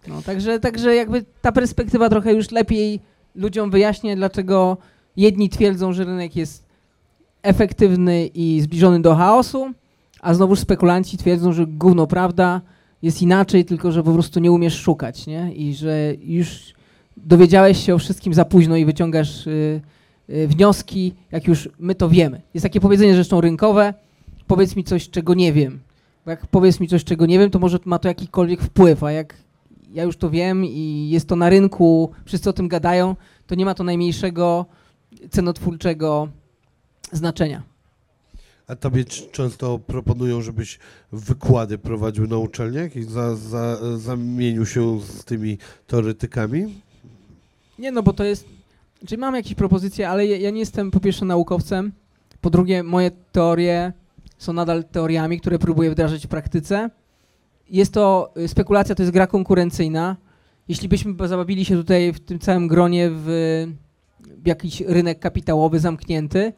No, 0.08 0.22
także, 0.22 0.60
także 0.60 0.94
jakby 0.94 1.24
ta 1.42 1.52
perspektywa 1.52 2.08
trochę 2.08 2.32
już 2.32 2.50
lepiej 2.50 3.00
ludziom 3.34 3.70
wyjaśnia, 3.70 4.16
dlaczego 4.16 4.76
jedni 5.16 5.48
twierdzą, 5.48 5.92
że 5.92 6.04
rynek 6.04 6.36
jest 6.36 6.66
efektywny 7.42 8.26
i 8.26 8.60
zbliżony 8.60 9.00
do 9.00 9.14
chaosu, 9.14 9.72
a 10.20 10.34
znowuż 10.34 10.58
spekulanci 10.58 11.18
twierdzą, 11.18 11.52
że 11.52 11.66
gówno 11.66 12.06
prawda 12.06 12.60
jest 13.02 13.22
inaczej, 13.22 13.64
tylko 13.64 13.92
że 13.92 14.02
po 14.02 14.12
prostu 14.12 14.40
nie 14.40 14.52
umiesz 14.52 14.78
szukać, 14.78 15.26
nie? 15.26 15.52
I 15.54 15.74
że 15.74 16.14
już 16.20 16.74
dowiedziałeś 17.16 17.84
się 17.86 17.94
o 17.94 17.98
wszystkim 17.98 18.34
za 18.34 18.44
późno 18.44 18.76
i 18.76 18.84
wyciągasz 18.84 19.46
y, 19.46 19.80
y, 20.30 20.48
wnioski, 20.48 21.14
jak 21.32 21.46
już 21.46 21.68
my 21.78 21.94
to 21.94 22.08
wiemy. 22.08 22.40
Jest 22.54 22.62
takie 22.62 22.80
powiedzenie 22.80 23.14
zresztą 23.14 23.40
rynkowe, 23.40 23.94
powiedz 24.46 24.76
mi 24.76 24.84
coś, 24.84 25.10
czego 25.10 25.34
nie 25.34 25.52
wiem. 25.52 25.80
Bo 26.24 26.30
jak 26.30 26.46
powiedz 26.46 26.80
mi 26.80 26.88
coś, 26.88 27.04
czego 27.04 27.26
nie 27.26 27.38
wiem, 27.38 27.50
to 27.50 27.58
może 27.58 27.78
ma 27.84 27.98
to 27.98 28.08
jakikolwiek 28.08 28.62
wpływ, 28.62 29.04
a 29.04 29.12
jak 29.12 29.34
ja 29.92 30.02
już 30.02 30.16
to 30.16 30.30
wiem 30.30 30.64
i 30.64 31.08
jest 31.10 31.28
to 31.28 31.36
na 31.36 31.50
rynku, 31.50 32.10
wszyscy 32.24 32.50
o 32.50 32.52
tym 32.52 32.68
gadają, 32.68 33.16
to 33.46 33.54
nie 33.54 33.64
ma 33.64 33.74
to 33.74 33.84
najmniejszego 33.84 34.66
cenotwórczego 35.30 36.28
znaczenia. 37.12 37.62
A 38.66 38.76
tobie 38.76 39.04
często 39.04 39.78
proponują, 39.78 40.42
żebyś 40.42 40.78
wykłady 41.12 41.78
prowadził 41.78 42.26
na 42.26 42.38
uczelniach 42.38 42.96
i 42.96 43.02
za, 43.02 43.36
za, 43.36 43.78
zamienił 43.98 44.66
się 44.66 45.00
z 45.00 45.24
tymi 45.24 45.58
teoretykami? 45.86 46.74
Nie, 47.78 47.92
no 47.92 48.02
bo 48.02 48.12
to 48.12 48.24
jest. 48.24 48.46
Czyli 49.06 49.20
mam 49.20 49.34
jakieś 49.34 49.54
propozycje, 49.54 50.08
ale 50.08 50.26
ja, 50.26 50.36
ja 50.36 50.50
nie 50.50 50.60
jestem 50.60 50.90
po 50.90 51.00
pierwsze 51.00 51.24
naukowcem. 51.24 51.92
Po 52.40 52.50
drugie, 52.50 52.82
moje 52.82 53.10
teorie 53.32 53.92
są 54.38 54.52
nadal 54.52 54.84
teoriami, 54.84 55.40
które 55.40 55.58
próbuję 55.58 55.90
wdrażać 55.90 56.26
w 56.26 56.28
praktyce. 56.28 56.90
Jest 57.70 57.94
to 57.94 58.32
y, 58.36 58.48
spekulacja, 58.48 58.94
to 58.94 59.02
jest 59.02 59.12
gra 59.12 59.26
konkurencyjna. 59.26 60.16
Jeśli 60.68 60.88
byśmy 60.88 61.28
zabawili 61.28 61.64
się 61.64 61.76
tutaj 61.76 62.12
w 62.12 62.20
tym 62.20 62.38
całym 62.38 62.68
gronie 62.68 63.10
w, 63.10 63.26
w 64.20 64.46
jakiś 64.46 64.80
rynek 64.80 65.18
kapitałowy 65.18 65.78
zamknięty, 65.78 66.52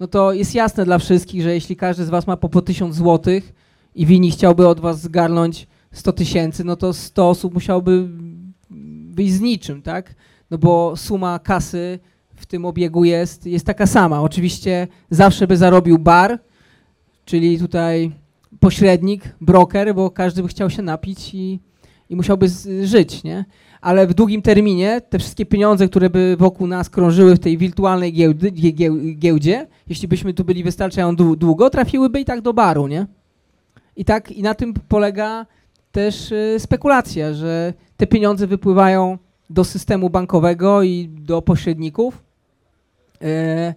no 0.00 0.06
to 0.06 0.32
jest 0.32 0.54
jasne 0.54 0.84
dla 0.84 0.98
wszystkich, 0.98 1.42
że 1.42 1.54
jeśli 1.54 1.76
każdy 1.76 2.04
z 2.04 2.08
Was 2.08 2.26
ma 2.26 2.36
po, 2.36 2.48
po 2.48 2.62
1000 2.62 2.96
złotych 2.96 3.52
i 3.94 4.06
winni 4.06 4.30
chciałby 4.30 4.68
od 4.68 4.80
Was 4.80 5.00
zgarnąć 5.00 5.66
100 5.92 6.12
tysięcy, 6.12 6.64
no 6.64 6.76
to 6.76 6.92
100 6.92 7.30
osób 7.30 7.54
musiałoby 7.54 8.08
wyjść 9.10 9.32
z 9.32 9.40
niczym, 9.40 9.82
tak? 9.82 10.14
no 10.50 10.58
bo 10.58 10.96
suma 10.96 11.38
kasy 11.38 11.98
w 12.34 12.46
tym 12.46 12.64
obiegu 12.64 13.04
jest, 13.04 13.46
jest 13.46 13.66
taka 13.66 13.86
sama. 13.86 14.22
Oczywiście 14.22 14.88
zawsze 15.10 15.46
by 15.46 15.56
zarobił 15.56 15.98
bar, 15.98 16.38
czyli 17.24 17.58
tutaj 17.58 18.12
pośrednik, 18.60 19.34
broker, 19.40 19.94
bo 19.94 20.10
każdy 20.10 20.42
by 20.42 20.48
chciał 20.48 20.70
się 20.70 20.82
napić 20.82 21.34
i, 21.34 21.60
i 22.08 22.16
musiałby 22.16 22.48
z, 22.48 22.84
żyć, 22.86 23.24
nie? 23.24 23.44
Ale 23.80 24.06
w 24.06 24.14
długim 24.14 24.42
terminie 24.42 25.00
te 25.00 25.18
wszystkie 25.18 25.46
pieniądze, 25.46 25.88
które 25.88 26.10
by 26.10 26.36
wokół 26.38 26.66
nas 26.66 26.90
krążyły 26.90 27.34
w 27.34 27.38
tej 27.38 27.58
wirtualnej 27.58 28.12
giełdy, 28.12 28.50
gie- 28.52 28.74
gie- 28.74 29.14
giełdzie, 29.14 29.66
jeśli 29.88 30.08
byśmy 30.08 30.34
tu 30.34 30.44
byli 30.44 30.64
wystarczająco 30.64 31.24
dłu- 31.24 31.36
długo, 31.36 31.70
trafiłyby 31.70 32.20
i 32.20 32.24
tak 32.24 32.40
do 32.40 32.52
baru, 32.52 32.86
nie? 32.86 33.06
I 33.96 34.04
tak 34.04 34.32
i 34.32 34.42
na 34.42 34.54
tym 34.54 34.74
polega 34.88 35.46
też 35.92 36.32
y, 36.32 36.56
spekulacja, 36.58 37.34
że 37.34 37.72
te 37.96 38.06
pieniądze 38.06 38.46
wypływają 38.46 39.18
do 39.50 39.64
systemu 39.64 40.10
bankowego 40.10 40.82
i 40.82 41.08
do 41.08 41.42
pośredników. 41.42 42.22
E, 43.22 43.74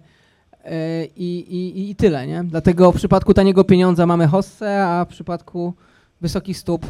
i, 1.16 1.38
i, 1.38 1.90
I 1.90 1.96
tyle, 1.96 2.26
nie? 2.26 2.44
Dlatego 2.44 2.92
w 2.92 2.96
przypadku 2.96 3.34
taniego 3.34 3.64
pieniądza 3.64 4.06
mamy 4.06 4.26
hossę, 4.26 4.84
a 4.86 5.04
w 5.04 5.08
przypadku 5.08 5.74
wysokich 6.20 6.58
stóp 6.58 6.86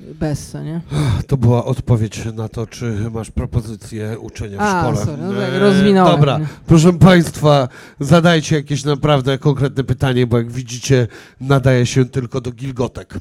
besse, 0.00 0.64
nie? 0.64 0.80
To 1.26 1.36
była 1.36 1.64
odpowiedź 1.64 2.24
na 2.34 2.48
to, 2.48 2.66
czy 2.66 3.10
masz 3.10 3.30
propozycję 3.30 4.18
uczenia 4.18 4.58
w 4.58 4.60
A, 4.60 4.80
szkole. 4.82 5.06
sorry, 5.06 5.22
no 5.22 5.32
tak, 5.40 5.50
rozwinąłem. 5.60 6.16
Dobra, 6.16 6.40
proszę 6.66 6.92
Państwa, 6.92 7.68
zadajcie 8.00 8.56
jakieś 8.56 8.84
naprawdę 8.84 9.38
konkretne 9.38 9.84
pytanie, 9.84 10.26
bo 10.26 10.38
jak 10.38 10.50
widzicie, 10.50 11.06
nadaje 11.40 11.86
się 11.86 12.04
tylko 12.04 12.40
do 12.40 12.52
gilgotek. 12.52 13.14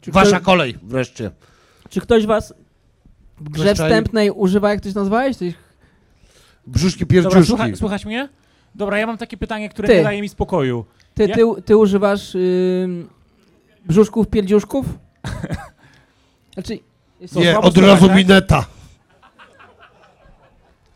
Czy, 0.00 0.10
Wasza 0.12 0.30
ktoś, 0.36 0.42
kolej 0.46 0.78
wreszcie. 0.82 1.30
czy 1.88 2.00
ktoś 2.00 2.26
was 2.26 2.54
w 3.40 3.48
grze 3.48 3.74
wstępnej 3.74 4.30
używa, 4.30 4.70
jak 4.70 4.80
ktoś 4.80 4.94
nazwałeś? 4.94 5.36
Coś, 5.36 5.54
Brzuszki 6.66 7.06
Dobra, 7.06 7.14
pierdziuszki. 7.22 7.46
słucha, 7.46 7.66
słuchać 7.76 8.04
mnie? 8.06 8.28
Dobra, 8.74 8.98
ja 8.98 9.06
mam 9.06 9.18
takie 9.18 9.36
pytanie, 9.36 9.68
które 9.68 9.88
Ty. 9.88 9.94
nie 9.96 10.02
daje 10.02 10.22
mi 10.22 10.28
spokoju. 10.28 10.84
ty, 11.14 11.26
Ja- 11.26 11.34
ty, 11.34 11.42
ty 11.64 11.76
używasz 11.76 12.34
ym, 12.34 13.08
brzuszków, 13.84 14.28
pierdziuszków? 14.28 14.86
Znaczy, 16.54 16.78
Co, 17.28 17.40
Nie, 17.40 17.52
słabo 17.52 17.66
od 17.68 17.74
słychać, 17.74 17.90
razu 17.92 18.06
tak? 18.08 18.16
mineta. 18.16 18.66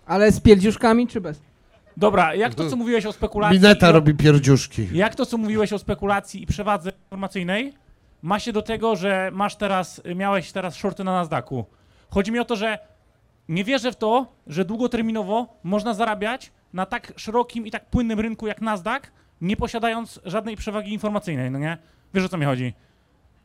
ale 0.06 0.32
z 0.32 0.40
pierdziuszkami 0.40 1.06
czy 1.06 1.20
bez? 1.20 1.40
Dobra, 1.96 2.34
jak 2.34 2.54
to, 2.54 2.70
co 2.70 2.76
mówiłeś 2.76 3.06
o 3.06 3.12
spekulacji... 3.12 3.58
Mineta 3.60 3.92
robi 3.92 4.14
pierdziuszki. 4.14 4.88
Jak 4.92 5.14
to, 5.14 5.26
co 5.26 5.38
mówiłeś 5.38 5.72
o 5.72 5.78
spekulacji 5.78 6.42
i 6.42 6.46
przewadze 6.46 6.90
informacyjnej, 7.04 7.72
ma 8.22 8.38
się 8.40 8.52
do 8.52 8.62
tego, 8.62 8.96
że 8.96 9.30
masz 9.32 9.56
teraz, 9.56 10.02
miałeś 10.16 10.52
teraz 10.52 10.74
shorty 10.76 11.04
na 11.04 11.12
Nasdaqu. 11.12 11.64
Chodzi 12.10 12.32
mi 12.32 12.38
o 12.38 12.44
to, 12.44 12.56
że 12.56 12.78
nie 13.48 13.64
wierzę 13.64 13.92
w 13.92 13.96
to, 13.96 14.26
że 14.46 14.64
długoterminowo 14.64 15.46
można 15.64 15.94
zarabiać 15.94 16.52
na 16.74 16.86
tak 16.86 17.12
szerokim 17.16 17.66
i 17.66 17.70
tak 17.70 17.90
płynnym 17.90 18.20
rynku 18.20 18.46
jak 18.46 18.60
Nasdaq, 18.60 19.02
nie 19.40 19.56
posiadając 19.56 20.20
żadnej 20.24 20.56
przewagi 20.56 20.92
informacyjnej, 20.92 21.50
no 21.50 21.58
nie? 21.58 21.78
Wiesz 22.14 22.24
o 22.24 22.28
co 22.28 22.38
mi 22.38 22.44
chodzi? 22.44 22.74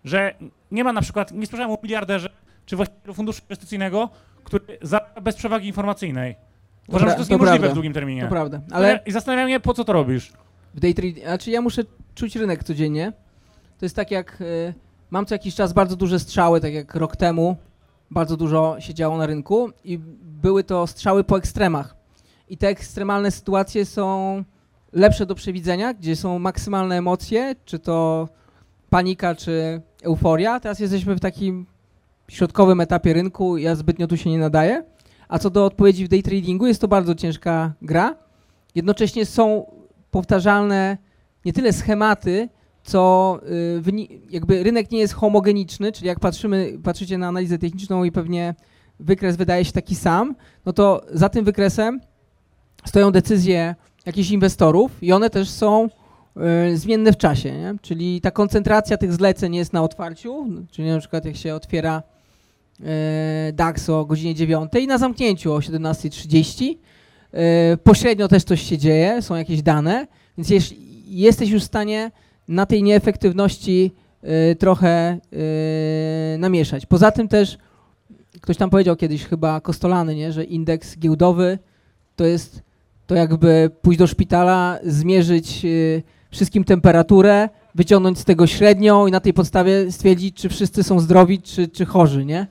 Że 0.03 0.33
nie 0.71 0.83
ma 0.83 0.93
na 0.93 1.01
przykład, 1.01 1.31
nie 1.31 1.47
słyszałem 1.47 1.71
o 1.71 1.77
miliarderze 1.83 2.29
czy 2.65 2.75
właścicielu 2.75 3.13
funduszu 3.13 3.41
inwestycyjnego, 3.41 4.09
który 4.43 4.63
zarabia 4.81 5.21
bez 5.21 5.35
przewagi 5.35 5.67
informacyjnej. 5.67 6.35
Uważam, 6.87 7.07
pra- 7.07 7.11
że 7.11 7.15
to 7.15 7.21
jest 7.21 7.29
to 7.29 7.35
niemożliwe 7.35 7.59
prawda. 7.59 7.71
w 7.71 7.73
długim 7.73 7.93
terminie. 7.93 8.21
To 8.21 8.29
prawda, 8.29 8.61
Ale... 8.71 8.99
I 9.05 9.11
zastanawiam 9.11 9.49
się, 9.49 9.59
po 9.59 9.73
co 9.73 9.83
to 9.83 9.93
robisz? 9.93 10.31
W 10.73 10.79
day 10.79 10.93
trading, 10.93 11.25
znaczy 11.25 11.51
ja 11.51 11.61
muszę 11.61 11.81
czuć 12.15 12.35
rynek 12.35 12.63
codziennie. 12.63 13.13
To 13.79 13.85
jest 13.85 13.95
tak 13.95 14.11
jak 14.11 14.41
y, 14.41 14.73
mam 15.09 15.25
co 15.25 15.35
jakiś 15.35 15.55
czas 15.55 15.73
bardzo 15.73 15.95
duże 15.95 16.19
strzały, 16.19 16.61
tak 16.61 16.73
jak 16.73 16.95
rok 16.95 17.15
temu 17.15 17.57
bardzo 18.11 18.37
dużo 18.37 18.75
się 18.79 18.93
działo 18.93 19.17
na 19.17 19.25
rynku 19.25 19.69
i 19.83 19.99
były 20.21 20.63
to 20.63 20.87
strzały 20.87 21.23
po 21.23 21.37
ekstremach. 21.37 21.98
I 22.49 22.57
te 22.57 22.67
ekstremalne 22.67 23.31
sytuacje 23.31 23.85
są 23.85 24.43
lepsze 24.93 25.25
do 25.25 25.35
przewidzenia, 25.35 25.93
gdzie 25.93 26.15
są 26.15 26.39
maksymalne 26.39 26.97
emocje, 26.97 27.55
czy 27.65 27.79
to 27.79 28.29
panika, 28.89 29.35
czy 29.35 29.81
euforia. 30.03 30.59
Teraz 30.59 30.79
jesteśmy 30.79 31.15
w 31.15 31.19
takim 31.19 31.65
środkowym 32.27 32.81
etapie 32.81 33.13
rynku, 33.13 33.57
ja 33.57 33.75
zbytnio 33.75 34.07
tu 34.07 34.17
się 34.17 34.29
nie 34.29 34.39
nadaję. 34.39 34.83
A 35.27 35.39
co 35.39 35.49
do 35.49 35.65
odpowiedzi 35.65 36.05
w 36.05 36.07
day 36.07 36.23
tradingu, 36.23 36.67
jest 36.67 36.81
to 36.81 36.87
bardzo 36.87 37.15
ciężka 37.15 37.73
gra. 37.81 38.15
Jednocześnie 38.75 39.25
są 39.25 39.65
powtarzalne 40.11 40.97
nie 41.45 41.53
tyle 41.53 41.73
schematy, 41.73 42.49
co 42.83 43.39
y, 43.87 44.07
jakby 44.29 44.63
rynek 44.63 44.91
nie 44.91 44.99
jest 44.99 45.13
homogeniczny, 45.13 45.91
czyli 45.91 46.07
jak 46.07 46.19
patrzymy, 46.19 46.79
patrzycie 46.83 47.17
na 47.17 47.27
analizę 47.27 47.57
techniczną 47.57 48.03
i 48.03 48.11
pewnie 48.11 48.55
wykres 48.99 49.35
wydaje 49.35 49.65
się 49.65 49.71
taki 49.71 49.95
sam, 49.95 50.35
no 50.65 50.73
to 50.73 51.01
za 51.13 51.29
tym 51.29 51.45
wykresem 51.45 52.01
stoją 52.85 53.11
decyzje 53.11 53.75
jakichś 54.05 54.31
inwestorów 54.31 55.03
i 55.03 55.11
one 55.11 55.29
też 55.29 55.49
są 55.49 55.89
y, 56.71 56.77
zmienne 56.77 57.13
w 57.13 57.17
czasie, 57.17 57.51
nie? 57.51 57.75
czyli 57.81 58.21
ta 58.21 58.31
koncentracja 58.31 58.97
tych 58.97 59.13
zleceń 59.13 59.55
jest 59.55 59.73
na 59.73 59.83
otwarciu, 59.83 60.47
czyli 60.71 60.89
na 60.89 60.99
przykład 60.99 61.25
jak 61.25 61.35
się 61.35 61.55
otwiera 61.55 62.03
y, 62.79 63.53
DAX 63.53 63.89
o 63.89 64.05
godzinie 64.05 64.35
9 64.35 64.71
i 64.79 64.87
na 64.87 64.97
zamknięciu 64.97 65.53
o 65.53 65.59
17.30, 65.59 66.75
y, 67.33 67.77
pośrednio 67.77 68.27
też 68.27 68.43
coś 68.43 68.61
się 68.61 68.77
dzieje, 68.77 69.21
są 69.21 69.35
jakieś 69.35 69.61
dane, 69.61 70.07
więc 70.37 70.71
jesteś 71.05 71.49
już 71.49 71.63
w 71.63 71.65
stanie 71.65 72.11
na 72.47 72.65
tej 72.65 72.83
nieefektywności 72.83 73.91
trochę 74.59 75.17
namieszać. 76.37 76.85
Poza 76.85 77.11
tym 77.11 77.27
też 77.27 77.57
ktoś 78.41 78.57
tam 78.57 78.69
powiedział 78.69 78.95
kiedyś 78.95 79.25
chyba 79.25 79.61
Kostolany, 79.61 80.15
nie, 80.15 80.31
że 80.31 80.43
indeks 80.43 80.97
giełdowy 80.97 81.59
to 82.15 82.25
jest 82.25 82.61
to 83.09 83.15
jakby 83.15 83.71
pójść 83.81 83.99
do 83.99 84.07
szpitala, 84.07 84.79
zmierzyć 84.83 85.65
y, 85.65 86.03
wszystkim 86.31 86.63
temperaturę, 86.63 87.49
wyciągnąć 87.75 88.19
z 88.19 88.25
tego 88.25 88.47
średnią 88.47 89.07
i 89.07 89.11
na 89.11 89.19
tej 89.19 89.33
podstawie 89.33 89.91
stwierdzić, 89.91 90.35
czy 90.35 90.49
wszyscy 90.49 90.83
są 90.83 90.99
zdrowi, 90.99 91.41
czy, 91.41 91.67
czy 91.67 91.85
chorzy, 91.85 92.25
nie? 92.25 92.47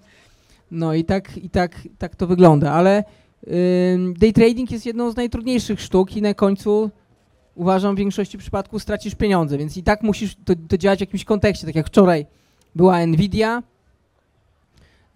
No 0.71 0.95
i 0.95 1.05
tak, 1.05 1.37
i 1.37 1.51
tak, 1.51 1.81
tak 1.99 2.17
to 2.17 2.27
wygląda, 2.27 2.73
ale 2.73 3.05
day 4.19 4.33
trading 4.33 4.71
jest 4.71 4.87
jedną 4.87 5.11
z 5.11 5.17
najtrudniejszych 5.17 5.81
sztuk 5.81 6.17
i 6.17 6.23
na 6.23 6.35
końcu 6.35 6.91
uważam 7.55 7.95
w 7.95 7.99
większości 7.99 8.39
przypadków 8.39 8.83
stracisz 8.83 9.15
pieniądze, 9.15 9.59
więc 9.59 9.77
i 9.77 9.83
tak 9.83 10.03
musisz 10.03 10.37
to, 10.45 10.55
to 10.69 10.79
działać 10.79 10.99
w 10.99 11.01
jakimś 11.01 11.25
kontekście, 11.25 11.67
tak 11.67 11.75
jak 11.75 11.87
wczoraj 11.87 12.27
była 12.75 13.07
Nvidia, 13.07 13.63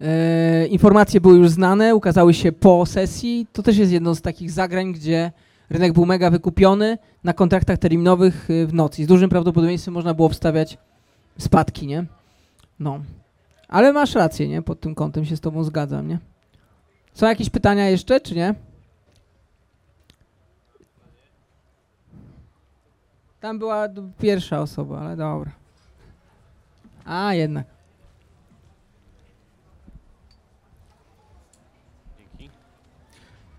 e, 0.03 0.67
informacje 0.67 1.21
były 1.21 1.37
już 1.37 1.49
znane, 1.49 1.95
ukazały 1.95 2.33
się 2.33 2.51
po 2.51 2.85
sesji, 2.85 3.47
to 3.53 3.63
też 3.63 3.77
jest 3.77 3.91
jedno 3.91 4.15
z 4.15 4.21
takich 4.21 4.51
zagrań, 4.51 4.93
gdzie 4.93 5.31
rynek 5.69 5.93
był 5.93 6.05
mega 6.05 6.29
wykupiony 6.29 6.97
na 7.23 7.33
kontraktach 7.33 7.77
terminowych 7.77 8.49
y, 8.49 8.67
w 8.67 8.73
nocy 8.73 9.03
z 9.03 9.07
dużym 9.07 9.29
prawdopodobieństwem 9.29 9.93
można 9.93 10.13
było 10.13 10.29
wstawiać 10.29 10.77
spadki, 11.37 11.87
nie? 11.87 12.05
No. 12.79 12.99
Ale 13.67 13.93
masz 13.93 14.15
rację, 14.15 14.47
nie? 14.47 14.61
Pod 14.61 14.79
tym 14.79 14.95
kątem 14.95 15.25
się 15.25 15.37
z 15.37 15.41
tobą 15.41 15.63
zgadzam, 15.63 16.07
nie? 16.07 16.19
Są 17.13 17.27
jakieś 17.27 17.49
pytania 17.49 17.89
jeszcze, 17.89 18.21
czy 18.21 18.35
nie? 18.35 18.55
Tam 23.39 23.59
była 23.59 23.87
pierwsza 24.19 24.61
osoba, 24.61 24.99
ale 24.99 25.15
dobra. 25.15 25.51
A, 27.05 27.33
jednak. 27.33 27.72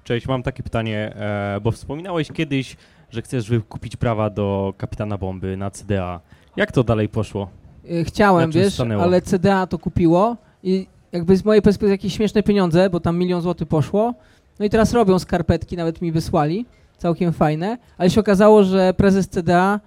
Cześć, 0.05 0.29
mam 0.29 0.43
takie 0.43 0.63
pytanie, 0.63 1.13
e, 1.17 1.61
bo 1.61 1.71
wspominałeś 1.71 2.33
kiedyś, 2.33 2.77
że 3.11 3.23
chcesz 3.23 3.49
wykupić 3.49 3.97
prawa 3.97 4.31
do 4.31 4.75
kapitana 4.77 5.19
bomby 5.19 5.57
na 5.57 5.71
CDA. 5.71 6.21
Jak 6.57 6.73
to 6.73 6.85
dalej 6.85 7.09
poszło? 7.09 7.49
Y, 7.91 8.05
Chciałem, 8.05 8.51
wiesz, 8.51 8.75
stanęło? 8.75 9.03
ale 9.03 9.23
CDA 9.23 9.67
to 9.67 9.79
kupiło 9.79 10.37
i 10.63 10.87
jakby 11.13 11.37
z 11.37 11.45
mojej 11.45 11.63
perspektywy 11.63 11.93
jakieś 11.93 12.15
śmieszne 12.17 12.43
pieniądze, 12.43 12.91
bo 12.91 13.01
tam 13.01 13.19
milion 13.19 13.41
złotych 13.41 13.69
poszło. 13.69 14.15
No 14.59 14.65
i 14.65 14.71
teraz 14.71 14.93
robią 14.93 15.19
skarpetki, 15.19 15.77
nawet 15.77 16.03
mi 16.03 16.13
wysłali, 16.13 16.67
całkiem 16.99 17.33
fajne, 17.33 17.79
ale 17.99 18.11
się 18.11 18.21
okazało, 18.21 18.65
że 18.65 18.95
prezes 18.95 19.29
CDA 19.29 19.81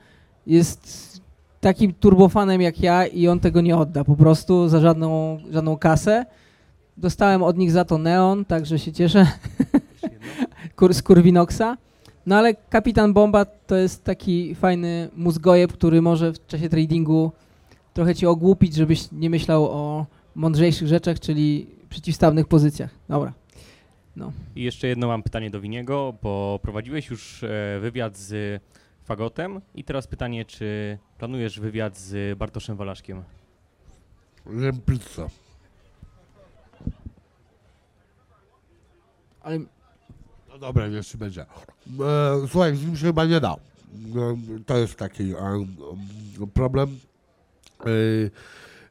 jest 0.48 1.08
takim 1.62 1.94
turbofanem 1.94 2.62
jak 2.62 2.80
ja 2.80 3.06
i 3.06 3.28
on 3.28 3.40
tego 3.40 3.62
nie 3.62 3.78
odda 3.78 4.04
po 4.04 4.16
prostu 4.16 4.68
za 4.68 4.80
żadną, 4.80 5.40
żadną 5.52 5.78
kasę. 5.78 6.26
Dostałem 6.98 7.44
od 7.44 7.58
nich 7.58 7.72
za 7.72 7.86
to 7.86 7.98
neon, 7.98 8.46
także 8.46 8.80
się 8.80 8.92
cieszę. 8.92 9.28
Kur, 10.76 10.94
z 10.94 11.04
Kurwinoxa. 11.04 11.78
No 12.26 12.36
ale 12.36 12.54
Kapitan 12.54 13.14
Bomba 13.14 13.46
to 13.46 13.76
jest 13.76 14.04
taki 14.04 14.56
fajny 14.56 15.10
mózgojeb, 15.16 15.74
który 15.74 16.02
może 16.02 16.34
w 16.34 16.48
czasie 16.48 16.70
tradingu 16.70 17.32
trochę 17.94 18.16
cię 18.16 18.30
ogłupić, 18.30 18.76
żebyś 18.76 19.12
nie 19.12 19.30
myślał 19.30 19.66
o 19.66 20.06
mądrzejszych 20.36 20.88
rzeczach, 20.88 21.20
czyli 21.20 21.68
przeciwstawnych 21.90 22.48
pozycjach. 22.48 22.90
Dobra. 23.10 23.34
I 24.56 24.64
jeszcze 24.64 24.88
jedno 24.88 25.08
mam 25.08 25.24
pytanie 25.24 25.50
do 25.50 25.62
Winiego, 25.62 26.14
bo 26.24 26.60
prowadziłeś 26.62 27.10
już 27.10 27.44
e, 27.44 27.80
wywiad 27.82 28.18
z 28.18 28.62
Fagotem 29.04 29.62
i 29.76 29.84
teraz 29.84 30.08
pytanie, 30.08 30.46
czy 30.46 30.98
planujesz 31.18 31.60
wywiad 31.60 31.98
z 31.98 32.38
Bartoszem 32.38 32.78
Walaszkiem? 32.78 33.24
Jem 34.62 34.82
pizzę. 34.82 35.28
Ale 39.42 39.60
No 40.58 40.68
dobra, 40.68 40.88
niech 40.88 41.08
ci 41.08 41.18
będzie. 41.18 41.42
E, 41.42 41.46
słuchaj, 42.50 42.76
z 42.76 42.86
nim 42.86 42.98
się 42.98 43.06
chyba 43.06 43.26
nie 43.26 43.40
da. 43.40 43.54
E, 43.54 43.58
to 44.66 44.78
jest 44.78 44.96
taki 44.96 45.34
e, 45.34 45.66
problem. 46.54 47.00
E, 47.80 47.86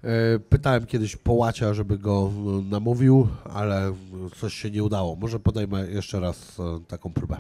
e, 0.09 0.39
pytałem 0.39 0.87
kiedyś 0.87 1.17
Połacia, 1.17 1.75
żeby 1.75 1.99
go 1.99 2.33
namówił, 2.71 3.29
ale 3.55 3.93
coś 4.37 4.55
się 4.55 4.71
nie 4.71 4.85
udało. 4.85 5.17
Może 5.17 5.41
podejmę 5.41 5.87
jeszcze 5.87 6.21
raz 6.21 6.57
taką 6.89 7.13
próbę. 7.13 7.37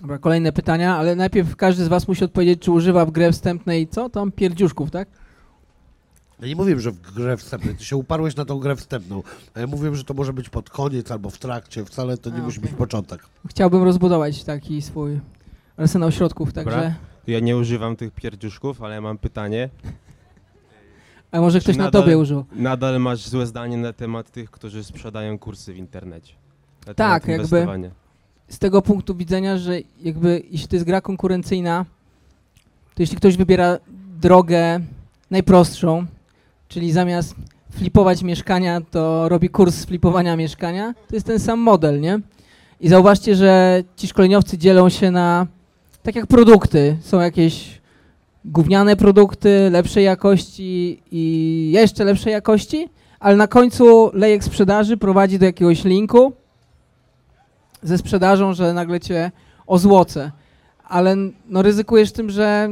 Dobra, 0.00 0.18
kolejne 0.18 0.52
pytania, 0.52 0.96
ale 0.96 1.16
najpierw 1.16 1.56
każdy 1.56 1.84
z 1.84 1.88
was 1.88 2.08
musi 2.08 2.24
odpowiedzieć, 2.24 2.62
czy 2.62 2.72
używa 2.72 3.06
w 3.06 3.10
grze 3.10 3.32
wstępnej, 3.32 3.88
co 3.88 4.08
tam, 4.10 4.32
pierdziuszków, 4.32 4.90
tak? 4.90 5.21
Ja 6.42 6.48
nie 6.48 6.56
mówiłem, 6.56 6.80
że 6.80 6.90
w 6.92 7.00
grę 7.00 7.36
wstępnej. 7.36 7.74
Ty 7.74 7.84
się 7.84 7.96
uparłeś 7.96 8.36
na 8.36 8.44
tą 8.44 8.58
grę 8.58 8.76
wstępną. 8.76 9.22
A 9.54 9.60
ja 9.60 9.66
mówiłem, 9.66 9.94
że 9.96 10.04
to 10.04 10.14
może 10.14 10.32
być 10.32 10.48
pod 10.48 10.70
koniec 10.70 11.10
albo 11.10 11.30
w 11.30 11.38
trakcie. 11.38 11.84
Wcale 11.84 12.16
to 12.18 12.30
nie 12.30 12.36
A, 12.38 12.42
musi 12.42 12.58
okej. 12.58 12.70
być 12.70 12.78
początek. 12.78 13.26
Chciałbym 13.48 13.82
rozbudować 13.82 14.44
taki 14.44 14.82
swój 14.82 15.20
arsenał 15.76 16.12
środków, 16.12 16.52
Dobra. 16.52 16.72
także... 16.72 16.94
Ja 17.26 17.40
nie 17.40 17.56
używam 17.56 17.96
tych 17.96 18.12
pierdziuszków, 18.12 18.82
ale 18.82 18.94
ja 18.94 19.00
mam 19.00 19.18
pytanie. 19.18 19.68
A 21.30 21.40
może 21.40 21.60
ktoś 21.60 21.76
na 21.76 21.84
nadal- 21.84 22.02
tobie 22.02 22.18
użył? 22.18 22.44
Nadal 22.52 23.00
masz 23.00 23.28
złe 23.28 23.46
zdanie 23.46 23.76
na 23.76 23.92
temat 23.92 24.30
tych, 24.30 24.50
którzy 24.50 24.84
sprzedają 24.84 25.38
kursy 25.38 25.72
w 25.72 25.76
internecie? 25.76 26.32
Na 26.86 26.94
Tak, 26.94 27.28
jakby- 27.28 27.66
z 28.48 28.58
tego 28.58 28.82
punktu 28.82 29.14
widzenia, 29.14 29.58
że 29.58 29.72
jakby 30.02 30.42
jeśli 30.50 30.68
to 30.68 30.76
jest 30.76 30.86
gra 30.86 31.00
konkurencyjna, 31.00 31.84
to 32.94 33.02
jeśli 33.02 33.16
ktoś 33.16 33.36
wybiera 33.36 33.78
drogę 34.20 34.80
najprostszą, 35.30 36.06
czyli 36.72 36.92
zamiast 36.92 37.34
flipować 37.70 38.22
mieszkania, 38.22 38.80
to 38.90 39.28
robi 39.28 39.48
kurs 39.48 39.84
flipowania 39.84 40.36
mieszkania, 40.36 40.94
to 41.08 41.16
jest 41.16 41.26
ten 41.26 41.38
sam 41.38 41.58
model, 41.60 42.00
nie? 42.00 42.20
I 42.80 42.88
zauważcie, 42.88 43.36
że 43.36 43.82
ci 43.96 44.06
szkoleniowcy 44.06 44.58
dzielą 44.58 44.88
się 44.88 45.10
na, 45.10 45.46
tak 46.02 46.16
jak 46.16 46.26
produkty, 46.26 46.96
są 47.00 47.20
jakieś 47.20 47.80
gówniane 48.44 48.96
produkty 48.96 49.68
lepszej 49.70 50.04
jakości 50.04 51.02
i 51.10 51.70
jeszcze 51.74 52.04
lepszej 52.04 52.32
jakości, 52.32 52.88
ale 53.20 53.36
na 53.36 53.46
końcu 53.46 54.10
lejek 54.14 54.44
sprzedaży 54.44 54.96
prowadzi 54.96 55.38
do 55.38 55.44
jakiegoś 55.44 55.84
linku, 55.84 56.32
ze 57.82 57.98
sprzedażą, 57.98 58.54
że 58.54 58.74
nagle 58.74 59.00
cię 59.00 59.30
ozłocę. 59.66 60.30
Ale 60.88 61.16
no 61.48 61.62
ryzykujesz 61.62 62.12
tym, 62.12 62.30
że 62.30 62.68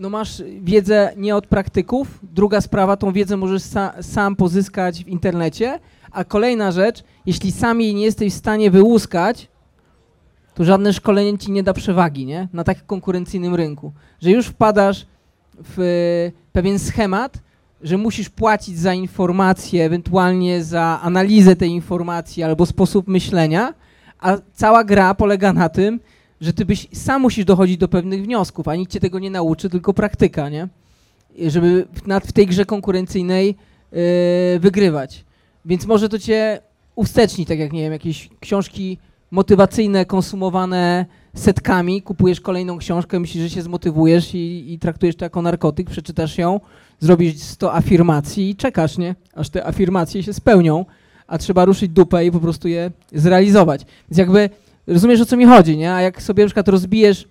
no 0.00 0.10
masz 0.10 0.42
wiedzę 0.60 1.12
nie 1.16 1.36
od 1.36 1.46
praktyków. 1.46 2.18
Druga 2.22 2.60
sprawa, 2.60 2.96
tą 2.96 3.12
wiedzę 3.12 3.36
możesz 3.36 3.62
sa, 3.62 4.02
sam 4.02 4.36
pozyskać 4.36 5.04
w 5.04 5.08
internecie. 5.08 5.78
A 6.12 6.24
kolejna 6.24 6.72
rzecz, 6.72 7.04
jeśli 7.26 7.52
sam 7.52 7.80
jej 7.80 7.94
nie 7.94 8.04
jesteś 8.04 8.32
w 8.32 8.36
stanie 8.36 8.70
wyłuskać, 8.70 9.48
to 10.54 10.64
żadne 10.64 10.92
szkolenie 10.92 11.38
ci 11.38 11.52
nie 11.52 11.62
da 11.62 11.72
przewagi, 11.72 12.26
nie? 12.26 12.48
Na 12.52 12.64
tak 12.64 12.86
konkurencyjnym 12.86 13.54
rynku. 13.54 13.92
Że 14.22 14.30
już 14.30 14.46
wpadasz 14.46 15.06
w 15.76 16.30
pewien 16.52 16.78
schemat, 16.78 17.38
że 17.82 17.98
musisz 17.98 18.28
płacić 18.28 18.78
za 18.78 18.94
informacje, 18.94 19.84
ewentualnie 19.84 20.64
za 20.64 21.00
analizę 21.02 21.56
tej 21.56 21.70
informacji 21.70 22.42
albo 22.42 22.66
sposób 22.66 23.08
myślenia, 23.08 23.74
a 24.18 24.36
cała 24.52 24.84
gra 24.84 25.14
polega 25.14 25.52
na 25.52 25.68
tym, 25.68 26.00
że 26.40 26.52
ty 26.52 26.64
byś 26.64 26.88
sam 26.92 27.22
musisz 27.22 27.44
dochodzić 27.44 27.76
do 27.76 27.88
pewnych 27.88 28.22
wniosków, 28.22 28.68
a 28.68 28.76
nikt 28.76 28.92
cię 28.92 29.00
tego 29.00 29.18
nie 29.18 29.30
nauczy, 29.30 29.70
tylko 29.70 29.94
praktyka, 29.94 30.48
nie? 30.48 30.68
Żeby 31.46 31.86
w, 32.24 32.32
tej 32.32 32.46
grze 32.46 32.64
konkurencyjnej 32.64 33.56
yy, 33.92 33.98
wygrywać. 34.60 35.24
Więc 35.64 35.86
może 35.86 36.08
to 36.08 36.18
cię 36.18 36.60
usteczni, 36.94 37.46
tak 37.46 37.58
jak, 37.58 37.72
nie 37.72 37.82
wiem, 37.82 37.92
jakieś 37.92 38.28
książki 38.40 38.98
motywacyjne, 39.30 40.04
konsumowane 40.04 41.06
setkami, 41.34 42.02
kupujesz 42.02 42.40
kolejną 42.40 42.78
książkę, 42.78 43.20
myślisz, 43.20 43.42
że 43.42 43.50
się 43.50 43.62
zmotywujesz 43.62 44.34
i, 44.34 44.72
i 44.72 44.78
traktujesz 44.78 45.16
to 45.16 45.24
jako 45.24 45.42
narkotyk, 45.42 45.90
przeczytasz 45.90 46.38
ją, 46.38 46.60
zrobisz 47.00 47.36
100 47.36 47.74
afirmacji 47.74 48.50
i 48.50 48.56
czekasz, 48.56 48.98
nie? 48.98 49.14
Aż 49.34 49.50
te 49.50 49.66
afirmacje 49.66 50.22
się 50.22 50.32
spełnią, 50.32 50.84
a 51.26 51.38
trzeba 51.38 51.64
ruszyć 51.64 51.90
dupę 51.90 52.26
i 52.26 52.30
po 52.30 52.40
prostu 52.40 52.68
je 52.68 52.90
zrealizować. 53.12 53.86
Więc 54.10 54.18
jakby 54.18 54.50
rozumiesz 54.86 55.20
o 55.20 55.26
co 55.26 55.36
mi 55.36 55.46
chodzi, 55.46 55.76
nie? 55.76 55.94
A 55.94 56.00
jak 56.00 56.22
sobie 56.22 56.44
na 56.44 56.48
przykład 56.48 56.68
rozbijesz 56.68 57.28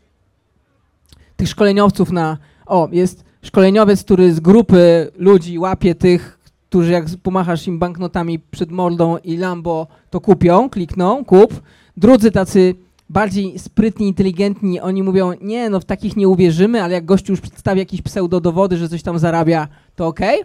tych 1.36 1.50
szkoleniowców 1.50 2.12
na, 2.12 2.38
o, 2.66 2.90
jest 2.92 3.24
szkoleniowiec, 3.42 4.04
który 4.04 4.34
z 4.34 4.40
grupy 4.40 5.12
ludzi 5.18 5.60
łapie 5.60 5.96
tych, 5.96 6.40
którzy 6.70 6.92
jak 6.92 7.06
pomachasz 7.24 7.68
im 7.68 7.80
banknotami 7.80 8.40
przed 8.40 8.72
mordą 8.72 9.18
i 9.18 9.38
Lambo, 9.38 9.88
to 10.10 10.22
kupią, 10.22 10.70
klikną, 10.70 11.26
kup. 11.26 11.62
Drudzy 11.98 12.32
tacy 12.32 12.76
bardziej 13.10 13.60
sprytni, 13.60 14.08
inteligentni, 14.08 14.80
oni 14.80 15.04
mówią, 15.04 15.32
nie, 15.42 15.70
no 15.70 15.80
w 15.80 15.86
takich 15.86 16.16
nie 16.16 16.28
uwierzymy, 16.28 16.84
ale 16.84 16.94
jak 16.94 17.06
gościu 17.06 17.34
już 17.34 17.42
przedstawi 17.42 17.80
jakieś 17.80 18.02
pseudodowody, 18.02 18.78
że 18.78 18.90
coś 18.90 19.04
tam 19.04 19.20
zarabia, 19.20 19.68
to 19.96 20.08
okej. 20.08 20.42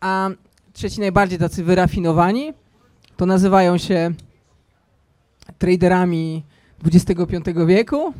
A 0.00 0.30
trzeci 0.72 1.00
najbardziej 1.00 1.38
tacy 1.38 1.64
wyrafinowani, 1.64 2.52
to 3.16 3.26
nazywają 3.26 3.78
się 3.78 4.12
traderami 5.58 6.44
XXV 6.86 7.66
wieku, 7.66 8.14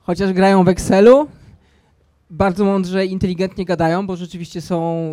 chociaż 0.00 0.32
grają 0.32 0.64
w 0.64 0.68
Excelu, 0.68 1.28
bardzo 2.30 2.64
mądrze 2.64 3.06
i 3.06 3.12
inteligentnie 3.12 3.64
gadają, 3.64 4.06
bo 4.06 4.16
rzeczywiście 4.16 4.60
są 4.60 5.12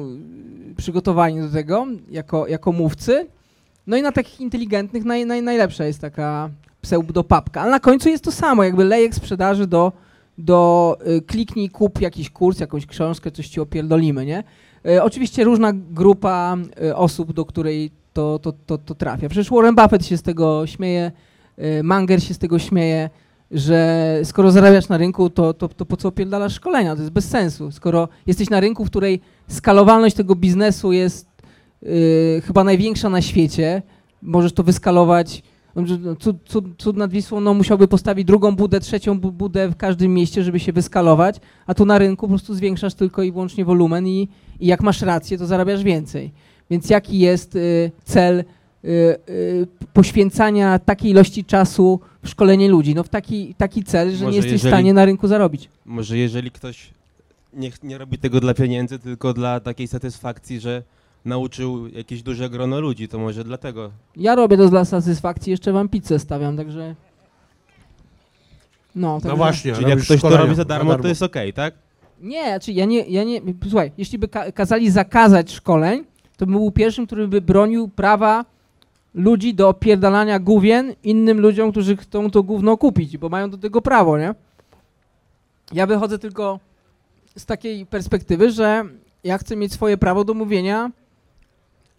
przygotowani 0.77 1.41
do 1.41 1.49
tego 1.49 1.87
jako, 2.11 2.47
jako 2.47 2.71
mówcy. 2.71 3.27
No 3.87 3.97
i 3.97 4.01
na 4.01 4.11
takich 4.11 4.41
inteligentnych 4.41 5.05
naj, 5.05 5.25
naj, 5.25 5.41
najlepsza 5.41 5.85
jest 5.85 6.01
taka 6.01 6.49
pseudopapka. 6.81 7.61
Ale 7.61 7.71
na 7.71 7.79
końcu 7.79 8.09
jest 8.09 8.23
to 8.23 8.31
samo, 8.31 8.63
jakby 8.63 8.83
lejek 8.83 9.15
sprzedaży 9.15 9.67
do, 9.67 9.91
do 10.37 10.97
y, 11.17 11.21
kliknij, 11.21 11.69
kup 11.69 12.01
jakiś 12.01 12.29
kurs, 12.29 12.59
jakąś 12.59 12.85
książkę, 12.85 13.31
coś 13.31 13.47
ci 13.47 13.59
opierdolimy, 13.59 14.25
nie? 14.25 14.43
Y, 14.87 15.03
oczywiście 15.03 15.43
różna 15.43 15.73
grupa 15.73 16.57
y, 16.83 16.95
osób, 16.95 17.33
do 17.33 17.45
której 17.45 17.91
to, 18.13 18.39
to, 18.39 18.53
to, 18.65 18.77
to 18.77 18.95
trafia. 18.95 19.29
Przecież 19.29 19.49
Warren 19.51 19.75
Buffett 19.75 20.05
się 20.05 20.17
z 20.17 20.21
tego 20.21 20.67
śmieje, 20.67 21.11
y, 21.59 21.83
Manger 21.83 22.23
się 22.23 22.33
z 22.33 22.37
tego 22.37 22.59
śmieje, 22.59 23.09
że 23.51 24.19
skoro 24.23 24.51
zarabiasz 24.51 24.89
na 24.89 24.97
rynku, 24.97 25.29
to, 25.29 25.53
to, 25.53 25.67
to 25.67 25.85
po 25.85 25.97
co 25.97 26.07
opierdalasz 26.07 26.53
szkolenia? 26.53 26.95
To 26.95 27.01
jest 27.01 27.13
bez 27.13 27.29
sensu. 27.29 27.71
Skoro 27.71 28.07
jesteś 28.27 28.49
na 28.49 28.59
rynku, 28.59 28.85
w 28.85 28.89
której 28.89 29.21
skalowalność 29.47 30.15
tego 30.15 30.35
biznesu 30.35 30.91
jest 30.91 31.27
y, 31.83 32.41
chyba 32.45 32.63
największa 32.63 33.09
na 33.09 33.21
świecie, 33.21 33.81
możesz 34.21 34.53
to 34.53 34.63
wyskalować. 34.63 35.43
no, 35.75 35.81
no, 36.01 36.15
Cud, 36.15 36.37
cud, 36.45 36.65
cud 36.77 36.97
nad 36.97 37.11
Wisłą 37.11 37.39
no, 37.41 37.53
musiałby 37.53 37.87
postawić 37.87 38.25
drugą 38.25 38.55
budę, 38.55 38.79
trzecią 38.79 39.19
bu- 39.19 39.31
budę 39.31 39.69
w 39.69 39.75
każdym 39.75 40.13
mieście, 40.13 40.43
żeby 40.43 40.59
się 40.59 40.73
wyskalować, 40.73 41.35
a 41.67 41.73
tu 41.73 41.85
na 41.85 41.97
rynku 41.97 42.25
po 42.27 42.29
prostu 42.29 42.53
zwiększasz 42.53 42.93
tylko 42.93 43.23
i 43.23 43.31
wyłącznie 43.31 43.65
wolumen 43.65 44.07
i, 44.07 44.29
i 44.59 44.67
jak 44.67 44.81
masz 44.83 45.01
rację, 45.01 45.37
to 45.37 45.45
zarabiasz 45.45 45.83
więcej. 45.83 46.31
Więc 46.69 46.89
jaki 46.89 47.19
jest 47.19 47.55
y, 47.55 47.91
cel 48.03 48.39
y, 48.39 48.87
y, 49.29 49.67
poświęcania 49.93 50.79
takiej 50.79 51.11
ilości 51.11 51.45
czasu 51.45 51.99
w 52.23 52.29
szkolenie 52.29 52.69
ludzi? 52.69 52.95
No 52.95 53.03
w 53.03 53.09
taki, 53.09 53.55
taki 53.57 53.83
cel, 53.83 54.11
że 54.11 54.25
Może 54.25 54.31
nie 54.31 54.37
jesteś 54.37 54.63
w 54.63 54.67
stanie 54.67 54.93
na 54.93 55.05
rynku 55.05 55.27
zarobić. 55.27 55.69
Może 55.85 56.17
jeżeli 56.17 56.51
ktoś 56.51 56.89
nie, 57.53 57.71
nie 57.83 57.97
robi 57.97 58.17
tego 58.17 58.39
dla 58.39 58.53
pieniędzy, 58.53 58.99
tylko 58.99 59.33
dla 59.33 59.59
takiej 59.59 59.87
satysfakcji, 59.87 60.59
że 60.59 60.83
nauczył 61.25 61.87
jakieś 61.87 62.23
duże 62.23 62.49
grono 62.49 62.79
ludzi, 62.79 63.07
to 63.07 63.19
może 63.19 63.43
dlatego. 63.43 63.91
Ja 64.15 64.35
robię 64.35 64.57
to 64.57 64.69
dla 64.69 64.85
satysfakcji, 64.85 65.51
jeszcze 65.51 65.71
wam 65.71 65.89
pizzę 65.89 66.19
stawiam, 66.19 66.57
także... 66.57 66.95
No, 68.95 69.13
także... 69.15 69.29
No 69.29 69.35
właśnie, 69.35 69.73
Czyli 69.73 69.89
jak 69.89 69.99
ktoś 69.99 70.21
to 70.21 70.37
robi 70.37 70.55
za 70.55 70.65
darmo, 70.65 70.97
to 70.97 71.07
jest 71.07 71.23
okej, 71.23 71.53
tak? 71.53 71.73
Nie, 72.21 72.43
znaczy 72.45 72.71
ja 72.71 72.85
nie, 72.85 72.99
ja 72.99 73.23
nie, 73.23 73.41
słuchaj, 73.63 73.91
jeśli 73.97 74.17
by 74.17 74.27
ka 74.27 74.51
kazali 74.51 74.91
zakazać 74.91 75.51
szkoleń, 75.51 76.05
to 76.39 76.45
bym 76.45 76.55
był 76.55 76.71
pierwszym, 76.71 77.05
który 77.05 77.27
by 77.27 77.41
bronił 77.41 77.87
prawa 77.87 78.45
ludzi 79.13 79.53
do 79.53 79.69
opierdalania 79.69 80.39
główien 80.39 80.93
innym 81.03 81.39
ludziom, 81.39 81.71
którzy 81.71 81.97
chcą 81.97 82.31
to 82.31 82.43
gówno 82.43 82.77
kupić, 82.77 83.17
bo 83.17 83.29
mają 83.29 83.49
do 83.49 83.57
tego 83.57 83.81
prawo, 83.81 84.17
nie? 84.17 84.35
Ja 85.73 85.87
wychodzę 85.87 86.19
tylko 86.19 86.59
z 87.37 87.45
takiej 87.45 87.85
perspektywy, 87.85 88.51
że 88.51 88.83
ja 89.23 89.37
chcę 89.37 89.55
mieć 89.55 89.73
swoje 89.73 89.97
prawo 89.97 90.23
do 90.23 90.33
mówienia, 90.33 90.91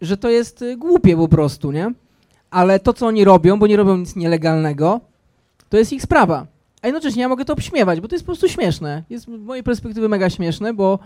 że 0.01 0.17
to 0.17 0.29
jest 0.29 0.61
y, 0.61 0.77
głupie 0.77 1.17
po 1.17 1.27
prostu, 1.27 1.71
nie? 1.71 1.93
Ale 2.51 2.79
to, 2.79 2.93
co 2.93 3.07
oni 3.07 3.23
robią, 3.23 3.59
bo 3.59 3.67
nie 3.67 3.77
robią 3.77 3.97
nic 3.97 4.15
nielegalnego, 4.15 5.01
to 5.69 5.77
jest 5.77 5.93
ich 5.93 6.01
sprawa. 6.01 6.47
A 6.81 6.87
jednocześnie 6.87 7.21
ja 7.21 7.29
mogę 7.29 7.45
to 7.45 7.53
obśmiewać, 7.53 8.01
bo 8.01 8.07
to 8.07 8.15
jest 8.15 8.25
po 8.25 8.29
prostu 8.29 8.47
śmieszne. 8.47 9.03
Jest 9.09 9.25
z 9.25 9.27
mojej 9.27 9.63
perspektywy 9.63 10.09
mega 10.09 10.29
śmieszne, 10.29 10.73
bo 10.73 10.99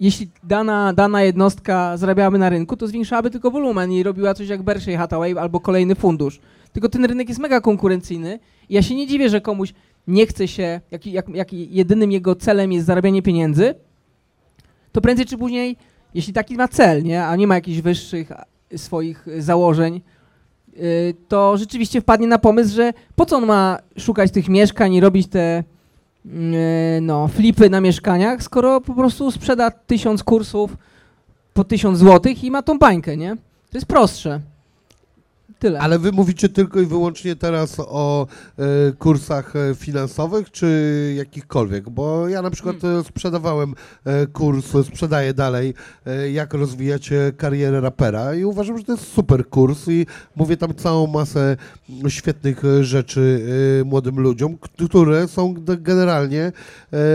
jeśli 0.00 0.28
dana, 0.44 0.92
dana 0.92 1.22
jednostka 1.22 1.96
zarabiałaby 1.96 2.38
na 2.38 2.48
rynku, 2.48 2.76
to 2.76 2.86
zwiększałaby 2.86 3.30
tylko 3.30 3.50
wolumen 3.50 3.92
i 3.92 4.02
robiła 4.02 4.34
coś 4.34 4.48
jak 4.48 4.62
Berkshire 4.62 4.98
Hathaway 4.98 5.38
albo 5.38 5.60
kolejny 5.60 5.94
fundusz. 5.94 6.40
Tylko 6.72 6.88
ten 6.88 7.04
rynek 7.04 7.28
jest 7.28 7.40
mega 7.40 7.60
konkurencyjny 7.60 8.38
i 8.68 8.74
ja 8.74 8.82
się 8.82 8.94
nie 8.94 9.06
dziwię, 9.06 9.28
że 9.28 9.40
komuś 9.40 9.74
nie 10.08 10.26
chce 10.26 10.48
się, 10.48 10.80
jak, 10.90 11.06
jak, 11.06 11.28
jak 11.28 11.52
jedynym 11.52 12.12
jego 12.12 12.34
celem 12.34 12.72
jest 12.72 12.86
zarabianie 12.86 13.22
pieniędzy, 13.22 13.74
to 14.92 15.00
prędzej 15.00 15.26
czy 15.26 15.38
później, 15.38 15.76
jeśli 16.14 16.32
taki 16.32 16.54
ma 16.54 16.68
cel, 16.68 17.02
nie, 17.02 17.26
a 17.26 17.36
nie 17.36 17.46
ma 17.46 17.54
jakichś 17.54 17.80
wyższych 17.80 18.32
a, 18.32 18.44
swoich 18.76 19.28
y, 19.28 19.42
założeń, 19.42 20.00
y, 20.76 21.14
to 21.28 21.56
rzeczywiście 21.56 22.00
wpadnie 22.00 22.26
na 22.26 22.38
pomysł, 22.38 22.74
że 22.74 22.92
po 23.16 23.26
co 23.26 23.36
on 23.36 23.46
ma 23.46 23.78
szukać 23.98 24.30
tych 24.30 24.48
mieszkań 24.48 24.94
i 24.94 25.00
robić 25.00 25.28
te 25.28 25.64
no, 27.00 27.28
flipy 27.28 27.70
na 27.70 27.80
mieszkaniach, 27.80 28.42
skoro 28.42 28.80
po 28.80 28.94
prostu 28.94 29.30
sprzeda 29.30 29.70
tysiąc 29.70 30.22
kursów 30.22 30.76
po 31.54 31.64
tysiąc 31.64 31.98
złotych 31.98 32.44
i 32.44 32.50
ma 32.50 32.62
tą 32.62 32.78
bańkę, 32.78 33.16
nie? 33.16 33.36
To 33.70 33.78
jest 33.78 33.86
prostsze. 33.86 34.40
Tyle. 35.58 35.80
Ale 35.80 35.98
wy 35.98 36.12
mówicie 36.12 36.48
tylko 36.48 36.80
i 36.80 36.86
wyłącznie 36.86 37.36
teraz 37.36 37.76
o 37.78 38.26
e, 38.58 38.92
kursach 38.92 39.56
e, 39.56 39.74
finansowych, 39.74 40.50
czy 40.50 41.14
jakichkolwiek? 41.16 41.90
Bo 41.90 42.28
ja 42.28 42.42
na 42.42 42.50
przykład 42.50 42.76
Hmm. 42.80 43.04
sprzedawałem 43.04 43.74
kurs, 44.32 44.66
sprzedaję 44.86 45.34
dalej, 45.34 45.74
jak 46.32 46.54
rozwijać 46.54 47.10
karierę 47.36 47.80
rapera 47.80 48.34
i 48.34 48.44
uważam, 48.44 48.78
że 48.78 48.84
to 48.84 48.92
jest 48.92 49.12
super 49.12 49.48
kurs 49.48 49.88
i 49.88 50.06
mówię 50.36 50.56
tam 50.56 50.74
całą 50.74 51.06
masę 51.06 51.56
świetnych 52.08 52.62
rzeczy 52.80 53.46
młodym 53.84 54.20
ludziom, 54.20 54.58
które 54.58 55.28
są 55.28 55.54
generalnie 55.78 56.52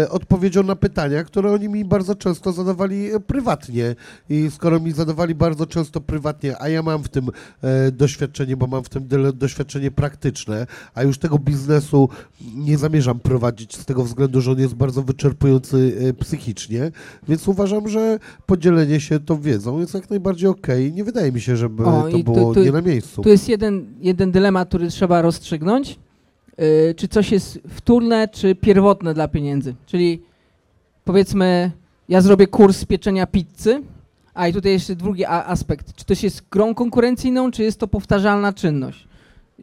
odpowiedzią 0.10 0.64
na 0.64 0.76
pytania, 0.76 1.24
które 1.24 1.52
oni 1.52 1.70
mi 1.70 1.86
bardzo 1.86 2.16
często 2.16 2.52
zadawali 2.52 3.10
prywatnie. 3.28 3.96
I 4.30 4.50
skoro 4.52 4.80
mi 4.80 4.92
zadawali 4.92 5.36
bardzo 5.36 5.66
często 5.66 6.02
prywatnie, 6.02 6.62
a 6.62 6.70
ja 6.70 6.84
mam 6.84 7.04
w 7.04 7.10
tym 7.10 7.30
e, 7.64 7.92
doświadczenie, 8.34 8.58
bo 8.58 8.68
mam 8.68 8.84
w 8.84 8.90
tym 8.90 9.08
doświadczenie 9.34 9.92
praktyczne, 9.92 10.68
a 10.96 11.04
już 11.04 11.18
tego 11.18 11.40
biznesu 11.40 12.10
nie 12.56 12.78
zamierzam 12.78 13.20
prowadzić 13.20 13.78
z 13.78 13.86
tego 13.86 14.04
względu, 14.04 14.42
że 14.42 14.52
on 14.52 14.60
jest 14.60 14.74
bardzo 14.76 15.02
wyczerpujący 15.04 15.98
e, 16.10 16.14
psychicznie, 16.14 16.92
więc 17.28 17.48
uważam, 17.48 17.88
że 17.88 18.20
podzielenie 18.46 19.00
się 19.00 19.20
tą 19.20 19.42
wiedzą 19.42 19.80
jest 19.80 19.94
jak 19.94 20.10
najbardziej 20.10 20.50
okej. 20.50 20.94
Nie 20.94 21.04
wydaje 21.04 21.32
mi 21.32 21.42
się, 21.42 21.58
żeby 21.58 21.86
O, 21.86 22.04
to 22.04 22.18
tu- 22.18 22.24
było 22.24 22.54
tu- 22.54 22.64
nie 22.64 22.72
na 22.72 22.82
miejscu. 22.82 23.22
Tu 23.22 23.30
jest 23.30 23.50
jeden, 23.50 23.86
jeden 24.02 24.32
dylemat, 24.32 24.68
który 24.68 24.88
trzeba 24.90 25.22
rozstrzygnąć. 25.22 26.00
Yy, 26.58 26.96
czy 26.96 27.08
coś 27.08 27.32
jest 27.32 27.60
wtórne, 27.70 28.28
czy 28.28 28.56
pierwotne 28.56 29.14
dla 29.14 29.28
pieniędzy. 29.28 29.76
Czyli 29.86 30.22
powiedzmy, 31.06 31.72
ja 32.10 32.22
zrobię 32.22 32.48
kurs 32.48 32.86
pieczenia 32.86 33.28
pizzy, 33.28 33.82
a 34.34 34.48
i 34.48 34.54
tutaj 34.54 34.72
jeszcze 34.72 34.96
drugi 34.96 35.26
aspekt. 35.26 35.96
Czy 35.96 36.06
to 36.06 36.14
jest 36.24 36.50
grą 36.50 36.76
konkurencyjną, 36.76 37.52
czy 37.52 37.64
jest 37.64 37.80
to 37.80 37.88
powtarzalna 37.88 38.54
czynność? 38.54 39.08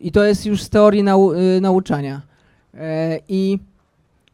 I 0.00 0.12
to 0.12 0.24
jest 0.24 0.46
już 0.46 0.62
z 0.62 0.68
teorii 0.68 1.02
nau, 1.02 1.32
y, 1.32 1.60
nauczania. 1.60 2.22
E, 2.74 3.18
I 3.28 3.58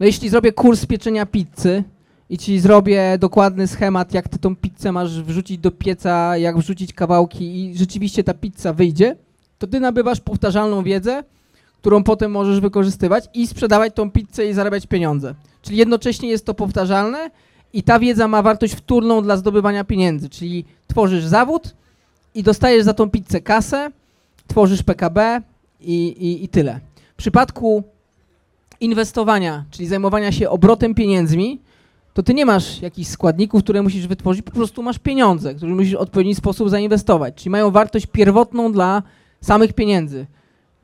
no 0.00 0.06
jeśli 0.06 0.28
zrobię 0.28 0.52
kurs 0.52 0.86
pieczenia 0.86 1.26
pizzy 1.26 1.84
i 2.30 2.38
ci 2.38 2.60
zrobię 2.60 3.18
dokładny 3.18 3.66
schemat, 3.66 4.14
jak 4.14 4.28
ty 4.28 4.38
tą 4.38 4.56
pizzę 4.56 4.92
masz 4.92 5.22
wrzucić 5.22 5.58
do 5.58 5.70
pieca, 5.70 6.36
jak 6.36 6.58
wrzucić 6.58 6.92
kawałki 6.92 7.64
i 7.64 7.78
rzeczywiście 7.78 8.24
ta 8.24 8.34
pizza 8.34 8.72
wyjdzie, 8.72 9.16
to 9.58 9.66
ty 9.66 9.80
nabywasz 9.80 10.20
powtarzalną 10.20 10.82
wiedzę, 10.82 11.24
którą 11.80 12.02
potem 12.04 12.30
możesz 12.30 12.60
wykorzystywać 12.60 13.24
i 13.34 13.46
sprzedawać 13.46 13.94
tą 13.94 14.10
pizzę 14.10 14.46
i 14.46 14.52
zarabiać 14.52 14.86
pieniądze. 14.86 15.34
Czyli 15.62 15.76
jednocześnie 15.76 16.28
jest 16.28 16.46
to 16.46 16.54
powtarzalne 16.54 17.30
i 17.77 17.82
ta 17.82 17.98
wiedza 17.98 18.28
ma 18.28 18.43
wartość 18.43 18.74
wtórną 18.74 19.23
dla 19.23 19.36
zdobywania 19.36 19.85
pieniędzy, 19.85 20.28
czyli 20.28 20.65
tworzysz 20.86 21.24
zawód 21.24 21.74
i 22.35 22.43
dostajesz 22.43 22.85
za 22.85 22.94
tą 22.94 23.11
pizzę 23.11 23.40
kasę, 23.40 23.90
tworzysz 24.47 24.82
PKB 24.82 25.43
i, 25.81 26.07
i, 26.07 26.44
i 26.44 26.48
tyle. 26.48 26.81
W 27.15 27.16
przypadku 27.16 27.82
inwestowania, 28.81 29.65
czyli 29.70 29.89
zajmowania 29.89 30.32
się 30.32 30.51
obrotem 30.51 30.94
pieniędzmi, 30.94 31.61
to 32.15 32.23
ty 32.23 32.35
nie 32.35 32.47
masz 32.47 32.82
jakichś 32.82 33.11
składników, 33.11 33.62
które 33.62 33.82
musisz 33.82 34.07
wytworzyć, 34.07 34.43
po 34.43 34.53
prostu 34.53 34.82
masz 34.82 34.98
pieniądze, 34.98 35.55
które 35.55 35.74
musisz 35.74 35.94
w 35.94 36.01
odpowiedni 36.01 36.35
sposób 36.35 36.70
zainwestować, 36.70 37.35
czyli 37.35 37.51
mają 37.51 37.70
wartość 37.70 38.07
pierwotną 38.07 38.73
dla 38.73 39.03
samych 39.40 39.73
pieniędzy. 39.73 40.27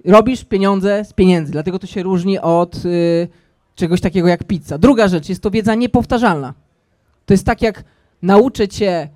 Robisz 0.05 0.45
pieniądze 0.45 1.05
z 1.05 1.13
pieniędzy, 1.13 1.53
dlatego 1.53 1.79
to 1.79 1.87
się 1.87 2.03
różni 2.03 2.39
od 2.39 2.85
y, 2.85 3.29
czegoś 3.75 4.01
takiego 4.01 4.29
jak 4.29 4.45
pizza. 4.45 4.79
Druga 4.79 5.09
rzecz, 5.09 5.29
jest 5.29 5.43
to 5.43 5.51
wiedza 5.51 5.75
niepowtarzalna. 5.75 6.62
To 7.33 7.35
jest 7.35 7.47
tak 7.47 7.63
jak 7.63 7.85
nauczę 8.23 8.69
cię, 8.69 9.09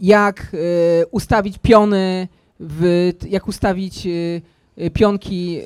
jak 0.00 0.54
y, 0.54 1.06
ustawić 1.10 1.58
piony, 1.58 2.28
w, 2.60 3.10
jak 3.28 3.48
ustawić 3.48 4.06
y, 4.06 4.90
pionki 4.90 5.58
y, 5.58 5.62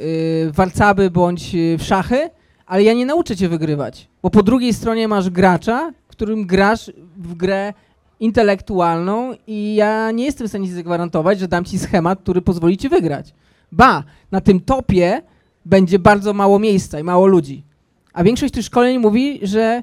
w 0.50 0.52
warcaby 0.52 1.10
bądź 1.10 1.56
w 1.78 1.82
szachy, 1.82 2.30
ale 2.66 2.82
ja 2.82 2.94
nie 2.94 3.06
nauczę 3.06 3.36
cię 3.36 3.48
wygrywać, 3.48 4.08
bo 4.22 4.30
po 4.30 4.42
drugiej 4.42 4.74
stronie 4.74 5.08
masz 5.08 5.30
gracza, 5.30 5.92
którym 6.08 6.46
grasz 6.46 6.90
w 7.16 7.34
grę 7.34 7.74
intelektualną 8.20 9.32
i 9.46 9.74
ja 9.74 10.10
nie 10.10 10.24
jestem 10.24 10.46
w 10.46 10.50
stanie 10.50 10.66
ci 10.66 10.74
zagwarantować, 10.74 11.38
że 11.40 11.48
dam 11.48 11.64
ci 11.64 11.78
schemat, 11.78 12.20
który 12.20 12.42
pozwoli 12.42 12.76
ci 12.76 12.88
wygrać. 12.88 13.34
Ba, 13.72 14.04
na 14.30 14.40
tym 14.40 14.60
topie 14.60 15.22
będzie 15.64 15.98
bardzo 15.98 16.32
mało 16.32 16.58
miejsca 16.58 17.00
i 17.00 17.02
mało 17.04 17.26
ludzi. 17.26 17.64
A 18.12 18.24
większość 18.24 18.54
tych 18.54 18.64
szkoleń 18.64 18.98
mówi, 18.98 19.40
że 19.42 19.82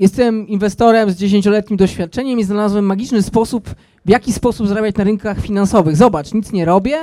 jestem 0.00 0.48
inwestorem 0.48 1.10
z 1.10 1.16
10-letnim 1.16 1.76
doświadczeniem 1.76 2.38
i 2.38 2.44
znalazłem 2.44 2.84
magiczny 2.84 3.22
sposób, 3.22 3.74
w 4.04 4.10
jaki 4.10 4.32
sposób 4.32 4.68
zarabiać 4.68 4.96
na 4.96 5.04
rynkach 5.04 5.40
finansowych. 5.40 5.96
Zobacz, 5.96 6.34
nic 6.34 6.52
nie 6.52 6.64
robię, 6.64 6.96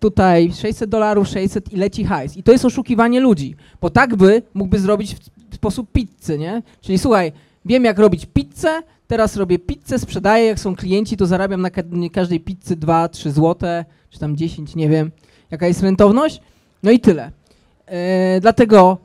tutaj 0.00 0.52
600 0.52 0.90
dolarów, 0.90 1.28
600 1.28 1.72
i 1.72 1.76
leci 1.76 2.04
hajs. 2.04 2.36
I 2.36 2.42
to 2.42 2.52
jest 2.52 2.64
oszukiwanie 2.64 3.20
ludzi, 3.20 3.56
bo 3.80 3.90
tak 3.90 4.16
by 4.16 4.42
mógłby 4.54 4.78
zrobić 4.78 5.14
w, 5.14 5.54
sposób 5.54 5.92
pizzy, 5.92 6.38
nie? 6.38 6.62
Czyli 6.80 6.98
słuchaj, 6.98 7.32
wiem 7.64 7.84
jak 7.84 7.98
robić 7.98 8.26
pizzę, 8.26 8.82
teraz 9.06 9.36
robię 9.36 9.58
pizzę, 9.58 9.98
sprzedaję, 9.98 10.46
jak 10.46 10.60
są 10.60 10.76
klienci, 10.76 11.16
to 11.16 11.26
zarabiam 11.26 11.60
na 11.60 11.70
ka- 11.70 11.82
każdej 12.12 12.40
pizzy 12.40 12.76
2-3 12.76 13.30
złote, 13.30 13.84
czy 14.10 14.18
tam 14.18 14.36
10, 14.36 14.74
nie 14.74 14.88
wiem, 14.88 15.10
jaka 15.50 15.66
jest 15.66 15.82
rentowność. 15.82 16.40
No 16.82 16.90
i 16.90 17.00
tyle. 17.00 17.30
E, 17.86 18.40
dlatego 18.40 18.98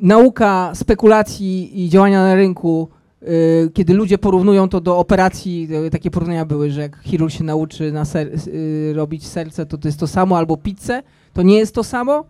nauka 0.00 0.72
spekulacji 0.74 1.84
i 1.84 1.88
działania 1.88 2.22
na 2.22 2.34
rynku, 2.34 2.88
y, 3.22 3.70
kiedy 3.74 3.94
ludzie 3.94 4.18
porównują 4.18 4.68
to 4.68 4.80
do 4.80 4.98
operacji, 4.98 5.68
y, 5.86 5.90
takie 5.90 6.10
porównania 6.10 6.44
były, 6.44 6.70
że 6.70 6.80
jak 6.80 7.02
chirurg 7.02 7.32
się 7.32 7.44
nauczy 7.44 7.92
na 7.92 8.04
ser, 8.04 8.28
y, 8.46 8.92
robić 8.94 9.26
serce, 9.26 9.66
to 9.66 9.78
to 9.78 9.88
jest 9.88 10.00
to 10.00 10.06
samo, 10.06 10.38
albo 10.38 10.56
pizzę, 10.56 11.02
to 11.32 11.42
nie 11.42 11.58
jest 11.58 11.74
to 11.74 11.84
samo, 11.84 12.24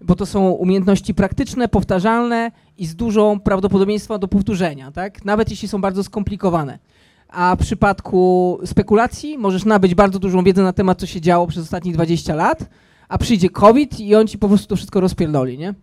bo 0.00 0.14
to 0.14 0.26
są 0.26 0.50
umiejętności 0.50 1.14
praktyczne, 1.14 1.68
powtarzalne 1.68 2.50
i 2.78 2.86
z 2.86 2.94
dużą 2.94 3.40
prawdopodobieństwem 3.40 4.20
do 4.20 4.28
powtórzenia, 4.28 4.92
tak? 4.92 5.24
Nawet 5.24 5.50
jeśli 5.50 5.68
są 5.68 5.80
bardzo 5.80 6.04
skomplikowane. 6.04 6.78
A 7.28 7.56
w 7.56 7.58
przypadku 7.58 8.58
spekulacji 8.64 9.38
możesz 9.38 9.64
nabyć 9.64 9.94
bardzo 9.94 10.18
dużą 10.18 10.44
wiedzę 10.44 10.62
na 10.62 10.72
temat, 10.72 11.00
co 11.00 11.06
się 11.06 11.20
działo 11.20 11.46
przez 11.46 11.62
ostatnich 11.62 11.94
20 11.94 12.34
lat, 12.34 12.68
a 13.08 13.18
przyjdzie 13.18 13.50
COVID 13.50 14.00
i 14.00 14.14
on 14.14 14.26
ci 14.26 14.38
po 14.38 14.48
prostu 14.48 14.68
to 14.68 14.76
wszystko 14.76 15.00
rozpierdoli, 15.00 15.58
nie? 15.58 15.74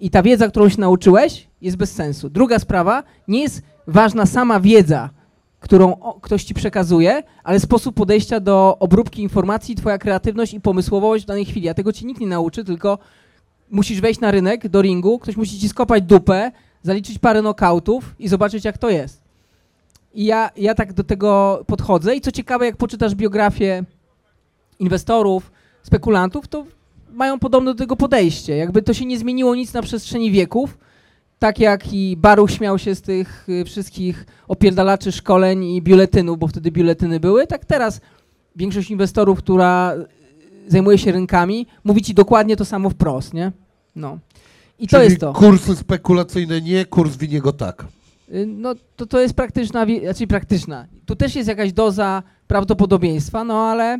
I 0.00 0.10
ta 0.10 0.22
wiedza, 0.22 0.48
którą 0.48 0.68
się 0.68 0.80
nauczyłeś, 0.80 1.46
jest 1.62 1.76
bez 1.76 1.92
sensu. 1.92 2.30
Druga 2.30 2.58
sprawa, 2.58 3.02
nie 3.28 3.42
jest 3.42 3.62
ważna 3.86 4.26
sama 4.26 4.60
wiedza, 4.60 5.10
którą 5.60 5.96
ktoś 6.20 6.44
ci 6.44 6.54
przekazuje, 6.54 7.22
ale 7.44 7.60
sposób 7.60 7.94
podejścia 7.94 8.40
do 8.40 8.76
obróbki 8.78 9.22
informacji, 9.22 9.74
twoja 9.74 9.98
kreatywność 9.98 10.54
i 10.54 10.60
pomysłowość 10.60 11.24
w 11.24 11.26
danej 11.26 11.44
chwili. 11.44 11.68
A 11.68 11.74
tego 11.74 11.92
ci 11.92 12.06
nikt 12.06 12.20
nie 12.20 12.26
nauczy, 12.26 12.64
tylko 12.64 12.98
musisz 13.70 14.00
wejść 14.00 14.20
na 14.20 14.30
rynek, 14.30 14.68
do 14.68 14.82
ringu, 14.82 15.18
ktoś 15.18 15.36
musi 15.36 15.58
ci 15.58 15.68
skopać 15.68 16.02
dupę, 16.02 16.52
zaliczyć 16.82 17.18
parę 17.18 17.42
nokautów 17.42 18.14
i 18.18 18.28
zobaczyć, 18.28 18.64
jak 18.64 18.78
to 18.78 18.90
jest. 18.90 19.22
I 20.14 20.24
ja, 20.24 20.50
ja 20.56 20.74
tak 20.74 20.92
do 20.92 21.04
tego 21.04 21.62
podchodzę. 21.66 22.16
I 22.16 22.20
co 22.20 22.32
ciekawe, 22.32 22.66
jak 22.66 22.76
poczytasz 22.76 23.14
biografię 23.14 23.84
inwestorów, 24.78 25.52
spekulantów, 25.82 26.48
to 26.48 26.64
mają 27.12 27.38
podobne 27.38 27.70
do 27.74 27.78
tego 27.78 27.96
podejście. 27.96 28.56
Jakby 28.56 28.82
to 28.82 28.94
się 28.94 29.06
nie 29.06 29.18
zmieniło 29.18 29.54
nic 29.54 29.72
na 29.72 29.82
przestrzeni 29.82 30.30
wieków. 30.30 30.78
Tak 31.38 31.58
jak 31.58 31.92
i 31.92 32.16
Baruch 32.16 32.50
śmiał 32.50 32.78
się 32.78 32.94
z 32.94 33.02
tych 33.02 33.48
y, 33.48 33.64
wszystkich 33.64 34.26
opierdalaczy 34.48 35.12
szkoleń 35.12 35.64
i 35.64 35.82
biuletynów, 35.82 36.38
bo 36.38 36.46
wtedy 36.48 36.70
biuletyny 36.70 37.20
były, 37.20 37.46
tak 37.46 37.64
teraz 37.64 38.00
większość 38.56 38.90
inwestorów, 38.90 39.38
która 39.38 39.94
y, 40.66 40.70
zajmuje 40.70 40.98
się 40.98 41.12
rynkami, 41.12 41.66
mówi 41.84 42.02
ci 42.02 42.14
dokładnie 42.14 42.56
to 42.56 42.64
samo 42.64 42.90
wprost, 42.90 43.34
nie? 43.34 43.52
No. 43.96 44.18
I 44.78 44.88
to 44.88 44.96
Czyli 44.96 45.04
jest 45.08 45.20
to. 45.20 45.32
kursy 45.32 45.76
spekulacyjne 45.76 46.60
nie, 46.60 46.84
kurs 46.84 47.16
winiego 47.16 47.52
tak. 47.52 47.86
Y, 48.34 48.46
No 48.46 48.74
to, 48.96 49.06
to 49.06 49.20
jest 49.20 49.34
praktyczna, 49.34 49.86
znaczy 50.02 50.26
praktyczna. 50.26 50.86
Tu 51.06 51.16
też 51.16 51.34
jest 51.36 51.48
jakaś 51.48 51.72
doza 51.72 52.22
prawdopodobieństwa, 52.46 53.44
no 53.44 53.54
ale, 53.62 53.98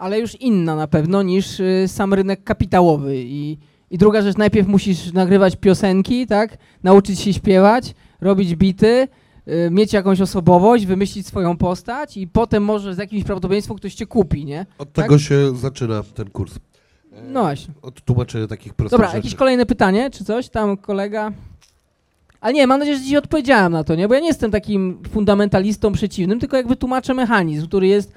ale 0.00 0.20
już 0.20 0.40
inna 0.40 0.76
na 0.76 0.86
pewno 0.86 1.22
niż 1.22 1.60
y, 1.60 1.84
sam 1.86 2.14
rynek 2.14 2.44
kapitałowy. 2.44 3.16
I, 3.16 3.58
I 3.90 3.98
druga 3.98 4.22
rzecz, 4.22 4.36
najpierw 4.36 4.68
musisz 4.68 5.12
nagrywać 5.12 5.56
piosenki, 5.56 6.26
tak? 6.26 6.58
Nauczyć 6.82 7.20
się 7.20 7.32
śpiewać, 7.32 7.94
robić 8.20 8.56
bity, 8.56 9.08
y, 9.48 9.70
mieć 9.70 9.92
jakąś 9.92 10.20
osobowość, 10.20 10.86
wymyślić 10.86 11.26
swoją 11.26 11.56
postać 11.56 12.16
i 12.16 12.28
potem 12.28 12.64
może 12.64 12.94
z 12.94 12.98
jakimś 12.98 13.24
prawdopodobieństwem 13.24 13.76
ktoś 13.76 13.94
cię 13.94 14.06
kupi, 14.06 14.44
nie? 14.44 14.66
Od 14.78 14.92
Tak? 14.92 15.04
tego 15.04 15.18
się 15.18 15.56
zaczyna 15.56 16.02
ten 16.14 16.30
kurs. 16.30 16.54
No 17.28 17.40
właśnie. 17.42 17.74
Od 17.82 18.00
tłumaczenia 18.00 18.46
takich 18.46 18.74
prostych 18.74 18.90
Dobra, 18.90 19.06
rzeczy. 19.06 19.16
jakieś 19.18 19.34
kolejne 19.34 19.66
pytanie, 19.66 20.10
czy 20.10 20.24
coś? 20.24 20.48
Tam 20.48 20.76
kolega. 20.76 21.32
Ale 22.40 22.52
nie, 22.52 22.66
mam 22.66 22.78
nadzieję, 22.78 22.96
że 22.96 23.02
dzisiaj 23.02 23.18
odpowiedziałem 23.18 23.72
na 23.72 23.84
to, 23.84 23.94
nie? 23.94 24.08
Bo 24.08 24.14
ja 24.14 24.20
nie 24.20 24.26
jestem 24.26 24.50
takim 24.50 24.98
fundamentalistą 25.10 25.92
przeciwnym, 25.92 26.40
tylko 26.40 26.56
jakby 26.56 26.76
tłumaczę 26.76 27.14
mechanizm, 27.14 27.66
który 27.66 27.86
jest 27.86 28.12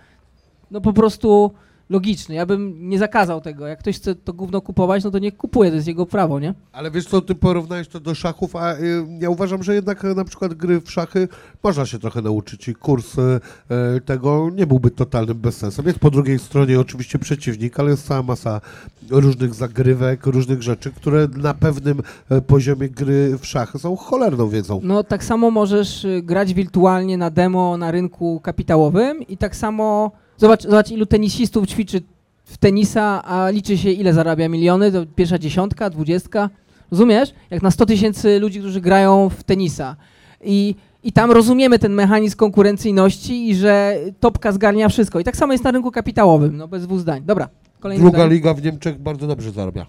no 0.72 0.82
po 0.82 0.94
prostu 0.94 1.52
logiczny. 1.90 2.36
Ja 2.36 2.46
bym 2.46 2.90
nie 2.90 3.00
zakazał 3.00 3.42
tego. 3.42 3.68
Jak 3.68 3.80
ktoś 3.80 3.96
chce 3.96 4.16
to 4.16 4.34
gówno 4.34 4.62
kupować, 4.62 5.04
no 5.04 5.12
to 5.12 5.20
niech 5.20 5.38
kupuje, 5.38 5.70
to 5.70 5.76
jest 5.76 5.88
jego 5.88 6.06
prawo, 6.06 6.40
nie? 6.40 6.54
Ale 6.72 6.92
wiesz 6.92 7.06
co, 7.06 7.22
ty 7.22 7.36
porównałeś 7.36 7.88
to 7.88 8.00
do 8.00 8.16
szachów, 8.16 8.56
a 8.56 8.76
y, 8.76 9.06
ja 9.20 9.30
uważam, 9.30 9.64
że 9.64 9.76
jednak 9.76 10.06
y, 10.06 10.16
na 10.16 10.26
przykład 10.26 10.54
gry 10.54 10.82
w 10.82 10.92
szachy 10.92 11.28
można 11.64 11.86
się 11.86 12.00
trochę 12.00 12.22
nauczyć 12.22 12.68
i 12.68 12.76
kurs 12.76 13.18
y, 13.18 14.02
tego 14.06 14.50
nie 14.54 14.68
byłby 14.68 14.92
totalnym 14.92 15.38
bezsensem. 15.38 15.86
Jest 15.86 16.00
po 16.00 16.12
drugiej 16.12 16.40
stronie 16.40 16.80
oczywiście 16.80 17.20
przeciwnik, 17.20 17.80
ale 17.80 17.92
jest 17.92 18.08
cała 18.08 18.24
masa 18.24 18.62
różnych 19.10 19.54
zagrywek, 19.54 20.26
różnych 20.26 20.62
rzeczy, 20.62 20.92
które 20.92 21.28
na 21.38 21.54
pewnym 21.54 22.02
poziomie 22.48 22.90
gry 22.90 23.38
w 23.38 23.46
szachy 23.46 23.80
są 23.80 23.96
cholerną 23.96 24.50
wiedzą. 24.50 24.80
No 24.84 25.04
tak 25.04 25.24
samo 25.24 25.52
możesz 25.52 26.08
grać 26.24 26.54
wirtualnie 26.54 27.18
na 27.18 27.30
demo 27.30 27.78
na 27.78 27.92
rynku 27.92 28.40
kapitałowym 28.44 29.22
i 29.28 29.38
tak 29.38 29.56
samo 29.56 30.12
zobacz, 30.38 30.64
zobacz 30.64 30.92
ilu 30.92 31.06
tenisistów 31.06 31.68
ćwiczy 31.68 32.02
w 32.46 32.58
tenisa, 32.58 33.24
a 33.26 33.50
liczy 33.50 33.78
się 33.78 33.92
ile 33.92 34.14
zarabia 34.14 34.50
miliony, 34.50 34.92
to 34.92 35.06
pierwsza 35.16 35.40
dziesiątka, 35.40 35.90
dwudziestka. 35.90 36.50
Rozumiesz? 36.92 37.34
Jak 37.50 37.62
na 37.62 37.72
100 37.72 37.86
tysięcy 37.86 38.40
ludzi, 38.40 38.60
którzy 38.60 38.82
grają 38.82 39.30
w 39.30 39.44
tenisa. 39.44 39.96
I, 40.44 40.76
I 41.04 41.12
tam 41.12 41.32
rozumiemy 41.32 41.80
ten 41.80 41.94
mechanizm 41.94 42.38
konkurencyjności 42.38 43.50
i 43.50 43.56
że 43.56 43.98
topka 44.20 44.52
zgarnia 44.52 44.90
wszystko. 44.90 45.20
I 45.20 45.24
tak 45.24 45.36
samo 45.38 45.54
jest 45.54 45.64
na 45.64 45.72
rynku 45.72 45.92
kapitałowym, 45.92 46.58
no 46.58 46.68
bez 46.68 46.84
dwóch 46.88 47.00
zdań. 47.00 47.24
Dobra, 47.26 47.50
kolejny 47.80 48.04
Druga 48.04 48.18
zdanie. 48.18 48.34
liga 48.34 48.54
w 48.54 48.64
Niemczech 48.64 49.00
bardzo 49.02 49.28
dobrze 49.28 49.52
zarabia. 49.52 49.86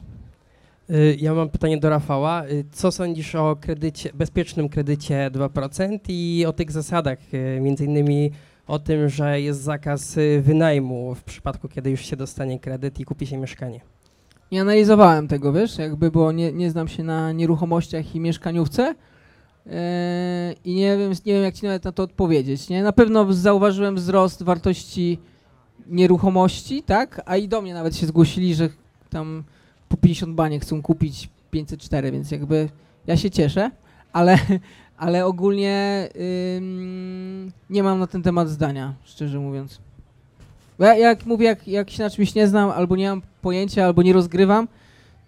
Y, 0.90 1.16
Ja 1.20 1.34
mam 1.34 1.48
pytanie 1.48 1.78
do 1.78 1.90
Rafała. 1.90 2.44
Y, 2.46 2.64
Co 2.72 2.92
sądzisz 2.92 3.34
o 3.34 3.56
kredycie, 3.60 4.10
bezpiecznym 4.14 4.68
kredycie 4.68 5.30
2% 5.32 5.98
i 6.08 6.44
o 6.48 6.52
tych 6.52 6.72
zasadach, 6.72 7.18
y, 7.34 7.60
między 7.60 7.84
innymi 7.84 8.30
o 8.66 8.78
tym, 8.78 9.08
że 9.08 9.40
jest 9.40 9.62
zakaz 9.62 10.16
y, 10.16 10.42
wynajmu 10.44 11.14
w 11.14 11.24
przypadku, 11.24 11.68
kiedy 11.68 11.90
już 11.90 12.00
się 12.00 12.16
dostanie 12.16 12.60
kredyt 12.60 13.00
i 13.00 13.04
kupi 13.04 13.26
się 13.26 13.36
mieszkanie? 13.36 13.80
Nie 14.52 14.60
analizowałem 14.60 15.28
tego, 15.28 15.52
wiesz, 15.52 15.78
jakby, 15.78 16.10
bo 16.10 16.32
nie, 16.32 16.52
nie 16.52 16.70
znam 16.70 16.88
się 16.88 17.02
na 17.02 17.32
nieruchomościach 17.32 18.14
i 18.14 18.20
mieszkaniówce 18.20 18.94
yy, 19.66 19.72
i 20.64 20.74
nie 20.74 20.96
wiem, 20.96 21.12
nie 21.26 21.32
wiem, 21.32 21.42
jak 21.42 21.54
ci 21.54 21.66
nawet 21.66 21.84
na 21.84 21.92
to 21.92 22.02
odpowiedzieć, 22.02 22.68
nie? 22.68 22.82
Na 22.82 22.92
pewno 22.92 23.32
zauważyłem 23.32 23.96
wzrost 23.96 24.42
wartości 24.42 25.18
nieruchomości, 25.86 26.82
tak? 26.82 27.20
A 27.26 27.36
i 27.36 27.48
do 27.48 27.62
mnie 27.62 27.74
nawet 27.74 27.96
się 27.96 28.06
zgłosili, 28.06 28.54
że 28.54 28.68
tam 29.10 29.44
po 29.88 29.96
50 29.96 30.34
baniek 30.34 30.62
chcą 30.62 30.82
kupić 30.82 31.28
504, 31.50 32.12
więc 32.12 32.30
jakby 32.30 32.68
ja 33.06 33.16
się 33.16 33.30
cieszę, 33.30 33.70
ale, 34.12 34.38
ale 34.96 35.26
ogólnie 35.26 36.08
ym, 36.56 37.52
nie 37.70 37.82
mam 37.82 37.98
na 37.98 38.06
ten 38.06 38.22
temat 38.22 38.48
zdania, 38.48 38.94
szczerze 39.04 39.38
mówiąc. 39.38 39.80
Bo 40.78 40.84
ja, 40.84 40.94
jak 40.96 41.26
mówię, 41.26 41.46
jak, 41.46 41.68
jak 41.68 41.90
się 41.90 42.02
na 42.02 42.10
czymś 42.10 42.34
nie 42.34 42.48
znam, 42.48 42.70
albo 42.70 42.96
nie 42.96 43.08
mam 43.10 43.22
pojęcia, 43.42 43.84
albo 43.84 44.02
nie 44.02 44.12
rozgrywam, 44.12 44.68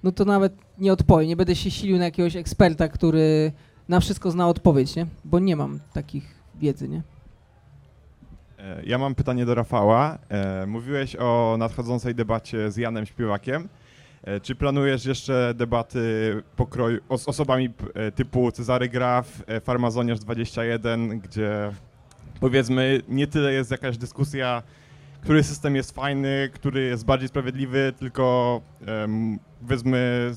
no 0.02 0.12
to 0.12 0.24
nawet 0.24 0.52
nie 0.78 0.92
odpowiem. 0.92 1.28
Nie 1.28 1.36
będę 1.36 1.56
się 1.56 1.70
silił 1.70 1.98
na 1.98 2.04
jakiegoś 2.04 2.36
eksperta, 2.36 2.88
który 2.88 3.52
na 3.88 4.00
wszystko 4.00 4.30
zna 4.30 4.48
odpowiedź, 4.48 4.96
nie? 4.96 5.06
Bo 5.24 5.38
nie 5.38 5.56
mam 5.56 5.80
takich 5.92 6.34
wiedzy, 6.60 6.88
nie? 6.88 7.02
E, 8.58 8.82
Ja 8.84 8.98
mam 8.98 9.14
pytanie 9.14 9.46
do 9.46 9.54
Rafała. 9.54 10.18
E, 10.28 10.66
Mówiłeś 10.66 11.16
o 11.16 11.56
nadchodzącej 11.58 12.14
debacie 12.14 12.70
z 12.70 12.76
Janem 12.76 13.06
Śpiewakiem. 13.06 13.68
E, 14.26 14.40
Czy 14.40 14.54
planujesz 14.54 15.04
jeszcze 15.04 15.52
debaty 15.54 16.00
pokroju, 16.56 17.00
z 17.18 17.28
osobami 17.28 17.68
e, 17.94 18.12
typu 18.12 18.52
Cezary 18.52 18.88
Graf, 18.88 19.42
e, 19.46 19.60
Farmazoniarz 19.60 20.18
21, 20.18 21.18
gdzie 21.18 21.70
powiedzmy 22.40 23.00
nie 23.08 23.26
tyle 23.26 23.52
jest 23.52 23.70
jakaś 23.70 23.98
dyskusja, 23.98 24.62
który 25.20 25.42
system 25.42 25.76
jest 25.76 25.92
fajny, 25.92 26.50
który 26.54 26.82
jest 26.82 27.04
bardziej 27.04 27.28
sprawiedliwy, 27.28 27.92
tylko 27.98 28.60
em, 28.86 29.38
powiedzmy 29.60 30.30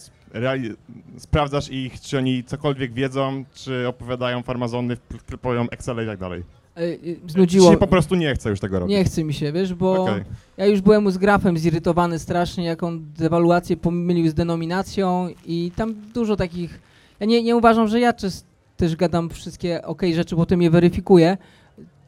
sprawdzasz 1.18 1.70
ich, 1.70 2.02
czy 2.02 2.18
oni 2.18 2.44
cokolwiek 2.44 2.94
wiedzą, 2.94 3.46
czy 3.54 3.88
opowiadają 3.88 4.44
farmazony, 4.44 4.98
klepują 5.28 5.70
Excel 5.70 6.04
i 6.04 6.08
tak 6.08 6.20
dalej. 6.20 6.44
E, 6.80 6.84
e, 6.84 6.98
Ci 6.98 7.20
Znudziło. 7.28 7.72
się 7.72 7.78
po 7.78 7.88
prostu 7.88 8.16
nie 8.16 8.36
chce 8.36 8.50
już 8.50 8.60
tego 8.60 8.80
robić. 8.80 8.98
Nie 8.98 9.04
chce 9.04 9.24
mi 9.24 9.34
się, 9.34 9.52
wiesz, 9.52 9.74
bo 9.74 10.04
Okej. 10.04 10.24
ja 10.58 10.66
już 10.66 10.82
byłem 10.82 11.12
z 11.12 11.18
grafem 11.18 11.58
zirytowany 11.58 12.20
strasznie, 12.20 12.66
jaką 12.66 13.00
dewaluację 13.00 13.78
pomylił 13.78 14.30
z 14.30 14.34
denominacją 14.34 15.30
i 15.46 15.72
tam 15.76 15.96
dużo 16.14 16.36
takich... 16.36 16.82
Ja 17.20 17.26
nie, 17.26 17.44
nie 17.44 17.56
uważam, 17.56 17.88
że 17.88 18.00
ja 18.00 18.14
czes, 18.14 18.46
też 18.78 18.96
gadam 18.96 19.30
wszystkie 19.30 19.86
ok 19.86 20.02
rzeczy, 20.14 20.36
potem 20.36 20.62
je 20.62 20.70
weryfikuję. 20.70 21.38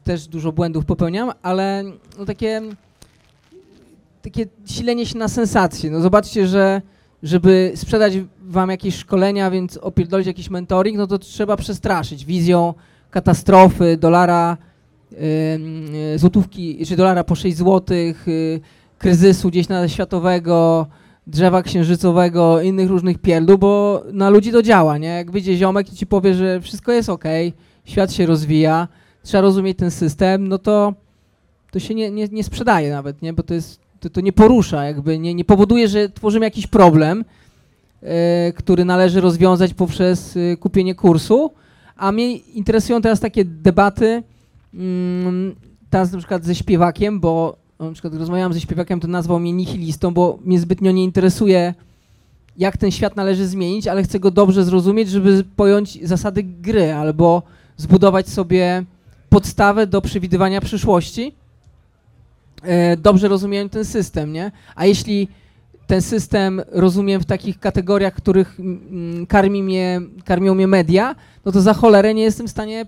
Też 0.04 0.28
dużo 0.28 0.52
błędów 0.52 0.84
popełniam, 0.84 1.30
ale 1.42 1.84
no 2.18 2.24
takie, 2.24 2.62
takie 4.22 4.46
silenie 4.66 5.06
się 5.06 5.18
na 5.18 5.28
sensację. 5.28 5.90
No 5.90 6.00
zobaczcie, 6.00 6.46
że 6.46 6.82
żeby 7.22 7.72
sprzedać 7.74 8.12
wam 8.42 8.70
jakieś 8.70 8.94
szkolenia, 8.94 9.50
więc 9.50 9.76
opierdolić 9.76 10.26
jakiś 10.26 10.50
mentoring, 10.50 10.98
no 10.98 11.06
to 11.06 11.18
trzeba 11.18 11.56
przestraszyć 11.56 12.24
wizją 12.24 12.74
katastrofy, 13.12 13.96
dolara, 13.96 14.56
y, 15.12 16.18
złotówki, 16.18 16.86
czy 16.86 16.96
dolara 16.96 17.24
po 17.24 17.34
6 17.34 17.56
złotych, 17.56 18.28
y, 18.28 18.60
kryzysu 18.98 19.48
gdzieś 19.48 19.68
na 19.68 19.88
światowego, 19.88 20.86
drzewa 21.26 21.62
księżycowego, 21.62 22.60
innych 22.62 22.88
różnych 22.88 23.18
pierdół, 23.18 23.58
bo 23.58 24.02
na 24.12 24.30
ludzi 24.30 24.52
to 24.52 24.62
działa, 24.62 24.98
nie? 24.98 25.08
Jak 25.08 25.30
wyjdzie 25.30 25.56
ziomek 25.56 25.92
i 25.92 25.96
ci 25.96 26.06
powie, 26.06 26.34
że 26.34 26.60
wszystko 26.60 26.92
jest 26.92 27.08
ok, 27.08 27.24
świat 27.84 28.12
się 28.12 28.26
rozwija, 28.26 28.88
trzeba 29.22 29.40
rozumieć 29.40 29.78
ten 29.78 29.90
system, 29.90 30.48
no 30.48 30.58
to 30.58 30.94
to 31.70 31.78
się 31.80 31.94
nie, 31.94 32.10
nie, 32.10 32.28
nie 32.28 32.44
sprzedaje 32.44 32.90
nawet, 32.90 33.22
nie? 33.22 33.32
Bo 33.32 33.42
to 33.42 33.54
jest, 33.54 33.80
to, 34.00 34.10
to 34.10 34.20
nie 34.20 34.32
porusza, 34.32 34.84
jakby 34.84 35.18
nie, 35.18 35.34
nie 35.34 35.44
powoduje, 35.44 35.88
że 35.88 36.08
tworzymy 36.08 36.46
jakiś 36.46 36.66
problem, 36.66 37.24
e, 38.02 38.52
który 38.52 38.84
należy 38.84 39.20
rozwiązać 39.20 39.74
poprzez 39.74 40.36
e, 40.36 40.56
kupienie 40.56 40.94
kursu, 40.94 41.50
a 42.02 42.12
mnie 42.12 42.36
interesują 42.36 43.02
teraz 43.02 43.20
takie 43.20 43.44
debaty, 43.44 44.22
mm, 44.74 45.54
teraz 45.90 46.12
na 46.12 46.18
przykład 46.18 46.44
ze 46.44 46.54
śpiewakiem, 46.54 47.20
bo 47.20 47.56
na 47.80 47.92
przykład 47.92 48.14
rozmawiałem 48.14 48.52
ze 48.52 48.60
śpiewakiem, 48.60 49.00
to 49.00 49.08
nazwał 49.08 49.40
mnie 49.40 49.52
nihilistą, 49.52 50.14
bo 50.14 50.38
mnie 50.44 50.60
zbytnio 50.60 50.90
nie 50.90 51.04
interesuje, 51.04 51.74
jak 52.58 52.76
ten 52.76 52.90
świat 52.90 53.16
należy 53.16 53.46
zmienić, 53.46 53.88
ale 53.88 54.02
chcę 54.02 54.20
go 54.20 54.30
dobrze 54.30 54.64
zrozumieć, 54.64 55.10
żeby 55.10 55.44
pojąć 55.56 55.98
zasady 56.08 56.42
gry 56.42 56.92
albo 56.92 57.42
zbudować 57.76 58.28
sobie 58.28 58.84
podstawę 59.28 59.86
do 59.86 60.00
przewidywania 60.00 60.60
przyszłości. 60.60 61.34
E, 62.62 62.96
dobrze 62.96 63.28
rozumiem 63.28 63.68
ten 63.68 63.84
system, 63.84 64.32
nie? 64.32 64.52
A 64.76 64.86
jeśli 64.86 65.28
ten 65.92 66.02
system 66.02 66.62
rozumiem 66.70 67.20
w 67.20 67.24
takich 67.24 67.60
kategoriach, 67.60 68.14
których 68.14 68.60
mm, 68.60 69.26
karmi 69.26 69.62
mnie, 69.62 70.00
karmią 70.24 70.54
mnie 70.54 70.66
media, 70.66 71.14
no 71.44 71.52
to 71.52 71.60
za 71.60 71.74
cholerę 71.74 72.14
nie 72.14 72.22
jestem 72.22 72.46
w 72.46 72.50
stanie 72.50 72.86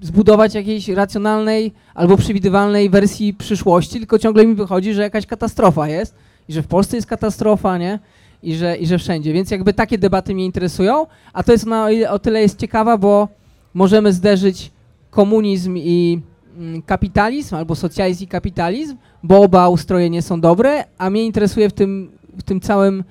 zbudować 0.00 0.54
jakiejś 0.54 0.88
racjonalnej 0.88 1.72
albo 1.94 2.16
przewidywalnej 2.16 2.90
wersji 2.90 3.34
przyszłości, 3.34 3.98
tylko 3.98 4.18
ciągle 4.18 4.46
mi 4.46 4.54
wychodzi, 4.54 4.94
że 4.94 5.02
jakaś 5.02 5.26
katastrofa 5.26 5.88
jest 5.88 6.14
i 6.48 6.52
że 6.52 6.62
w 6.62 6.66
Polsce 6.66 6.96
jest 6.96 7.08
katastrofa, 7.08 7.78
nie? 7.78 7.98
I 8.42 8.54
że, 8.54 8.76
i 8.76 8.86
że 8.86 8.98
wszędzie. 8.98 9.32
Więc 9.32 9.50
jakby 9.50 9.72
takie 9.72 9.98
debaty 9.98 10.34
mnie 10.34 10.44
interesują, 10.44 11.06
a 11.32 11.42
to 11.42 11.52
jest 11.52 11.66
na, 11.66 11.88
o 12.10 12.18
tyle 12.18 12.40
jest 12.40 12.58
ciekawa, 12.58 12.98
bo 12.98 13.28
możemy 13.74 14.12
zderzyć 14.12 14.70
komunizm 15.10 15.76
i 15.76 16.20
mm, 16.58 16.82
kapitalizm, 16.82 17.54
albo 17.54 17.74
socjalizm 17.74 18.24
i 18.24 18.26
kapitalizm, 18.26 18.96
bo 19.22 19.42
oba 19.42 19.68
ustroje 19.68 20.10
nie 20.10 20.22
są 20.22 20.40
dobre, 20.40 20.84
a 20.98 21.10
mnie 21.10 21.24
interesuje 21.24 21.68
w 21.68 21.72
tym, 21.72 22.19
w 22.38 22.42
tym 22.42 22.60
całym, 22.60 23.04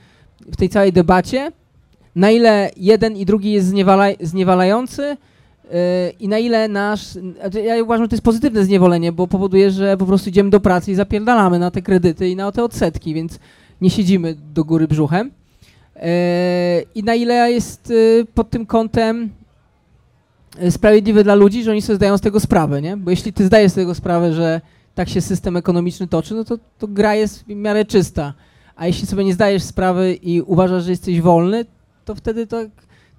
w 0.52 0.56
tej 0.56 0.70
całej 0.70 0.94
debacie, 0.94 1.52
na 2.16 2.32
ile 2.32 2.72
jeden 2.78 3.18
i 3.18 3.26
drugi 3.26 3.52
jest 3.52 3.68
zniewala, 3.68 4.06
zniewalający, 4.22 5.18
i 6.20 6.28
na 6.28 6.38
ile 6.38 6.68
nasz, 6.68 7.18
ja 7.66 7.84
uważam, 7.84 8.06
że 8.06 8.10
to 8.10 8.16
jest 8.16 8.24
pozytywne 8.24 8.66
zniewolenie, 8.66 9.12
bo 9.12 9.28
powoduje, 9.28 9.72
że 9.72 9.98
po 9.98 10.06
prostu 10.06 10.30
idziemy 10.30 10.50
do 10.50 10.60
pracy 10.60 10.92
i 10.92 10.96
zapierdalamy 10.96 11.60
na 11.60 11.72
te 11.72 11.82
kredyty 11.82 12.30
i 12.30 12.36
na 12.36 12.52
te 12.52 12.64
odsetki, 12.64 13.14
więc 13.14 13.40
nie 13.82 13.90
siedzimy 13.90 14.36
do 14.54 14.64
góry 14.64 14.88
brzuchem. 14.88 15.32
E, 15.96 16.82
I 16.96 17.04
na 17.04 17.16
ile 17.16 17.52
jest 17.52 17.92
e, 17.92 18.26
pod 18.34 18.50
tym 18.50 18.66
kątem 18.66 19.30
e, 20.60 20.72
sprawiedliwe 20.72 21.24
dla 21.24 21.36
ludzi, 21.36 21.64
że 21.64 21.72
oni 21.72 21.82
sobie 21.82 21.96
zdają 21.96 22.18
z 22.18 22.22
tego 22.22 22.40
sprawę, 22.40 22.82
nie? 22.82 22.98
Bo 22.98 23.10
jeśli 23.10 23.34
ty 23.34 23.46
zdajesz 23.46 23.72
z 23.72 23.76
tego 23.76 23.96
sprawę, 23.96 24.34
że 24.34 24.62
tak 24.96 25.10
się 25.10 25.22
system 25.22 25.58
ekonomiczny 25.58 26.08
toczy, 26.08 26.34
no 26.34 26.44
to, 26.44 26.58
to 26.80 26.88
gra 26.88 27.16
jest 27.16 27.44
w 27.44 27.48
miarę 27.48 27.86
czysta. 27.86 28.34
A 28.80 28.88
jeśli 28.88 29.08
sobie 29.08 29.26
nie 29.26 29.34
zdajesz 29.34 29.64
sprawy 29.64 30.14
i 30.14 30.42
uważasz, 30.42 30.84
że 30.84 30.92
jesteś 30.92 31.22
wolny, 31.22 31.66
to 32.06 32.16
wtedy 32.16 32.48
tak, 32.48 32.68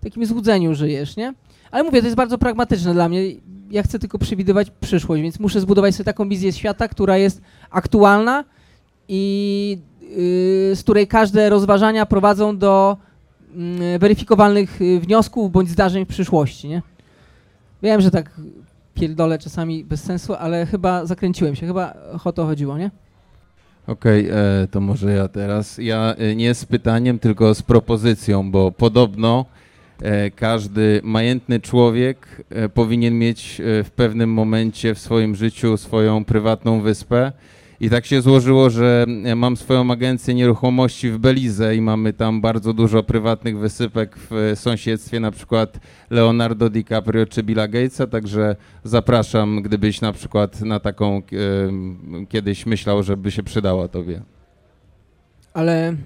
w 0.00 0.02
takim 0.02 0.26
złudzeniu 0.26 0.74
żyjesz, 0.74 1.16
nie? 1.16 1.34
Ale 1.70 1.84
mówię, 1.84 2.00
to 2.00 2.06
jest 2.06 2.16
bardzo 2.16 2.38
pragmatyczne 2.38 2.94
dla 2.94 3.08
mnie. 3.08 3.22
Ja 3.70 3.82
chcę 3.82 3.98
tylko 3.98 4.18
przewidywać 4.18 4.70
przyszłość, 4.70 5.22
więc 5.22 5.40
muszę 5.40 5.60
zbudować 5.60 5.94
sobie 5.94 6.04
taką 6.04 6.28
wizję 6.28 6.52
świata, 6.52 6.88
która 6.88 7.16
jest 7.16 7.40
aktualna 7.70 8.44
i 9.08 9.78
yy, 10.02 10.76
z 10.76 10.82
której 10.82 11.06
każde 11.06 11.50
rozważania 11.50 12.06
prowadzą 12.06 12.58
do 12.58 12.96
yy, 13.54 13.98
weryfikowalnych 13.98 14.80
yy, 14.80 15.00
wniosków 15.00 15.52
bądź 15.52 15.68
zdarzeń 15.68 16.04
w 16.04 16.08
przyszłości, 16.08 16.68
nie? 16.68 16.82
Wiem, 17.82 18.00
że 18.00 18.10
tak 18.10 18.40
pierdolę 18.94 19.38
czasami 19.38 19.84
bez 19.84 20.02
sensu, 20.02 20.34
ale 20.34 20.66
chyba 20.66 21.06
zakręciłem 21.06 21.54
się, 21.54 21.66
chyba 21.66 21.94
o 22.24 22.32
to 22.32 22.46
chodziło, 22.46 22.78
nie? 22.78 22.90
Okej, 23.86 24.28
e, 24.28 24.68
to 24.70 24.80
może 24.80 25.12
ja 25.12 25.28
teraz. 25.28 25.78
Ja 25.78 26.14
e, 26.18 26.36
nie 26.36 26.54
z 26.54 26.64
pytaniem, 26.64 27.18
tylko 27.18 27.54
z 27.54 27.62
propozycją, 27.62 28.50
bo 28.50 28.72
podobno 28.72 29.46
e, 30.02 30.30
każdy 30.30 31.00
majętny 31.04 31.60
człowiek 31.60 32.44
powinien 32.74 33.18
mieć 33.18 33.60
w 33.64 33.90
pewnym 33.96 34.32
momencie 34.32 34.94
w 34.94 34.98
swoim 34.98 35.36
życiu 35.36 35.76
swoją 35.76 36.24
prywatną 36.24 36.80
wyspę. 36.80 37.32
I 37.80 37.90
tak 37.90 38.06
się 38.06 38.22
złożyło, 38.22 38.70
że 38.70 39.06
e, 39.24 39.34
mam 39.34 39.56
swoją 39.56 39.90
agencję 39.90 40.34
nieruchomości 40.34 41.10
w 41.10 41.18
Belize 41.18 41.76
i 41.76 41.80
mamy 41.80 42.12
tam 42.12 42.40
bardzo 42.40 42.72
dużo 42.72 43.02
prywatnych 43.02 43.58
wysypek 43.58 44.16
w 44.18 44.32
e, 44.32 44.56
sąsiedztwie, 44.56 45.20
na 45.20 45.30
przykład 45.30 45.80
Leonardo 46.10 46.70
DiCaprio 46.70 47.26
czy 47.26 47.42
Billa 47.42 47.68
Gatesa, 47.68 48.06
także 48.06 48.56
zapraszam, 48.84 49.62
gdybyś 49.62 50.00
na 50.00 50.12
przykład 50.12 50.60
na 50.60 50.80
taką 50.80 51.16
e, 51.16 51.22
kiedyś 52.28 52.66
myślał, 52.66 53.02
żeby 53.02 53.30
się 53.30 53.42
przydała 53.42 53.88
tobie. 53.88 54.22
Ale 55.54 55.96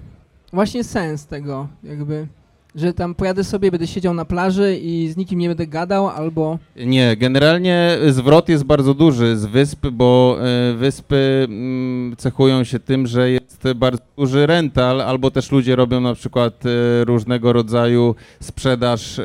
właśnie 0.53 0.83
sens 0.83 1.25
tego, 1.25 1.67
jakby, 1.83 2.27
że 2.75 2.93
tam 2.93 3.15
pojadę 3.15 3.43
sobie, 3.43 3.71
będę 3.71 3.87
siedział 3.87 4.13
na 4.13 4.25
plaży 4.25 4.79
i 4.81 5.07
z 5.09 5.17
nikim 5.17 5.39
nie 5.39 5.47
będę 5.47 5.67
gadał, 5.67 6.07
albo 6.09 6.59
Nie, 6.75 7.17
generalnie 7.17 7.97
zwrot 8.09 8.49
jest 8.49 8.63
bardzo 8.63 8.93
duży 8.93 9.37
z 9.37 9.45
wysp, 9.45 9.87
bo 9.87 10.37
e, 10.39 10.73
wyspy 10.73 11.45
mm, 11.49 12.15
cechują 12.17 12.63
się 12.63 12.79
tym, 12.79 13.07
że 13.07 13.31
jest 13.31 13.67
bardzo 13.75 14.01
duży 14.17 14.47
rental, 14.47 15.01
albo 15.01 15.31
też 15.31 15.51
ludzie 15.51 15.75
robią 15.75 16.01
na 16.01 16.13
przykład 16.13 16.63
e, 16.65 17.05
różnego 17.05 17.53
rodzaju 17.53 18.15
sprzedaż 18.39 19.19
e, 19.19 19.23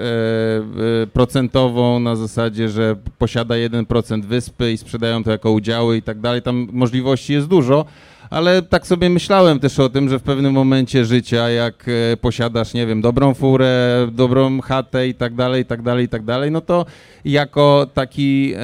procentową 1.12 2.00
na 2.00 2.16
zasadzie, 2.16 2.68
że 2.68 2.96
posiada 3.18 3.54
1% 3.54 4.24
wyspy 4.24 4.72
i 4.72 4.76
sprzedają 4.76 5.24
to 5.24 5.30
jako 5.30 5.50
udziały 5.50 5.96
i 5.96 6.02
tak 6.02 6.20
dalej. 6.20 6.42
Tam 6.42 6.68
możliwości 6.72 7.32
jest 7.32 7.46
dużo. 7.46 7.84
Ale 8.30 8.62
tak 8.62 8.86
sobie 8.86 9.10
myślałem 9.10 9.60
też 9.60 9.78
o 9.78 9.88
tym, 9.88 10.08
że 10.08 10.18
w 10.18 10.22
pewnym 10.22 10.52
momencie 10.52 11.04
życia, 11.04 11.50
jak 11.50 11.86
e, 12.12 12.16
posiadasz, 12.16 12.74
nie 12.74 12.86
wiem, 12.86 13.00
dobrą 13.00 13.34
furę, 13.34 14.08
dobrą 14.12 14.60
chatę 14.60 15.08
i 15.08 15.14
tak 15.14 15.34
dalej, 15.34 15.62
i 15.62 15.64
tak 15.64 15.82
dalej, 15.82 16.04
i 16.04 16.08
tak 16.08 16.24
dalej, 16.24 16.50
no 16.50 16.60
to 16.60 16.86
jako 17.24 17.86
taki, 17.94 18.54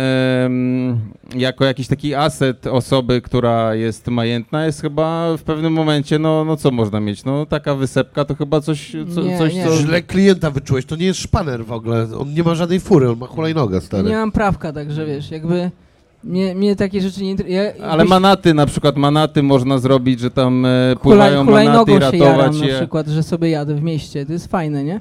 jako 1.35 1.65
jakiś 1.65 1.89
taki 1.89 2.15
aset 2.15 2.67
osoby, 2.67 3.21
która 3.21 3.75
jest 3.75 4.09
majętna, 4.09 4.67
jest 4.67 4.81
chyba 4.81 5.37
w 5.37 5.43
pewnym 5.43 5.73
momencie, 5.73 6.19
no, 6.19 6.45
no 6.45 6.57
co 6.57 6.71
można 6.71 7.01
mieć? 7.01 7.25
No 7.25 7.47
taka 7.47 7.75
wysepka 7.75 8.25
to 8.25 8.35
chyba 8.35 8.61
coś, 8.61 8.97
co, 9.15 9.23
Nie, 9.23 9.39
coś 9.39 9.55
nie. 9.55 9.65
co... 9.65 9.77
Źle 9.77 10.03
klienta 10.03 10.51
wyczułeś, 10.51 10.87
to 10.87 10.97
nie 10.97 11.07
jest 11.07 11.21
szpaner 11.21 11.65
w 11.65 11.73
ogóle, 11.73 12.07
on 12.19 12.35
nie 12.35 12.43
ma 12.43 12.55
żadnej 12.55 12.81
fury, 12.81 13.11
on 13.11 13.19
ma 13.19 13.27
hulajnogę, 13.27 13.81
stary. 13.81 14.09
nie 14.09 14.17
mam 14.17 14.33
prawka, 14.33 14.73
także 14.73 15.07
wiesz, 15.07 15.31
jakby 15.31 15.71
mnie, 16.25 16.55
mnie 16.55 16.77
takie 16.77 17.01
rzeczy 17.01 17.23
nie 17.23 17.31
interesują. 17.31 17.85
Ale 17.85 18.05
manaty, 18.05 18.55
na 18.55 18.67
przykład 18.67 18.97
manaty 18.97 19.43
można 19.43 19.79
zrobić, 19.79 20.21
że 20.21 20.31
tam 20.31 20.67
e, 20.67 20.97
pływają 21.03 21.45
manaty 21.45 21.51
i 21.51 21.65
hulajnogą 21.65 21.87
się 21.87 22.17
jaram 22.17 22.41
ratować 22.41 22.61
na 22.61 22.67
je. 22.67 22.75
przykład, 22.75 23.07
że 23.07 23.23
sobie 23.23 23.51
jadę 23.51 23.75
w 23.75 23.83
mieście, 23.83 24.27
to 24.27 24.33
jest 24.33 24.51
fajne, 24.51 24.85
nie? 24.85 25.01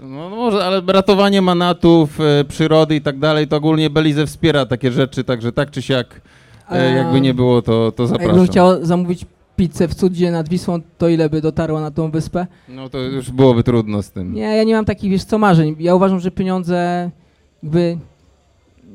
No, 0.00 0.30
no 0.30 0.36
może, 0.36 0.64
ale 0.64 0.82
ratowanie 0.86 1.42
manatów, 1.42 2.20
e, 2.20 2.44
przyrody 2.44 2.96
i 2.96 3.00
tak 3.00 3.18
dalej, 3.18 3.48
to 3.48 3.56
ogólnie 3.56 3.90
Belize 3.90 4.26
wspiera 4.26 4.66
takie 4.66 4.92
rzeczy, 4.92 5.24
także 5.24 5.52
tak 5.52 5.70
czy 5.70 5.82
siak, 5.82 6.20
e, 6.70 6.94
jakby 6.94 7.20
nie 7.20 7.34
było, 7.34 7.62
to, 7.62 7.92
to 7.92 8.02
A 8.02 8.06
zapraszam. 8.06 8.28
Jakbym 8.28 8.46
chciał 8.52 8.84
zamówić 8.86 9.26
pizzę 9.56 9.88
w 9.88 9.94
cudzie 9.94 10.30
nad 10.30 10.48
Wisłą, 10.48 10.80
to 10.98 11.08
ile 11.08 11.30
by 11.30 11.40
dotarło 11.40 11.80
na 11.80 11.90
tą 11.90 12.10
wyspę? 12.10 12.46
No 12.68 12.88
to 12.88 12.98
już 12.98 13.30
byłoby 13.30 13.62
trudno 13.62 14.02
z 14.02 14.10
tym. 14.10 14.34
Nie, 14.34 14.56
ja 14.56 14.64
nie 14.64 14.74
mam 14.74 14.84
takich, 14.84 15.10
wiesz 15.10 15.24
co, 15.24 15.38
marzeń. 15.38 15.76
Ja 15.78 15.94
uważam, 15.94 16.20
że 16.20 16.30
pieniądze 16.30 17.10
jakby 17.62 17.98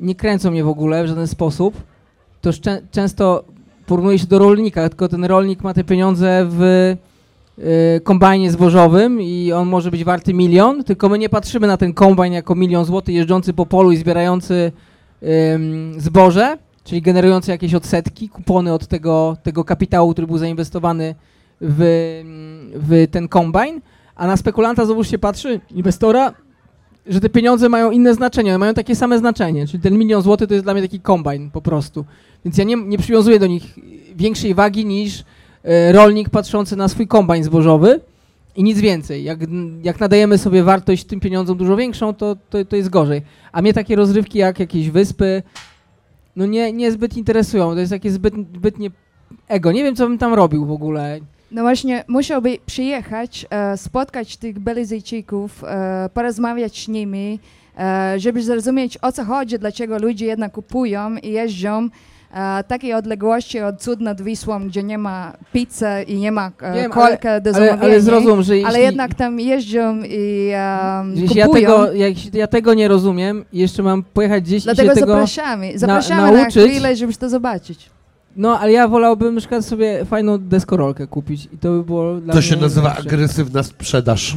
nie 0.01 0.15
kręcą 0.15 0.51
mnie 0.51 0.63
w 0.63 0.67
ogóle 0.67 1.03
w 1.03 1.07
żaden 1.07 1.27
sposób. 1.27 1.81
To 2.41 2.49
szczę- 2.49 2.81
często 2.91 3.43
porównuje 3.85 4.19
się 4.19 4.27
do 4.27 4.39
rolnika, 4.39 4.89
tylko 4.89 5.07
ten 5.07 5.25
rolnik 5.25 5.63
ma 5.63 5.73
te 5.73 5.83
pieniądze 5.83 6.45
w 6.49 6.61
y, 7.59 8.01
kombajnie 8.03 8.51
zbożowym 8.51 9.21
i 9.21 9.51
on 9.51 9.67
może 9.67 9.91
być 9.91 10.03
warty 10.03 10.33
milion, 10.33 10.83
tylko 10.83 11.09
my 11.09 11.17
nie 11.17 11.29
patrzymy 11.29 11.67
na 11.67 11.77
ten 11.77 11.93
kombajn 11.93 12.33
jako 12.33 12.55
milion 12.55 12.85
złotych 12.85 13.15
jeżdżący 13.15 13.53
po 13.53 13.65
polu 13.65 13.91
i 13.91 13.97
zbierający 13.97 14.71
ym, 15.53 15.93
zboże, 15.97 16.57
czyli 16.83 17.01
generujący 17.01 17.51
jakieś 17.51 17.73
odsetki, 17.73 18.29
kupony 18.29 18.73
od 18.73 18.87
tego, 18.87 19.37
tego 19.43 19.63
kapitału, 19.63 20.11
który 20.11 20.27
był 20.27 20.37
zainwestowany 20.37 21.15
w, 21.61 21.79
w 22.75 23.07
ten 23.11 23.27
kombajn, 23.27 23.81
a 24.15 24.27
na 24.27 24.37
spekulanta 24.37 24.85
znowu 24.85 25.03
się 25.03 25.17
patrzy, 25.17 25.59
inwestora, 25.71 26.33
że 27.07 27.19
te 27.19 27.29
pieniądze 27.29 27.69
mają 27.69 27.91
inne 27.91 28.13
znaczenie, 28.13 28.51
one 28.51 28.57
mają 28.57 28.73
takie 28.73 28.95
same 28.95 29.19
znaczenie, 29.19 29.67
czyli 29.67 29.83
ten 29.83 29.97
milion 29.97 30.21
złotych 30.21 30.47
to 30.47 30.53
jest 30.53 30.65
dla 30.65 30.73
mnie 30.73 30.81
taki 30.81 30.99
kombajn 30.99 31.51
po 31.51 31.61
prostu. 31.61 32.05
Więc 32.45 32.57
ja 32.57 32.63
nie, 32.63 32.75
nie 32.75 32.97
przywiązuję 32.97 33.39
do 33.39 33.47
nich 33.47 33.63
większej 34.15 34.53
wagi 34.53 34.85
niż 34.85 35.23
e, 35.63 35.91
rolnik 35.91 36.29
patrzący 36.29 36.75
na 36.75 36.87
swój 36.87 37.07
kombajn 37.07 37.43
zbożowy 37.43 37.99
i 38.55 38.63
nic 38.63 38.79
więcej. 38.79 39.23
Jak, 39.23 39.39
jak 39.83 39.99
nadajemy 39.99 40.37
sobie 40.37 40.63
wartość 40.63 41.03
tym 41.03 41.19
pieniądzom 41.19 41.57
dużo 41.57 41.75
większą, 41.75 42.13
to, 42.13 42.35
to, 42.49 42.65
to 42.65 42.75
jest 42.75 42.89
gorzej. 42.89 43.21
A 43.51 43.61
mnie 43.61 43.73
takie 43.73 43.95
rozrywki 43.95 44.39
jak 44.39 44.59
jakieś 44.59 44.89
wyspy, 44.89 45.43
no 46.35 46.45
nie, 46.45 46.73
niezbyt 46.73 47.17
interesują, 47.17 47.73
to 47.73 47.79
jest 47.79 47.91
takie 47.91 48.11
zbyt, 48.11 48.33
zbytnie 48.33 48.91
ego. 49.47 49.71
Nie 49.71 49.83
wiem, 49.83 49.95
co 49.95 50.07
bym 50.07 50.17
tam 50.17 50.33
robił 50.33 50.65
w 50.65 50.71
ogóle. 50.71 51.19
No 51.53 51.61
właśnie, 51.61 52.03
musiałby 52.07 52.57
przyjechać, 52.65 53.45
e, 53.49 53.77
spotkać 53.77 54.37
tych 54.37 54.59
Belizyjczyków, 54.59 55.63
e, 55.63 56.09
porozmawiać 56.13 56.83
z 56.83 56.87
nimi, 56.87 57.39
e, 57.79 58.13
żeby 58.19 58.43
zrozumieć 58.43 58.97
o 59.01 59.11
co 59.11 59.23
chodzi, 59.23 59.59
dlaczego 59.59 59.97
ludzie 59.97 60.25
jednak 60.25 60.51
kupują 60.51 61.15
i 61.17 61.31
jeżdżą 61.31 61.89
takiej 62.67 62.93
odległości 62.93 63.59
od 63.59 63.81
cud 63.81 63.99
nad 64.01 64.21
Wisłą, 64.21 64.67
gdzie 64.67 64.83
nie 64.83 64.97
ma 64.97 65.33
pizzy 65.53 65.85
i 66.07 66.15
nie 66.15 66.31
ma 66.31 66.51
Wiem, 66.75 66.91
kolka 66.91 67.39
do 67.39 67.49
ale, 67.49 67.67
zamówienia. 67.67 67.81
ale 67.81 68.01
zrozum, 68.01 68.43
że 68.43 68.57
jeśli, 68.57 68.69
ale 68.69 68.79
jednak 68.79 69.15
tam 69.15 69.39
jeżdżą 69.39 70.03
i 70.03 70.49
e, 70.53 71.03
jeśli 71.15 71.39
ja, 71.39 71.45
kupują. 71.45 71.69
tego, 71.69 71.93
jak, 71.93 72.33
ja 72.33 72.47
tego 72.47 72.73
nie 72.73 72.87
rozumiem 72.87 73.45
i 73.53 73.59
jeszcze 73.59 73.83
mam 73.83 74.03
pojechać 74.03 74.43
gdzieś 74.43 74.63
i 74.63 74.65
Dlatego 74.65 74.89
się 74.89 74.95
tego... 74.95 75.07
zapraszamy, 75.11 75.79
zapraszamy 75.79 76.31
na, 76.31 76.41
nauczyć. 76.41 76.71
chwilę, 76.71 76.95
żeby 76.95 77.13
to 77.13 77.29
zobaczyć. 77.29 77.89
No, 78.35 78.59
ale 78.59 78.71
ja 78.71 78.87
wolałbym 78.87 79.33
na 79.35 79.39
przykład 79.41 79.65
sobie 79.65 80.05
fajną 80.05 80.37
deskorolkę 80.37 81.07
kupić 81.07 81.45
i 81.53 81.57
to 81.57 81.71
by 81.71 81.83
było 81.83 82.15
dla 82.15 82.33
To 82.33 82.39
mnie 82.39 82.47
się 82.49 82.55
nazywa 82.55 82.89
lepsze. 82.89 83.03
agresywna 83.09 83.63
sprzedaż. 83.63 84.35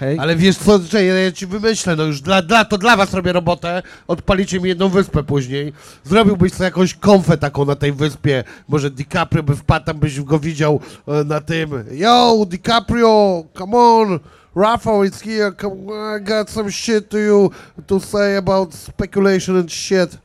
Hej. 0.00 0.18
Ale 0.18 0.36
wiesz 0.36 0.56
co, 0.56 0.78
że 0.78 1.04
ja, 1.04 1.14
ja 1.18 1.32
ci 1.32 1.46
wymyślę, 1.46 1.96
no 1.96 2.02
już 2.04 2.20
dla, 2.20 2.42
dla, 2.42 2.64
to 2.64 2.78
dla 2.78 2.96
was 2.96 3.14
robię 3.14 3.32
robotę, 3.32 3.82
odpalicie 4.08 4.60
mi 4.60 4.68
jedną 4.68 4.88
wyspę 4.88 5.22
później. 5.22 5.72
Zrobiłbyś 6.04 6.52
sobie 6.52 6.64
jakąś 6.64 6.94
konfę 6.94 7.36
taką 7.36 7.64
na 7.64 7.76
tej 7.76 7.92
wyspie, 7.92 8.44
może 8.68 8.90
DiCaprio 8.90 9.42
by 9.42 9.56
wpadł, 9.56 9.86
tam 9.86 9.98
byś 9.98 10.20
go 10.20 10.38
widział 10.38 10.80
e, 11.08 11.24
na 11.24 11.40
tym. 11.40 11.70
Yo, 11.92 12.46
DiCaprio, 12.48 13.44
come 13.58 13.76
on, 13.78 14.18
Rafał 14.56 15.04
is 15.04 15.20
here, 15.20 15.52
come 15.60 15.74
on, 15.94 16.20
I 16.20 16.24
got 16.24 16.50
some 16.50 16.72
shit 16.72 17.08
to 17.08 17.18
you 17.18 17.50
to 17.86 18.00
say 18.00 18.36
about 18.36 18.74
speculation 18.74 19.56
and 19.56 19.72
shit. 19.72 20.18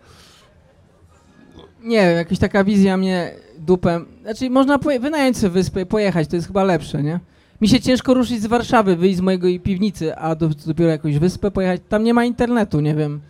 Nie 1.86 1.98
wiem, 2.08 2.18
jakaś 2.18 2.40
taka 2.40 2.64
wizja 2.64 2.98
mnie 2.98 3.32
dupem... 3.60 4.06
Znaczy, 4.22 4.50
można 4.50 4.80
poje- 4.80 5.00
wynająć 5.00 5.38
sobie 5.38 5.52
wyspę 5.52 5.82
i 5.82 5.86
pojechać, 5.86 6.28
to 6.28 6.36
jest 6.36 6.48
chyba 6.48 6.64
lepsze, 6.64 7.04
nie? 7.04 7.20
Mi 7.62 7.68
się 7.68 7.80
ciężko 7.82 8.14
ruszyć 8.14 8.42
z 8.42 8.46
Warszawy, 8.46 8.96
wyjść 8.96 9.18
z 9.18 9.22
mojej 9.22 9.60
piwnicy, 9.60 10.16
a 10.16 10.36
do, 10.36 10.50
dopiero 10.66 10.90
jakąś 10.92 11.18
wyspę 11.18 11.52
pojechać. 11.52 11.82
Tam 11.90 12.04
nie 12.04 12.14
ma 12.14 12.26
internetu, 12.26 12.80
nie 12.80 12.96
wiem, 12.96 13.22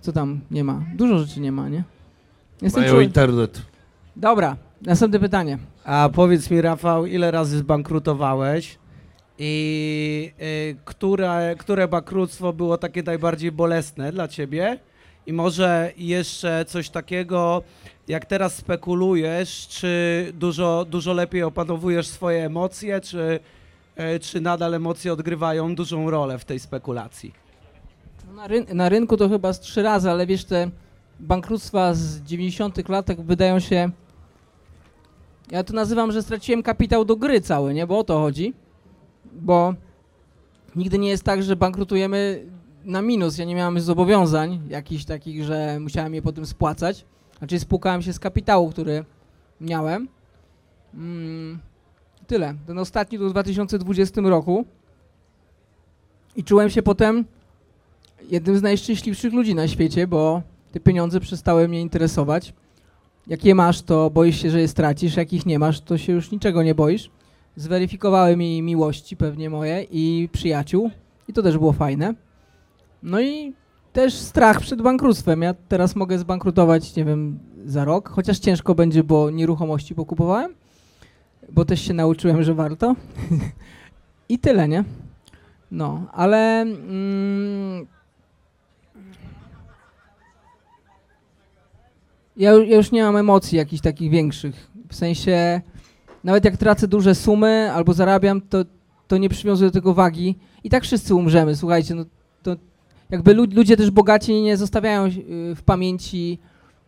co 0.00 0.12
tam 0.12 0.40
nie 0.50 0.64
ma. 0.64 0.82
Dużo 0.94 1.18
rzeczy 1.18 1.40
nie 1.40 1.52
ma, 1.52 1.68
nie? 1.68 1.84
Jestem 2.62 2.82
Mają 2.82 2.92
człowiek- 2.92 3.06
internet. 3.08 3.62
Dobra, 4.16 4.56
następne 4.82 5.18
pytanie. 5.20 5.58
A 5.84 6.08
powiedz 6.14 6.50
mi, 6.50 6.60
Rafał, 6.62 7.06
ile 7.06 7.30
razy 7.30 7.58
zbankrutowałeś 7.58 8.78
I 9.38 10.32
y, 10.42 10.76
które, 10.84 11.54
które 11.58 11.88
bankructwo 11.88 12.52
było 12.52 12.78
takie 12.78 13.02
najbardziej 13.02 13.52
bolesne 13.52 14.12
dla 14.12 14.28
ciebie? 14.28 14.78
I 15.26 15.32
może 15.32 15.92
jeszcze 15.96 16.64
coś 16.68 16.90
takiego, 16.90 17.62
jak 18.08 18.26
teraz 18.26 18.54
spekulujesz, 18.56 19.68
czy 19.68 20.32
dużo, 20.34 20.84
dużo 20.84 21.12
lepiej 21.12 21.42
opanowujesz 21.42 22.06
swoje 22.08 22.44
emocje, 22.46 23.00
czy, 23.00 23.40
y, 24.16 24.20
czy 24.20 24.40
nadal 24.40 24.74
emocje 24.74 25.12
odgrywają 25.12 25.74
dużą 25.74 26.10
rolę 26.10 26.38
w 26.38 26.44
tej 26.44 26.60
spekulacji? 26.60 27.32
No 28.26 28.34
Na, 28.34 28.74
na 28.74 28.88
rynku 28.88 29.16
to 29.16 29.28
chyba 29.28 29.52
z 29.52 29.60
trzy 29.60 29.82
razy, 29.82 30.10
ale 30.10 30.26
wiesz, 30.26 30.44
te 30.44 30.70
bankructwa 31.20 31.94
z 31.94 32.20
90 32.20 32.88
lat 32.88 33.20
wydają 33.20 33.60
się... 33.60 33.90
Ja 35.50 35.64
to 35.64 35.72
nazywam, 35.72 36.12
że 36.12 36.22
straciłem 36.22 36.62
kapitał 36.62 37.04
do 37.04 37.16
gry 37.16 37.40
cały, 37.40 37.74
nie? 37.74 37.86
Bo 37.86 37.98
o 37.98 38.04
to 38.04 38.18
chodzi. 38.18 38.54
Bo 39.32 39.74
nigdy 40.76 40.98
nie 40.98 41.08
jest 41.08 41.24
tak, 41.24 41.42
że 41.42 41.56
bankrutujemy 41.56 42.44
na 42.84 43.02
minus. 43.02 43.38
Ja 43.38 43.44
nie 43.44 43.54
miałem 43.54 43.80
zobowiązań 43.80 44.60
jakichś 44.68 45.04
takich, 45.04 45.44
że 45.44 45.80
musiałem 45.80 46.14
je 46.14 46.22
potem 46.22 46.46
spłacać. 46.46 47.04
Znaczy 47.38 47.60
spłukałem 47.60 48.02
się 48.02 48.12
z 48.12 48.18
kapitału, 48.18 48.70
który 48.70 49.04
miałem. 49.60 50.08
Mm, 50.94 51.58
tyle. 52.26 52.54
Ten 52.66 52.78
ostatni 52.78 53.18
to 53.18 53.28
w 53.28 53.30
2020 53.30 54.20
roku. 54.20 54.64
I 56.36 56.44
czułem 56.44 56.70
się 56.70 56.82
potem 56.82 57.24
jednym 58.30 58.58
z 58.58 58.62
najszczęśliwszych 58.62 59.32
ludzi 59.32 59.54
na 59.54 59.68
świecie, 59.68 60.06
bo 60.06 60.42
te 60.72 60.80
pieniądze 60.80 61.20
przestały 61.20 61.68
mnie 61.68 61.80
interesować. 61.80 62.52
Jak 63.26 63.44
je 63.44 63.54
masz, 63.54 63.82
to 63.82 64.10
boisz 64.10 64.42
się, 64.42 64.50
że 64.50 64.60
je 64.60 64.68
stracisz, 64.68 65.16
jak 65.16 65.32
ich 65.32 65.46
nie 65.46 65.58
masz, 65.58 65.80
to 65.80 65.98
się 65.98 66.12
już 66.12 66.30
niczego 66.30 66.62
nie 66.62 66.74
boisz. 66.74 67.10
Zweryfikowały 67.56 68.36
mi 68.36 68.62
miłości 68.62 69.16
pewnie 69.16 69.50
moje 69.50 69.86
i 69.90 70.28
przyjaciół 70.32 70.90
i 71.28 71.32
to 71.32 71.42
też 71.42 71.58
było 71.58 71.72
fajne. 71.72 72.14
No 73.04 73.20
i 73.20 73.52
też 73.92 74.14
strach 74.14 74.60
przed 74.60 74.82
bankructwem. 74.82 75.42
Ja 75.42 75.54
teraz 75.68 75.96
mogę 75.96 76.18
zbankrutować, 76.18 76.96
nie 76.96 77.04
wiem, 77.04 77.38
za 77.66 77.84
rok, 77.84 78.08
chociaż 78.08 78.38
ciężko 78.38 78.74
będzie, 78.74 79.04
bo 79.04 79.30
nieruchomości 79.30 79.94
pokupowałem, 79.94 80.54
bo 81.52 81.64
też 81.64 81.80
się 81.80 81.94
nauczyłem, 81.94 82.42
że 82.42 82.54
warto. 82.54 82.96
I 84.28 84.38
tyle, 84.38 84.68
nie? 84.68 84.84
No, 85.70 86.06
ale 86.12 86.60
mm, 86.60 87.86
ja, 92.36 92.52
ja 92.52 92.76
już 92.76 92.92
nie 92.92 93.02
mam 93.02 93.16
emocji 93.16 93.58
jakichś 93.58 93.82
takich 93.82 94.10
większych. 94.10 94.70
W 94.88 94.94
sensie, 94.94 95.60
nawet 96.24 96.44
jak 96.44 96.56
tracę 96.56 96.88
duże 96.88 97.14
sumy 97.14 97.72
albo 97.74 97.92
zarabiam, 97.92 98.40
to, 98.40 98.64
to 99.08 99.18
nie 99.18 99.28
przywiązuję 99.28 99.70
do 99.70 99.74
tego 99.74 99.94
wagi. 99.94 100.38
I 100.64 100.70
tak 100.70 100.82
wszyscy 100.82 101.14
umrzemy, 101.14 101.56
słuchajcie, 101.56 101.94
no 101.94 102.04
to 102.42 102.56
jakby 103.10 103.34
lu- 103.34 103.46
ludzie 103.54 103.76
też 103.76 103.90
bogaci 103.90 104.42
nie 104.42 104.56
zostawiają 104.56 105.06
y, 105.06 105.12
w 105.54 105.62
pamięci 105.64 106.38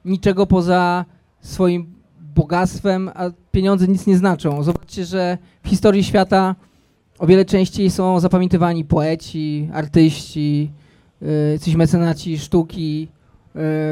niczego 0.04 0.46
poza 0.46 1.04
swoim 1.40 1.86
bogactwem, 2.34 3.10
a 3.14 3.30
pieniądze 3.52 3.88
nic 3.88 4.06
nie 4.06 4.16
znaczą. 4.16 4.62
Zobaczcie, 4.62 5.04
że 5.04 5.38
w 5.64 5.68
historii 5.68 6.04
świata 6.04 6.54
o 7.18 7.26
wiele 7.26 7.44
częściej 7.44 7.90
są 7.90 8.20
zapamiętywani 8.20 8.84
poeci, 8.84 9.68
artyści, 9.72 10.70
y, 11.22 11.52
jacyś 11.52 11.74
mecenaci 11.74 12.38
sztuki, 12.38 13.08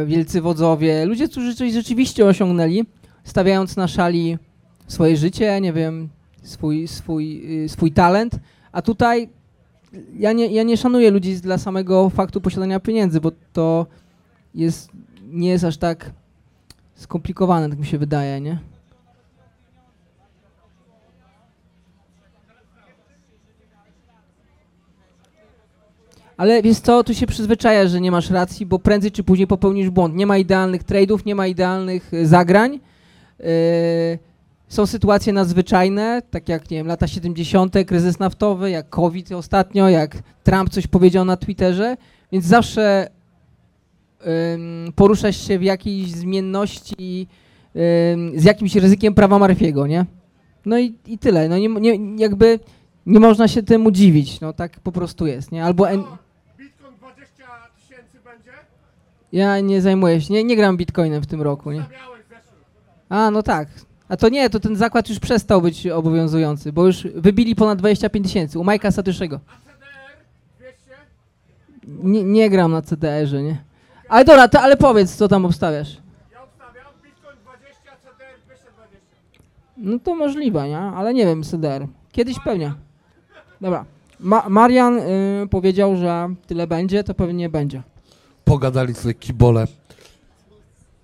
y, 0.03 0.07
wielcy 0.07 0.41
wodzowie, 0.41 1.05
ludzie, 1.07 1.29
którzy 1.29 1.55
coś 1.55 1.73
rzeczywiście 1.73 2.27
osiągnęli, 2.27 2.85
stawiając 3.25 3.77
na 3.77 3.89
szali 3.89 4.39
swoje 4.87 5.17
życie, 5.17 5.61
nie 5.61 5.73
wiem, 5.73 6.09
swój, 6.43 6.89
swój, 6.89 7.43
y, 7.65 7.69
swój 7.69 7.93
talent, 7.93 8.39
a 8.73 8.83
tutaj 8.83 9.29
ja 10.19 10.33
nie, 10.33 10.47
ja 10.47 10.63
nie 10.63 10.77
szanuję 10.77 11.11
ludzi 11.11 11.37
dla 11.37 11.59
samego 11.59 12.11
faktu 12.11 12.41
posiadania 12.41 12.81
pieniędzy, 12.81 13.21
bo 13.21 13.33
to 13.53 13.87
jest, 14.55 14.91
nie 15.31 15.49
jest 15.49 15.65
aż 15.65 15.77
tak 15.77 16.11
skomplikowane, 16.95 17.69
tak 17.69 17.79
mi 17.79 17.87
się 17.87 17.99
wydaje, 17.99 18.41
nie? 18.41 18.59
Ale 26.37 26.63
wiesz 26.63 26.79
co, 26.79 27.05
tu 27.05 27.15
się 27.15 27.27
przyzwyczajasz, 27.27 27.91
że 27.91 28.01
nie 28.01 28.11
masz 28.11 28.31
racji, 28.31 28.67
bo 28.67 28.79
prędzej 28.79 29.11
czy 29.11 29.25
później 29.25 29.47
popełnisz 29.47 29.91
błąd. 29.91 30.15
Nie 30.15 30.27
ma 30.27 30.39
idealnych 30.39 30.85
trade'ów, 30.85 31.27
nie 31.27 31.35
ma 31.35 31.47
idealnych 31.47 32.15
y, 32.15 32.27
zagrań. 32.27 32.81
Yy, 33.39 33.47
są 34.75 34.87
sytuacje 34.87 35.33
nadzwyczajne, 35.33 36.23
tak 36.31 36.49
jak 36.49 36.71
nie 36.71 36.77
wiem, 36.77 36.87
lata 36.87 37.07
70., 37.07 37.75
kryzys 37.87 38.19
naftowy, 38.19 38.71
jak 38.71 38.89
COVID 38.89 39.33
ostatnio, 39.33 39.89
jak 39.89 40.17
Trump 40.43 40.71
coś 40.71 40.87
powiedział 40.87 41.25
na 41.25 41.37
Twitterze, 41.37 41.97
więc 42.33 42.45
zawsze 42.45 43.09
ym, 44.55 44.93
poruszasz 44.97 45.47
się 45.47 45.59
w 45.59 45.63
jakiejś 45.63 46.13
zmienności 46.13 47.29
ym, 48.13 48.41
z 48.41 48.45
jakimś 48.45 48.77
ryzykiem 48.77 49.15
prawa 49.15 49.37
Murphy'ego, 49.37 49.89
nie? 49.89 50.07
No 50.67 50.79
i, 50.79 50.95
i 51.07 51.19
tyle. 51.19 51.49
No 51.49 51.59
nie, 51.59 51.69
nie, 51.69 52.17
jakby 52.17 52.59
nie 53.07 53.21
można 53.21 53.49
się 53.49 53.63
temu 53.63 53.91
dziwić, 53.91 54.41
no 54.41 54.53
tak 54.53 54.81
po 54.81 54.93
prostu 54.93 55.27
jest, 55.27 55.53
nie? 55.53 55.65
Albo 55.65 55.91
en... 55.91 56.03
Bitcoin 56.59 56.97
20 56.97 57.45
tysięcy 57.77 58.19
będzie? 58.25 58.51
ja 59.33 59.61
nie 59.61 59.83
zajmuję 59.83 60.21
się, 60.21 60.35
nie, 60.35 60.45
nie 60.45 60.57
gram 60.57 60.77
bitcoinem 60.77 61.23
w 61.23 61.27
tym 61.27 61.43
roku, 61.43 61.73
nie? 61.73 61.85
A, 63.09 63.31
no 63.31 63.43
tak. 63.43 63.69
A 64.09 64.17
to 64.17 64.29
nie, 64.29 64.51
to 64.51 64.61
ten 64.61 64.77
zakład 64.77 65.09
już 65.09 65.19
przestał 65.19 65.63
być 65.63 65.87
obowiązujący, 65.87 66.73
bo 66.73 66.87
już 66.87 67.03
wybili 67.15 67.55
ponad 67.55 67.79
25 67.79 68.27
tysięcy 68.27 68.59
u 68.59 68.65
Majka 68.65 68.91
Satyszego. 68.91 69.41
Nie, 71.87 72.25
nie 72.25 72.51
gram 72.51 72.73
na 72.73 72.83
CDR-ze, 72.83 73.43
nie? 73.43 73.65
Ale 74.09 74.25
dobra, 74.25 74.49
to, 74.49 74.61
ale 74.61 74.77
powiedz, 74.77 75.17
co 75.17 75.29
tam 75.29 75.45
obstawiasz. 75.45 75.97
Ja 76.33 76.43
obstawiam 76.43 76.87
Bitcoin 77.03 77.37
20, 77.45 77.83
CDR 77.97 78.41
220. 78.47 79.43
No 79.77 79.99
to 79.99 80.15
możliwe, 80.15 80.69
nie? 80.69 80.79
Ale 80.79 81.15
nie 81.15 81.27
wiem, 81.27 81.43
CDR. 81.43 81.87
Kiedyś 82.13 82.37
pewnie. 82.45 82.75
Dobra. 83.61 83.85
Ma 84.21 84.45
Marian 84.49 84.99
y, 84.99 85.49
powiedział, 85.51 85.97
że 85.97 86.29
tyle 86.47 86.67
będzie, 86.67 87.05
to 87.05 87.15
pewnie 87.15 87.49
będzie. 87.49 87.83
Pogadali 88.45 88.95
sobie 88.95 89.15
kibole. 89.15 89.67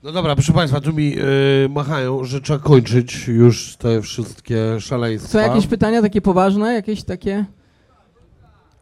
No 0.03 0.13
dobra, 0.13 0.35
proszę 0.35 0.53
Państwa, 0.53 0.81
tu 0.81 0.93
mi 0.93 1.19
y, 1.19 1.69
machają, 1.69 2.25
że 2.25 2.41
trzeba 2.41 2.59
kończyć 2.59 3.29
już 3.29 3.77
te 3.77 4.03
wszystkie 4.03 4.81
szaleństwa. 4.81 5.33
Są 5.33 5.39
jakieś 5.39 5.67
pytania 5.67 6.03
takie 6.03 6.21
poważne, 6.21 6.73
jakieś 6.75 7.03
takie... 7.03 7.45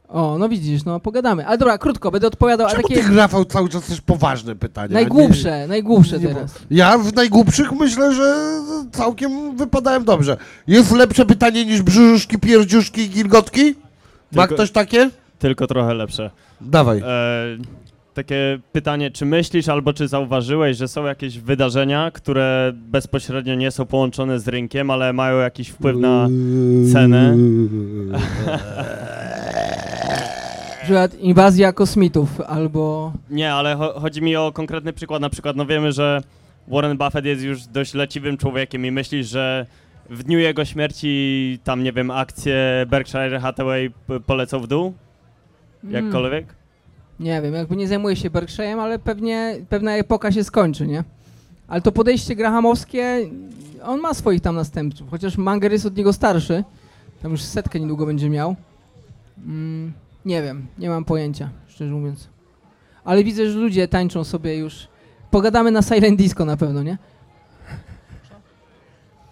O, 0.09 0.37
no 0.39 0.49
widzisz, 0.49 0.85
no 0.85 1.01
pogadamy. 1.01 1.47
Ale 1.47 1.59
dobra, 1.59 1.79
krótko, 1.79 2.11
będę 2.11 2.27
odpowiadał, 2.27 2.67
a 2.67 2.71
Czemu 2.71 2.83
takie 2.83 3.03
ty, 3.03 3.15
Rafał, 3.17 3.45
cały 3.45 3.69
czas 3.69 3.87
też 3.87 4.01
poważne 4.01 4.57
pytania? 4.57 4.95
najgłupsze, 4.95 5.67
najgłupsze 5.67 6.19
nie- 6.19 6.29
teraz. 6.29 6.55
Ja 6.71 6.99
w 6.99 7.15
najgłupszych 7.15 7.73
myślę, 7.73 8.15
że 8.15 8.61
całkiem 8.93 9.57
wypadałem 9.57 10.05
dobrze. 10.05 10.37
Jest 10.67 10.93
lepsze 10.93 11.27
pytanie 11.27 11.65
niż 11.65 11.83
brzuszki, 11.83 12.39
pierdziuszki 12.39 13.01
i 13.01 13.09
gilgotki? 13.11 13.75
Ma 14.33 14.43
Tylko- 14.43 14.55
ktoś 14.55 14.71
takie? 14.71 15.11
Tylko 15.39 15.67
trochę 15.67 15.95
lepsze. 15.95 16.31
Dawaj. 16.61 16.99
E, 16.99 17.05
takie 18.19 18.59
pytanie, 18.73 19.11
czy 19.11 19.27
myślisz 19.27 19.69
albo 19.69 19.93
czy 19.93 20.09
zauważyłeś, 20.09 20.77
że 20.77 20.89
są 20.89 21.05
jakieś 21.05 21.39
wydarzenia, 21.39 22.11
które 22.11 22.73
bezpośrednio 22.75 23.55
nie 23.55 23.71
są 23.71 23.87
połączone 23.87 24.41
z 24.41 24.49
rynkiem, 24.49 24.91
ale 24.91 25.13
mają 25.13 25.39
jakiś 25.39 25.69
wpływ 25.69 25.97
na 25.97 26.29
cenę? 26.93 27.37
Przykład 30.83 31.15
inwazja 31.15 31.73
kosmitów 31.73 32.41
albo... 32.41 33.13
Nie, 33.31 33.53
ale 33.53 33.77
cho- 33.77 34.01
chodzi 34.01 34.23
mi 34.23 34.37
o 34.37 34.53
konkretny 34.53 34.93
przykład. 34.93 35.23
Na 35.23 35.31
przykład, 35.31 35.57
no 35.57 35.67
wiemy, 35.67 35.93
że 35.93 36.23
Warren 36.69 36.99
Buffett 36.99 37.25
jest 37.25 37.43
już 37.43 37.67
dość 37.67 37.95
leciwym 37.95 38.37
człowiekiem 38.37 38.87
i 38.87 38.91
myślisz, 38.91 39.27
że 39.27 39.67
w 40.11 40.23
dniu 40.23 40.39
jego 40.39 40.65
śmierci 40.65 41.59
tam, 41.65 41.83
nie 41.83 41.93
wiem, 41.93 42.11
akcje 42.11 42.87
Berkshire 42.89 43.41
Hathaway 43.41 43.91
polecą 44.27 44.61
w 44.61 44.67
dół? 44.67 44.95
Mm. 45.85 46.05
Jakkolwiek? 46.05 46.58
Nie 47.21 47.43
wiem, 47.43 47.55
jakby 47.55 47.77
nie 47.77 47.89
zajmuję 47.89 48.17
się 48.17 48.31
Berkshire'em, 48.31 48.81
ale 48.81 48.99
pewnie 48.99 49.57
pewna 49.69 49.93
epoka 49.97 50.33
się 50.33 50.45
skończy, 50.45 50.87
nie? 50.87 51.05
Ale 51.69 51.81
to 51.81 51.93
podejście 51.93 52.37
grahamowskie, 52.37 53.31
on 53.83 54.01
ma 54.01 54.15
swoich 54.15 54.41
tam 54.41 54.55
następców, 54.55 55.11
chociaż 55.11 55.37
Manger 55.37 55.73
jest 55.73 55.87
od 55.87 55.97
niego 55.97 56.13
starszy, 56.13 56.65
tam 57.23 57.31
już 57.31 57.43
setkę 57.43 57.81
niedługo 57.81 58.07
będzie 58.07 58.31
miał. 58.31 58.57
Mm, 59.39 59.93
nie 60.25 60.43
wiem, 60.43 60.67
nie 60.79 60.89
mam 60.89 61.05
pojęcia, 61.05 61.51
szczerze 61.67 61.93
mówiąc. 61.93 62.29
Ale 63.05 63.25
widzę, 63.25 63.51
że 63.51 63.59
ludzie 63.59 63.89
tańczą 63.89 64.25
sobie 64.25 64.57
już. 64.57 64.89
Pogadamy 65.31 65.71
na 65.71 65.83
Silent 65.83 66.19
Disco 66.19 66.45
na 66.45 66.57
pewno, 66.57 66.83
nie? 66.83 66.99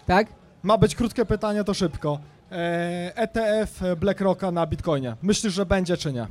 Tak? 0.05 0.27
Ma 0.63 0.77
być 0.77 0.95
krótkie 0.95 1.25
pytanie, 1.25 1.63
to 1.63 1.73
szybko. 1.73 2.19
E, 2.51 3.11
ETF 3.15 3.81
BlackRocka 3.99 4.51
na 4.51 4.67
Bitcoinie. 4.67 5.15
Myślisz, 5.21 5.53
że 5.53 5.65
będzie 5.65 5.97
czy 5.97 6.13
nie? 6.13 6.27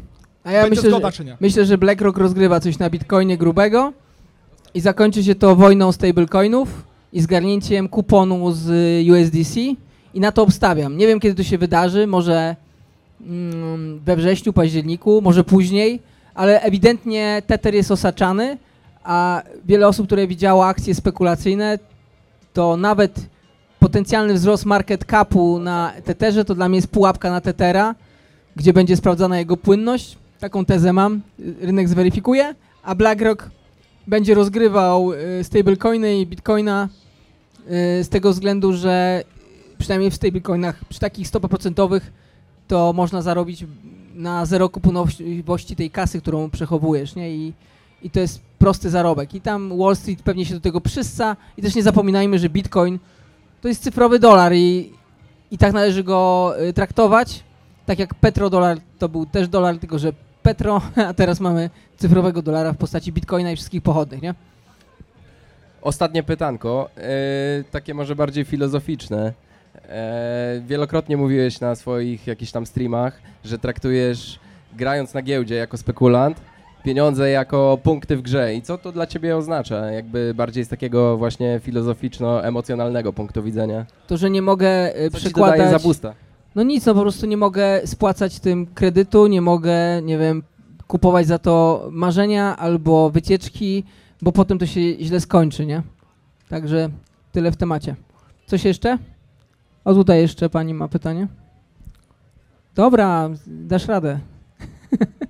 A 0.47 0.52
ja 0.52 0.66
myślę, 0.68 0.91
zgoda 0.91 1.10
że, 1.10 1.16
czy 1.16 1.25
nie? 1.25 1.36
myślę, 1.41 1.65
że 1.65 1.78
BlackRock 1.78 2.18
rozgrywa 2.18 2.60
coś 2.60 2.78
na 2.78 2.91
Bitcoinie 2.91 3.39
grubego 3.39 3.92
i 4.75 4.81
zakończy 4.81 5.25
się 5.25 5.34
to 5.34 5.57
wojną 5.57 5.92
stablecoinów 5.92 6.84
i 7.12 7.20
zgarnięciem 7.20 7.89
kuponu 7.89 8.52
z 8.52 8.68
y, 8.68 9.12
USDC 9.12 9.60
i 10.15 10.20
na 10.20 10.33
to 10.33 10.42
obstawiam. 10.42 10.97
Nie 10.97 11.07
wiem, 11.07 11.20
kiedy 11.20 11.34
to 11.34 11.42
się 11.42 11.58
wydarzy, 11.58 12.07
może 12.07 12.57
mm, 13.20 14.00
we 14.05 14.16
wrześniu, 14.16 14.52
październiku, 14.52 15.20
może 15.23 15.44
później, 15.44 16.02
ale 16.34 16.62
ewidentnie 16.62 17.42
Tether 17.47 17.75
jest 17.75 17.91
osaczany, 17.91 18.58
a 19.05 19.42
wiele 19.65 19.89
osób, 19.89 20.07
które 20.07 20.26
widziało 20.26 20.66
akcje 20.66 20.94
spekulacyjne, 20.94 21.78
to 22.52 22.76
nawet 22.76 23.20
potencjalny 23.81 24.34
wzrost 24.34 24.65
market 24.65 25.05
capu 25.05 25.58
na 25.58 25.92
Tetherze 26.05 26.44
to 26.44 26.55
dla 26.55 26.68
mnie 26.68 26.78
jest 26.78 26.91
pułapka 26.91 27.31
na 27.31 27.41
Tethera, 27.41 27.94
gdzie 28.57 28.73
będzie 28.73 28.97
sprawdzana 28.97 29.39
jego 29.39 29.57
płynność. 29.57 30.16
Taką 30.41 30.65
tezę 30.65 30.93
mam, 30.93 31.21
rynek 31.61 31.89
zweryfikuje, 31.89 32.55
a 32.83 32.95
BlackRock 32.95 33.51
będzie 34.07 34.35
rozgrywał 34.35 35.13
y, 35.13 35.45
stablecoiny 35.45 36.19
i 36.19 36.27
bitcoina 36.27 36.89
y, 38.01 38.05
z 38.05 38.09
tego 38.09 38.31
względu, 38.31 38.73
że 38.73 39.25
przynajmniej 39.79 40.11
w 40.11 40.15
stablecoinach 40.15 40.85
przy 40.85 41.01
takich 41.01 41.29
stopach 41.29 41.51
procentowych 41.51 42.13
to 42.69 42.93
można 42.93 43.23
zarobić 43.23 43.65
na 44.15 44.47
zero 44.47 44.69
kupowości 44.69 45.77
tej 45.77 45.91
kasy, 45.91 46.21
którą 46.21 46.51
przechowujesz, 46.51 47.15
nie? 47.15 47.31
I, 47.31 47.53
I 48.03 48.11
to 48.11 48.21
jest 48.21 48.41
prosty 48.59 48.91
zarobek. 48.91 49.35
I 49.35 49.41
tam 49.41 49.79
Wall 49.79 49.97
Street 49.97 50.23
pewnie 50.23 50.47
się 50.47 50.55
do 50.55 50.61
tego 50.61 50.81
przysca 50.81 51.37
i 51.57 51.63
też 51.63 51.75
nie 51.75 51.83
zapominajmy, 51.83 52.39
że 52.39 52.49
bitcoin 52.49 52.99
to 53.63 53.69
jest 53.69 53.83
cyfrowy 53.83 54.19
dolar 54.19 54.55
i, 54.55 54.93
i 55.51 55.59
tak 55.59 55.73
należy 55.73 56.05
go 56.05 56.53
y, 56.69 56.73
traktować. 56.73 57.45
Tak 57.87 57.99
jak 57.99 58.15
petrodolar 58.15 58.79
to 58.99 59.09
był 59.09 59.27
też 59.27 59.49
dolar, 59.49 59.79
tylko 59.79 59.99
że 59.99 60.13
petro, 60.47 60.81
a 61.08 61.15
teraz 61.15 61.41
mamy 61.41 61.70
cyfrowego 61.97 62.42
dolara 62.42 62.73
w 62.73 62.76
postaci 62.76 63.12
bitcoina 63.12 63.52
i 63.52 63.57
wszystkich 63.57 63.83
pochodnych, 63.83 64.23
nie? 64.23 64.34
Ostatnie 65.83 66.23
pytanko, 66.23 66.91
e, 66.97 67.65
takie 67.70 67.94
może 67.94 68.16
bardziej 68.16 68.44
filozoficzne. 68.44 69.33
E, 69.89 70.62
wielokrotnie 70.66 71.16
mówiłeś 71.16 71.60
na 71.60 71.75
swoich 71.75 72.26
jakichś 72.26 72.52
tam 72.52 72.66
streamach, 72.66 73.20
że 73.44 73.58
traktujesz 73.58 74.39
grając 74.76 75.15
na 75.15 75.23
giełdzie 75.23 75.55
jako 75.55 75.76
spekulant 75.76 76.41
pieniądze 76.84 77.31
jako 77.31 77.78
punkty 77.83 78.16
w 78.16 78.23
grze. 78.23 78.55
I 78.55 78.62
co 78.62 78.78
to 78.78 78.92
dla 78.92 79.07
ciebie 79.07 79.36
oznacza? 79.36 79.91
Jakby 79.91 80.34
bardziej 80.34 80.65
z 80.65 80.68
takiego 80.68 81.16
właśnie 81.16 81.60
filozoficzno-emocjonalnego 81.60 83.12
punktu 83.12 83.42
widzenia. 83.42 83.86
To, 84.07 84.16
że 84.16 84.31
nie 84.31 84.42
mogę 84.42 84.97
y, 85.00 85.10
Co 85.10 85.18
ci 85.18 85.25
przekładać... 85.25 85.58
dodaje 85.58 85.78
za 85.78 85.84
boosta? 85.84 86.15
No 86.57 86.62
nic, 86.62 86.86
no 86.86 86.94
po 86.94 87.01
prostu 87.01 87.26
nie 87.26 87.36
mogę 87.36 87.86
spłacać 87.86 88.41
tym 88.41 88.67
kredytu, 88.67 89.26
nie 89.26 89.41
mogę, 89.41 90.02
nie 90.02 90.18
wiem, 90.18 90.43
kupować 90.86 91.26
za 91.26 91.39
to 91.39 91.86
marzenia 91.93 92.57
albo 92.57 93.10
wycieczki, 93.10 93.85
bo 94.23 94.33
potem 94.33 94.59
to 94.59 94.67
się 94.67 94.81
źle 95.01 95.20
skończy, 95.20 95.67
nie? 95.67 95.83
Także 96.49 96.91
tyle 97.33 97.52
w 97.52 97.57
temacie. 97.57 97.97
Coś 98.47 98.65
jeszcze? 98.65 98.99
O, 99.85 99.94
tutaj 99.94 100.20
jeszcze 100.20 100.51
pani 100.51 100.75
ma 100.75 100.89
pytanie. 100.89 101.28
Dobra, 102.75 103.31
dasz 103.47 103.86
radę. 103.89 104.18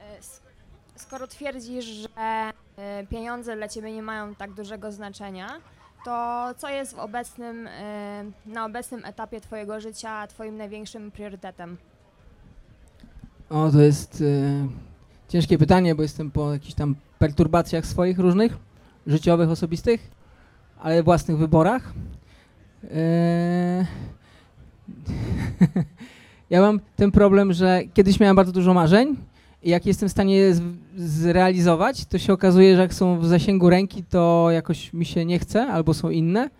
E, 0.00 0.18
s- 0.18 0.40
Skoro 1.16 1.28
twierdzisz, 1.28 1.84
że 1.84 2.08
e, 2.76 3.06
pieniądze 3.10 3.56
dla 3.56 3.68
ciebie 3.68 3.92
nie 3.92 4.02
mają 4.02 4.34
tak 4.34 4.52
dużego 4.52 4.92
znaczenia, 4.92 5.48
to 6.04 6.44
co 6.56 6.68
jest 6.68 6.98
obecnym, 6.98 7.66
e, 7.66 8.24
na 8.46 8.64
obecnym 8.64 9.04
etapie 9.04 9.40
twojego 9.40 9.80
życia 9.80 10.26
twoim 10.26 10.56
największym 10.56 11.10
priorytetem? 11.10 11.76
O, 13.50 13.70
to 13.70 13.80
jest 13.80 14.20
y, 14.20 14.66
ciężkie 15.28 15.58
pytanie, 15.58 15.94
bo 15.94 16.02
jestem 16.02 16.30
po 16.30 16.52
jakichś 16.52 16.74
tam 16.74 16.94
perturbacjach 17.18 17.86
swoich 17.86 18.18
różnych, 18.18 18.56
życiowych, 19.06 19.50
osobistych, 19.50 20.10
ale 20.80 21.02
własnych 21.02 21.38
wyborach. 21.38 21.92
Eee, 22.84 23.86
ja 26.50 26.60
mam 26.60 26.80
ten 26.96 27.10
problem, 27.10 27.52
że 27.52 27.82
kiedyś 27.94 28.20
miałem 28.20 28.36
bardzo 28.36 28.52
dużo 28.52 28.74
marzeń 28.74 29.16
jak 29.62 29.86
jestem 29.86 30.08
w 30.08 30.12
stanie 30.12 30.54
zrealizować, 30.96 32.04
to 32.04 32.18
się 32.18 32.32
okazuje, 32.32 32.76
że 32.76 32.82
jak 32.82 32.94
są 32.94 33.18
w 33.18 33.26
zasięgu 33.26 33.70
ręki, 33.70 34.04
to 34.04 34.48
jakoś 34.50 34.92
mi 34.92 35.04
się 35.04 35.24
nie 35.24 35.38
chce 35.38 35.66
albo 35.66 35.94
są 35.94 36.10
inne, 36.10 36.50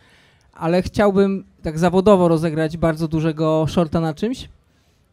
ale 0.52 0.82
chciałbym 0.82 1.44
tak 1.62 1.78
zawodowo 1.78 2.28
rozegrać 2.28 2.76
bardzo 2.76 3.08
dużego 3.08 3.66
shorta 3.68 4.00
na 4.00 4.14
czymś. 4.14 4.48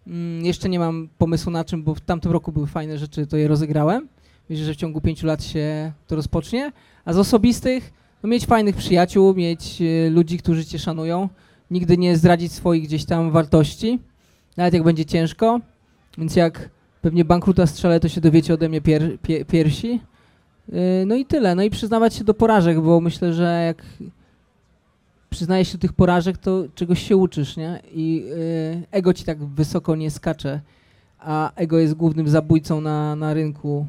Mm, 0.08 0.46
jeszcze 0.46 0.70
nie 0.70 0.80
mam 0.80 1.10
pomysłu 1.18 1.52
na 1.52 1.66
czym, 1.66 1.84
bo 1.84 1.96
w 1.96 2.02
tamtym 2.02 2.32
roku 2.32 2.52
były 2.52 2.68
fajne 2.68 2.98
rzeczy, 2.98 3.28
to 3.28 3.38
je 3.38 3.48
rozegrałem. 3.48 4.08
Myślę, 4.50 4.66
że 4.66 4.74
w 4.74 4.78
ciągu 4.78 5.02
pięciu 5.02 5.28
lat 5.28 5.44
się 5.44 5.92
to 6.08 6.16
rozpocznie. 6.16 6.72
A 7.06 7.14
z 7.14 7.18
osobistych, 7.18 7.94
no 8.24 8.30
mieć 8.30 8.46
fajnych 8.46 8.76
przyjaciół, 8.76 9.34
mieć 9.34 9.82
e, 9.82 10.10
ludzi, 10.10 10.38
którzy 10.38 10.66
cię 10.66 10.80
szanują, 10.80 11.30
nigdy 11.72 11.98
nie 11.98 12.18
zdradzić 12.18 12.52
swoich 12.52 12.84
gdzieś 12.84 13.06
tam 13.06 13.32
wartości, 13.32 14.00
nawet 14.58 14.74
jak 14.74 14.84
będzie 14.84 15.06
ciężko. 15.06 15.60
Więc 16.18 16.36
jak 16.36 16.70
pewnie 17.04 17.26
bankruta 17.26 17.68
strzelę, 17.68 18.00
to 18.00 18.10
się 18.10 18.22
dowiecie 18.22 18.54
ode 18.54 18.70
mnie 18.70 18.82
pier, 18.82 19.20
pie, 19.22 19.46
piersi. 19.46 20.02
Yy, 20.70 21.06
No 21.06 21.16
i 21.16 21.26
tyle. 21.26 21.56
No 21.56 21.64
i 21.64 21.70
przyznawać 21.70 22.14
się 22.14 22.24
do 22.24 22.34
porażek, 22.34 22.82
bo 22.82 23.02
myślę, 23.02 23.34
że 23.34 23.64
jak 23.68 23.86
przyznajesz 25.30 25.68
się 25.68 25.78
do 25.78 25.82
tych 25.82 25.94
porażek, 25.94 26.38
to 26.38 26.64
czegoś 26.76 27.08
się 27.08 27.18
uczysz, 27.18 27.58
nie? 27.58 27.82
I 27.94 28.16
yy, 28.16 28.82
ego 28.92 29.14
ci 29.14 29.24
tak 29.24 29.46
wysoko 29.46 29.96
nie 29.96 30.12
skacze, 30.12 30.62
a 31.20 31.52
ego 31.56 31.80
jest 31.80 31.94
głównym 31.94 32.28
zabójcą 32.28 32.82
na, 32.82 33.16
na 33.16 33.34
rynku. 33.34 33.86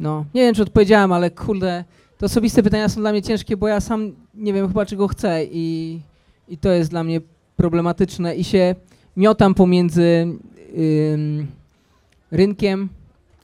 No, 0.00 0.24
nie 0.34 0.42
wiem, 0.42 0.54
czy 0.54 0.62
odpowiedziałem, 0.62 1.12
ale 1.12 1.30
kurde, 1.30 1.84
te 2.18 2.26
osobiste 2.26 2.62
pytania 2.62 2.88
są 2.88 3.00
dla 3.00 3.12
mnie 3.12 3.22
ciężkie, 3.22 3.56
bo 3.56 3.68
ja 3.68 3.80
sam 3.80 4.12
nie 4.34 4.52
wiem 4.52 4.68
chyba, 4.68 4.86
czego 4.86 5.08
chcę 5.08 5.44
i, 5.44 6.00
i 6.48 6.58
to 6.58 6.72
jest 6.72 6.90
dla 6.90 7.04
mnie 7.04 7.20
problematyczne 7.56 8.36
i 8.36 8.44
się 8.44 8.74
miotam 9.16 9.54
pomiędzy 9.54 10.26
ym, 11.12 11.46
rynkiem 12.30 12.88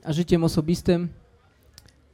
a 0.05 0.13
życiem 0.13 0.45
osobistym. 0.45 1.09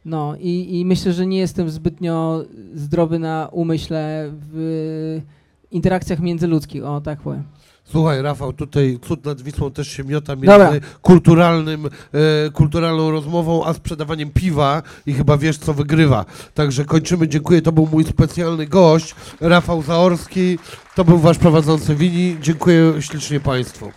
No 0.04 0.36
i, 0.40 0.78
i 0.78 0.84
myślę, 0.84 1.12
że 1.12 1.26
nie 1.26 1.38
jestem 1.38 1.70
zbytnio 1.70 2.44
zdrowy 2.74 3.18
na 3.18 3.48
umyśle 3.52 4.30
w 4.52 5.20
interakcjach 5.70 6.20
międzyludzkich, 6.20 6.84
o 6.84 7.00
tak 7.00 7.20
powiem. 7.20 7.44
Słuchaj, 7.84 8.22
Rafał, 8.22 8.52
tutaj 8.52 8.98
cud 9.02 9.24
nad 9.24 9.42
Wisłą 9.42 9.70
też 9.70 9.88
się 9.88 10.04
miota 10.04 10.36
między 10.36 10.46
Dobra. 10.46 10.70
kulturalnym, 11.02 11.86
e, 11.86 12.50
kulturalną 12.50 13.10
rozmową, 13.10 13.64
a 13.64 13.74
sprzedawaniem 13.74 14.30
piwa 14.30 14.82
i 15.06 15.12
chyba 15.14 15.36
wiesz, 15.36 15.58
co 15.58 15.74
wygrywa. 15.74 16.24
Także 16.54 16.84
kończymy, 16.84 17.28
dziękuję, 17.28 17.62
to 17.62 17.72
był 17.72 17.88
mój 17.92 18.04
specjalny 18.04 18.66
gość, 18.66 19.14
Rafał 19.40 19.82
Zaorski, 19.82 20.58
to 20.94 21.04
był 21.04 21.18
wasz 21.18 21.38
prowadzący 21.38 21.94
Wini, 21.94 22.36
dziękuję 22.40 23.02
ślicznie 23.02 23.40
państwu. 23.40 23.92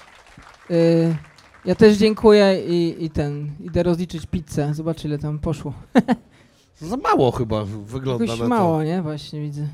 Y, 0.71 1.15
ja 1.65 1.75
też 1.75 1.97
dziękuję 1.97 2.61
i, 2.67 3.05
i 3.05 3.09
ten, 3.09 3.51
idę 3.59 3.83
rozliczyć 3.83 4.25
pizzę, 4.25 4.73
zobacz 4.73 5.05
ile 5.05 5.17
tam 5.19 5.39
poszło. 5.39 5.73
Za 6.81 6.97
mało 6.97 7.31
chyba 7.31 7.65
wygląda 7.65 8.23
Jakoś 8.25 8.39
na 8.39 8.45
to. 8.45 8.49
mało, 8.49 8.83
nie? 8.83 9.01
Właśnie 9.01 9.41
widzę. 9.41 9.67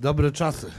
Dobre 0.00 0.32
czasy. 0.32 0.70